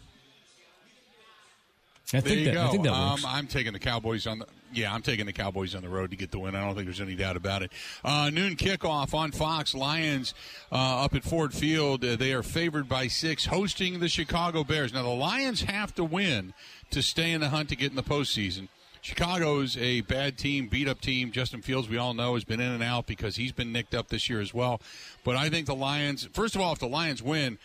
I 2.14 2.20
there 2.20 2.22
think 2.22 2.44
that, 2.46 2.54
go. 2.54 2.64
I 2.64 2.68
think 2.68 2.84
that 2.84 2.92
works. 2.92 3.24
Um, 3.24 3.30
I'm 3.30 3.46
taking 3.46 3.74
the 3.74 3.78
Cowboys 3.78 4.26
on 4.26 4.38
the. 4.38 4.46
Yeah, 4.72 4.94
I'm 4.94 5.02
taking 5.02 5.26
the 5.26 5.32
Cowboys 5.32 5.74
on 5.74 5.82
the 5.82 5.88
road 5.88 6.10
to 6.10 6.16
get 6.16 6.30
the 6.30 6.38
win. 6.38 6.54
I 6.54 6.64
don't 6.64 6.74
think 6.74 6.86
there's 6.86 7.00
any 7.00 7.16
doubt 7.16 7.36
about 7.36 7.62
it. 7.62 7.72
Uh, 8.04 8.30
noon 8.32 8.56
kickoff 8.56 9.14
on 9.14 9.32
Fox. 9.32 9.74
Lions 9.74 10.32
uh, 10.70 11.04
up 11.04 11.14
at 11.14 11.24
Ford 11.24 11.52
Field. 11.52 12.04
Uh, 12.04 12.16
they 12.16 12.32
are 12.32 12.42
favored 12.42 12.88
by 12.88 13.08
six, 13.08 13.46
hosting 13.46 13.98
the 13.98 14.08
Chicago 14.08 14.62
Bears. 14.62 14.92
Now 14.92 15.02
the 15.02 15.08
Lions 15.08 15.62
have 15.62 15.94
to 15.96 16.04
win 16.04 16.54
to 16.90 17.02
stay 17.02 17.32
in 17.32 17.40
the 17.40 17.48
hunt 17.48 17.68
to 17.70 17.76
get 17.76 17.90
in 17.90 17.96
the 17.96 18.02
postseason. 18.02 18.68
Chicago's 19.02 19.76
a 19.78 20.02
bad 20.02 20.36
team, 20.36 20.68
beat 20.68 20.86
up 20.86 21.00
team. 21.00 21.32
Justin 21.32 21.62
Fields, 21.62 21.88
we 21.88 21.96
all 21.96 22.12
know, 22.12 22.34
has 22.34 22.44
been 22.44 22.60
in 22.60 22.70
and 22.70 22.82
out 22.82 23.06
because 23.06 23.36
he's 23.36 23.52
been 23.52 23.72
nicked 23.72 23.94
up 23.94 24.08
this 24.08 24.28
year 24.28 24.40
as 24.40 24.52
well. 24.52 24.80
But 25.24 25.36
I 25.36 25.48
think 25.48 25.66
the 25.66 25.74
Lions, 25.74 26.28
first 26.32 26.54
of 26.54 26.60
all, 26.60 26.72
if 26.72 26.78
the 26.78 26.86
Lions 26.86 27.22
win, 27.22 27.58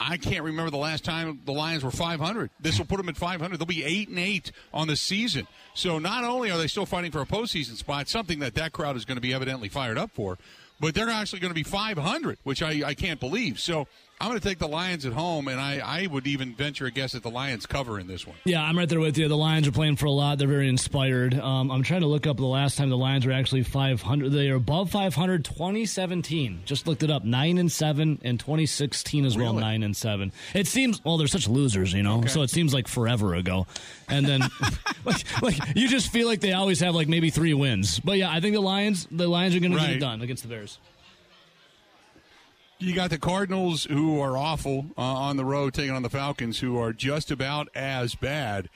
I 0.00 0.16
can't 0.16 0.44
remember 0.44 0.70
the 0.70 0.78
last 0.78 1.04
time 1.04 1.40
the 1.44 1.52
Lions 1.52 1.84
were 1.84 1.90
500. 1.90 2.50
This 2.58 2.78
will 2.78 2.86
put 2.86 2.96
them 2.96 3.10
at 3.10 3.16
500. 3.18 3.58
They'll 3.58 3.66
be 3.66 3.84
eight 3.84 4.08
and 4.08 4.18
eight 4.18 4.50
on 4.72 4.88
the 4.88 4.96
season. 4.96 5.46
So 5.74 5.98
not 5.98 6.24
only 6.24 6.50
are 6.50 6.56
they 6.56 6.68
still 6.68 6.86
fighting 6.86 7.12
for 7.12 7.20
a 7.20 7.26
postseason 7.26 7.76
spot, 7.76 8.08
something 8.08 8.38
that 8.38 8.54
that 8.54 8.72
crowd 8.72 8.96
is 8.96 9.04
going 9.04 9.16
to 9.18 9.22
be 9.22 9.34
evidently 9.34 9.68
fired 9.68 9.98
up 9.98 10.10
for, 10.12 10.38
but 10.80 10.94
they're 10.94 11.10
actually 11.10 11.40
going 11.40 11.50
to 11.50 11.54
be 11.54 11.62
500, 11.62 12.38
which 12.44 12.62
I, 12.62 12.82
I 12.86 12.94
can't 12.94 13.20
believe. 13.20 13.60
So 13.60 13.86
I'm 14.20 14.28
going 14.28 14.38
to 14.38 14.46
take 14.46 14.58
the 14.58 14.68
Lions 14.68 15.06
at 15.06 15.14
home, 15.14 15.48
and 15.48 15.58
I, 15.58 15.78
I 15.78 16.06
would 16.06 16.26
even 16.26 16.54
venture 16.54 16.84
a 16.84 16.90
guess 16.90 17.14
at 17.14 17.22
the 17.22 17.30
Lions 17.30 17.64
cover 17.64 17.98
in 17.98 18.06
this 18.06 18.26
one. 18.26 18.36
Yeah, 18.44 18.62
I'm 18.62 18.76
right 18.76 18.86
there 18.88 19.00
with 19.00 19.16
you. 19.16 19.28
The 19.28 19.36
Lions 19.36 19.66
are 19.66 19.72
playing 19.72 19.96
for 19.96 20.04
a 20.06 20.10
lot. 20.10 20.36
They're 20.36 20.46
very 20.46 20.68
inspired. 20.68 21.32
Um, 21.34 21.70
I'm 21.70 21.82
trying 21.82 22.02
to 22.02 22.06
look 22.06 22.26
up 22.26 22.36
the 22.36 22.44
last 22.44 22.76
time 22.76 22.90
the 22.90 22.98
Lions 22.98 23.24
were 23.24 23.32
actually 23.32 23.62
500. 23.62 24.30
They 24.30 24.50
are 24.50 24.56
above 24.56 24.90
500. 24.90 25.44
2017. 25.44 26.62
Just 26.66 26.86
looked 26.86 27.02
it 27.02 27.10
up. 27.10 27.24
Nine 27.24 27.56
and 27.56 27.72
seven, 27.72 28.20
and 28.22 28.38
2016 28.38 29.24
as 29.24 29.38
well. 29.38 29.54
Nine 29.54 29.82
and 29.82 29.96
seven. 29.96 30.32
It 30.52 30.66
seems 30.66 31.02
well. 31.02 31.16
They're 31.16 31.26
such 31.26 31.48
losers, 31.48 31.92
you 31.94 32.02
know. 32.02 32.18
Okay. 32.18 32.28
So 32.28 32.42
it 32.42 32.50
seems 32.50 32.74
like 32.74 32.88
forever 32.88 33.34
ago. 33.34 33.66
And 34.08 34.26
then, 34.26 34.40
like, 35.04 35.42
like 35.42 35.56
you 35.74 35.88
just 35.88 36.12
feel 36.12 36.26
like 36.26 36.40
they 36.40 36.52
always 36.52 36.80
have 36.80 36.94
like 36.94 37.08
maybe 37.08 37.30
three 37.30 37.54
wins. 37.54 38.00
But 38.00 38.18
yeah, 38.18 38.30
I 38.30 38.40
think 38.40 38.54
the 38.54 38.60
Lions. 38.60 39.08
The 39.10 39.28
Lions 39.28 39.56
are 39.56 39.60
going 39.60 39.72
to 39.72 39.78
get 39.78 39.90
it 39.90 40.00
done 40.00 40.20
against 40.20 40.42
the 40.42 40.48
Bears. 40.50 40.78
You 42.82 42.94
got 42.94 43.10
the 43.10 43.18
Cardinals, 43.18 43.84
who 43.84 44.18
are 44.20 44.38
awful 44.38 44.86
uh, 44.96 45.02
on 45.02 45.36
the 45.36 45.44
road, 45.44 45.74
taking 45.74 45.90
on 45.90 46.00
the 46.00 46.08
Falcons, 46.08 46.60
who 46.60 46.78
are 46.78 46.94
just 46.94 47.30
about 47.30 47.68
as 47.74 48.14
bad. 48.14 48.70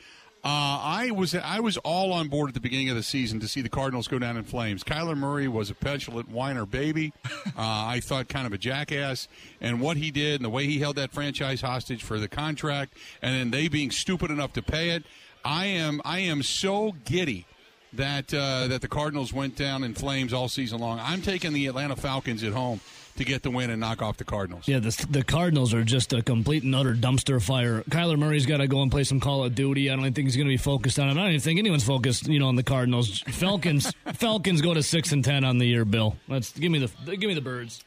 Uh, 0.44 0.76
I 0.82 1.10
was 1.10 1.34
I 1.34 1.60
was 1.60 1.78
all 1.78 2.12
on 2.12 2.28
board 2.28 2.48
at 2.48 2.54
the 2.54 2.60
beginning 2.60 2.90
of 2.90 2.96
the 2.96 3.02
season 3.02 3.40
to 3.40 3.48
see 3.48 3.62
the 3.62 3.70
Cardinals 3.70 4.06
go 4.06 4.18
down 4.18 4.36
in 4.36 4.44
flames. 4.44 4.84
Kyler 4.84 5.16
Murray 5.16 5.48
was 5.48 5.70
a 5.70 5.74
petulant 5.74 6.28
whiner 6.28 6.66
baby. 6.66 7.14
Uh, 7.56 7.86
I 7.86 8.00
thought 8.00 8.28
kind 8.28 8.48
of 8.48 8.52
a 8.52 8.58
jackass, 8.58 9.28
and 9.60 9.80
what 9.80 9.96
he 9.96 10.10
did 10.10 10.36
and 10.40 10.44
the 10.44 10.50
way 10.50 10.66
he 10.66 10.80
held 10.80 10.96
that 10.96 11.12
franchise 11.12 11.60
hostage 11.60 12.02
for 12.02 12.18
the 12.18 12.26
contract, 12.26 12.94
and 13.22 13.32
then 13.32 13.52
they 13.52 13.68
being 13.68 13.92
stupid 13.92 14.32
enough 14.32 14.54
to 14.54 14.62
pay 14.62 14.90
it. 14.90 15.04
I 15.44 15.66
am 15.66 16.02
I 16.04 16.18
am 16.18 16.42
so 16.42 16.96
giddy 17.04 17.46
that 17.92 18.34
uh, 18.34 18.66
that 18.66 18.80
the 18.80 18.88
Cardinals 18.88 19.32
went 19.32 19.54
down 19.54 19.84
in 19.84 19.94
flames 19.94 20.32
all 20.32 20.48
season 20.48 20.80
long. 20.80 20.98
I'm 21.00 21.22
taking 21.22 21.52
the 21.52 21.68
Atlanta 21.68 21.94
Falcons 21.94 22.42
at 22.42 22.52
home 22.52 22.80
to 23.16 23.24
get 23.24 23.42
the 23.42 23.50
win 23.50 23.70
and 23.70 23.80
knock 23.80 24.02
off 24.02 24.16
the 24.16 24.24
Cardinals. 24.24 24.66
Yeah, 24.66 24.80
the, 24.80 25.06
the 25.10 25.22
Cardinals 25.22 25.72
are 25.72 25.84
just 25.84 26.12
a 26.12 26.22
complete 26.22 26.62
and 26.62 26.74
utter 26.74 26.94
dumpster 26.94 27.40
fire. 27.42 27.82
Kyler 27.82 28.18
Murray's 28.18 28.46
got 28.46 28.58
to 28.58 28.66
go 28.66 28.82
and 28.82 28.90
play 28.90 29.04
some 29.04 29.20
Call 29.20 29.44
of 29.44 29.54
Duty. 29.54 29.90
I 29.90 29.96
don't 29.96 30.02
think 30.12 30.26
he's 30.26 30.36
going 30.36 30.46
to 30.46 30.52
be 30.52 30.56
focused 30.56 30.98
on 30.98 31.08
it. 31.08 31.12
I 31.12 31.14
don't 31.14 31.28
even 31.28 31.40
think 31.40 31.58
anyone's 31.58 31.84
focused, 31.84 32.26
you 32.26 32.38
know, 32.38 32.48
on 32.48 32.56
the 32.56 32.62
Cardinals. 32.62 33.20
Falcons, 33.20 33.92
Falcons 34.14 34.60
go 34.60 34.74
to 34.74 34.82
six 34.82 35.12
and 35.12 35.24
ten 35.24 35.44
on 35.44 35.58
the 35.58 35.66
year. 35.66 35.84
Bill, 35.84 36.16
let's 36.28 36.52
give 36.52 36.70
me 36.70 36.78
the 36.78 37.16
give 37.16 37.28
me 37.28 37.34
the 37.34 37.40
birds. 37.40 37.84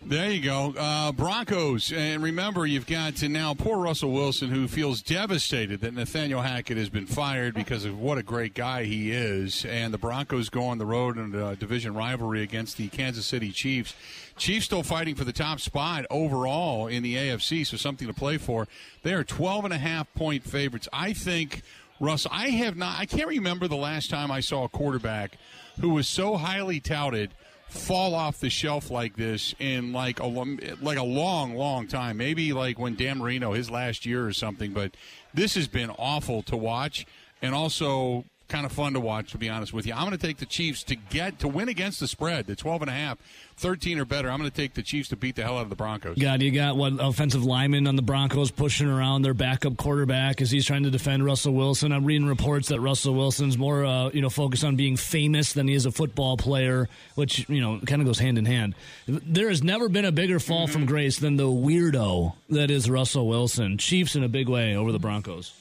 There 0.00 0.30
you 0.30 0.40
go. 0.40 0.74
Uh, 0.78 1.10
Broncos. 1.12 1.92
And 1.92 2.22
remember, 2.22 2.64
you've 2.64 2.86
got 2.86 3.16
to 3.16 3.28
now 3.28 3.52
poor 3.52 3.78
Russell 3.78 4.12
Wilson, 4.12 4.48
who 4.48 4.68
feels 4.68 5.02
devastated 5.02 5.80
that 5.80 5.92
Nathaniel 5.92 6.40
Hackett 6.40 6.76
has 6.78 6.88
been 6.88 7.06
fired 7.06 7.54
because 7.54 7.84
of 7.84 7.98
what 8.00 8.16
a 8.16 8.22
great 8.22 8.54
guy 8.54 8.84
he 8.84 9.10
is. 9.10 9.64
And 9.64 9.92
the 9.92 9.98
Broncos 9.98 10.50
go 10.50 10.62
on 10.62 10.78
the 10.78 10.86
road 10.86 11.18
in 11.18 11.34
a 11.34 11.56
division 11.56 11.94
rivalry 11.94 12.42
against 12.42 12.76
the 12.76 12.88
Kansas 12.88 13.26
City 13.26 13.50
Chiefs. 13.50 13.94
Chiefs 14.36 14.66
still 14.66 14.84
fighting 14.84 15.16
for 15.16 15.24
the 15.24 15.32
top 15.32 15.58
spot 15.58 16.06
overall 16.10 16.86
in 16.86 17.02
the 17.02 17.16
AFC, 17.16 17.66
so 17.66 17.76
something 17.76 18.06
to 18.06 18.14
play 18.14 18.38
for. 18.38 18.68
They 19.02 19.14
are 19.14 19.24
12 19.24 19.64
and 19.64 19.74
a 19.74 19.78
half 19.78 20.12
point 20.14 20.44
favorites. 20.44 20.88
I 20.92 21.12
think, 21.12 21.62
Russ, 21.98 22.24
I 22.30 22.50
have 22.50 22.76
not, 22.76 22.98
I 22.98 23.04
can't 23.04 23.28
remember 23.28 23.66
the 23.66 23.76
last 23.76 24.10
time 24.10 24.30
I 24.30 24.40
saw 24.40 24.62
a 24.62 24.68
quarterback 24.68 25.36
who 25.80 25.90
was 25.90 26.06
so 26.06 26.36
highly 26.36 26.78
touted 26.78 27.32
fall 27.68 28.14
off 28.14 28.40
the 28.40 28.50
shelf 28.50 28.90
like 28.90 29.16
this 29.16 29.54
in 29.58 29.92
like 29.92 30.20
a 30.20 30.26
like 30.26 30.98
a 30.98 31.02
long, 31.02 31.54
long 31.54 31.86
time. 31.86 32.16
Maybe 32.16 32.52
like 32.52 32.78
when 32.78 32.94
Dan 32.94 33.18
Marino 33.18 33.52
his 33.52 33.70
last 33.70 34.06
year 34.06 34.26
or 34.26 34.32
something. 34.32 34.72
But 34.72 34.96
this 35.34 35.54
has 35.54 35.68
been 35.68 35.90
awful 35.90 36.42
to 36.44 36.56
watch, 36.56 37.06
and 37.42 37.54
also 37.54 38.24
kind 38.48 38.66
of 38.66 38.72
fun 38.72 38.94
to 38.94 39.00
watch. 39.00 39.32
To 39.32 39.38
be 39.38 39.48
honest 39.48 39.72
with 39.72 39.86
you, 39.86 39.92
I'm 39.92 40.06
going 40.06 40.16
to 40.18 40.26
take 40.26 40.38
the 40.38 40.46
Chiefs 40.46 40.82
to 40.84 40.96
get 40.96 41.38
to 41.40 41.48
win 41.48 41.68
against 41.68 42.00
the 42.00 42.08
spread, 42.08 42.46
the 42.46 42.56
12 42.56 42.82
and 42.82 42.90
a 42.90 42.94
half, 42.94 43.18
13 43.56 43.98
or 43.98 44.04
better. 44.04 44.30
I'm 44.30 44.38
going 44.38 44.50
to 44.50 44.56
take 44.56 44.74
the 44.74 44.82
Chiefs 44.82 45.08
to 45.10 45.16
beat 45.16 45.36
the 45.36 45.42
hell 45.42 45.58
out 45.58 45.62
of 45.62 45.70
the 45.70 45.76
Broncos. 45.76 46.16
God, 46.18 46.42
you 46.42 46.50
got 46.50 46.76
what 46.76 46.94
offensive 46.98 47.44
lineman 47.44 47.86
on 47.86 47.96
the 47.96 48.02
Broncos 48.02 48.50
pushing 48.50 48.88
around 48.88 49.22
their 49.22 49.34
backup 49.34 49.76
quarterback 49.76 50.40
as 50.40 50.50
he's 50.50 50.64
trying 50.64 50.84
to 50.84 50.90
defend 50.90 51.24
Russell 51.24 51.54
Wilson. 51.54 51.92
I'm 51.92 52.04
reading 52.04 52.26
reports 52.26 52.68
that 52.68 52.80
Russell 52.80 53.14
Wilson's 53.14 53.58
more, 53.58 53.84
uh, 53.84 54.10
you 54.10 54.22
know, 54.22 54.30
focused 54.30 54.64
on 54.64 54.76
being 54.76 54.96
famous 54.96 55.52
than 55.52 55.68
he 55.68 55.74
is 55.74 55.86
a 55.86 55.90
football 55.90 56.36
player, 56.36 56.88
which 57.14 57.48
you 57.48 57.60
know 57.60 57.80
kind 57.86 58.00
of 58.00 58.06
goes 58.06 58.18
hand 58.18 58.38
in 58.38 58.46
hand. 58.46 58.74
There 59.06 59.48
has 59.48 59.62
never 59.62 59.88
been 59.88 60.04
a 60.04 60.12
bigger 60.12 60.40
fall 60.40 60.66
from 60.66 60.86
grace 60.86 61.18
than 61.18 61.36
the 61.36 61.44
weirdo 61.44 62.34
that 62.50 62.70
is 62.70 62.88
Russell 62.88 63.28
Wilson. 63.28 63.78
Chiefs 63.78 64.16
in 64.16 64.24
a 64.24 64.28
big 64.28 64.48
way 64.48 64.76
over 64.76 64.92
the 64.92 64.98
Broncos. 64.98 65.52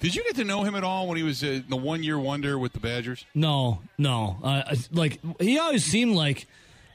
Did 0.00 0.14
you 0.14 0.22
get 0.24 0.36
to 0.36 0.44
know 0.44 0.62
him 0.62 0.74
at 0.74 0.84
all 0.84 1.08
when 1.08 1.16
he 1.16 1.22
was 1.22 1.42
uh, 1.42 1.60
the 1.68 1.76
one 1.76 2.02
year 2.02 2.18
wonder 2.18 2.58
with 2.58 2.72
the 2.72 2.80
Badgers? 2.80 3.24
No, 3.34 3.80
no. 3.96 4.36
Uh, 4.42 4.74
like 4.92 5.20
he 5.40 5.58
always 5.58 5.84
seemed 5.84 6.14
like 6.14 6.46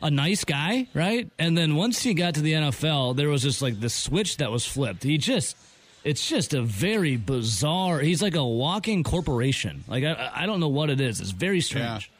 a 0.01 0.11
nice 0.11 0.43
guy, 0.43 0.87
right? 0.93 1.29
And 1.39 1.57
then 1.57 1.75
once 1.75 2.01
he 2.01 2.13
got 2.13 2.35
to 2.35 2.41
the 2.41 2.53
NFL, 2.53 3.15
there 3.15 3.29
was 3.29 3.41
just 3.41 3.61
like 3.61 3.79
the 3.79 3.89
switch 3.89 4.37
that 4.37 4.51
was 4.51 4.65
flipped. 4.65 5.03
He 5.03 5.17
just, 5.17 5.57
it's 6.03 6.27
just 6.27 6.53
a 6.53 6.61
very 6.61 7.17
bizarre. 7.17 7.99
He's 7.99 8.21
like 8.21 8.35
a 8.35 8.45
walking 8.45 9.03
corporation. 9.03 9.83
Like 9.87 10.03
I, 10.03 10.31
I 10.35 10.45
don't 10.45 10.59
know 10.59 10.69
what 10.69 10.89
it 10.89 11.01
is. 11.01 11.19
It's 11.21 11.31
very 11.31 11.61
strange. 11.61 12.11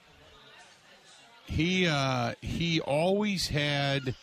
He 1.45 1.85
uh, 1.87 2.33
he 2.41 2.79
always 2.79 3.49
had 3.49 4.15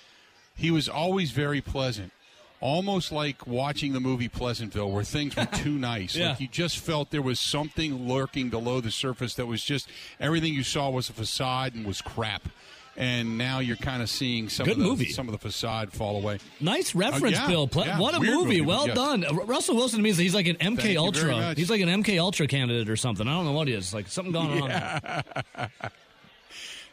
he 0.57 0.70
was 0.70 0.89
always 0.89 1.31
very 1.31 1.61
pleasant. 1.61 2.12
Almost 2.60 3.12
like 3.12 3.47
watching 3.47 3.93
the 3.93 4.01
movie 4.01 4.28
Pleasantville, 4.28 4.90
where 4.90 5.05
things 5.05 5.36
were 5.36 5.44
too 5.47 5.70
nice. 5.78 6.16
Yeah. 6.16 6.30
Like 6.30 6.40
you 6.40 6.48
just 6.48 6.78
felt 6.78 7.10
there 7.10 7.22
was 7.22 7.39
something 7.39 8.09
lurking 8.09 8.48
below 8.51 8.80
the 8.80 8.90
surface 8.90 9.35
that 9.35 9.47
was 9.47 9.62
just 9.62 9.89
everything 10.18 10.52
you 10.55 10.64
saw 10.64 10.90
was 10.90 11.09
a 11.09 11.12
facade 11.12 11.74
and 11.74 11.86
was 11.86 12.02
crap. 12.02 12.48
And 12.97 13.39
now 13.39 13.60
you're 13.60 13.76
kind 13.76 14.02
of 14.02 14.10
seeing 14.10 14.48
some 14.48 14.64
Good 14.66 14.72
of 14.72 14.78
the 14.78 14.85
movie. 14.85 15.09
some 15.10 15.28
of 15.28 15.32
the 15.32 15.39
facade 15.39 15.93
fall 15.93 16.16
away. 16.16 16.40
Nice 16.59 16.97
oh, 16.97 16.98
reference, 16.98 17.36
Oh, 17.39 17.43
yeah, 17.43 17.47
Bill. 17.47 17.68
Ple- 17.68 17.86
yeah. 17.86 17.97
What 18.01 18.14
a 18.14 18.18
movie. 18.18 18.32
movie, 18.35 18.60
Well 18.60 18.89
yes. 18.89 18.97
done. 18.97 19.24
Russell 19.47 19.76
Wilson 19.76 20.02
means 20.02 20.16
that 20.16 20.24
he's 20.24 20.35
like 20.35 20.48
an 20.48 20.56
MK 20.56 20.82
very 20.82 20.97
Ultra. 20.97 21.55
He's 21.55 21.70
like 21.70 21.80
an 21.80 21.89
MK 22.02 22.18
Ultra 22.20 22.48
candidate 22.48 22.89
or 22.90 22.97
something. 22.97 23.28
I 23.28 23.35
don't 23.35 23.44
know 23.44 23.52
what 23.52 23.68
he 23.68 23.74
is. 23.74 23.94
Like 23.94 24.09
something 24.09 24.32
going 24.32 24.62
on. 24.62 25.22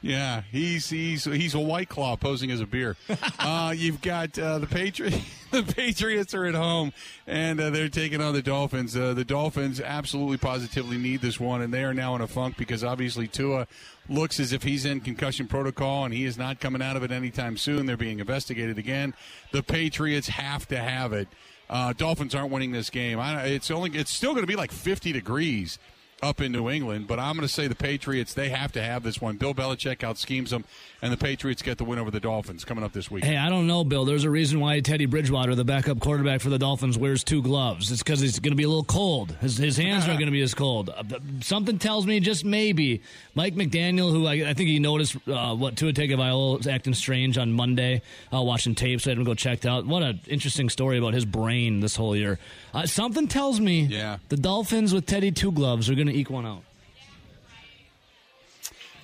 Yeah, 0.05 0.43
he's 0.51 0.87
he's 0.87 1.23
he's 1.23 1.55
a 1.55 1.59
white 1.59 1.89
claw 1.89 2.15
posing 2.15 2.51
as 2.51 2.61
a 2.61 2.67
beer. 2.67 2.95
uh, 3.39 3.73
you've 3.75 4.03
got 4.03 4.37
uh, 4.37 4.59
the 4.59 4.67
Patriots. 4.67 5.17
The 5.51 5.61
Patriots 5.63 6.33
are 6.33 6.43
at 6.43 6.55
home, 6.55 6.91
and 7.25 7.61
uh, 7.61 7.69
they're 7.69 7.87
taking 7.87 8.19
on 8.19 8.33
the 8.33 8.41
Dolphins. 8.41 8.97
Uh, 8.97 9.13
the 9.13 9.23
Dolphins 9.23 9.79
absolutely 9.79 10.35
positively 10.35 10.97
need 10.97 11.21
this 11.21 11.39
one, 11.39 11.61
and 11.61 11.73
they 11.73 11.85
are 11.85 11.93
now 11.93 12.13
in 12.15 12.19
a 12.19 12.27
funk 12.27 12.57
because 12.57 12.83
obviously 12.83 13.25
Tua 13.29 13.65
looks 14.09 14.37
as 14.41 14.51
if 14.51 14.63
he's 14.63 14.83
in 14.83 14.99
concussion 14.99 15.47
protocol, 15.47 16.03
and 16.03 16.13
he 16.13 16.25
is 16.25 16.37
not 16.37 16.59
coming 16.59 16.81
out 16.81 16.97
of 16.97 17.03
it 17.03 17.11
anytime 17.11 17.55
soon. 17.55 17.85
They're 17.85 17.95
being 17.95 18.19
investigated 18.19 18.77
again. 18.77 19.13
The 19.53 19.63
Patriots 19.63 20.27
have 20.27 20.67
to 20.69 20.77
have 20.77 21.13
it. 21.13 21.29
Uh, 21.69 21.93
Dolphins 21.93 22.35
aren't 22.35 22.51
winning 22.51 22.73
this 22.73 22.89
game. 22.89 23.17
I, 23.17 23.45
it's 23.45 23.71
only 23.71 23.91
it's 23.91 24.11
still 24.11 24.31
going 24.31 24.43
to 24.43 24.47
be 24.47 24.57
like 24.57 24.73
50 24.73 25.13
degrees 25.13 25.79
up 26.21 26.41
in 26.41 26.51
New 26.51 26.69
England. 26.69 27.07
But 27.07 27.19
I'm 27.19 27.35
going 27.35 27.47
to 27.47 27.53
say 27.53 27.67
the 27.67 27.75
Patriots, 27.75 28.33
they 28.33 28.49
have 28.49 28.71
to 28.73 28.81
have 28.81 29.03
this 29.03 29.21
one. 29.21 29.37
Bill 29.37 29.53
Belichick 29.53 30.03
out 30.03 30.17
schemes 30.17 30.51
them, 30.51 30.65
and 31.01 31.11
the 31.11 31.17
Patriots 31.17 31.61
get 31.61 31.77
the 31.77 31.83
win 31.83 31.99
over 31.99 32.09
the 32.11 32.19
Dolphins 32.19 32.65
coming 32.65 32.83
up 32.83 32.93
this 32.93 33.11
week. 33.11 33.23
Hey, 33.23 33.37
I 33.37 33.49
don't 33.49 33.67
know, 33.67 33.83
Bill. 33.83 34.05
There's 34.05 34.23
a 34.23 34.29
reason 34.29 34.59
why 34.59 34.79
Teddy 34.79 35.05
Bridgewater, 35.05 35.55
the 35.55 35.65
backup 35.65 35.99
quarterback 35.99 36.41
for 36.41 36.49
the 36.49 36.57
Dolphins, 36.59 36.97
wears 36.97 37.23
two 37.23 37.41
gloves. 37.41 37.91
It's 37.91 38.01
because 38.01 38.21
it's 38.21 38.39
going 38.39 38.51
to 38.51 38.57
be 38.57 38.63
a 38.63 38.67
little 38.67 38.83
cold. 38.83 39.31
His, 39.41 39.57
his 39.57 39.77
hands 39.77 40.05
aren't 40.05 40.19
going 40.19 40.27
to 40.27 40.31
be 40.31 40.41
as 40.41 40.53
cold. 40.53 40.89
Uh, 40.89 41.03
something 41.41 41.77
tells 41.77 42.05
me 42.05 42.19
just 42.19 42.45
maybe 42.45 43.01
Mike 43.35 43.55
McDaniel, 43.55 44.11
who 44.11 44.25
I, 44.25 44.49
I 44.49 44.53
think 44.53 44.69
he 44.69 44.79
noticed 44.79 45.15
uh, 45.27 45.55
what 45.55 45.75
Tua 45.75 45.93
Tagovailoa 45.93 46.57
was 46.57 46.67
acting 46.67 46.93
strange 46.93 47.37
on 47.37 47.51
Monday, 47.51 48.01
uh, 48.33 48.41
watching 48.41 48.75
tapes. 48.75 49.05
I 49.05 49.11
had 49.11 49.17
him 49.17 49.23
go 49.23 49.33
checked 49.33 49.65
out. 49.65 49.85
What 49.85 50.03
an 50.03 50.21
interesting 50.27 50.69
story 50.69 50.97
about 50.97 51.13
his 51.13 51.25
brain 51.25 51.81
this 51.81 51.95
whole 51.95 52.15
year. 52.15 52.39
Uh, 52.75 52.85
something 52.85 53.25
tells 53.25 53.61
me 53.61 53.83
yeah. 53.83 54.17
the 54.27 54.35
Dolphins 54.35 54.93
with 54.93 55.05
Teddy 55.05 55.31
two 55.31 55.53
gloves 55.53 55.89
are 55.89 55.95
going 55.95 56.07
to 56.07 56.13
eke 56.13 56.29
one 56.29 56.45
out. 56.45 56.63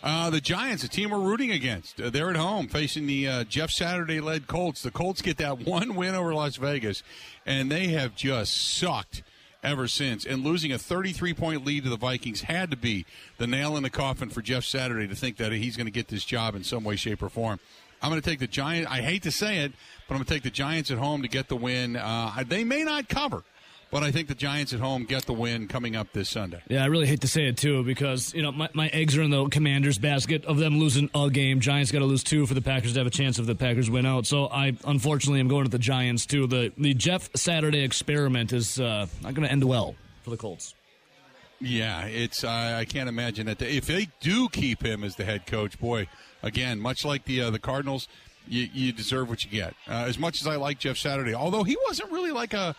Uh, 0.03 0.29
the 0.29 0.41
Giants, 0.41 0.83
a 0.83 0.89
team 0.89 1.11
we're 1.11 1.19
rooting 1.19 1.51
against, 1.51 2.01
uh, 2.01 2.09
they're 2.09 2.29
at 2.29 2.35
home 2.35 2.67
facing 2.67 3.07
the 3.07 3.27
uh, 3.29 3.43
Jeff 3.45 3.71
Saturday 3.71 4.19
led 4.19 4.47
Colts. 4.47 4.81
The 4.81 4.91
Colts 4.91 5.21
get 5.21 5.37
that 5.37 5.59
one 5.65 5.95
win 5.95 6.15
over 6.15 6.33
Las 6.33 6.57
Vegas, 6.57 7.01
and 7.45 7.71
they 7.71 7.87
have 7.89 8.13
just 8.13 8.77
sucked 8.77 9.23
ever 9.63 9.87
since. 9.87 10.25
And 10.25 10.43
losing 10.43 10.73
a 10.73 10.77
33 10.77 11.33
point 11.33 11.63
lead 11.63 11.85
to 11.85 11.89
the 11.89 11.95
Vikings 11.95 12.41
had 12.41 12.71
to 12.71 12.77
be 12.77 13.05
the 13.37 13.47
nail 13.47 13.77
in 13.77 13.83
the 13.83 13.89
coffin 13.89 14.29
for 14.29 14.41
Jeff 14.41 14.65
Saturday 14.65 15.07
to 15.07 15.15
think 15.15 15.37
that 15.37 15.53
he's 15.53 15.77
going 15.77 15.87
to 15.87 15.91
get 15.91 16.09
this 16.09 16.25
job 16.25 16.55
in 16.55 16.65
some 16.65 16.83
way, 16.83 16.97
shape, 16.97 17.23
or 17.23 17.29
form. 17.29 17.61
I'm 18.01 18.09
going 18.09 18.21
to 18.21 18.29
take 18.29 18.39
the 18.39 18.47
Giants. 18.47 18.91
I 18.91 18.99
hate 18.99 19.23
to 19.23 19.31
say 19.31 19.59
it, 19.59 19.71
but 20.09 20.15
I'm 20.15 20.17
going 20.17 20.25
to 20.25 20.33
take 20.33 20.43
the 20.43 20.49
Giants 20.49 20.91
at 20.91 20.97
home 20.97 21.21
to 21.21 21.29
get 21.29 21.47
the 21.47 21.55
win. 21.55 21.95
Uh, 21.95 22.43
they 22.45 22.65
may 22.65 22.83
not 22.83 23.07
cover. 23.07 23.43
But 23.91 24.03
I 24.03 24.11
think 24.11 24.29
the 24.29 24.35
Giants 24.35 24.71
at 24.71 24.79
home 24.79 25.03
get 25.03 25.25
the 25.25 25.33
win 25.33 25.67
coming 25.67 25.97
up 25.97 26.13
this 26.13 26.29
Sunday. 26.29 26.61
Yeah, 26.69 26.81
I 26.81 26.87
really 26.87 27.07
hate 27.07 27.21
to 27.21 27.27
say 27.27 27.47
it 27.47 27.57
too 27.57 27.83
because 27.83 28.33
you 28.33 28.41
know 28.41 28.53
my, 28.53 28.69
my 28.73 28.87
eggs 28.87 29.17
are 29.17 29.21
in 29.21 29.31
the 29.31 29.49
Commanders' 29.49 29.97
basket 29.97 30.45
of 30.45 30.57
them 30.57 30.79
losing 30.79 31.09
a 31.13 31.29
game. 31.29 31.59
Giants 31.59 31.91
got 31.91 31.99
to 31.99 32.05
lose 32.05 32.23
two 32.23 32.45
for 32.45 32.53
the 32.53 32.61
Packers 32.61 32.93
to 32.93 32.99
have 32.99 33.07
a 33.07 33.11
chance 33.11 33.37
if 33.37 33.45
the 33.45 33.55
Packers 33.55 33.89
win 33.89 34.05
out. 34.05 34.25
So 34.25 34.47
I 34.47 34.77
unfortunately 34.85 35.41
am 35.41 35.49
going 35.49 35.65
to 35.65 35.69
the 35.69 35.77
Giants 35.77 36.25
too. 36.25 36.47
The 36.47 36.71
the 36.77 36.93
Jeff 36.93 37.29
Saturday 37.35 37.83
experiment 37.83 38.53
is 38.53 38.79
uh, 38.79 39.07
not 39.21 39.33
going 39.33 39.45
to 39.45 39.51
end 39.51 39.65
well 39.65 39.95
for 40.23 40.29
the 40.29 40.37
Colts. 40.37 40.73
Yeah, 41.59 42.05
it's 42.05 42.45
uh, 42.45 42.77
I 42.79 42.85
can't 42.85 43.09
imagine 43.09 43.45
that 43.47 43.61
if 43.61 43.87
they 43.87 44.07
do 44.21 44.47
keep 44.49 44.83
him 44.83 45.03
as 45.03 45.17
the 45.17 45.25
head 45.25 45.45
coach, 45.45 45.77
boy, 45.79 46.07
again, 46.41 46.79
much 46.79 47.03
like 47.03 47.25
the 47.25 47.41
uh, 47.41 47.49
the 47.51 47.59
Cardinals, 47.59 48.07
you, 48.47 48.69
you 48.73 48.93
deserve 48.93 49.29
what 49.29 49.43
you 49.43 49.51
get. 49.51 49.75
Uh, 49.87 50.05
as 50.07 50.17
much 50.17 50.39
as 50.39 50.47
I 50.47 50.55
like 50.55 50.79
Jeff 50.79 50.97
Saturday, 50.97 51.35
although 51.35 51.63
he 51.63 51.77
wasn't 51.87 52.11
really 52.11 52.31
like 52.31 52.53
a 52.53 52.73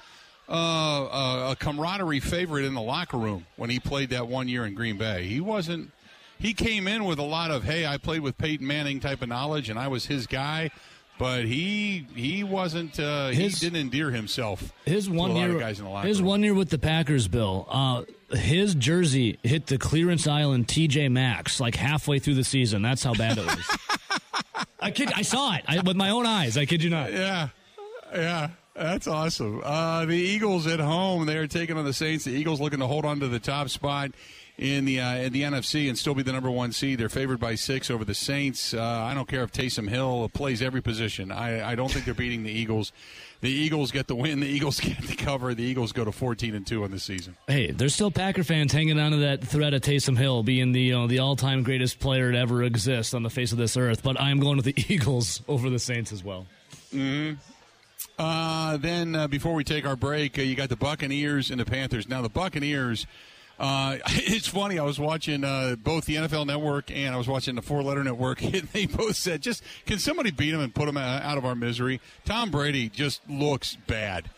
uh, 0.54 1.50
a 1.52 1.56
camaraderie 1.56 2.20
favorite 2.20 2.64
in 2.64 2.74
the 2.74 2.80
locker 2.80 3.16
room 3.16 3.46
when 3.56 3.70
he 3.70 3.80
played 3.80 4.10
that 4.10 4.26
one 4.26 4.48
year 4.48 4.66
in 4.66 4.74
Green 4.74 4.98
Bay. 4.98 5.26
He 5.26 5.40
wasn't. 5.40 5.90
He 6.38 6.54
came 6.54 6.88
in 6.88 7.04
with 7.04 7.18
a 7.18 7.24
lot 7.24 7.50
of 7.50 7.64
"Hey, 7.64 7.86
I 7.86 7.96
played 7.96 8.20
with 8.20 8.36
Peyton 8.36 8.66
Manning" 8.66 9.00
type 9.00 9.22
of 9.22 9.28
knowledge, 9.28 9.70
and 9.70 9.78
I 9.78 9.88
was 9.88 10.06
his 10.06 10.26
guy. 10.26 10.70
But 11.18 11.44
he 11.44 12.06
he 12.14 12.42
wasn't. 12.42 12.98
Uh, 12.98 13.28
his, 13.28 13.60
he 13.60 13.66
didn't 13.66 13.80
endear 13.80 14.10
himself. 14.10 14.72
His 14.84 15.08
one 15.08 15.36
year, 15.36 15.58
guys 15.58 15.78
in 15.78 15.84
the 15.84 16.00
his 16.00 16.20
room. 16.20 16.28
one 16.28 16.42
year 16.42 16.54
with 16.54 16.70
the 16.70 16.78
Packers, 16.78 17.28
Bill. 17.28 17.66
Uh, 17.70 18.02
his 18.36 18.74
jersey 18.74 19.38
hit 19.42 19.66
the 19.66 19.78
clearance 19.78 20.26
aisle 20.26 20.52
in 20.52 20.64
TJ 20.64 21.10
Maxx 21.12 21.60
like 21.60 21.76
halfway 21.76 22.18
through 22.18 22.34
the 22.34 22.44
season. 22.44 22.82
That's 22.82 23.04
how 23.04 23.14
bad 23.14 23.38
it 23.38 23.46
was. 23.46 23.78
I 24.80 24.90
kid. 24.90 25.12
I 25.14 25.22
saw 25.22 25.54
it 25.54 25.64
I, 25.68 25.80
with 25.80 25.96
my 25.96 26.10
own 26.10 26.26
eyes. 26.26 26.56
I 26.56 26.66
kid 26.66 26.82
you 26.82 26.90
not. 26.90 27.12
Yeah, 27.12 27.48
yeah. 28.12 28.48
That's 28.74 29.06
awesome. 29.06 29.60
Uh, 29.62 30.06
the 30.06 30.16
Eagles 30.16 30.66
at 30.66 30.80
home, 30.80 31.26
they 31.26 31.36
are 31.36 31.46
taking 31.46 31.76
on 31.76 31.84
the 31.84 31.92
Saints. 31.92 32.24
The 32.24 32.32
Eagles 32.32 32.60
looking 32.60 32.78
to 32.80 32.86
hold 32.86 33.04
on 33.04 33.20
to 33.20 33.28
the 33.28 33.38
top 33.38 33.68
spot 33.68 34.12
in 34.58 34.84
the 34.84 35.00
uh, 35.00 35.16
in 35.16 35.32
the 35.32 35.42
NFC 35.42 35.88
and 35.88 35.98
still 35.98 36.14
be 36.14 36.22
the 36.22 36.32
number 36.32 36.50
one 36.50 36.72
seed. 36.72 36.98
They're 36.98 37.08
favored 37.08 37.40
by 37.40 37.54
six 37.54 37.90
over 37.90 38.04
the 38.04 38.14
Saints. 38.14 38.72
Uh, 38.72 38.82
I 38.82 39.12
don't 39.12 39.28
care 39.28 39.42
if 39.42 39.52
Taysom 39.52 39.88
Hill 39.88 40.30
plays 40.32 40.62
every 40.62 40.80
position. 40.80 41.30
I, 41.30 41.72
I 41.72 41.74
don't 41.74 41.90
think 41.90 42.04
they're 42.04 42.14
beating 42.14 42.44
the 42.44 42.50
Eagles. 42.52 42.92
The 43.40 43.50
Eagles 43.50 43.90
get 43.90 44.06
the 44.06 44.14
win. 44.14 44.40
The 44.40 44.46
Eagles 44.46 44.78
get 44.80 45.02
the 45.02 45.16
cover. 45.16 45.52
The 45.54 45.64
Eagles 45.64 45.92
go 45.92 46.04
to 46.04 46.12
fourteen 46.12 46.54
and 46.54 46.66
two 46.66 46.84
on 46.84 46.90
the 46.90 46.98
season. 46.98 47.36
Hey, 47.48 47.72
there's 47.72 47.94
still 47.94 48.10
Packer 48.10 48.44
fans 48.44 48.72
hanging 48.72 48.98
on 48.98 49.12
to 49.12 49.18
that 49.18 49.42
threat 49.42 49.74
of 49.74 49.82
Taysom 49.82 50.16
Hill 50.16 50.42
being 50.42 50.72
the 50.72 50.80
you 50.80 50.92
know, 50.92 51.06
the 51.06 51.18
all 51.18 51.36
time 51.36 51.62
greatest 51.62 51.98
player 51.98 52.32
to 52.32 52.38
ever 52.38 52.62
exist 52.62 53.14
on 53.14 53.22
the 53.22 53.30
face 53.30 53.52
of 53.52 53.58
this 53.58 53.76
earth. 53.76 54.02
But 54.02 54.20
I'm 54.20 54.40
going 54.40 54.56
with 54.56 54.66
the 54.66 54.84
Eagles 54.88 55.42
over 55.48 55.68
the 55.68 55.78
Saints 55.78 56.12
as 56.12 56.22
well. 56.24 56.46
Mm-hmm. 56.94 57.34
Uh, 58.18 58.76
then 58.76 59.14
uh, 59.14 59.28
before 59.28 59.54
we 59.54 59.64
take 59.64 59.86
our 59.86 59.96
break, 59.96 60.38
uh, 60.38 60.42
you 60.42 60.54
got 60.54 60.68
the 60.68 60.76
Buccaneers 60.76 61.50
and 61.50 61.60
the 61.60 61.64
Panthers. 61.64 62.08
Now 62.08 62.22
the 62.22 62.28
Buccaneers. 62.28 63.06
Uh, 63.58 63.98
it's 64.06 64.48
funny. 64.48 64.78
I 64.78 64.84
was 64.84 64.98
watching 64.98 65.44
uh, 65.44 65.76
both 65.76 66.06
the 66.06 66.16
NFL 66.16 66.46
Network 66.46 66.90
and 66.90 67.14
I 67.14 67.18
was 67.18 67.28
watching 67.28 67.54
the 67.54 67.62
Four 67.62 67.82
Letter 67.82 68.04
Network, 68.04 68.42
and 68.42 68.68
they 68.72 68.86
both 68.86 69.16
said, 69.16 69.42
"Just 69.42 69.62
can 69.86 69.98
somebody 69.98 70.30
beat 70.30 70.50
them 70.50 70.60
and 70.60 70.74
put 70.74 70.86
them 70.86 70.96
out 70.96 71.38
of 71.38 71.44
our 71.44 71.54
misery?" 71.54 72.00
Tom 72.24 72.50
Brady 72.50 72.88
just 72.88 73.28
looks 73.28 73.76
bad. 73.86 74.30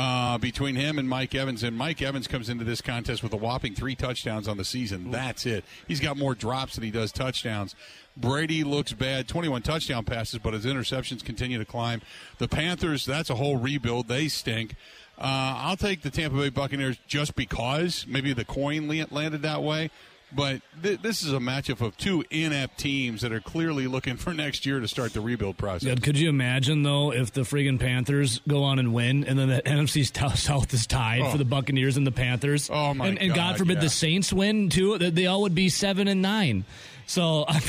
Uh, 0.00 0.38
between 0.38 0.76
him 0.76 0.96
and 0.96 1.08
Mike 1.08 1.34
Evans. 1.34 1.64
And 1.64 1.76
Mike 1.76 2.00
Evans 2.00 2.28
comes 2.28 2.48
into 2.48 2.62
this 2.62 2.80
contest 2.80 3.20
with 3.20 3.32
a 3.32 3.36
whopping 3.36 3.74
three 3.74 3.96
touchdowns 3.96 4.46
on 4.46 4.56
the 4.56 4.64
season. 4.64 5.10
That's 5.10 5.44
it. 5.44 5.64
He's 5.88 5.98
got 5.98 6.16
more 6.16 6.36
drops 6.36 6.76
than 6.76 6.84
he 6.84 6.92
does 6.92 7.10
touchdowns. 7.10 7.74
Brady 8.16 8.62
looks 8.62 8.92
bad, 8.92 9.26
21 9.26 9.62
touchdown 9.62 10.04
passes, 10.04 10.38
but 10.38 10.54
his 10.54 10.64
interceptions 10.64 11.24
continue 11.24 11.58
to 11.58 11.64
climb. 11.64 12.00
The 12.38 12.46
Panthers, 12.46 13.04
that's 13.04 13.28
a 13.28 13.34
whole 13.34 13.56
rebuild. 13.56 14.06
They 14.06 14.28
stink. 14.28 14.76
Uh, 15.18 15.58
I'll 15.66 15.76
take 15.76 16.02
the 16.02 16.10
Tampa 16.10 16.36
Bay 16.36 16.50
Buccaneers 16.50 16.98
just 17.08 17.34
because 17.34 18.06
maybe 18.06 18.32
the 18.32 18.44
coin 18.44 18.86
landed 18.86 19.42
that 19.42 19.64
way. 19.64 19.90
But 20.30 20.60
th- 20.82 21.00
this 21.00 21.22
is 21.22 21.32
a 21.32 21.38
matchup 21.38 21.80
of 21.80 21.96
two 21.96 22.22
inept 22.30 22.76
teams 22.78 23.22
that 23.22 23.32
are 23.32 23.40
clearly 23.40 23.86
looking 23.86 24.16
for 24.16 24.34
next 24.34 24.66
year 24.66 24.78
to 24.78 24.86
start 24.86 25.14
the 25.14 25.22
rebuild 25.22 25.56
process. 25.56 25.88
Yeah, 25.88 25.94
could 25.94 26.18
you 26.18 26.28
imagine 26.28 26.82
though 26.82 27.12
if 27.14 27.32
the 27.32 27.40
friggin' 27.42 27.80
Panthers 27.80 28.40
go 28.46 28.62
on 28.62 28.78
and 28.78 28.92
win, 28.92 29.24
and 29.24 29.38
then 29.38 29.48
the 29.48 29.62
NFC 29.66 30.04
South 30.36 30.74
is 30.74 30.86
tied 30.86 31.22
Oh. 31.22 31.30
for 31.30 31.38
the 31.38 31.46
Buccaneers 31.46 31.96
and 31.96 32.06
the 32.06 32.12
Panthers? 32.12 32.68
Oh, 32.70 32.92
my 32.92 33.08
and, 33.08 33.18
and 33.18 33.28
God 33.30 33.52
God, 33.52 33.58
forbid 33.58 33.74
yeah. 33.78 33.84
the 33.84 33.88
Saints 33.88 34.30
win 34.32 34.68
too. 34.68 34.98
They- 34.98 35.10
They 35.10 35.26
all 35.26 35.40
would 35.42 35.54
be 35.54 35.70
seven 35.70 36.08
and 36.08 36.20
nine. 36.20 36.64
So 37.06 37.46
I'm, 37.48 37.62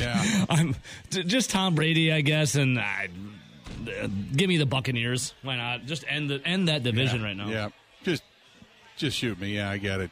Yeah. 0.00 0.46
I'm 0.48 0.76
just 1.10 1.50
Tom 1.50 1.74
Brady, 1.74 2.10
I 2.10 2.22
guess, 2.22 2.54
and 2.54 2.78
I, 2.80 3.10
uh, 3.86 4.08
give 4.34 4.48
me 4.48 4.56
the 4.56 4.64
Buccaneers. 4.64 5.34
Why 5.42 5.56
not? 5.56 5.84
Just 5.84 6.04
end 6.08 6.30
the 6.30 6.40
end 6.46 6.68
that 6.68 6.82
division 6.82 7.20
yeah, 7.20 7.26
right 7.26 7.36
now. 7.36 7.48
Yeah, 7.48 7.68
just 8.02 8.22
just 8.96 9.18
shoot 9.18 9.38
me. 9.38 9.54
Yeah, 9.56 9.68
I 9.70 9.76
get 9.76 10.00
it. 10.00 10.10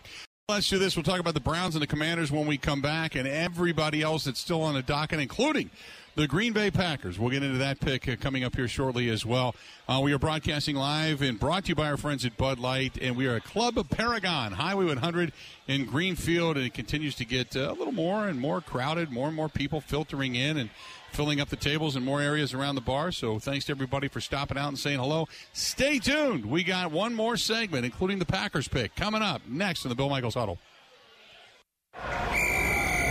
Let's 0.48 0.68
do 0.68 0.78
this. 0.78 0.94
We'll 0.94 1.02
talk 1.02 1.18
about 1.18 1.34
the 1.34 1.40
Browns 1.40 1.74
and 1.74 1.82
the 1.82 1.88
Commanders 1.88 2.30
when 2.30 2.46
we 2.46 2.56
come 2.56 2.80
back, 2.80 3.16
and 3.16 3.26
everybody 3.26 4.00
else 4.00 4.26
that's 4.26 4.38
still 4.38 4.62
on 4.62 4.74
the 4.74 4.82
docket, 4.82 5.18
including 5.18 5.70
the 6.14 6.28
Green 6.28 6.52
Bay 6.52 6.70
Packers. 6.70 7.18
We'll 7.18 7.30
get 7.30 7.42
into 7.42 7.58
that 7.58 7.80
pick 7.80 8.08
uh, 8.08 8.14
coming 8.14 8.44
up 8.44 8.54
here 8.54 8.68
shortly 8.68 9.08
as 9.08 9.26
well. 9.26 9.56
Uh, 9.88 10.00
we 10.04 10.12
are 10.12 10.20
broadcasting 10.20 10.76
live 10.76 11.20
and 11.20 11.40
brought 11.40 11.64
to 11.64 11.70
you 11.70 11.74
by 11.74 11.90
our 11.90 11.96
friends 11.96 12.24
at 12.24 12.36
Bud 12.36 12.60
Light, 12.60 12.96
and 13.02 13.16
we 13.16 13.26
are 13.26 13.34
at 13.34 13.42
Club 13.44 13.74
Paragon, 13.90 14.52
Highway 14.52 14.84
100 14.84 15.32
in 15.66 15.84
Greenfield, 15.84 16.56
and 16.56 16.64
it 16.64 16.74
continues 16.74 17.16
to 17.16 17.24
get 17.24 17.56
uh, 17.56 17.72
a 17.72 17.74
little 17.74 17.92
more 17.92 18.28
and 18.28 18.38
more 18.38 18.60
crowded, 18.60 19.10
more 19.10 19.26
and 19.26 19.34
more 19.34 19.48
people 19.48 19.80
filtering 19.80 20.36
in 20.36 20.58
and 20.58 20.70
filling 21.16 21.40
up 21.40 21.48
the 21.48 21.56
tables 21.56 21.96
in 21.96 22.04
more 22.04 22.20
areas 22.20 22.52
around 22.52 22.74
the 22.74 22.80
bar. 22.82 23.10
So 23.10 23.38
thanks 23.38 23.64
to 23.64 23.72
everybody 23.72 24.06
for 24.06 24.20
stopping 24.20 24.58
out 24.58 24.68
and 24.68 24.78
saying 24.78 24.98
hello. 24.98 25.26
Stay 25.54 25.98
tuned. 25.98 26.44
We 26.44 26.62
got 26.62 26.92
one 26.92 27.14
more 27.14 27.38
segment, 27.38 27.86
including 27.86 28.18
the 28.18 28.26
Packers 28.26 28.68
pick, 28.68 28.94
coming 28.94 29.22
up 29.22 29.40
next 29.48 29.86
in 29.86 29.88
the 29.88 29.94
Bill 29.94 30.10
Michaels 30.10 30.34
Huddle. 30.34 30.58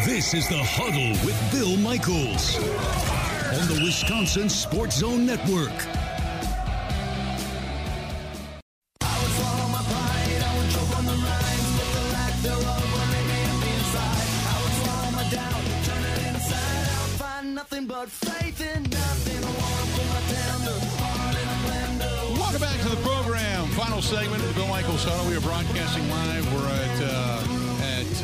This 0.06 0.36
is 0.36 0.48
the 0.48 0.62
Huddle 0.62 1.26
with 1.26 1.52
Bill 1.52 1.76
Michaels 1.78 2.58
on 2.58 3.76
the 3.76 3.82
Wisconsin 3.84 4.50
Sports 4.50 4.98
Zone 4.98 5.26
Network. 5.26 6.05
Welcome 22.38 22.62
back 22.62 22.80
to 22.82 22.90
the 22.90 23.02
program. 23.02 23.68
Final 23.70 24.02
segment 24.02 24.42
of 24.44 24.48
the 24.50 24.54
Bill 24.54 24.68
Michaels 24.68 25.04
Huddle. 25.04 25.28
We 25.30 25.36
are 25.36 25.42
broadcasting 25.42 26.08
live. 26.10 26.46
We're 26.54 26.70
at 26.70 27.02
uh, 27.02 27.42
at 27.42 27.45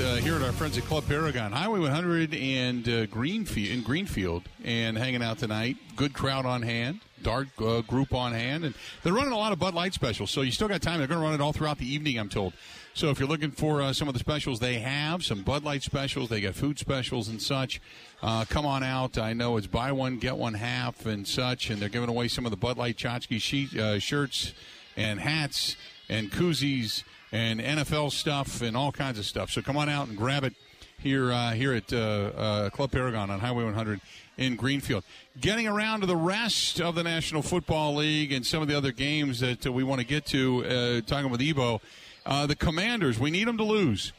uh, 0.01 0.15
here 0.15 0.35
at 0.35 0.41
our 0.41 0.51
friends 0.51 0.77
at 0.77 0.83
Club 0.85 1.05
Paragon, 1.07 1.51
Highway 1.51 1.79
100 1.79 2.33
and 2.33 2.87
uh, 2.89 3.05
Greenfield 3.05 3.69
in 3.69 3.83
Greenfield, 3.83 4.43
and 4.63 4.97
hanging 4.97 5.21
out 5.21 5.37
tonight. 5.37 5.77
Good 5.95 6.13
crowd 6.13 6.45
on 6.45 6.61
hand. 6.61 7.01
dark 7.21 7.47
uh, 7.59 7.81
group 7.81 8.13
on 8.13 8.33
hand, 8.33 8.65
and 8.65 8.73
they're 9.03 9.13
running 9.13 9.31
a 9.31 9.37
lot 9.37 9.51
of 9.51 9.59
Bud 9.59 9.73
Light 9.75 9.93
specials. 9.93 10.31
So 10.31 10.41
you 10.41 10.51
still 10.51 10.67
got 10.67 10.81
time. 10.81 10.97
They're 10.97 11.07
going 11.07 11.19
to 11.19 11.23
run 11.23 11.33
it 11.33 11.41
all 11.41 11.53
throughout 11.53 11.77
the 11.77 11.85
evening, 11.85 12.17
I'm 12.17 12.29
told. 12.29 12.53
So 12.93 13.09
if 13.09 13.19
you're 13.19 13.29
looking 13.29 13.51
for 13.51 13.81
uh, 13.81 13.93
some 13.93 14.07
of 14.07 14.13
the 14.13 14.19
specials, 14.19 14.59
they 14.59 14.79
have 14.79 15.23
some 15.23 15.43
Bud 15.43 15.63
Light 15.63 15.83
specials. 15.83 16.29
They 16.29 16.41
got 16.41 16.55
food 16.55 16.79
specials 16.79 17.27
and 17.27 17.41
such. 17.41 17.79
Uh, 18.23 18.45
come 18.49 18.65
on 18.65 18.83
out. 18.83 19.17
I 19.17 19.33
know 19.33 19.57
it's 19.57 19.67
buy 19.67 19.91
one 19.91 20.17
get 20.17 20.37
one 20.37 20.55
half 20.55 21.05
and 21.05 21.27
such, 21.27 21.69
and 21.69 21.81
they're 21.81 21.89
giving 21.89 22.09
away 22.09 22.27
some 22.27 22.45
of 22.45 22.51
the 22.51 22.57
Bud 22.57 22.77
Light 22.77 22.97
Tchotchke 22.97 23.39
sheet, 23.39 23.77
uh, 23.77 23.99
shirts 23.99 24.53
and 24.97 25.19
hats 25.19 25.75
and 26.09 26.31
koozies 26.31 27.03
and 27.31 27.59
NFL 27.59 28.11
stuff 28.11 28.61
and 28.61 28.75
all 28.75 28.91
kinds 28.91 29.17
of 29.19 29.25
stuff. 29.25 29.51
So 29.51 29.61
come 29.61 29.77
on 29.77 29.89
out 29.89 30.07
and 30.07 30.17
grab 30.17 30.43
it 30.43 30.53
here 31.01 31.31
uh, 31.31 31.51
here 31.51 31.73
at 31.73 31.91
uh, 31.91 31.97
uh, 31.97 32.69
Club 32.69 32.91
Paragon 32.91 33.29
on 33.29 33.39
Highway 33.39 33.63
100 33.63 33.99
in 34.37 34.55
Greenfield. 34.55 35.03
Getting 35.39 35.67
around 35.67 36.01
to 36.01 36.05
the 36.05 36.15
rest 36.15 36.79
of 36.79 36.95
the 36.95 37.03
National 37.03 37.41
Football 37.41 37.95
League 37.95 38.31
and 38.31 38.45
some 38.45 38.61
of 38.61 38.67
the 38.67 38.77
other 38.77 38.91
games 38.91 39.39
that 39.39 39.65
uh, 39.65 39.71
we 39.71 39.83
want 39.83 39.99
to 39.99 40.07
get 40.07 40.25
to, 40.27 40.65
uh, 40.65 41.01
talking 41.01 41.31
with 41.31 41.41
Ebo, 41.41 41.81
uh, 42.25 42.45
the 42.45 42.55
Commanders, 42.55 43.19
we 43.19 43.31
need 43.31 43.47
them 43.47 43.57
to 43.57 43.63
lose. 43.63 44.13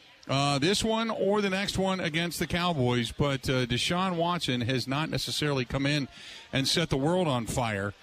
This 0.59 0.83
one 0.83 1.09
or 1.09 1.41
the 1.41 1.49
next 1.49 1.77
one 1.77 1.99
against 1.99 2.39
the 2.39 2.47
Cowboys, 2.47 3.11
but 3.11 3.43
Deshaun 3.43 4.15
Watson 4.15 4.61
has 4.61 4.87
not 4.87 5.09
necessarily 5.09 5.65
come 5.65 5.85
in 5.85 6.07
and 6.51 6.67
set 6.67 6.89
the 6.89 6.97
world 6.97 7.27
on 7.27 7.45
fire. 7.45 7.93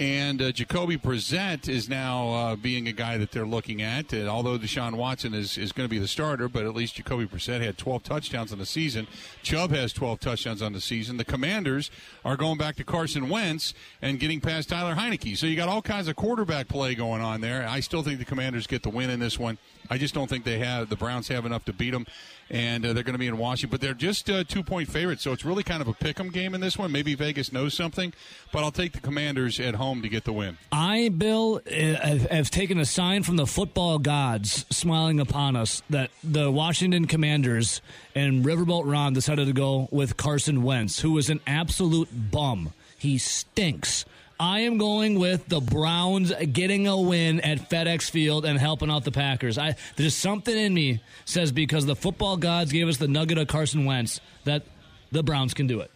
And 0.00 0.40
uh, 0.40 0.50
Jacoby 0.50 0.96
Brissett 0.96 1.68
is 1.68 1.86
now 1.86 2.32
uh, 2.32 2.56
being 2.56 2.88
a 2.88 2.92
guy 2.92 3.18
that 3.18 3.32
they're 3.32 3.44
looking 3.44 3.82
at. 3.82 4.14
And 4.14 4.30
although 4.30 4.56
Deshaun 4.56 4.94
Watson 4.94 5.34
is, 5.34 5.58
is 5.58 5.72
going 5.72 5.86
to 5.86 5.90
be 5.90 5.98
the 5.98 6.08
starter, 6.08 6.48
but 6.48 6.64
at 6.64 6.72
least 6.72 6.94
Jacoby 6.94 7.26
Brissett 7.26 7.60
had 7.60 7.76
12 7.76 8.02
touchdowns 8.02 8.50
on 8.50 8.58
the 8.58 8.64
season. 8.64 9.06
Chubb 9.42 9.72
has 9.72 9.92
12 9.92 10.18
touchdowns 10.18 10.62
on 10.62 10.72
the 10.72 10.80
season. 10.80 11.18
The 11.18 11.24
Commanders 11.26 11.90
are 12.24 12.38
going 12.38 12.56
back 12.56 12.76
to 12.76 12.84
Carson 12.84 13.28
Wentz 13.28 13.74
and 14.00 14.18
getting 14.18 14.40
past 14.40 14.70
Tyler 14.70 14.94
Heinicke. 14.94 15.36
So 15.36 15.44
you 15.44 15.54
got 15.54 15.68
all 15.68 15.82
kinds 15.82 16.08
of 16.08 16.16
quarterback 16.16 16.66
play 16.68 16.94
going 16.94 17.20
on 17.20 17.42
there. 17.42 17.68
I 17.68 17.80
still 17.80 18.02
think 18.02 18.20
the 18.20 18.24
Commanders 18.24 18.66
get 18.66 18.82
the 18.82 18.88
win 18.88 19.10
in 19.10 19.20
this 19.20 19.38
one. 19.38 19.58
I 19.90 19.98
just 19.98 20.14
don't 20.14 20.28
think 20.28 20.44
they 20.44 20.58
have 20.60 20.88
the 20.88 20.96
Browns 20.96 21.28
have 21.28 21.44
enough 21.44 21.64
to 21.64 21.72
beat 21.72 21.90
them, 21.90 22.06
and 22.48 22.86
uh, 22.86 22.92
they're 22.92 23.02
going 23.02 23.14
to 23.14 23.18
be 23.18 23.26
in 23.26 23.36
Washington. 23.36 23.70
But 23.70 23.80
they're 23.80 23.92
just 23.92 24.30
uh, 24.30 24.44
two 24.44 24.62
point 24.62 24.88
favorites, 24.88 25.22
so 25.22 25.32
it's 25.32 25.44
really 25.44 25.64
kind 25.64 25.82
of 25.82 25.88
a 25.88 25.92
pick 25.92 26.20
'em 26.20 26.30
game 26.30 26.54
in 26.54 26.60
this 26.60 26.78
one. 26.78 26.92
Maybe 26.92 27.14
Vegas 27.14 27.52
knows 27.52 27.74
something, 27.74 28.12
but 28.52 28.62
I'll 28.62 28.70
take 28.70 28.92
the 28.92 29.00
Commanders 29.00 29.58
at 29.58 29.74
home 29.74 30.00
to 30.02 30.08
get 30.08 30.24
the 30.24 30.32
win. 30.32 30.58
I, 30.70 31.08
Bill, 31.08 31.60
have, 31.68 32.30
have 32.30 32.50
taken 32.50 32.78
a 32.78 32.84
sign 32.84 33.24
from 33.24 33.36
the 33.36 33.46
football 33.46 33.98
gods 33.98 34.64
smiling 34.70 35.18
upon 35.18 35.56
us 35.56 35.82
that 35.90 36.10
the 36.22 36.50
Washington 36.50 37.06
Commanders 37.06 37.82
and 38.14 38.44
Riverboat 38.44 38.90
Ron 38.90 39.12
decided 39.12 39.46
to 39.46 39.52
go 39.52 39.88
with 39.90 40.16
Carson 40.16 40.62
Wentz, 40.62 41.00
who 41.00 41.18
is 41.18 41.30
an 41.30 41.40
absolute 41.46 42.08
bum. 42.30 42.72
He 42.96 43.18
stinks. 43.18 44.04
I 44.40 44.60
am 44.60 44.78
going 44.78 45.18
with 45.18 45.48
the 45.48 45.60
Browns 45.60 46.32
getting 46.52 46.88
a 46.88 46.98
win 46.98 47.40
at 47.40 47.68
FedEx 47.68 48.10
Field 48.10 48.46
and 48.46 48.58
helping 48.58 48.90
out 48.90 49.04
the 49.04 49.12
Packers. 49.12 49.58
I 49.58 49.76
there's 49.96 50.14
something 50.14 50.56
in 50.56 50.72
me 50.72 51.00
says 51.26 51.52
because 51.52 51.84
the 51.84 51.94
football 51.94 52.38
gods 52.38 52.72
gave 52.72 52.88
us 52.88 52.96
the 52.96 53.06
nugget 53.06 53.36
of 53.36 53.48
Carson 53.48 53.84
Wentz 53.84 54.18
that 54.44 54.64
the 55.12 55.22
Browns 55.22 55.52
can 55.52 55.66
do 55.66 55.80
it. 55.80 55.90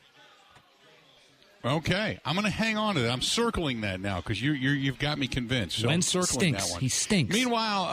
Okay, 1.64 2.20
I'm 2.26 2.34
going 2.34 2.44
to 2.44 2.50
hang 2.50 2.76
on 2.76 2.96
to 2.96 3.00
that. 3.00 3.10
I'm 3.10 3.22
circling 3.22 3.80
that 3.80 3.98
now 3.98 4.16
because 4.16 4.42
you 4.42 4.52
you 4.52 4.90
have 4.90 5.00
got 5.00 5.18
me 5.18 5.26
convinced. 5.26 5.78
So 5.78 5.88
Wentz 5.88 6.14
I'm 6.14 6.22
circling 6.22 6.40
stinks. 6.40 6.66
that 6.66 6.72
one. 6.72 6.80
He 6.82 6.88
stinks. 6.90 7.34
Meanwhile, 7.34 7.88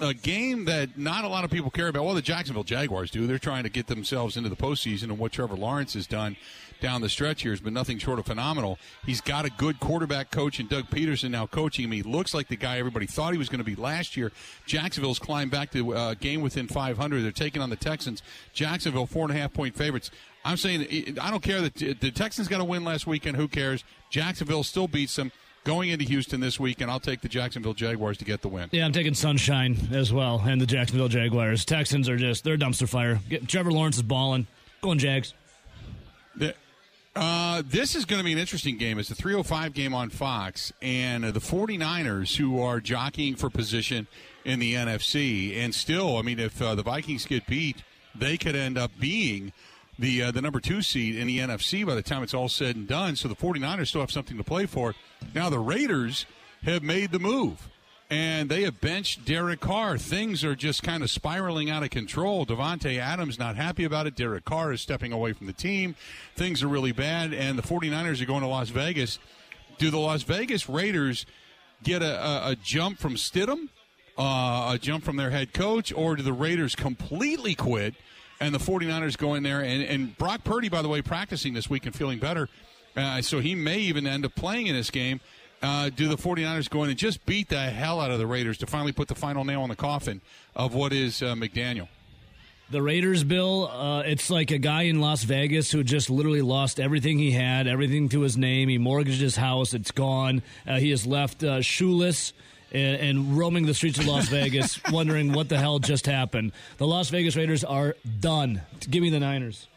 uh, 0.00 0.08
a 0.08 0.12
game 0.12 0.66
that 0.66 0.98
not 0.98 1.24
a 1.24 1.28
lot 1.28 1.44
of 1.44 1.50
people 1.50 1.70
care 1.70 1.88
about. 1.88 2.04
Well, 2.04 2.14
the 2.14 2.20
Jacksonville 2.20 2.64
Jaguars 2.64 3.10
do. 3.10 3.26
They're 3.26 3.38
trying 3.38 3.62
to 3.62 3.70
get 3.70 3.86
themselves 3.86 4.36
into 4.36 4.50
the 4.50 4.56
postseason, 4.56 5.04
and 5.04 5.18
what 5.18 5.32
Trevor 5.32 5.56
Lawrence 5.56 5.94
has 5.94 6.06
done 6.06 6.36
down 6.84 7.00
the 7.00 7.08
stretch 7.08 7.40
here 7.40 7.52
has 7.52 7.62
been 7.62 7.72
nothing 7.72 7.96
short 7.96 8.18
of 8.18 8.26
phenomenal. 8.26 8.78
He's 9.06 9.22
got 9.22 9.46
a 9.46 9.50
good 9.50 9.80
quarterback 9.80 10.30
coach 10.30 10.58
and 10.58 10.68
Doug 10.68 10.90
Pederson 10.90 11.30
now 11.30 11.46
coaching 11.46 11.86
him. 11.86 11.92
He 11.92 12.02
looks 12.02 12.34
like 12.34 12.48
the 12.48 12.56
guy 12.56 12.78
everybody 12.78 13.06
thought 13.06 13.32
he 13.32 13.38
was 13.38 13.48
going 13.48 13.60
to 13.60 13.64
be 13.64 13.74
last 13.74 14.18
year. 14.18 14.32
Jacksonville's 14.66 15.18
climbed 15.18 15.50
back 15.50 15.70
to 15.70 15.94
uh, 15.94 16.12
game 16.12 16.42
within 16.42 16.68
500. 16.68 17.22
They're 17.22 17.32
taking 17.32 17.62
on 17.62 17.70
the 17.70 17.76
Texans. 17.76 18.22
Jacksonville 18.52 19.06
four 19.06 19.24
and 19.24 19.34
a 19.34 19.40
half 19.40 19.54
point 19.54 19.74
favorites. 19.74 20.10
I'm 20.44 20.58
saying 20.58 21.16
I 21.18 21.30
don't 21.30 21.42
care 21.42 21.62
that 21.62 21.74
the 21.74 22.10
Texans 22.10 22.48
got 22.48 22.58
to 22.58 22.64
win 22.64 22.84
last 22.84 23.06
weekend. 23.06 23.38
Who 23.38 23.48
cares? 23.48 23.82
Jacksonville 24.10 24.62
still 24.62 24.86
beats 24.86 25.16
them 25.16 25.32
going 25.64 25.88
into 25.88 26.04
Houston 26.04 26.40
this 26.40 26.60
week, 26.60 26.82
and 26.82 26.90
I'll 26.90 27.00
take 27.00 27.22
the 27.22 27.30
Jacksonville 27.30 27.72
Jaguars 27.72 28.18
to 28.18 28.26
get 28.26 28.42
the 28.42 28.48
win. 28.48 28.68
Yeah, 28.72 28.84
I'm 28.84 28.92
taking 28.92 29.14
Sunshine 29.14 29.78
as 29.90 30.12
well, 30.12 30.42
and 30.46 30.60
the 30.60 30.66
Jacksonville 30.66 31.08
Jaguars. 31.08 31.64
Texans 31.64 32.10
are 32.10 32.18
just 32.18 32.44
they're 32.44 32.58
dumpster 32.58 32.86
fire. 32.86 33.20
Get, 33.30 33.48
Trevor 33.48 33.72
Lawrence 33.72 33.96
is 33.96 34.02
balling. 34.02 34.46
Going 34.82 34.98
Jags. 34.98 35.32
The, 36.36 36.54
uh, 37.16 37.62
this 37.64 37.94
is 37.94 38.04
going 38.04 38.18
to 38.18 38.24
be 38.24 38.32
an 38.32 38.38
interesting 38.38 38.76
game. 38.76 38.98
It's 38.98 39.10
a 39.10 39.14
305 39.14 39.72
game 39.72 39.94
on 39.94 40.10
Fox, 40.10 40.72
and 40.82 41.24
uh, 41.24 41.30
the 41.30 41.40
49ers, 41.40 42.36
who 42.36 42.60
are 42.60 42.80
jockeying 42.80 43.36
for 43.36 43.50
position 43.50 44.06
in 44.44 44.58
the 44.58 44.74
NFC, 44.74 45.56
and 45.56 45.74
still, 45.74 46.16
I 46.16 46.22
mean, 46.22 46.40
if 46.40 46.60
uh, 46.60 46.74
the 46.74 46.82
Vikings 46.82 47.24
get 47.24 47.46
beat, 47.46 47.82
they 48.14 48.36
could 48.36 48.56
end 48.56 48.76
up 48.76 48.90
being 48.98 49.52
the 49.98 50.24
uh, 50.24 50.30
the 50.32 50.42
number 50.42 50.58
two 50.58 50.82
seed 50.82 51.16
in 51.16 51.28
the 51.28 51.38
NFC 51.38 51.86
by 51.86 51.94
the 51.94 52.02
time 52.02 52.22
it's 52.22 52.34
all 52.34 52.48
said 52.48 52.74
and 52.76 52.88
done. 52.88 53.16
So 53.16 53.28
the 53.28 53.36
49ers 53.36 53.88
still 53.88 54.00
have 54.00 54.10
something 54.10 54.36
to 54.36 54.44
play 54.44 54.66
for. 54.66 54.94
Now 55.34 55.48
the 55.50 55.58
Raiders 55.58 56.26
have 56.62 56.82
made 56.82 57.12
the 57.12 57.18
move. 57.18 57.68
And 58.10 58.48
they 58.48 58.62
have 58.62 58.80
benched 58.80 59.24
Derek 59.24 59.60
Carr. 59.60 59.96
Things 59.96 60.44
are 60.44 60.54
just 60.54 60.82
kind 60.82 61.02
of 61.02 61.10
spiraling 61.10 61.70
out 61.70 61.82
of 61.82 61.90
control. 61.90 62.44
Davante 62.44 62.98
Adams 62.98 63.38
not 63.38 63.56
happy 63.56 63.84
about 63.84 64.06
it. 64.06 64.14
Derek 64.14 64.44
Carr 64.44 64.72
is 64.72 64.80
stepping 64.80 65.10
away 65.10 65.32
from 65.32 65.46
the 65.46 65.52
team. 65.52 65.96
Things 66.36 66.62
are 66.62 66.68
really 66.68 66.92
bad. 66.92 67.32
And 67.32 67.58
the 67.58 67.62
49ers 67.62 68.20
are 68.20 68.26
going 68.26 68.42
to 68.42 68.46
Las 68.46 68.68
Vegas. 68.68 69.18
Do 69.78 69.90
the 69.90 69.98
Las 69.98 70.22
Vegas 70.22 70.68
Raiders 70.68 71.26
get 71.82 72.02
a, 72.02 72.24
a, 72.24 72.50
a 72.50 72.56
jump 72.56 72.98
from 72.98 73.14
Stidham, 73.14 73.68
uh, 74.18 74.72
a 74.74 74.78
jump 74.80 75.02
from 75.02 75.16
their 75.16 75.30
head 75.30 75.52
coach, 75.52 75.92
or 75.92 76.14
do 76.14 76.22
the 76.22 76.32
Raiders 76.32 76.74
completely 76.74 77.54
quit 77.54 77.94
and 78.40 78.54
the 78.54 78.58
49ers 78.58 79.16
go 79.16 79.34
in 79.34 79.42
there. 79.42 79.60
And, 79.60 79.82
and 79.82 80.16
Brock 80.18 80.44
Purdy, 80.44 80.68
by 80.68 80.82
the 80.82 80.88
way, 80.88 81.02
practicing 81.02 81.54
this 81.54 81.70
week 81.70 81.86
and 81.86 81.94
feeling 81.94 82.18
better. 82.18 82.48
Uh, 82.96 83.22
so 83.22 83.40
he 83.40 83.54
may 83.54 83.78
even 83.78 84.06
end 84.06 84.24
up 84.24 84.34
playing 84.34 84.66
in 84.66 84.76
this 84.76 84.90
game. 84.90 85.20
Uh, 85.62 85.88
do 85.88 86.08
the 86.08 86.16
49ers 86.16 86.68
go 86.68 86.84
in 86.84 86.90
and 86.90 86.98
just 86.98 87.24
beat 87.24 87.48
the 87.48 87.58
hell 87.58 88.00
out 88.00 88.10
of 88.10 88.18
the 88.18 88.26
Raiders 88.26 88.58
to 88.58 88.66
finally 88.66 88.92
put 88.92 89.08
the 89.08 89.14
final 89.14 89.44
nail 89.44 89.62
in 89.62 89.70
the 89.70 89.76
coffin 89.76 90.20
of 90.54 90.74
what 90.74 90.92
is 90.92 91.22
uh, 91.22 91.34
McDaniel? 91.34 91.88
The 92.70 92.82
Raiders, 92.82 93.24
Bill, 93.24 93.68
uh, 93.68 94.00
it's 94.00 94.30
like 94.30 94.50
a 94.50 94.58
guy 94.58 94.82
in 94.82 95.00
Las 95.00 95.22
Vegas 95.22 95.70
who 95.70 95.84
just 95.84 96.08
literally 96.08 96.40
lost 96.40 96.80
everything 96.80 97.18
he 97.18 97.30
had, 97.30 97.66
everything 97.66 98.08
to 98.10 98.22
his 98.22 98.38
name. 98.38 98.68
He 98.68 98.78
mortgaged 98.78 99.20
his 99.20 99.36
house, 99.36 99.74
it's 99.74 99.90
gone. 99.90 100.42
Uh, 100.66 100.78
he 100.78 100.90
is 100.90 101.06
left 101.06 101.44
uh, 101.44 101.60
shoeless 101.60 102.32
and, 102.72 103.00
and, 103.00 103.38
roaming 103.38 103.66
the 103.66 103.74
streets 103.74 103.98
of 103.98 104.06
Las 104.06 104.28
Vegas, 104.30 104.80
wondering 104.90 105.32
what 105.32 105.50
the 105.50 105.58
hell 105.58 105.78
just 105.78 106.06
happened. 106.06 106.52
The 106.78 106.86
Las 106.86 107.10
Vegas 107.10 107.36
Raiders 107.36 107.64
are 107.64 107.96
done. 108.20 108.62
Give 108.80 109.02
me 109.02 109.10
the 109.10 109.20
Niners. 109.20 109.68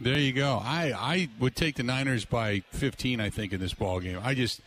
There 0.00 0.18
you 0.18 0.32
go. 0.32 0.60
I, 0.62 0.92
I 0.96 1.28
would 1.40 1.56
take 1.56 1.74
the 1.74 1.82
Niners 1.82 2.24
by 2.24 2.62
15, 2.70 3.20
I 3.20 3.30
think, 3.30 3.52
in 3.52 3.60
this 3.60 3.74
ball 3.74 3.98
game. 3.98 4.20
I 4.22 4.34
just, 4.34 4.60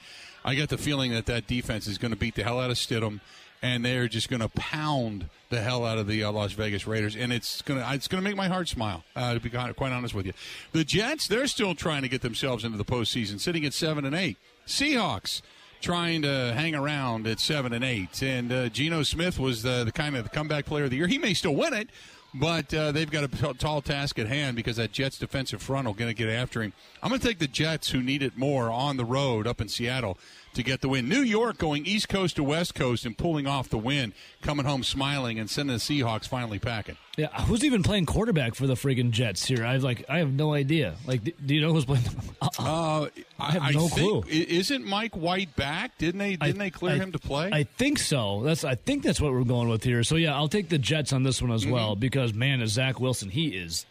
I 0.44 0.56
got 0.56 0.68
the 0.68 0.78
feeling 0.78 1.12
that 1.12 1.26
that 1.28 1.48
defense 1.48 1.88
is 1.88 1.98
going 1.98 2.12
to 2.12 2.18
beat 2.18 2.36
the 2.36 2.44
hell 2.44 2.60
out 2.60 2.70
of 2.70 2.76
Stidham, 2.76 3.22
and 3.62 3.86
they're 3.86 4.10
just 4.10 4.30
going 4.30 4.42
to 4.42 4.50
pound 4.50 5.30
the 5.50 5.62
hell 5.62 5.86
out 5.86 5.98
of 5.98 6.08
the 6.08 6.22
uh, 6.22 6.32
Las 6.34 6.52
Vegas 6.52 6.86
Raiders, 6.86 7.16
and 7.16 7.32
it's 7.32 7.62
going 7.62 7.80
to, 7.80 7.94
it's 7.94 8.10
going 8.10 8.22
to 8.22 8.30
make 8.30 8.36
my 8.36 8.50
heart 8.50 8.68
smile. 8.68 9.06
Uh, 9.16 9.36
to 9.36 9.40
be 9.40 9.50
quite 9.50 9.80
honest 9.80 10.14
with 10.14 10.26
you, 10.26 10.34
the 10.74 10.84
Jets, 10.84 11.28
they're 11.28 11.48
still 11.48 11.76
trying 11.76 12.02
to 12.02 12.10
get 12.10 12.22
themselves 12.22 12.66
into 12.66 12.78
the 12.78 12.86
postseason, 12.86 13.40
sitting 13.40 13.66
at 13.66 13.74
seven 13.74 14.04
and 14.04 14.16
eight. 14.16 14.38
Seahawks 14.68 15.42
trying 15.82 16.22
to 16.24 16.54
hang 16.56 16.76
around 16.76 17.26
at 17.26 17.40
seven 17.40 17.72
and 17.74 17.84
eight. 17.84 18.22
And 18.22 18.52
uh, 18.52 18.70
Geno 18.70 19.04
Smith 19.04 19.40
was 19.40 19.64
the, 19.64 19.84
the 19.84 19.92
kind 19.92 20.16
of 20.16 20.24
the 20.24 20.30
comeback 20.30 20.66
player 20.66 20.84
of 20.84 20.90
the 20.90 20.98
year. 20.98 21.08
He 21.08 21.18
may 21.18 21.34
still 21.34 21.56
win 21.56 21.74
it, 21.74 21.90
but 22.34 22.74
uh, 22.74 22.92
they've 22.92 23.12
got 23.12 23.24
a 23.24 23.28
t- 23.28 23.54
tall 23.54 23.82
task 23.82 24.18
at 24.20 24.28
hand 24.28 24.56
because 24.56 24.78
that 24.78 24.92
Jets 24.92 25.18
defensive 25.18 25.62
front 25.62 25.88
will 25.88 25.94
going 25.94 26.10
to 26.10 26.16
get 26.16 26.30
after 26.30 26.62
him. 26.62 26.74
I'm 27.04 27.10
going 27.10 27.20
to 27.22 27.28
take 27.28 27.40
the 27.40 27.48
Jets, 27.48 27.90
who 27.90 28.02
need 28.02 28.24
it 28.24 28.38
more, 28.38 28.70
on 28.70 28.98
the 28.98 29.06
road 29.06 29.48
up 29.48 29.60
in 29.60 29.68
Seattle 29.68 30.18
to 30.54 30.64
get 30.64 30.82
the 30.82 30.90
win. 30.90 31.08
New 31.08 31.22
York 31.22 31.58
going 31.58 31.86
East 31.86 32.10
Coast 32.10 32.36
to 32.36 32.44
West 32.44 32.76
Coast 32.76 33.06
and 33.06 33.18
pulling 33.18 33.48
off 33.48 33.70
the 33.70 33.78
win, 33.78 34.14
coming 34.42 34.66
home 34.66 34.84
smiling 34.84 35.40
and 35.40 35.50
sending 35.50 35.76
the 35.76 35.80
Seahawks 35.80 36.28
finally 36.28 36.60
packing. 36.60 36.98
Yeah, 37.18 37.28
who's 37.44 37.64
even 37.64 37.84
playing 37.84 38.06
quarterback 38.06 38.56
for 38.56 38.68
the 38.68 38.76
friggin' 38.76 39.12
Jets 39.12 39.46
here? 39.46 39.66
I 39.66 39.76
like, 39.78 40.06
I 40.10 40.20
have 40.20 40.32
no 40.32 40.54
idea. 40.54 40.96
Like, 41.06 41.24
do 41.24 41.54
you 41.54 41.62
know 41.62 41.74
who's 41.74 41.86
playing? 41.86 42.06
Uh, 42.58 43.08
I 43.40 43.52
have 43.52 43.62
I 43.62 43.72
no 43.72 43.88
clue. 43.88 44.24
Isn't 44.28 44.86
Mike 44.86 45.16
White 45.16 45.56
back? 45.56 45.98
Didn't 45.98 46.20
they? 46.20 46.36
Didn't 46.36 46.62
I, 46.62 46.66
they 46.66 46.70
clear 46.70 46.96
I, 46.96 46.98
him 46.98 47.12
to 47.12 47.20
play? 47.20 47.50
I 47.52 47.64
think 47.64 47.98
so. 47.98 48.42
That's 48.44 48.64
I 48.64 48.76
think 48.76 49.04
that's 49.04 49.22
what 49.22 49.32
we're 49.32 49.44
going 49.44 49.70
with 49.70 49.84
here. 49.84 50.04
So 50.04 50.16
yeah, 50.16 50.36
I'll 50.36 50.48
take 50.48 50.70
the 50.70 50.78
Jets 50.78 51.14
on 51.14 51.24
this 51.24 51.42
one 51.42 51.52
as 51.52 51.64
mm-hmm. 51.64 51.72
well 51.72 51.96
because 51.96 52.34
man, 52.34 52.62
is 52.62 52.72
Zach 52.72 53.00
Wilson? 53.00 53.30
He 53.30 53.50
is 53.50 53.86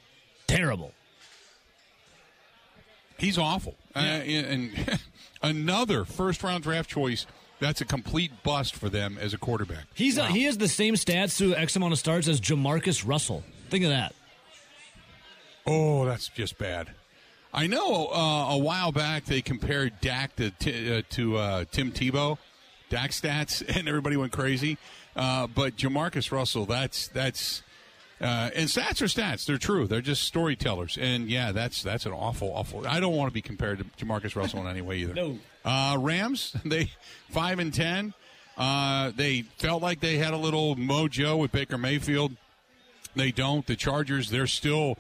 terrible. 0.46 0.92
He's 3.18 3.38
awful. 3.38 3.76
Yeah. 3.94 4.02
Uh, 4.02 4.04
and 4.04 5.00
another 5.42 6.04
first 6.04 6.42
round 6.42 6.62
draft 6.62 6.90
choice. 6.90 7.26
That's 7.58 7.82
a 7.82 7.84
complete 7.84 8.42
bust 8.42 8.74
for 8.74 8.88
them 8.88 9.18
as 9.20 9.34
a 9.34 9.38
quarterback. 9.38 9.84
He's 9.94 10.18
wow. 10.18 10.26
a, 10.26 10.28
he 10.28 10.44
has 10.44 10.56
the 10.56 10.68
same 10.68 10.94
stats 10.94 11.36
to 11.38 11.54
X 11.54 11.76
amount 11.76 11.92
of 11.92 11.98
starts 11.98 12.26
as 12.26 12.40
JaMarcus 12.40 13.06
Russell. 13.06 13.44
Think 13.68 13.84
of 13.84 13.90
that. 13.90 14.14
Oh, 15.66 16.06
that's 16.06 16.28
just 16.28 16.56
bad. 16.56 16.90
I 17.52 17.66
know 17.66 18.06
uh, 18.06 18.54
a 18.54 18.58
while 18.58 18.92
back 18.92 19.24
they 19.24 19.42
compared 19.42 20.00
Dak 20.00 20.36
to 20.36 20.48
uh, 20.48 21.02
to 21.10 21.36
uh, 21.36 21.64
Tim 21.70 21.92
Tebow, 21.92 22.38
Dak 22.88 23.10
stats, 23.10 23.62
and 23.76 23.88
everybody 23.88 24.16
went 24.16 24.32
crazy. 24.32 24.78
Uh, 25.16 25.46
but 25.48 25.76
JaMarcus 25.76 26.32
Russell, 26.32 26.64
that's 26.64 27.08
that's 27.08 27.62
uh, 28.20 28.51
and 28.55 28.68
stats 28.68 29.01
are 29.01 29.06
stats. 29.06 29.47
They're 29.47 29.59
true. 29.59 29.86
They're 29.86 30.01
just 30.01 30.24
storytellers. 30.24 30.98
And 31.01 31.28
yeah, 31.28 31.52
that's 31.52 31.82
that's 31.82 32.06
an 32.06 32.12
awful, 32.12 32.52
awful. 32.55 32.86
I 32.86 33.01
don't 33.01 33.16
want 33.16 33.30
to 33.30 33.34
be 33.34 33.42
compared 33.42 33.78
to 33.78 34.05
JaMarcus 34.05 34.36
Russell 34.36 34.60
in 34.60 34.66
any 34.66 34.82
way 34.82 34.98
either. 34.98 35.14
No. 35.20 35.38
Uh, 35.62 35.98
Rams, 36.01 36.56
they 36.64 36.90
five 37.30 37.59
and 37.59 37.72
ten. 37.72 38.14
Uh, 38.56 39.12
they 39.14 39.42
felt 39.59 39.82
like 39.82 40.01
they 40.01 40.16
had 40.16 40.32
a 40.32 40.36
little 40.36 40.76
mojo 40.76 41.38
with 41.38 41.52
Baker 41.52 41.78
Mayfield. 41.78 42.36
They 43.16 43.30
don't. 43.32 43.66
The 43.66 43.76
Chargers, 43.76 44.30
they're 44.30 44.47
still 44.47 44.97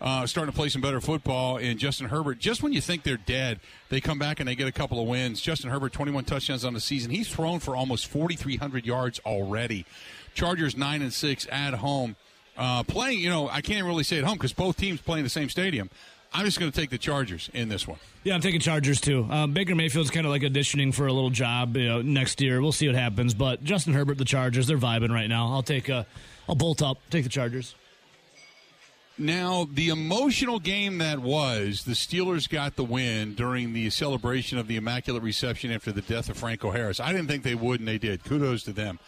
uh, 0.00 0.26
starting 0.26 0.52
to 0.52 0.56
play 0.56 0.68
some 0.68 0.82
better 0.82 1.00
football. 1.00 1.56
And 1.56 1.78
Justin 1.78 2.08
Herbert, 2.08 2.38
just 2.38 2.62
when 2.62 2.72
you 2.72 2.80
think 2.80 3.02
they're 3.02 3.16
dead, 3.16 3.60
they 3.88 4.00
come 4.00 4.18
back 4.18 4.40
and 4.40 4.48
they 4.48 4.54
get 4.54 4.68
a 4.68 4.72
couple 4.72 5.00
of 5.00 5.08
wins. 5.08 5.40
Justin 5.40 5.70
Herbert, 5.70 5.92
21 5.92 6.24
touchdowns 6.24 6.64
on 6.64 6.74
the 6.74 6.80
season. 6.80 7.10
He's 7.10 7.28
thrown 7.28 7.60
for 7.60 7.74
almost 7.74 8.06
4,300 8.08 8.84
yards 8.84 9.20
already. 9.24 9.86
Chargers 10.34 10.76
9 10.76 11.02
and 11.02 11.12
6 11.12 11.46
at 11.50 11.74
home. 11.74 12.16
Uh, 12.56 12.82
playing, 12.84 13.18
you 13.18 13.28
know, 13.28 13.48
I 13.48 13.60
can't 13.60 13.84
really 13.84 14.04
say 14.04 14.18
at 14.18 14.24
home 14.24 14.34
because 14.34 14.52
both 14.52 14.76
teams 14.76 15.00
play 15.00 15.18
in 15.18 15.24
the 15.24 15.30
same 15.30 15.48
stadium. 15.48 15.90
I'm 16.32 16.44
just 16.44 16.58
going 16.58 16.70
to 16.70 16.78
take 16.78 16.90
the 16.90 16.98
Chargers 16.98 17.48
in 17.54 17.68
this 17.68 17.86
one. 17.86 17.98
Yeah, 18.24 18.34
I'm 18.34 18.40
taking 18.40 18.60
Chargers 18.60 19.00
too. 19.00 19.26
Um, 19.30 19.52
Baker 19.52 19.74
Mayfield's 19.76 20.10
kind 20.10 20.26
of 20.26 20.30
like 20.30 20.42
auditioning 20.42 20.92
for 20.92 21.06
a 21.06 21.12
little 21.12 21.30
job 21.30 21.76
you 21.76 21.86
know, 21.86 22.02
next 22.02 22.40
year. 22.40 22.60
We'll 22.60 22.72
see 22.72 22.88
what 22.88 22.96
happens. 22.96 23.34
But 23.34 23.62
Justin 23.62 23.92
Herbert, 23.92 24.18
the 24.18 24.24
Chargers, 24.24 24.66
they're 24.66 24.78
vibing 24.78 25.10
right 25.10 25.28
now. 25.28 25.52
I'll 25.52 25.62
take 25.62 25.88
a, 25.88 26.06
I'll 26.48 26.56
bolt 26.56 26.82
up, 26.82 26.98
take 27.10 27.22
the 27.22 27.30
Chargers. 27.30 27.74
Now, 29.16 29.68
the 29.72 29.90
emotional 29.90 30.58
game 30.58 30.98
that 30.98 31.20
was, 31.20 31.84
the 31.84 31.92
Steelers 31.92 32.48
got 32.48 32.74
the 32.74 32.82
win 32.82 33.34
during 33.34 33.72
the 33.72 33.88
celebration 33.90 34.58
of 34.58 34.66
the 34.66 34.74
Immaculate 34.74 35.22
Reception 35.22 35.70
after 35.70 35.92
the 35.92 36.02
death 36.02 36.28
of 36.28 36.36
Franco 36.36 36.72
Harris. 36.72 36.98
I 36.98 37.12
didn't 37.12 37.28
think 37.28 37.44
they 37.44 37.54
would, 37.54 37.78
and 37.78 37.88
they 37.88 37.98
did. 37.98 38.24
Kudos 38.24 38.64
to 38.64 38.72
them. 38.72 38.98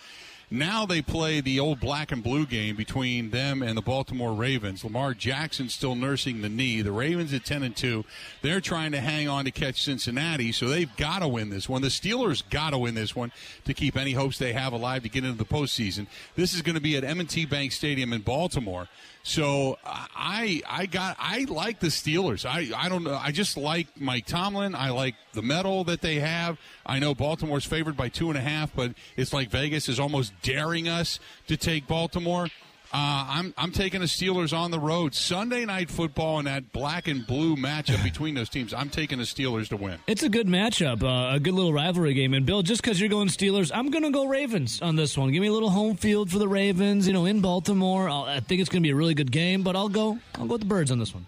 Now 0.50 0.86
they 0.86 1.02
play 1.02 1.40
the 1.40 1.58
old 1.58 1.80
black 1.80 2.12
and 2.12 2.22
blue 2.22 2.46
game 2.46 2.76
between 2.76 3.30
them 3.30 3.62
and 3.62 3.76
the 3.76 3.82
Baltimore 3.82 4.32
Ravens. 4.32 4.84
Lamar 4.84 5.12
Jackson 5.12 5.68
still 5.68 5.96
nursing 5.96 6.40
the 6.40 6.48
knee. 6.48 6.82
The 6.82 6.92
Ravens 6.92 7.32
at 7.32 7.44
10 7.44 7.64
and 7.64 7.76
2. 7.76 8.04
They're 8.42 8.60
trying 8.60 8.92
to 8.92 9.00
hang 9.00 9.28
on 9.28 9.44
to 9.46 9.50
catch 9.50 9.82
Cincinnati, 9.82 10.52
so 10.52 10.68
they've 10.68 10.94
got 10.96 11.18
to 11.18 11.28
win 11.28 11.50
this 11.50 11.68
one. 11.68 11.82
The 11.82 11.88
Steelers 11.88 12.48
got 12.48 12.70
to 12.70 12.78
win 12.78 12.94
this 12.94 13.16
one 13.16 13.32
to 13.64 13.74
keep 13.74 13.96
any 13.96 14.12
hopes 14.12 14.38
they 14.38 14.52
have 14.52 14.72
alive 14.72 15.02
to 15.02 15.08
get 15.08 15.24
into 15.24 15.36
the 15.36 15.44
postseason. 15.44 16.06
This 16.36 16.54
is 16.54 16.62
going 16.62 16.76
to 16.76 16.80
be 16.80 16.96
at 16.96 17.02
M&T 17.02 17.46
Bank 17.46 17.72
Stadium 17.72 18.12
in 18.12 18.20
Baltimore. 18.20 18.88
So 19.26 19.76
I 19.84 20.62
I 20.68 20.86
got 20.86 21.16
I 21.18 21.46
like 21.48 21.80
the 21.80 21.88
Steelers. 21.88 22.46
I 22.46 22.70
I 22.80 22.88
don't 22.88 23.02
know. 23.02 23.18
I 23.20 23.32
just 23.32 23.56
like 23.56 23.88
Mike 24.00 24.24
Tomlin. 24.24 24.76
I 24.76 24.90
like 24.90 25.16
the 25.32 25.42
mettle 25.42 25.82
that 25.84 26.00
they 26.00 26.20
have. 26.20 26.58
I 26.86 27.00
know 27.00 27.12
Baltimore's 27.12 27.64
favored 27.64 27.96
by 27.96 28.08
two 28.08 28.28
and 28.28 28.38
a 28.38 28.40
half, 28.40 28.72
but 28.72 28.92
it's 29.16 29.32
like 29.32 29.50
Vegas 29.50 29.88
is 29.88 29.98
almost 29.98 30.32
daring 30.42 30.86
us 30.86 31.18
to 31.48 31.56
take 31.56 31.88
Baltimore. 31.88 32.46
Uh, 32.92 33.26
I'm 33.28 33.54
I'm 33.58 33.72
taking 33.72 34.00
the 34.00 34.06
Steelers 34.06 34.56
on 34.56 34.70
the 34.70 34.78
road 34.78 35.14
Sunday 35.14 35.64
night 35.64 35.90
football 35.90 36.38
and 36.38 36.46
that 36.46 36.72
black 36.72 37.08
and 37.08 37.26
blue 37.26 37.56
matchup 37.56 38.02
between 38.02 38.34
those 38.34 38.48
teams. 38.48 38.72
I'm 38.72 38.88
taking 38.90 39.18
the 39.18 39.24
Steelers 39.24 39.68
to 39.68 39.76
win. 39.76 39.98
It's 40.06 40.22
a 40.22 40.28
good 40.28 40.46
matchup, 40.46 41.02
uh, 41.02 41.34
a 41.34 41.40
good 41.40 41.54
little 41.54 41.72
rivalry 41.72 42.14
game. 42.14 42.32
And 42.32 42.46
Bill, 42.46 42.62
just 42.62 42.82
because 42.82 43.00
you're 43.00 43.08
going 43.08 43.28
Steelers, 43.28 43.70
I'm 43.74 43.90
going 43.90 44.04
to 44.04 44.10
go 44.10 44.26
Ravens 44.26 44.80
on 44.80 44.96
this 44.96 45.18
one. 45.18 45.32
Give 45.32 45.42
me 45.42 45.48
a 45.48 45.52
little 45.52 45.70
home 45.70 45.96
field 45.96 46.30
for 46.30 46.38
the 46.38 46.48
Ravens. 46.48 47.06
You 47.06 47.12
know, 47.12 47.26
in 47.26 47.40
Baltimore, 47.40 48.08
I'll, 48.08 48.24
i 48.24 48.40
think 48.40 48.60
it's 48.60 48.70
going 48.70 48.82
to 48.82 48.86
be 48.86 48.92
a 48.92 48.96
really 48.96 49.14
good 49.14 49.32
game. 49.32 49.62
But 49.62 49.76
I'll 49.76 49.88
go 49.88 50.18
I'll 50.36 50.46
go 50.46 50.54
with 50.54 50.62
the 50.62 50.68
Birds 50.68 50.90
on 50.90 50.98
this 50.98 51.12
one. 51.12 51.26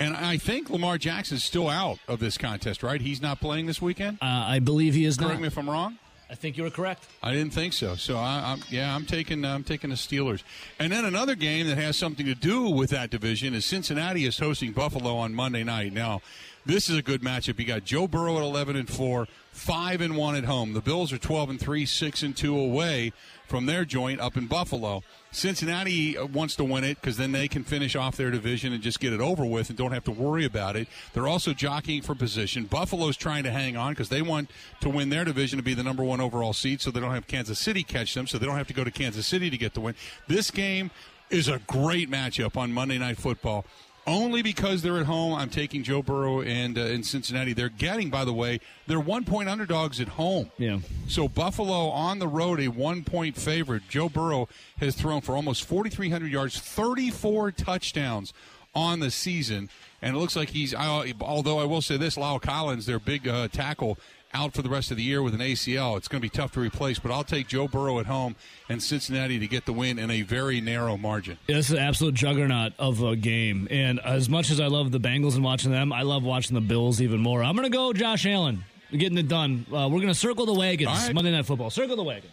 And 0.00 0.16
I 0.16 0.38
think 0.38 0.70
Lamar 0.70 0.98
Jackson's 0.98 1.44
still 1.44 1.68
out 1.68 1.98
of 2.08 2.18
this 2.18 2.36
contest, 2.36 2.82
right? 2.82 3.00
He's 3.00 3.22
not 3.22 3.40
playing 3.40 3.66
this 3.66 3.80
weekend. 3.80 4.18
Uh, 4.20 4.26
I 4.26 4.58
believe 4.58 4.94
he 4.94 5.04
is 5.04 5.16
Correct 5.16 5.34
not. 5.34 5.40
me 5.42 5.46
if 5.46 5.56
I'm 5.56 5.70
wrong. 5.70 5.98
I 6.30 6.34
think 6.34 6.56
you 6.56 6.64
were 6.64 6.70
correct. 6.70 7.06
I 7.22 7.32
didn't 7.32 7.52
think 7.52 7.72
so. 7.72 7.96
So 7.96 8.16
I, 8.16 8.52
am 8.52 8.60
yeah, 8.70 8.94
I'm 8.94 9.04
taking 9.04 9.44
uh, 9.44 9.54
I'm 9.54 9.64
taking 9.64 9.90
the 9.90 9.96
Steelers. 9.96 10.42
And 10.78 10.92
then 10.92 11.04
another 11.04 11.34
game 11.34 11.66
that 11.66 11.78
has 11.78 11.96
something 11.96 12.26
to 12.26 12.34
do 12.34 12.68
with 12.70 12.90
that 12.90 13.10
division 13.10 13.54
is 13.54 13.64
Cincinnati 13.64 14.24
is 14.24 14.38
hosting 14.38 14.72
Buffalo 14.72 15.16
on 15.16 15.34
Monday 15.34 15.64
night. 15.64 15.92
Now, 15.92 16.22
this 16.66 16.88
is 16.88 16.96
a 16.96 17.02
good 17.02 17.20
matchup. 17.20 17.58
You 17.58 17.66
got 17.66 17.84
Joe 17.84 18.08
Burrow 18.08 18.38
at 18.38 18.42
11 18.42 18.76
and 18.76 18.88
4, 18.88 19.28
5 19.54 20.00
and 20.00 20.16
1 20.16 20.34
at 20.34 20.44
home. 20.44 20.72
The 20.72 20.80
Bills 20.80 21.12
are 21.12 21.18
12 21.18 21.50
and 21.50 21.60
3, 21.60 21.86
6 21.86 22.22
and 22.24 22.36
2 22.36 22.58
away 22.58 23.12
from 23.46 23.66
their 23.66 23.84
joint 23.84 24.20
up 24.20 24.36
in 24.36 24.48
Buffalo. 24.48 25.04
Cincinnati 25.30 26.18
uh, 26.18 26.26
wants 26.26 26.56
to 26.56 26.64
win 26.64 26.82
it 26.82 27.00
because 27.00 27.16
then 27.16 27.30
they 27.30 27.46
can 27.46 27.62
finish 27.62 27.94
off 27.94 28.16
their 28.16 28.32
division 28.32 28.72
and 28.72 28.82
just 28.82 28.98
get 28.98 29.12
it 29.12 29.20
over 29.20 29.44
with 29.44 29.68
and 29.68 29.78
don't 29.78 29.92
have 29.92 30.02
to 30.04 30.10
worry 30.10 30.44
about 30.44 30.74
it. 30.74 30.88
They're 31.12 31.28
also 31.28 31.52
jockeying 31.52 32.02
for 32.02 32.16
position. 32.16 32.64
Buffalo's 32.64 33.16
trying 33.16 33.44
to 33.44 33.52
hang 33.52 33.76
on 33.76 33.92
because 33.92 34.08
they 34.08 34.22
want 34.22 34.50
to 34.80 34.88
win 34.88 35.08
their 35.08 35.24
division 35.24 35.56
to 35.58 35.62
be 35.62 35.74
the 35.74 35.84
number 35.84 36.02
one 36.02 36.20
overall 36.20 36.52
seed 36.52 36.80
so 36.80 36.90
they 36.90 37.00
don't 37.00 37.14
have 37.14 37.28
Kansas 37.28 37.60
City 37.60 37.84
catch 37.84 38.12
them, 38.12 38.26
so 38.26 38.38
they 38.38 38.46
don't 38.46 38.56
have 38.56 38.68
to 38.68 38.74
go 38.74 38.82
to 38.82 38.90
Kansas 38.90 39.26
City 39.26 39.50
to 39.50 39.56
get 39.56 39.74
the 39.74 39.80
win. 39.80 39.94
This 40.26 40.50
game 40.50 40.90
is 41.30 41.46
a 41.46 41.60
great 41.68 42.10
matchup 42.10 42.56
on 42.56 42.72
Monday 42.72 42.98
Night 42.98 43.18
Football 43.18 43.64
only 44.06 44.42
because 44.42 44.82
they're 44.82 44.98
at 44.98 45.06
home. 45.06 45.34
I'm 45.34 45.50
taking 45.50 45.82
Joe 45.82 46.02
Burrow 46.02 46.42
and 46.42 46.76
uh, 46.78 46.82
in 46.82 47.02
Cincinnati. 47.02 47.52
They're 47.52 47.68
getting, 47.68 48.10
by 48.10 48.24
the 48.24 48.32
way, 48.32 48.60
they're 48.86 49.00
one 49.00 49.24
point 49.24 49.48
underdogs 49.48 50.00
at 50.00 50.08
home. 50.08 50.50
Yeah. 50.58 50.80
So 51.08 51.28
Buffalo 51.28 51.88
on 51.88 52.18
the 52.18 52.28
road, 52.28 52.60
a 52.60 52.68
one 52.68 53.04
point 53.04 53.36
favorite. 53.36 53.82
Joe 53.88 54.08
Burrow 54.08 54.48
has 54.78 54.94
thrown 54.94 55.20
for 55.20 55.36
almost 55.36 55.64
4,300 55.64 56.30
yards, 56.30 56.58
34 56.58 57.52
touchdowns 57.52 58.32
on 58.74 59.00
the 59.00 59.10
season, 59.10 59.70
and 60.02 60.16
it 60.16 60.18
looks 60.18 60.36
like 60.36 60.50
he's. 60.50 60.74
Although 60.74 61.58
I 61.58 61.64
will 61.64 61.82
say 61.82 61.96
this, 61.96 62.16
La'el 62.16 62.42
Collins, 62.42 62.86
their 62.86 62.98
big 62.98 63.28
uh, 63.28 63.48
tackle, 63.48 63.98
out 64.34 64.52
for 64.52 64.62
the 64.62 64.68
rest 64.68 64.90
of 64.90 64.96
the 64.96 65.02
year 65.02 65.22
with 65.22 65.32
an 65.32 65.40
ACL. 65.40 65.96
It's 65.96 66.08
going 66.08 66.20
to 66.20 66.24
be 66.24 66.28
tough 66.28 66.52
to 66.52 66.60
replace, 66.60 66.98
but 66.98 67.10
I'll 67.10 67.24
take 67.24 67.46
Joe 67.46 67.68
Burrow 67.68 68.00
at 68.00 68.06
home 68.06 68.36
and 68.68 68.82
Cincinnati 68.82 69.38
to 69.38 69.46
get 69.46 69.64
the 69.64 69.72
win 69.72 69.98
in 69.98 70.10
a 70.10 70.22
very 70.22 70.60
narrow 70.60 70.96
margin. 70.96 71.38
Yeah, 71.46 71.56
this 71.56 71.70
is 71.70 71.72
an 71.72 71.78
absolute 71.78 72.14
juggernaut 72.14 72.72
of 72.78 73.02
a 73.02 73.16
game. 73.16 73.68
And 73.70 74.00
as 74.00 74.28
much 74.28 74.50
as 74.50 74.60
I 74.60 74.66
love 74.66 74.90
the 74.90 75.00
Bengals 75.00 75.36
and 75.36 75.44
watching 75.44 75.70
them, 75.70 75.92
I 75.92 76.02
love 76.02 76.24
watching 76.24 76.54
the 76.54 76.60
Bills 76.60 77.00
even 77.00 77.20
more. 77.20 77.42
I'm 77.42 77.56
going 77.56 77.70
to 77.70 77.76
go 77.76 77.92
Josh 77.92 78.26
Allen, 78.26 78.64
getting 78.90 79.18
it 79.18 79.28
done. 79.28 79.64
Uh, 79.70 79.88
we're 79.90 80.00
going 80.00 80.08
to 80.08 80.14
circle 80.14 80.46
the 80.46 80.54
wagons 80.54 80.90
right. 80.90 81.14
Monday 81.14 81.30
Night 81.30 81.46
Football. 81.46 81.70
Circle 81.70 81.96
the 81.96 82.02
wagons. 82.02 82.32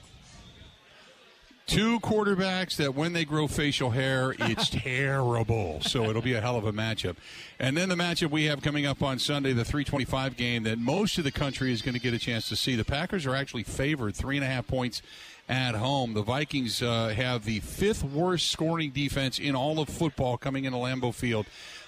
Two 1.72 2.02
quarterbacks 2.02 2.76
that 2.76 2.96
when 2.96 3.14
they 3.14 3.24
grow 3.24 3.48
facial 3.48 3.92
hair, 3.92 4.36
it's 4.38 4.70
terrible. 4.84 5.80
So 5.80 6.10
it'll 6.10 6.22
be 6.22 6.34
a 6.34 6.42
hell 6.42 6.58
of 6.58 6.66
a 6.66 6.74
matchup. 6.74 7.16
And 7.60 7.78
then 7.78 7.88
the 7.88 7.96
matchup 7.96 8.30
we 8.30 8.44
have 8.44 8.62
coming 8.62 8.86
up 8.86 9.02
on 9.02 9.20
Sunday, 9.20 9.54
the 9.54 9.64
325 9.64 10.36
game 10.36 10.64
that 10.64 10.80
most 10.80 11.18
of 11.18 11.24
the 11.24 11.32
country 11.32 11.72
is 11.72 11.82
going 11.82 11.94
to 11.94 12.02
get 12.02 12.14
a 12.14 12.20
chance 12.20 12.50
to 12.50 12.58
see. 12.58 12.76
The 12.76 12.84
Packers 12.84 13.26
are 13.26 13.34
actually 13.34 13.64
favored 13.64 14.18
three 14.18 14.36
and 14.36 14.44
a 14.44 14.50
half 14.50 14.68
points 14.68 15.02
at 15.48 15.76
home. 15.76 16.14
The 16.14 16.24
Vikings 16.24 16.82
uh, 16.82 17.14
have 17.16 17.46
the 17.46 17.62
fifth 17.62 18.04
worst 18.04 18.52
scoring 18.52 18.90
defense 18.90 19.40
in 19.40 19.56
all 19.56 19.80
of 19.80 19.88
football 19.88 20.38
coming 20.38 20.66
into 20.66 20.78
Lambeau 20.78 21.14
Field. 21.14 21.46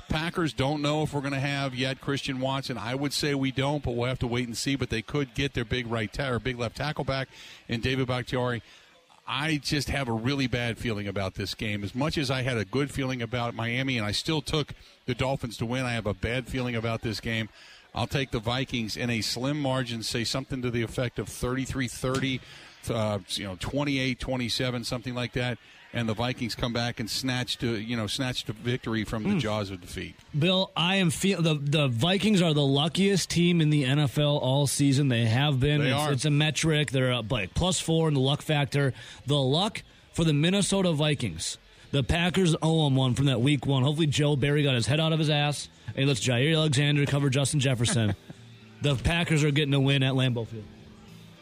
Packers 0.07 0.53
don't 0.53 0.81
know 0.81 1.03
if 1.03 1.13
we're 1.13 1.19
going 1.19 1.33
to 1.33 1.41
have 1.41 1.75
yet 1.75 1.99
Christian 1.99 2.39
Watson. 2.39 2.77
I 2.77 2.95
would 2.95 3.11
say 3.11 3.35
we 3.35 3.51
don't, 3.51 3.83
but 3.83 3.95
we'll 3.95 4.07
have 4.07 4.19
to 4.19 4.27
wait 4.27 4.47
and 4.47 4.55
see. 4.55 4.77
But 4.77 4.91
they 4.91 5.01
could 5.01 5.33
get 5.33 5.55
their 5.55 5.65
big 5.65 5.87
right 5.87 6.11
ta- 6.11 6.29
or 6.29 6.39
big 6.39 6.57
left 6.57 6.77
tackle 6.77 7.03
back 7.03 7.27
in 7.67 7.81
David 7.81 8.07
Bakhtiari. 8.07 8.61
I 9.25 9.57
just 9.57 9.89
have 9.89 10.09
a 10.09 10.13
really 10.13 10.47
bad 10.47 10.77
feeling 10.77 11.07
about 11.07 11.35
this 11.35 11.55
game. 11.55 11.83
As 11.83 11.95
much 11.95 12.17
as 12.17 12.29
I 12.29 12.41
had 12.41 12.57
a 12.57 12.65
good 12.65 12.91
feeling 12.91 13.21
about 13.21 13.55
Miami, 13.55 13.97
and 13.97 14.05
I 14.05 14.11
still 14.11 14.41
took 14.41 14.73
the 15.05 15.15
Dolphins 15.15 15.57
to 15.57 15.65
win, 15.65 15.85
I 15.85 15.93
have 15.93 16.05
a 16.05 16.13
bad 16.13 16.47
feeling 16.47 16.75
about 16.75 17.01
this 17.01 17.19
game. 17.19 17.49
I'll 17.95 18.07
take 18.07 18.31
the 18.31 18.39
Vikings 18.39 18.97
in 18.97 19.09
a 19.09 19.21
slim 19.21 19.61
margin, 19.61 20.03
say 20.03 20.23
something 20.23 20.61
to 20.61 20.71
the 20.71 20.81
effect 20.81 21.19
of 21.19 21.29
33 21.29 21.87
30, 21.87 22.41
uh, 22.89 23.19
you 23.29 23.45
know, 23.45 23.55
28 23.59 24.19
27, 24.19 24.83
something 24.83 25.13
like 25.13 25.33
that 25.33 25.57
and 25.93 26.09
the 26.09 26.13
Vikings 26.13 26.55
come 26.55 26.73
back 26.73 26.99
and 26.99 27.09
snatched 27.09 27.63
a, 27.63 27.79
you 27.79 27.95
know 27.95 28.07
snatched 28.07 28.49
a 28.49 28.53
victory 28.53 29.03
from 29.03 29.23
the 29.23 29.29
mm. 29.29 29.39
jaws 29.39 29.69
of 29.69 29.81
defeat. 29.81 30.15
Bill, 30.37 30.71
I 30.75 30.95
am 30.95 31.11
feel 31.11 31.41
the 31.41 31.55
the 31.55 31.87
Vikings 31.87 32.41
are 32.41 32.53
the 32.53 32.65
luckiest 32.65 33.29
team 33.29 33.61
in 33.61 33.69
the 33.69 33.83
NFL 33.83 34.41
all 34.41 34.67
season. 34.67 35.07
They 35.07 35.25
have 35.25 35.59
been. 35.59 35.81
They 35.81 35.91
it's, 35.91 35.99
are. 35.99 36.11
it's 36.11 36.25
a 36.25 36.31
metric. 36.31 36.91
They're 36.91 37.21
like 37.21 37.53
plus 37.53 37.79
four 37.79 38.07
in 38.07 38.15
the 38.15 38.19
luck 38.19 38.41
factor. 38.41 38.93
The 39.27 39.37
luck 39.37 39.83
for 40.13 40.23
the 40.23 40.33
Minnesota 40.33 40.91
Vikings. 40.91 41.57
The 41.91 42.03
Packers 42.03 42.55
owe 42.61 42.85
them 42.85 42.95
one 42.95 43.13
from 43.13 43.27
that 43.27 43.39
week 43.39 43.67
one. 43.67 43.83
Hopefully, 43.83 44.07
Joe 44.07 44.35
Barry 44.35 44.63
got 44.63 44.73
his 44.73 44.87
head 44.87 44.99
out 44.99 45.13
of 45.13 45.19
his 45.19 45.29
ass 45.29 45.69
and 45.95 46.07
lets 46.07 46.19
Jaire 46.19 46.55
Alexander 46.55 47.05
cover 47.05 47.29
Justin 47.29 47.59
Jefferson. 47.59 48.15
the 48.81 48.95
Packers 48.95 49.43
are 49.43 49.51
getting 49.51 49.75
a 49.75 49.79
win 49.79 50.01
at 50.01 50.13
Lambeau 50.13 50.47
Field. 50.47 50.63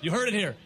You 0.02 0.12
heard 0.12 0.28
it 0.28 0.34
here. 0.34 0.58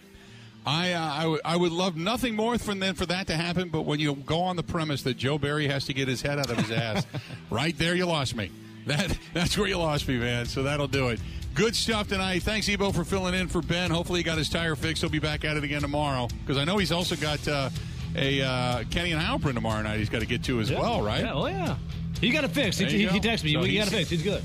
I, 0.66 0.94
uh, 0.94 1.14
I, 1.14 1.22
w- 1.22 1.42
I 1.46 1.56
would 1.56 1.72
love 1.72 1.96
nothing 1.96 2.36
more 2.36 2.58
than 2.58 2.96
for 2.96 3.06
that 3.06 3.28
to 3.28 3.36
happen, 3.36 3.70
but 3.70 3.82
when 3.82 4.00
you 4.00 4.16
go 4.16 4.40
on 4.40 4.56
the 4.56 4.64
premise 4.64 5.04
that 5.04 5.16
Joe 5.16 5.38
Barry 5.38 5.68
has 5.68 5.86
to 5.86 5.94
get 5.94 6.08
his 6.08 6.22
head 6.22 6.40
out 6.40 6.50
of 6.50 6.58
his 6.58 6.72
ass, 6.72 7.06
right 7.50 7.78
there 7.78 7.96
you 7.96 8.06
lost 8.06 8.36
me. 8.36 8.52
That 8.88 9.18
That's 9.34 9.58
where 9.58 9.68
you 9.68 9.78
lost 9.78 10.08
me, 10.08 10.18
man. 10.18 10.46
So 10.46 10.64
that'll 10.64 10.88
do 10.88 11.10
it. 11.10 11.20
Good 11.54 11.76
stuff 11.76 12.10
tonight. 12.10 12.44
Thanks, 12.44 12.68
Ebo, 12.68 12.92
for 12.92 13.04
filling 13.04 13.34
in 13.34 13.48
for 13.48 13.62
Ben. 13.62 13.90
Hopefully 13.90 14.20
he 14.20 14.24
got 14.24 14.38
his 14.38 14.50
tire 14.50 14.76
fixed. 14.76 15.02
He'll 15.02 15.10
be 15.10 15.20
back 15.20 15.46
at 15.46 15.56
it 15.56 15.64
again 15.64 15.82
tomorrow 15.82 16.28
because 16.42 16.58
I 16.58 16.66
know 16.66 16.78
he's 16.78 16.92
also 16.92 17.16
got 17.16 17.48
uh, 17.48 17.70
a 18.16 18.42
uh, 18.42 18.84
Kenny 18.92 19.12
and 19.12 19.22
Halpern 19.22 19.54
tomorrow 19.54 19.82
night 19.82 20.00
he's 20.00 20.10
got 20.10 20.20
to 20.20 20.26
get 20.26 20.44
to 20.46 20.60
as 20.60 20.70
yeah. 20.70 20.80
well, 20.80 21.02
right? 21.02 21.22
Yeah, 21.22 21.34
oh, 21.34 21.48
yeah. 21.48 21.78
He 22.20 22.32
got 22.32 22.44
it 22.44 22.52
fixed. 22.52 22.80
He, 22.80 22.86
he, 22.86 23.08
he, 23.08 23.20
texted 23.20 23.46
me. 23.46 23.54
So 23.54 23.64
he 23.64 23.78
got 23.78 23.88
it 23.88 23.92
fixed. 23.92 24.12
He's 24.12 24.24
good. 24.24 24.44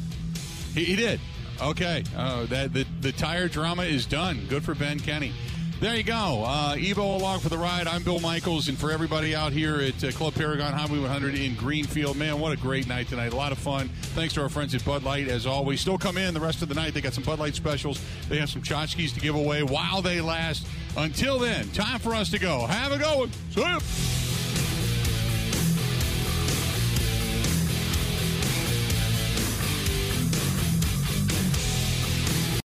He, 0.74 0.84
he 0.84 0.96
did. 0.96 1.20
Okay. 1.60 2.04
Uh, 2.16 2.46
that 2.46 2.72
the, 2.72 2.86
the 3.00 3.12
tire 3.12 3.48
drama 3.48 3.82
is 3.82 4.06
done. 4.06 4.46
Good 4.48 4.64
for 4.64 4.74
Ben 4.74 4.98
Kenny. 4.98 5.32
There 5.80 5.96
you 5.96 6.02
go. 6.02 6.44
Uh, 6.46 6.76
Evo 6.76 7.18
along 7.18 7.40
for 7.40 7.48
the 7.48 7.56
ride. 7.56 7.86
I'm 7.86 8.02
Bill 8.02 8.20
Michaels, 8.20 8.68
and 8.68 8.76
for 8.76 8.90
everybody 8.90 9.34
out 9.34 9.50
here 9.50 9.80
at 9.80 10.04
uh, 10.04 10.10
Club 10.10 10.34
Paragon 10.34 10.74
Highway 10.74 10.98
100 10.98 11.34
in 11.34 11.54
Greenfield, 11.54 12.18
man, 12.18 12.38
what 12.38 12.52
a 12.52 12.56
great 12.56 12.86
night 12.86 13.08
tonight. 13.08 13.32
A 13.32 13.36
lot 13.36 13.50
of 13.50 13.56
fun. 13.56 13.88
Thanks 14.14 14.34
to 14.34 14.42
our 14.42 14.50
friends 14.50 14.74
at 14.74 14.84
Bud 14.84 15.04
Light, 15.04 15.28
as 15.28 15.46
always. 15.46 15.80
Still 15.80 15.96
come 15.96 16.18
in 16.18 16.34
the 16.34 16.40
rest 16.40 16.60
of 16.60 16.68
the 16.68 16.74
night. 16.74 16.92
They 16.92 17.00
got 17.00 17.14
some 17.14 17.24
Bud 17.24 17.38
Light 17.38 17.54
specials. 17.54 17.98
They 18.28 18.36
have 18.36 18.50
some 18.50 18.60
tchotchkes 18.60 19.14
to 19.14 19.20
give 19.20 19.34
away 19.34 19.62
while 19.62 20.02
they 20.02 20.20
last. 20.20 20.66
Until 20.98 21.38
then, 21.38 21.66
time 21.70 21.98
for 21.98 22.14
us 22.14 22.30
to 22.32 22.38
go. 22.38 22.66
Have 22.66 22.92
a 22.92 22.98
go. 22.98 23.26
See 23.54 23.62
ya. 23.62 23.78